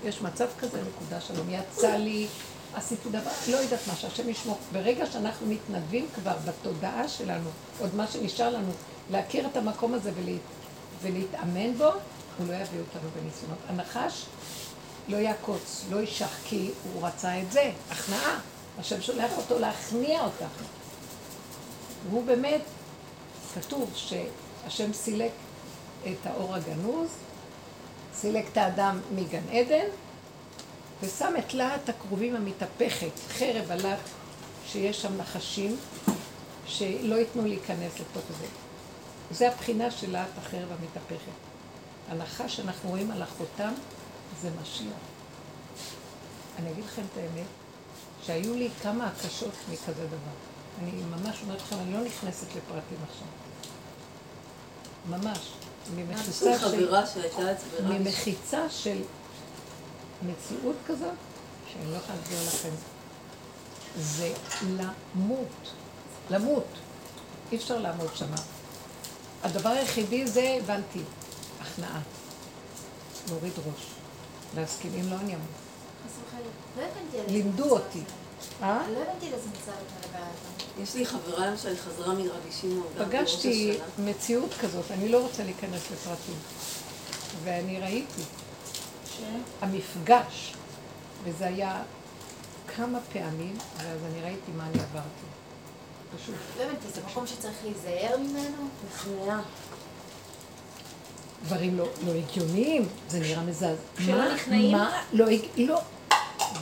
יש 0.05 0.23
מצב 0.23 0.47
כזה, 0.59 0.79
נקודה 0.89 1.21
שלום. 1.21 1.47
יצא 1.51 1.97
לי, 1.97 2.27
עשיתי 2.75 3.09
דבר, 3.09 3.31
לא 3.49 3.57
יודעת 3.57 3.81
מה, 3.87 3.97
שהשם 3.97 4.29
ישמור. 4.29 4.59
ברגע 4.73 5.07
שאנחנו 5.07 5.47
מתנדבים 5.47 6.07
כבר 6.15 6.35
בתודעה 6.45 7.09
שלנו, 7.09 7.51
עוד 7.81 7.95
מה 7.95 8.07
שנשאר 8.07 8.51
לנו, 8.51 8.73
להכיר 9.11 9.47
את 9.47 9.57
המקום 9.57 9.95
הזה 9.95 10.11
ולהת... 10.15 10.41
ולהתאמן 11.03 11.75
בו, 11.79 11.85
הוא 12.39 12.47
לא 12.49 12.53
יביא 12.55 12.81
אותנו 12.81 13.11
בניסיונות. 13.21 13.59
הנחש 13.69 14.27
לא 15.09 15.17
יעקוץ, 15.17 15.85
לא 15.91 16.01
ישח, 16.01 16.31
כי 16.45 16.71
הוא 16.93 17.07
רצה 17.07 17.41
את 17.41 17.53
זה, 17.53 17.71
הכנעה. 17.91 18.39
השם 18.79 19.03
שולח 19.03 19.31
אותו 19.37 19.59
להכניע 19.59 20.21
אותך. 20.21 20.63
והוא 22.11 22.25
באמת, 22.25 22.61
כתוב 23.55 23.91
שהשם 23.95 24.93
סילק 24.93 25.33
את 26.03 26.27
האור 26.27 26.55
הגנוז, 26.55 27.09
סילק 28.15 28.45
את 28.53 28.57
האדם 28.57 29.01
מגן 29.15 29.49
עדן, 29.51 29.87
ושם 31.03 31.35
את 31.39 31.55
להט 31.55 31.89
הכרובים 31.89 32.37
המתהפכת, 32.37 33.11
חרב 33.29 33.71
הלהט, 33.71 33.99
שיש 34.67 35.03
שם 35.03 35.17
נחשים, 35.17 35.77
שלא 36.67 37.15
ייתנו 37.15 37.45
להיכנס 37.45 37.93
לתוך 38.01 38.25
זה. 38.41 38.47
זה 39.31 39.49
הבחינה 39.49 39.91
של 39.91 40.13
להט 40.13 40.39
החרב 40.39 40.69
המתהפכת. 40.81 41.37
הנחש 42.09 42.57
שאנחנו 42.57 42.91
רואים 42.91 43.11
על 43.11 43.23
החותם 43.23 43.73
זה 44.43 44.51
משיח. 44.63 44.87
אני 46.59 46.73
אגיד 46.73 46.85
לכם 46.85 47.03
את 47.13 47.17
האמת, 47.17 47.47
שהיו 48.27 48.55
לי 48.55 48.69
כמה 48.83 49.07
הקשות 49.07 49.53
מכזה 49.71 50.07
דבר. 50.07 50.35
אני 50.83 50.91
ממש 50.91 51.37
אומרת 51.43 51.61
לכם, 51.61 51.77
אני 51.77 51.93
לא 51.93 52.01
נכנסת 52.01 52.47
לפרטים 52.47 52.99
עכשיו. 53.09 53.27
ממש. 55.11 55.39
ממחיצה 55.95 56.69
לי 56.71 56.87
של, 57.07 57.85
ממחיצה 57.85 58.71
של 58.71 59.03
מציאות 60.23 60.77
כזאת, 60.87 61.09
שאני 61.73 61.93
לא 61.93 61.97
יכולה 61.97 62.19
להסביר 62.19 62.39
לכם. 62.49 62.75
זה 63.99 64.33
למות. 64.77 65.71
למות. 66.31 66.67
אי 67.53 67.57
אפשר 67.57 67.79
לעמוד 67.79 68.11
שמה. 68.15 68.37
הדבר 69.43 69.71
היחידי 69.71 70.27
זה, 70.27 70.59
הבנתי, 70.63 71.03
הכנעה. 71.61 72.01
להוריד 73.29 73.53
ראש. 73.59 73.87
להסכים, 74.57 74.93
אם 74.95 75.11
לא 75.11 75.17
אני 75.17 75.35
אמות. 75.35 75.47
חס 76.07 76.13
וחלילה. 76.27 76.49
לא 76.49 76.51
הבנתי 76.51 76.53
על 76.53 76.53
איזה 76.53 76.66
לימדו 77.29 77.65
מצב 77.65 77.71
אותי. 77.73 77.99
זה. 77.99 78.65
אה? 78.67 78.79
לא 78.95 79.03
הבנתי 79.03 79.27
על 79.27 79.33
איזה 79.35 79.49
מצב 79.49 79.73
את 79.73 80.07
מדברת. 80.07 80.83
יש 80.83 80.95
לי 80.95 81.07
חברה 81.07 81.47
למשל, 81.47 81.69
היא 81.69 81.77
חזרה 81.79 82.15
מרבי 82.15 82.53
שמעון. 82.61 82.87
פגשתי. 82.99 83.79
מציאות 83.99 84.51
כזאת, 84.61 84.91
אני 84.91 85.09
לא 85.09 85.23
רוצה 85.23 85.45
להיכנס 85.45 85.91
לפרטים. 85.93 86.35
ואני 87.45 87.81
ראיתי 87.81 88.23
המפגש, 89.61 90.55
וזה 91.25 91.47
היה 91.47 91.83
כמה 92.77 92.99
פעמים, 93.13 93.55
ואז 93.79 93.99
אני 94.13 94.23
ראיתי 94.23 94.53
מה 94.57 94.65
אני 94.67 94.83
עברתי. 94.83 95.27
פשוט. 96.23 96.35
לא 96.59 96.63
הבנתי, 96.63 96.87
זה 96.95 97.01
מקום 97.11 97.27
שצריך 97.27 97.55
להיזהר 97.65 98.17
ממנו? 98.19 98.69
נכנעה. 98.95 99.41
דברים 101.45 101.79
לא, 101.79 101.87
לא 102.07 102.13
הגיוניים, 102.13 102.89
זה 103.09 103.21
נראה 103.21 103.43
מזעזע. 103.43 103.81
שלא 104.05 104.17
מה- 104.19 104.35
נכנעים? 104.35 104.73
מה? 104.73 105.03
לא, 105.13 105.27
לא. 105.57 105.81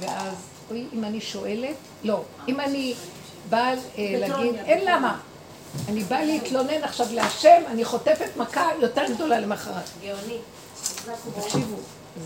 ואז, 0.01 0.35
אוי, 0.71 0.87
אם 0.93 1.05
אני 1.05 1.21
שואלת, 1.21 1.77
לא. 2.05 2.23
אם 2.49 2.61
אני 2.61 2.95
באה 3.51 3.73
אה, 3.73 3.77
להגיד, 3.99 4.55
אין 4.55 4.85
למה. 4.85 5.19
אני 5.89 6.05
באה 6.05 6.25
להתלונן 6.25 6.85
עכשיו 6.85 7.07
להשם, 7.11 7.63
אני 7.69 7.85
חוטפת 7.85 8.37
מכה 8.37 8.69
יותר 8.81 9.03
גדולה 9.15 9.41
למחרת. 9.41 9.91
גאוני. 10.03 10.39
תקשיבו, 11.41 11.77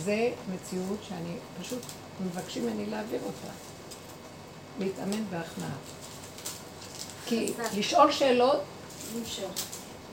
זה 0.04 0.30
מציאות 0.54 0.98
שאני 1.08 1.36
פשוט 1.62 1.78
מבקשים 2.20 2.66
ממני 2.66 2.86
להעביר 2.86 3.20
אותה. 3.26 3.52
להתאמן 4.78 5.24
בהכנעה. 5.30 5.70
כי 7.26 7.52
לשאול 7.76 8.12
שאלות 8.12 8.60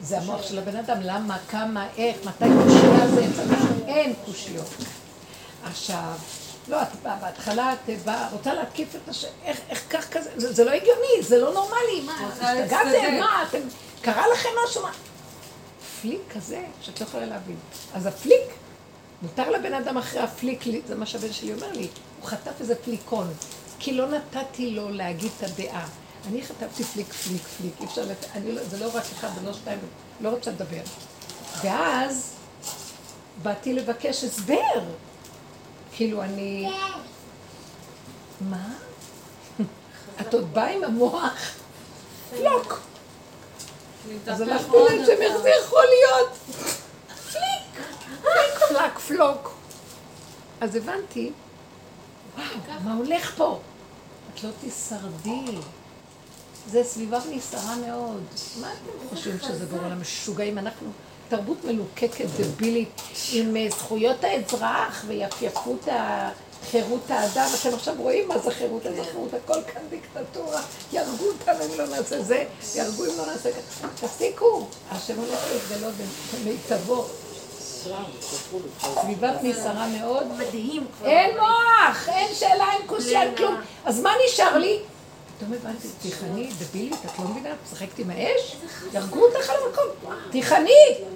זה 0.01 0.17
המוח 0.17 0.43
של 0.43 0.59
הבן 0.59 0.75
אדם, 0.75 0.97
למה, 1.01 1.37
כמה, 1.49 1.87
איך, 1.97 2.17
מתי 2.25 2.45
קושייה 2.63 3.07
זה 3.07 3.25
אין 3.87 4.13
קושיות. 4.25 4.69
עכשיו, 5.63 6.13
לא, 6.67 6.81
את 6.81 6.87
בהתחלה, 7.21 7.73
את 7.73 7.79
באה, 8.05 8.29
רוצה 8.31 8.53
להתקיף 8.53 8.95
את 8.95 9.09
השם, 9.09 9.27
איך, 9.45 9.59
איך 9.69 9.83
כך 9.89 10.09
כזה, 10.09 10.29
זה, 10.35 10.53
זה 10.53 10.63
לא 10.63 10.71
הגיוני, 10.71 11.21
זה 11.21 11.37
לא 11.37 11.53
נורמלי, 11.53 12.01
מה, 12.05 12.13
השתגעתם. 12.31 13.19
מה, 13.19 13.43
אתם, 13.49 13.59
קרה 14.01 14.23
לכם 14.33 14.49
משהו, 14.67 14.81
מה? 14.83 14.91
פליק 16.01 16.19
כזה, 16.35 16.61
שאת 16.81 17.01
לא 17.01 17.05
יכולה 17.05 17.25
להבין. 17.25 17.55
אז 17.93 18.05
הפליק, 18.05 18.41
מותר 19.21 19.49
לבן 19.49 19.73
אדם 19.73 19.97
אחרי 19.97 20.19
הפליק, 20.21 20.65
לי- 20.65 20.81
זה 20.87 20.95
מה 20.95 21.05
שהבן 21.05 21.33
שלי 21.33 21.53
אומר 21.53 21.71
לי, 21.71 21.87
הוא 22.21 22.29
חטף 22.29 22.51
איזה 22.59 22.75
פליקון, 22.75 23.33
כי 23.79 23.93
לא 23.93 24.05
נתתי 24.07 24.71
לו 24.71 24.89
להגיד 24.89 25.31
את 25.37 25.43
הדעה. 25.43 25.85
אני 26.27 26.41
חטפתי 26.41 26.83
פליק, 26.83 27.13
פליק, 27.13 27.41
פליק, 27.57 27.73
אי 27.81 27.85
אפשר, 27.85 28.01
לת... 28.05 28.25
אני 28.35 28.51
לא, 28.51 28.63
זה 28.63 28.79
לא 28.79 28.89
רק 28.93 29.03
אחד 29.19 29.29
ולא 29.41 29.53
שתיים, 29.53 29.79
לא 30.21 30.29
רוצה 30.29 30.51
לדבר. 30.51 30.81
ואז 31.61 32.31
באתי 33.43 33.73
לבקש 33.73 34.23
הסבר. 34.23 34.81
כאילו 35.95 36.23
אני... 36.23 36.71
מה? 38.41 38.73
את 40.21 40.33
עוד 40.33 40.53
באה 40.53 40.69
עם 40.69 40.83
המוח? 40.83 41.55
פלוק. 42.29 42.79
אז 44.27 44.41
הלכתי 44.41 44.77
להם 44.89 45.05
שם, 45.05 45.21
איך 45.21 45.37
זה 45.37 45.49
יכול 45.63 45.83
להיות? 45.85 46.37
פליק, 47.31 47.85
פליק, 48.21 48.69
פלק, 48.69 48.99
פלוק. 48.99 49.53
אז 50.61 50.75
הבנתי, 50.75 51.31
וואו, 52.35 52.79
מה 52.83 52.93
הולך 52.93 53.35
פה? 53.37 53.59
את 54.33 54.43
לא 54.43 54.49
תישרדי. 54.61 55.57
זה 56.67 56.83
סביבה 56.83 57.19
נסערה 57.31 57.75
מאוד. 57.75 58.23
מה 58.61 58.67
אתם 58.73 59.09
חושבים 59.09 59.39
שזה 59.39 59.65
בעולם 59.65 60.01
משוגעים? 60.01 60.57
אנחנו 60.57 60.91
תרבות 61.29 61.65
מלוקקת, 61.65 62.25
דבילית, 62.39 63.01
עם 63.31 63.57
אה, 63.57 63.67
זכויות 63.69 64.23
האזרח 64.23 65.05
ויפייפות 65.07 65.87
חירות 66.71 67.09
האדם. 67.09 67.47
אתם 67.61 67.73
עכשיו 67.73 67.95
רואים 67.97 68.27
מה 68.27 68.39
זה 68.39 68.51
חירות 68.51 68.85
האזרחות, 68.85 69.33
הכל 69.33 69.61
כאן 69.73 69.81
דיקטטורה. 69.89 70.61
יהרגו 70.93 71.25
אותנו 71.25 71.63
אם 71.65 71.77
לא 71.79 71.87
נעשה 71.87 72.21
זה, 72.21 72.43
יהרגו 72.75 73.05
אם 73.05 73.11
לא 73.17 73.25
נעשה 73.25 73.49
כזה. 73.51 73.87
תפסיקו, 74.01 74.67
השם 74.91 75.17
הולך 75.17 75.39
להתגלות 75.53 75.93
במיטבו. 76.43 77.05
סביבת 78.79 79.35
נסערה 79.43 79.87
מאוד. 79.87 80.27
מדהים 80.27 80.87
כבר. 80.97 81.07
אין 81.07 81.37
מוח, 81.37 82.09
אין 82.09 82.35
שאלה, 82.35 82.73
אין 82.73 82.87
קושי, 82.87 83.17
אין 83.17 83.35
כלום. 83.35 83.55
אז 83.85 83.99
מה 83.99 84.11
נשאר 84.25 84.57
לי? 84.57 84.79
פתאום 85.37 85.53
הבנתי, 85.53 85.87
תיכני, 86.01 86.49
דבילית, 86.59 87.05
את 87.05 87.19
לא 87.19 87.25
מבינה? 87.25 87.49
את 87.49 87.57
משחקת 87.65 87.99
עם 87.99 88.09
האש? 88.09 88.55
יהרגו 88.93 89.25
אותך 89.25 89.49
על 89.49 89.55
המקום. 89.65 90.13
תיכני! 90.31 91.14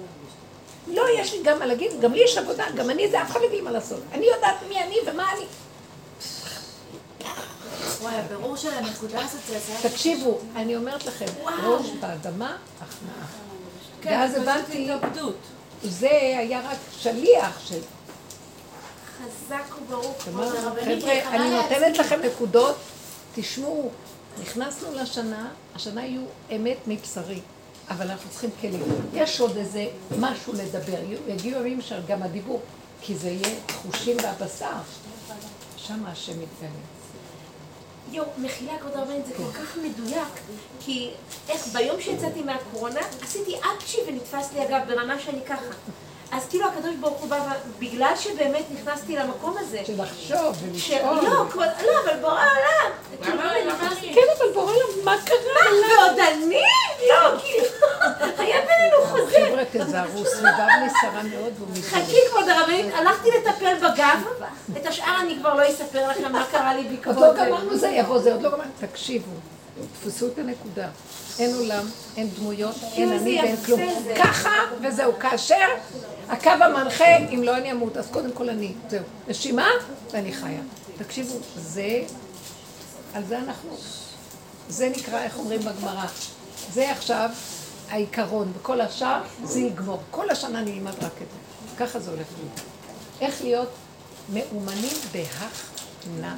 לא, 0.86 1.02
יש 1.18 1.32
לי 1.32 1.42
גם 1.42 1.58
מה 1.58 1.66
להגיד, 1.66 2.00
גם 2.00 2.12
לי 2.12 2.24
יש 2.24 2.38
עבודה, 2.38 2.64
גם 2.76 2.90
אני 2.90 3.10
זה, 3.10 3.22
אף 3.22 3.30
אחד 3.30 3.40
לא 3.40 3.46
יגיד 3.46 3.64
מה 3.64 3.70
לעשות. 3.70 4.00
אני 4.12 4.26
יודעת 4.26 4.56
מי 4.68 4.82
אני 4.82 4.96
ומה 5.06 5.32
אני. 5.32 5.44
וואי, 8.00 8.14
הבירור 8.14 8.56
של 8.56 8.74
הנקודה 8.74 9.24
הזאת 9.24 9.40
זה. 9.46 9.88
תקשיבו, 9.88 10.38
אני 10.56 10.76
אומרת 10.76 11.06
לכם, 11.06 11.26
ראש 11.64 11.86
באדמה, 12.00 12.56
הכנעה. 12.80 13.26
ואז 14.04 14.34
כן, 14.34 14.40
הבנתי, 14.40 14.90
התאבדות. 14.90 15.36
זה 15.82 16.10
היה 16.10 16.60
רק 16.70 16.78
שליח 16.98 17.60
של 17.64 17.80
חזק 19.18 19.80
וברוך. 19.82 20.22
חבר'ה, 20.22 20.46
אני. 21.28 21.50
נותנת 21.50 21.98
לכם 21.98 22.20
נקודות, 22.22 22.76
תשמעו, 23.34 23.90
נכנסנו 24.42 24.88
לשנה, 24.94 25.48
השנה 25.74 26.06
יהיו 26.06 26.22
אמת 26.56 26.76
מבשרי, 26.86 27.40
אבל 27.90 28.10
אנחנו 28.10 28.30
צריכים 28.30 28.50
כלים. 28.60 28.82
יש 29.14 29.40
עוד 29.40 29.56
איזה 29.56 29.86
משהו 30.18 30.52
לדבר, 30.52 30.98
יגיעו 31.28 31.60
ימים 31.60 31.80
של 31.80 32.00
גם 32.06 32.22
הדיבור, 32.22 32.60
כי 33.00 33.16
זה 33.16 33.28
יהיה 33.28 33.56
חושים 33.72 34.16
והבשר. 34.22 34.66
שם 35.76 36.06
השם 36.06 36.32
מתגלה. 36.32 36.70
יואו, 38.12 38.26
מחילה 38.38 38.78
כבוד 38.78 38.92
הרבנית, 38.96 39.26
זה 39.26 39.34
כל 39.34 39.52
כך 39.52 39.76
מדויק, 39.76 40.28
כי 40.80 41.10
איך 41.48 41.66
ביום 41.72 42.00
שיצאתי 42.00 42.42
מהקורונה, 42.42 43.00
עשיתי 43.22 43.56
אפצ'י 43.58 43.98
ונתפס 44.08 44.52
לי 44.52 44.66
אגב 44.66 44.80
ברמה 44.88 45.20
שאני 45.20 45.40
ככה. 45.46 45.74
אז 46.32 46.46
כאילו 46.48 46.66
הקדוש 46.66 46.94
ברוך 46.94 47.20
הוא 47.20 47.28
בא, 47.28 47.38
בגלל 47.78 48.12
שבאמת 48.16 48.64
נכנסתי 48.74 49.16
למקום 49.16 49.56
הזה, 49.58 49.80
של 49.86 50.02
לחשוב. 50.02 50.56
ולשאול. 50.62 51.16
לא, 51.22 51.44
לא, 51.56 52.00
אבל 52.04 52.16
בורא 52.20 52.32
עולם, 52.32 52.90
כאילו, 53.22 53.72
נכנסתי, 53.74 54.14
כן, 54.14 54.20
אבל 54.38 54.52
בורא 54.54 54.72
עולם, 54.72 55.04
מה 55.04 55.16
קרה? 55.24 55.36
ועוד 55.72 56.18
אני? 56.18 56.60
לא, 57.08 57.38
כאילו, 57.40 57.64
היה 58.38 58.56
בינינו 58.60 59.06
חוזה. 59.06 59.46
חבר'ה, 59.50 59.62
תזהרו, 59.72 60.24
סביביו 60.26 60.66
נסערה 60.86 61.22
מאוד. 61.22 61.52
חכי 61.82 62.16
כבוד 62.30 62.48
הרבנית, 62.48 62.86
הלכתי 62.94 63.28
לטפל 63.30 63.74
בגב, 63.76 64.18
את 64.76 64.86
השאר 64.86 65.20
אני 65.20 65.36
כבר 65.40 65.54
לא 65.54 65.68
אספר 65.68 66.08
לכם 66.08 66.32
מה 66.32 66.46
קרה 66.50 66.74
לי 66.74 66.82
עוד 66.82 66.90
בעקבות 66.90 67.16
לא 67.16 67.34
זה. 67.34 67.50
גמרנו 67.50 67.76
זה, 67.76 67.88
יבוא 67.88 68.18
זה, 68.18 68.32
עוד 68.32 68.42
לא 68.42 68.50
גמרנו. 68.50 68.70
תקשיבו, 68.80 69.32
תפסו 70.04 70.26
את 70.26 70.38
הנקודה. 70.38 70.88
אין 71.38 71.54
עולם, 71.54 71.84
אין 72.16 72.30
דמויות, 72.38 72.76
אין 72.92 73.12
אני 73.12 73.38
ואין 73.42 73.56
כלום. 73.56 73.80
ככה 74.18 74.50
וזהו. 74.82 75.12
כאשר 75.18 75.66
הקו 76.28 76.50
המנחה, 76.50 77.16
אם 77.16 77.42
לא 77.42 77.56
אני 77.56 77.72
אמות, 77.72 77.96
אז 77.96 78.08
קודם 78.10 78.32
כל 78.32 78.48
אני. 78.48 78.72
זהו. 78.90 79.02
נשימה, 79.28 79.68
ואני 80.12 80.32
חיה. 80.32 80.60
תקשיבו, 80.98 81.38
זה, 81.56 82.02
על 83.14 83.24
זה 83.24 83.38
אנחנו, 83.38 83.70
זה 84.68 84.88
נקרא, 84.88 85.22
איך 85.22 85.38
אומרים 85.38 85.60
בגמרא, 85.60 86.06
זה 86.72 86.90
עכשיו 86.90 87.30
העיקרון, 87.88 88.52
וכל 88.58 88.80
השאר 88.80 89.20
זה 89.44 89.60
יגמור. 89.60 90.00
כל 90.10 90.30
השנה 90.30 90.62
נלמד 90.62 90.94
רק 90.94 91.12
את 91.22 91.26
זה. 91.32 91.76
ככה 91.78 92.00
זה 92.00 92.10
הולך 92.10 92.26
להיות. 92.38 92.60
איך 93.20 93.42
להיות 93.42 93.68
מאומנים 94.32 94.96
בהכנעה. 95.12 96.34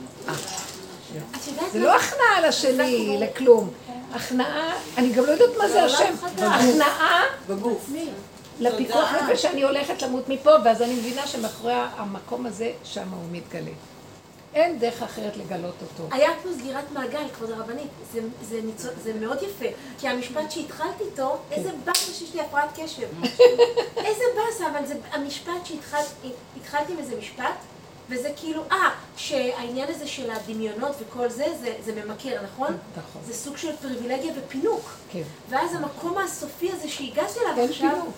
זה? 1.12 1.78
לא 1.78 1.96
הכנעה 1.96 2.48
לשני, 2.48 3.16
לכלום. 3.20 3.70
הכנעה, 4.12 4.72
אני 4.98 5.12
גם 5.12 5.24
לא 5.24 5.30
יודעת 5.30 5.56
מה 5.58 5.68
זה 5.68 5.84
השם. 5.84 6.14
הכנעה 6.38 7.24
בגוף. 7.48 7.90
לפיקוח 8.60 9.12
נפש 9.12 9.42
שאני 9.42 9.62
הולכת 9.62 10.02
למות 10.02 10.28
מפה, 10.28 10.50
ואז 10.64 10.82
אני 10.82 10.94
מבינה 10.94 11.26
שמאחורי 11.26 11.74
המקום 11.74 12.46
הזה, 12.46 12.72
שם 12.84 13.08
הוא 13.10 13.24
מתגלה. 13.32 13.70
אין 14.54 14.78
דרך 14.78 15.02
אחרת 15.02 15.36
לגלות 15.36 15.74
אותו. 15.82 16.14
היה 16.14 16.30
פה 16.42 16.48
סגירת 16.58 16.84
מעגל, 16.92 17.28
כבוד 17.34 17.50
הרבנית, 17.50 17.88
זה, 18.12 18.20
זה, 18.42 18.60
ניצו, 18.64 18.88
זה 19.02 19.12
מאוד 19.14 19.38
יפה, 19.42 19.64
כי 19.98 20.08
המשפט 20.08 20.50
שהתחלתי 20.50 21.04
איתו, 21.04 21.38
איזה 21.50 21.70
באסה 21.84 22.12
שיש 22.12 22.34
לי 22.34 22.40
הפרעת 22.40 22.68
קשב. 22.74 23.08
איזה 24.06 24.24
באסה, 24.36 24.66
אבל 24.70 24.86
זה 24.86 24.94
המשפט 25.12 25.66
שהתחלתי 25.66 26.92
עם 26.92 26.98
איזה 26.98 27.16
משפט, 27.18 27.44
וזה 28.12 28.30
כאילו, 28.36 28.62
אה, 28.72 28.90
שהעניין 29.16 29.88
הזה 29.90 30.06
של 30.06 30.30
הדמיונות 30.30 30.96
וכל 31.00 31.28
זה, 31.28 31.44
זה, 31.60 31.74
זה 31.84 31.92
ממכר, 31.94 32.42
נכון? 32.44 32.76
נכון. 32.96 33.22
זה 33.26 33.34
סוג 33.34 33.56
של 33.56 33.76
פריבילגיה 33.76 34.32
ופינוק. 34.36 34.90
כן. 35.12 35.22
ואז 35.48 35.74
המקום 35.74 36.18
הסופי 36.18 36.72
הזה 36.72 36.88
שהגעתי 36.88 37.40
אליו 37.40 37.56
אין 37.56 37.70
עכשיו, 37.70 37.90
פינוק. 37.90 38.14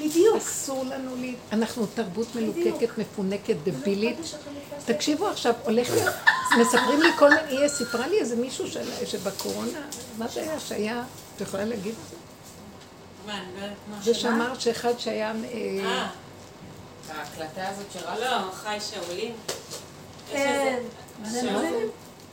בדיוק. 0.00 0.36
אסור 0.36 0.84
לנו 0.84 1.16
לי... 1.16 1.34
אנחנו 1.52 1.86
תרבות 1.86 2.26
מלוקקת, 2.34 2.98
מפונקת, 2.98 3.56
דבילית. 3.64 4.18
תקשיבו 4.84 5.26
עכשיו, 5.26 5.54
להיות... 5.68 6.14
מספרים 6.60 7.02
לי 7.02 7.08
כל 7.18 7.28
מיני... 7.28 7.62
היא 7.62 7.68
סיפרה 7.68 8.06
לי 8.06 8.18
איזה 8.18 8.36
מישהו 8.36 8.64
שבקורונה, 9.04 9.78
מה 10.18 10.28
זה 10.28 10.40
היה 10.40 10.60
שהיה... 10.60 11.04
את 11.36 11.40
יכולה 11.40 11.64
להגיד 11.64 11.94
את 12.02 12.10
זה? 12.10 12.16
מה, 13.26 13.38
אני 13.38 13.46
לא 13.56 13.62
יודעת 13.62 13.76
מה 13.90 14.02
זה 14.02 14.14
שמה? 14.14 14.30
שאמר 14.30 14.58
שאחד 14.58 14.98
שהיה... 14.98 15.32
אה, 17.10 17.14
אה, 17.14 17.20
ההקלטה 17.20 17.68
הזאת 17.68 17.86
שרצה? 17.92 18.20
לא, 18.20 18.52
חי 18.52 18.78
שאולים. 18.80 19.34
כן. 20.32 20.78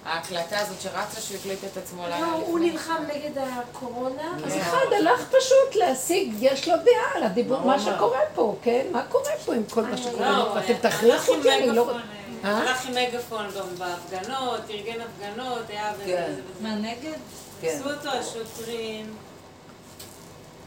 ההקלטה 0.05 0.59
הזאת 0.59 0.81
שרצה, 0.81 1.21
שהוא 1.21 1.37
הקליט 1.37 1.63
את 1.63 1.77
עצמו 1.77 2.03
לא, 2.03 2.09
לילה 2.09 2.27
הוא 2.27 2.59
לפני. 2.59 2.71
נלחם 2.71 3.03
נגד 3.15 3.37
הקורונה. 3.37 4.37
אז 4.45 4.57
אחד 4.57 4.93
הלך 4.97 5.27
פשוט 5.27 5.75
להשיג, 5.75 6.33
יש 6.39 6.67
לו 6.67 6.75
דעה 6.77 7.15
על 7.15 7.23
הדיבור, 7.23 7.61
מה 7.61 7.79
שקורה 7.79 8.19
פה, 8.35 8.55
כן? 8.63 8.85
מה 8.91 9.03
קורה 9.09 9.31
פה 9.45 9.55
עם 9.55 9.63
כל 9.69 9.83
מה 9.83 9.97
שקורה? 9.97 10.31
לא, 10.31 10.59
אתם 10.59 10.73
הלך 10.73 10.85
תכריחו 10.85 11.33
אותי, 11.33 11.51
אני 11.51 11.67
לא... 11.67 11.85
מגפון, 11.85 12.01
אה? 12.43 12.57
הלך 12.57 12.85
עם 12.85 12.95
מגפון 12.95 13.45
גם 13.57 13.65
בהפגנות, 13.77 14.61
ארגן 14.69 15.01
הפגנות, 15.01 15.69
היה 15.69 15.93
וזה 15.97 16.05
כן. 16.05 16.33
מה, 16.61 16.75
נגד? 16.75 17.17
כן. 17.61 17.67
עשו 17.67 17.89
אותו 17.89 18.09
השוטרים, 18.09 19.15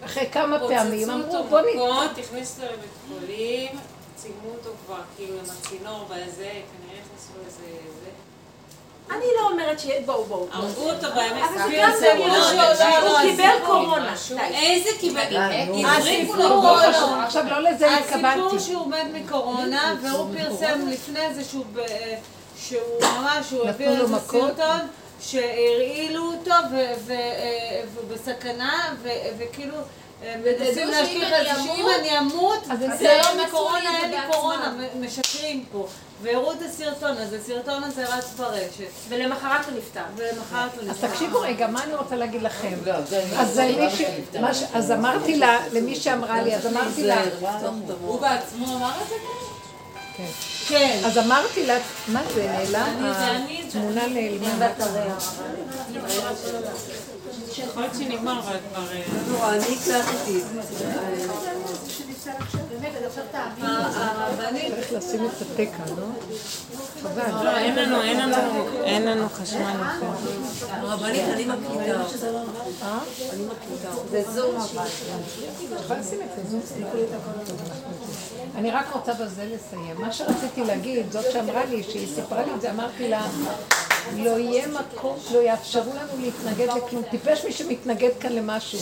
אחרי 0.04 0.28
כמה 0.32 0.58
פעמים 0.68 1.10
אמרו, 1.10 1.44
בוא 1.44 1.60
נ... 1.60 1.64
הכניסו 2.18 2.62
לבית 2.62 2.90
חולים, 3.08 3.68
צילמו 4.22 4.54
אותו 4.58 4.70
כבר 4.86 5.00
כאילו 5.16 5.34
עם 5.38 5.44
הצינור 5.44 6.04
וזה, 6.08 6.18
כנראה 6.50 7.00
הכניסו 7.04 7.32
איזה... 7.46 7.62
זה. 8.04 8.10
אני 9.14 9.24
לא 9.40 9.48
אומרת 9.50 9.80
ש... 9.80 9.86
בואו, 10.06 10.24
בואו. 10.24 10.46
הרגו 10.52 10.90
אותו 10.90 11.06
באמת, 11.14 11.42
אבל 11.48 11.70
זה 11.70 11.76
גם 11.82 11.90
זה 11.98 12.14
לא, 12.18 12.26
לא, 12.26 12.34
לא, 12.52 12.72
לא, 12.78 12.98
הוא 12.98 13.12
לא, 13.12 13.18
קיבל 13.22 13.44
הסיפור- 13.44 13.66
קורונה. 13.66 14.14
איזה 14.54 14.90
קיבל? 15.00 15.36
הזריקו 15.86 16.34
לו 16.34 16.42
הסיפור- 16.42 16.60
קורונה. 16.60 17.24
עכשיו 17.24 17.44
לא 17.50 17.70
לזה 17.70 17.90
הסיפור 17.96 18.16
התכוונתי. 18.16 18.60
שהוא 18.60 18.86
מת 18.86 19.06
מקורונה, 19.24 19.94
והוא 20.02 20.26
פרסם 20.38 20.88
לפני 20.88 21.34
זה 21.34 21.44
שהוא 21.44 21.64
שהוא 22.56 22.80
ממש, 23.02 23.50
הוא 23.50 23.66
העביר 23.66 23.94
לו 23.94 24.02
איזה? 24.02 24.18
סרטון 24.18 24.80
שהרעילו 25.20 26.32
אותו 26.32 26.50
ו- 26.72 26.94
ו- 27.06 27.12
אה, 27.12 27.82
והוא 27.94 28.08
בסכנה 28.14 28.94
ו- 29.02 29.08
וכאילו 29.38 29.74
אה, 30.24 30.34
שאם 30.74 30.88
להשליך 30.88 31.32
אני 31.32 31.50
את 31.50 31.56
זה 31.56 31.62
שאם 31.62 31.80
אמות, 31.80 31.94
אני 31.98 32.18
אמות, 32.18 32.62
אז 32.70 32.78
אז 32.92 32.98
זה 32.98 33.20
לא 33.22 33.46
מקורונה, 33.46 33.98
אין 34.02 34.10
לי. 34.10 34.16
קורונה, 34.32 34.74
משקרים 35.00 35.64
פה. 35.72 35.86
והראו 36.22 36.52
את 36.52 36.62
הסרטון 36.62 37.16
הזה, 37.16 37.38
הסרטון 37.38 37.84
הזה 37.84 38.04
רץ 38.14 38.34
ברשת, 38.36 38.84
ולמחרת 39.08 39.66
הוא 39.66 39.78
נפטר. 39.78 40.00
ולמחרת 40.16 40.70
הוא 40.74 40.82
אז 40.82 40.88
נפטר. 40.88 41.08
תקשיבו 41.08 41.40
רגע, 41.40 41.66
מה 41.66 41.84
אני 41.84 41.94
רוצה 41.94 42.16
להגיד 42.16 42.42
לכם? 42.42 42.78
לא, 42.86 42.92
אז 43.38 43.60
אז 44.74 44.90
אמרתי 44.90 45.38
לה, 45.38 45.58
למי 45.72 45.96
שאמרה 45.96 46.42
לי, 46.42 46.56
אז 46.56 46.66
אמרתי 46.66 47.02
לה, 47.02 47.22
הוא 48.06 48.20
בעצמו 48.20 48.76
אמר 48.76 48.92
את 49.02 49.08
זה? 49.08 49.14
כן. 50.16 50.24
כן. 50.68 51.00
אז 51.04 51.18
אמרתי 51.18 51.66
לה, 51.66 51.78
מה 52.08 52.22
זה, 52.34 52.46
נעלם? 52.46 52.82
אני- 52.98 53.12
זה 53.14 53.30
אני- 53.30 53.64
התמונה 53.68 54.06
נעלמה. 54.06 54.68
יכול 57.58 57.82
להיות 57.82 57.94
שנגמר, 57.94 58.40
אבל 58.40 58.56
כבר... 58.72 58.84
לא, 59.32 59.50
אני 59.52 59.64
הקלטתי 59.64 60.40
הרבנית 63.62 64.74
צריך 64.74 64.92
לשים 64.92 65.26
את 65.26 65.56
כאן, 65.56 65.96
לא? 65.96 66.06
חבל. 67.02 67.44
לא, 67.44 67.58
אין 67.58 67.76
לנו, 67.76 68.02
אין 68.02 68.20
לנו, 68.20 68.68
אין 68.84 69.02
לנו 69.06 69.28
חשמל 69.28 69.60
יותר. 69.60 70.06
הרבנית, 70.70 71.22
אני 71.22 71.44
מקליטה. 71.44 72.00
אה? 72.82 72.98
אני 73.32 73.44
מקליטה. 73.44 73.90
זה 74.10 74.22
זום 74.32 74.56
אבל. 74.56 74.86
את 74.86 75.80
יכולה 75.84 76.00
לשים 76.00 76.18
את 76.22 76.48
זה, 76.48 76.58
זו 76.60 76.86
אני 78.54 78.70
רק 78.70 78.92
רוצה 78.92 79.12
בזה 79.14 79.44
לסיים. 79.54 79.96
מה 79.98 80.12
שרציתי 80.12 80.64
להגיד, 80.64 81.12
זאת 81.12 81.24
שאמרה 81.32 81.64
לי, 81.64 81.82
שהיא 81.82 82.08
סיפרה 82.14 82.42
לי 82.42 82.54
את 82.54 82.60
זה, 82.60 82.70
אמרתי 82.70 83.08
לה, 83.08 83.26
לא 84.16 84.38
יהיה 84.38 84.66
מקום, 84.68 85.16
לא 85.32 85.38
יאפשרו 85.38 85.92
לנו 85.94 86.22
להתנגד 86.22 86.68
לכלום. 86.76 87.02
טיפש 87.10 87.44
מי 87.44 87.52
שמתנגד 87.52 88.10
כאן 88.20 88.32
למשהו. 88.32 88.78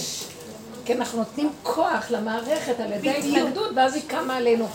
כי 0.85 0.95
אנחנו 0.95 1.19
נותנים 1.19 1.53
כוח 1.63 2.11
למערכת 2.11 2.81
על 2.81 2.93
ידי 2.93 3.11
ההתנגדות, 3.11 3.71
ואז 3.77 3.95
היא 3.95 4.03
קמה 4.07 4.37
עלינו. 4.37 4.69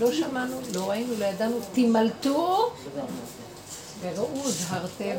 לא 0.00 0.12
שמענו, 0.12 0.60
לא 0.74 0.90
ראינו, 0.90 1.14
לא 1.18 1.24
ידענו, 1.24 1.56
תימלטו 1.72 2.70
וראו, 4.00 4.28
הוזהרתם. 4.44 5.16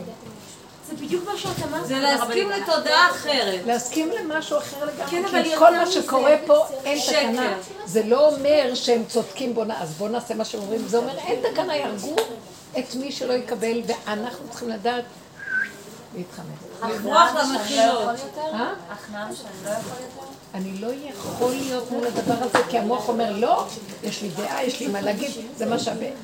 זה 0.90 0.96
בדיוק 0.96 1.26
מה 1.26 1.38
שאת 1.38 1.64
אמרת. 1.68 1.88
זה 1.88 2.00
להסכים 2.00 2.50
לתודעה 2.50 3.10
אחרת. 3.10 3.66
להסכים 3.66 4.10
למשהו 4.10 4.58
אחר 4.58 4.86
לגמרי, 4.86 5.12
כן, 5.12 5.26
אבל 5.26 5.44
כי 5.44 5.50
יותר 5.50 5.60
כל 5.60 5.76
מה 5.76 5.92
שקורה 5.92 6.36
פה 6.46 6.66
אין. 6.86 7.00
תקנה. 7.08 7.54
זה 7.86 8.04
לא 8.04 8.30
אומר 8.30 8.76
שהם 8.76 9.04
צודקים. 9.08 9.56
אז 9.78 9.92
בואו 9.92 10.10
נעשה 10.10 10.34
מה 10.36 10.46
שהם 10.46 10.62
אומרים. 10.62 10.88
זה 10.88 10.98
אומר 10.98 11.18
אין 11.18 11.40
תקנה, 11.52 11.76
יהרגו 11.76 12.16
את 12.80 12.96
מי 12.96 13.12
שלא 13.12 13.34
יקבל, 13.34 13.82
ואנחנו 13.86 14.50
צריכים 14.50 14.70
לדעת 14.70 15.04
להתחמם. 16.16 16.71
לברוח 16.90 17.30
למחילות. 17.36 18.16
אה? 18.38 18.74
אני 20.54 20.78
לא 20.80 20.88
יכול 21.10 21.52
להיות 21.52 21.92
מול 21.92 22.08
הדבר 22.08 22.34
הזה, 22.40 22.58
כי 22.70 22.78
המוח 22.78 23.10
אומר, 23.10 23.32
לא, 23.38 23.66
יש 24.04 24.22
לי 24.22 24.30
דעה, 24.30 24.64
יש 24.64 24.80
לי 24.80 24.88
מה 24.88 25.02
להגיד, 25.02 25.32
זה 25.58 25.66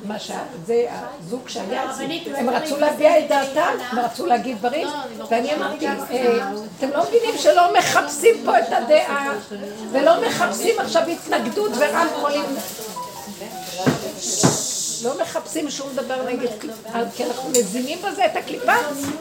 מה 0.04 0.18
שה... 0.18 0.38
זה 0.66 0.86
הזוג 0.90 1.48
שהיה, 1.48 1.82
הם 2.36 2.50
רצו 2.50 2.76
להביע 2.76 3.18
את 3.18 3.28
דעתם, 3.28 3.72
הם 3.90 3.98
רצו 3.98 4.26
להגיד 4.26 4.58
דברים, 4.58 4.88
ואני 5.30 5.54
אמרתי, 5.54 5.88
אה, 5.88 5.94
אתם 6.78 6.90
לא 6.90 7.04
מבינים 7.08 7.38
שלא 7.38 7.78
מחפשים 7.78 8.34
פה 8.44 8.58
את 8.58 8.72
הדעה, 8.72 9.32
ולא 9.92 10.28
מחפשים 10.28 10.78
עכשיו 10.78 11.02
התנגדות 11.02 11.70
ורמקולים. 11.78 12.44
לא 15.02 15.20
מחפשים 15.22 15.70
שום 15.70 15.88
דבר 15.94 16.22
נגד, 16.22 16.48
כי 17.16 17.24
אנחנו 17.24 17.50
מזינים 17.50 17.98
בזה 17.98 18.26
את 18.26 18.36
הקליפה, 18.36 18.72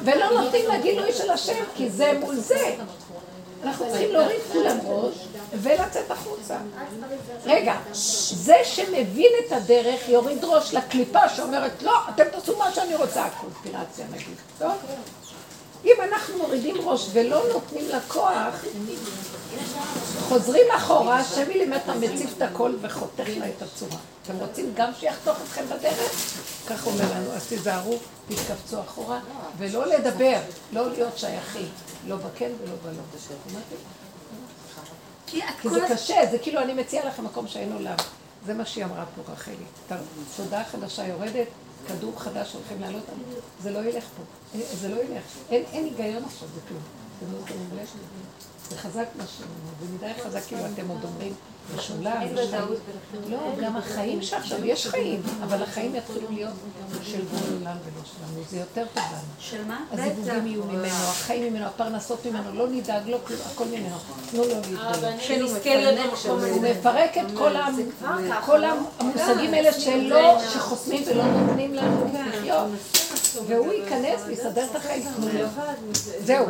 ולא 0.04 0.42
נותנים 0.42 0.66
לגילוי 0.70 1.14
של 1.14 1.32
השם, 1.32 1.64
כי 1.76 1.90
זה 1.90 2.14
מול 2.20 2.36
זה. 2.36 2.76
אנחנו 3.64 3.86
צריכים 3.90 4.14
להוריד 4.14 4.42
כולם 4.52 4.78
ראש 4.86 5.14
ולצאת 5.54 6.12
החוצה. 6.12 6.58
רגע, 7.46 7.76
זה 8.34 8.56
שמבין 8.64 9.32
את 9.48 9.52
הדרך 9.52 10.10
יוריד 10.10 10.44
ראש 10.44 10.74
לקליפה 10.74 11.30
שאומרת 11.30 11.82
לא, 11.82 11.94
אתם 12.10 12.24
תעשו 12.32 12.58
מה 12.58 12.74
שאני 12.74 12.96
רוצה, 12.96 13.24
קונספירציה 13.42 14.06
נגיד, 14.12 14.36
טוב? 14.60 14.72
אם 15.86 15.96
אנחנו 16.12 16.38
מורידים 16.38 16.76
ראש 16.84 17.08
ולא 17.14 17.42
נותנים 17.54 17.88
לה 17.90 18.00
חוזרים 20.20 20.66
אחורה, 20.76 21.18
השם 21.18 21.48
מילימטר 21.48 21.94
מציף 21.94 22.38
את 22.38 22.42
הכל 22.42 22.74
וחותך 22.82 23.28
לה 23.38 23.46
את 23.48 23.62
הצורה. 23.62 23.98
אתם 24.28 24.38
רוצים 24.38 24.74
גם 24.76 24.92
שיחתוך 25.00 25.38
אתכם 25.44 25.66
בדרך? 25.66 26.12
כך 26.70 26.88
אומר 26.88 27.06
לנו, 27.16 27.32
אז 27.32 27.48
תיזהרו, 27.48 27.98
תתכווצו 28.28 28.82
אחורה, 28.82 29.20
ולא 29.58 29.86
לדבר, 29.86 30.40
לא 30.72 30.92
להיות 30.92 31.18
שייכים, 31.18 31.68
לא 32.08 32.16
בכן 32.16 32.52
ולא 32.64 32.74
בלא. 32.84 33.02
כי 35.62 35.70
זה. 35.70 35.80
קשה, 35.90 36.16
זה 36.32 36.40
כאילו 36.40 36.62
אני 36.62 36.74
מציעה 36.74 37.06
לכם 37.06 37.26
מקום 37.26 37.48
שאין 37.48 37.74
עולם. 37.74 37.96
זה 38.46 38.54
מה 38.54 38.66
שהיא 38.66 38.86
אמרה 38.86 39.06
פה, 39.16 39.32
רחלי. 39.32 39.56
תודעה 40.38 40.64
חדשה 40.64 41.08
יורדת, 41.08 41.48
כדור 41.88 42.20
חדש 42.20 42.54
הולכים 42.54 42.82
לעלות, 42.82 43.04
זה 43.64 43.72
לא 43.72 43.80
ילך 43.80 44.04
פה. 44.04 44.24
אה, 44.56 44.66
זה 44.82 44.90
לא 44.90 44.96
ילך. 44.96 45.24
אין, 45.50 45.64
היגיון 45.74 46.24
עכשיו 46.24 46.48
בכלום. 46.48 46.82
לא? 47.32 47.84
זה 48.70 48.78
חזק 48.78 49.06
מה 49.16 49.24
שאומרים, 49.28 49.74
זה 49.82 49.86
מדי 49.96 50.24
חזק, 50.24 50.48
כאילו 50.48 50.62
אתם 50.74 50.88
עוד 50.88 51.04
אומרים, 51.04 51.34
משולב. 51.76 52.14
לא, 53.30 53.38
גם 53.62 53.78
החיים 53.78 54.22
שעכשיו, 54.22 54.66
יש 54.66 54.88
חיים, 54.88 55.22
אבל 55.44 55.64
החיים 55.64 55.96
יתחילו 55.96 56.28
להיות 56.30 56.54
של 57.04 57.22
בורא 57.22 57.42
עולם 57.42 57.78
ולא 57.84 58.04
שלנו, 58.04 58.44
זה 58.50 58.58
יותר 58.58 58.86
טוב 58.94 59.04
לנו. 59.04 59.22
של 59.40 59.66
מה? 59.66 59.84
הזיווגים 59.92 60.48
יהיו 60.48 60.64
ממנו, 60.64 60.86
החיים 60.86 61.54
ממנו, 61.54 61.66
הפרנסות 61.66 62.26
ממנו, 62.26 62.54
לא 62.54 62.68
נדאג, 62.70 63.10
לא 63.10 63.18
כלום, 63.28 63.40
הכל 63.54 63.66
ממנו. 63.66 63.96
תנו 64.32 64.44
לו 64.44 64.56
להתגלות. 64.56 65.14
שנזכה 65.20 65.76
להיות 65.76 66.00
במקום 66.00 66.40
הוא 66.40 66.62
מפרק 66.62 67.18
את 67.18 67.26
כל 67.38 67.54
כל 68.46 68.64
המושגים 68.64 69.54
האלה 69.54 69.74
שלא, 69.74 70.40
שחוסמים 70.54 71.04
ולא 71.08 71.24
נותנים 71.24 71.74
לנו 71.74 72.12
לחיות. 72.30 72.68
והוא 73.48 73.74
ייכנס 73.74 74.22
ויסדר 74.28 74.66
את 74.72 74.76
החיים. 74.76 75.04
זהו, 76.20 76.46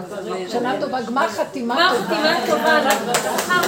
שנה 0.52 0.76
טובה, 0.82 1.02
גמר 1.02 1.28
חתימה 1.30 1.94
גמר 2.10 2.36
טובה. 2.48 2.90
חתימה 2.90 3.14
טובה. 3.14 3.62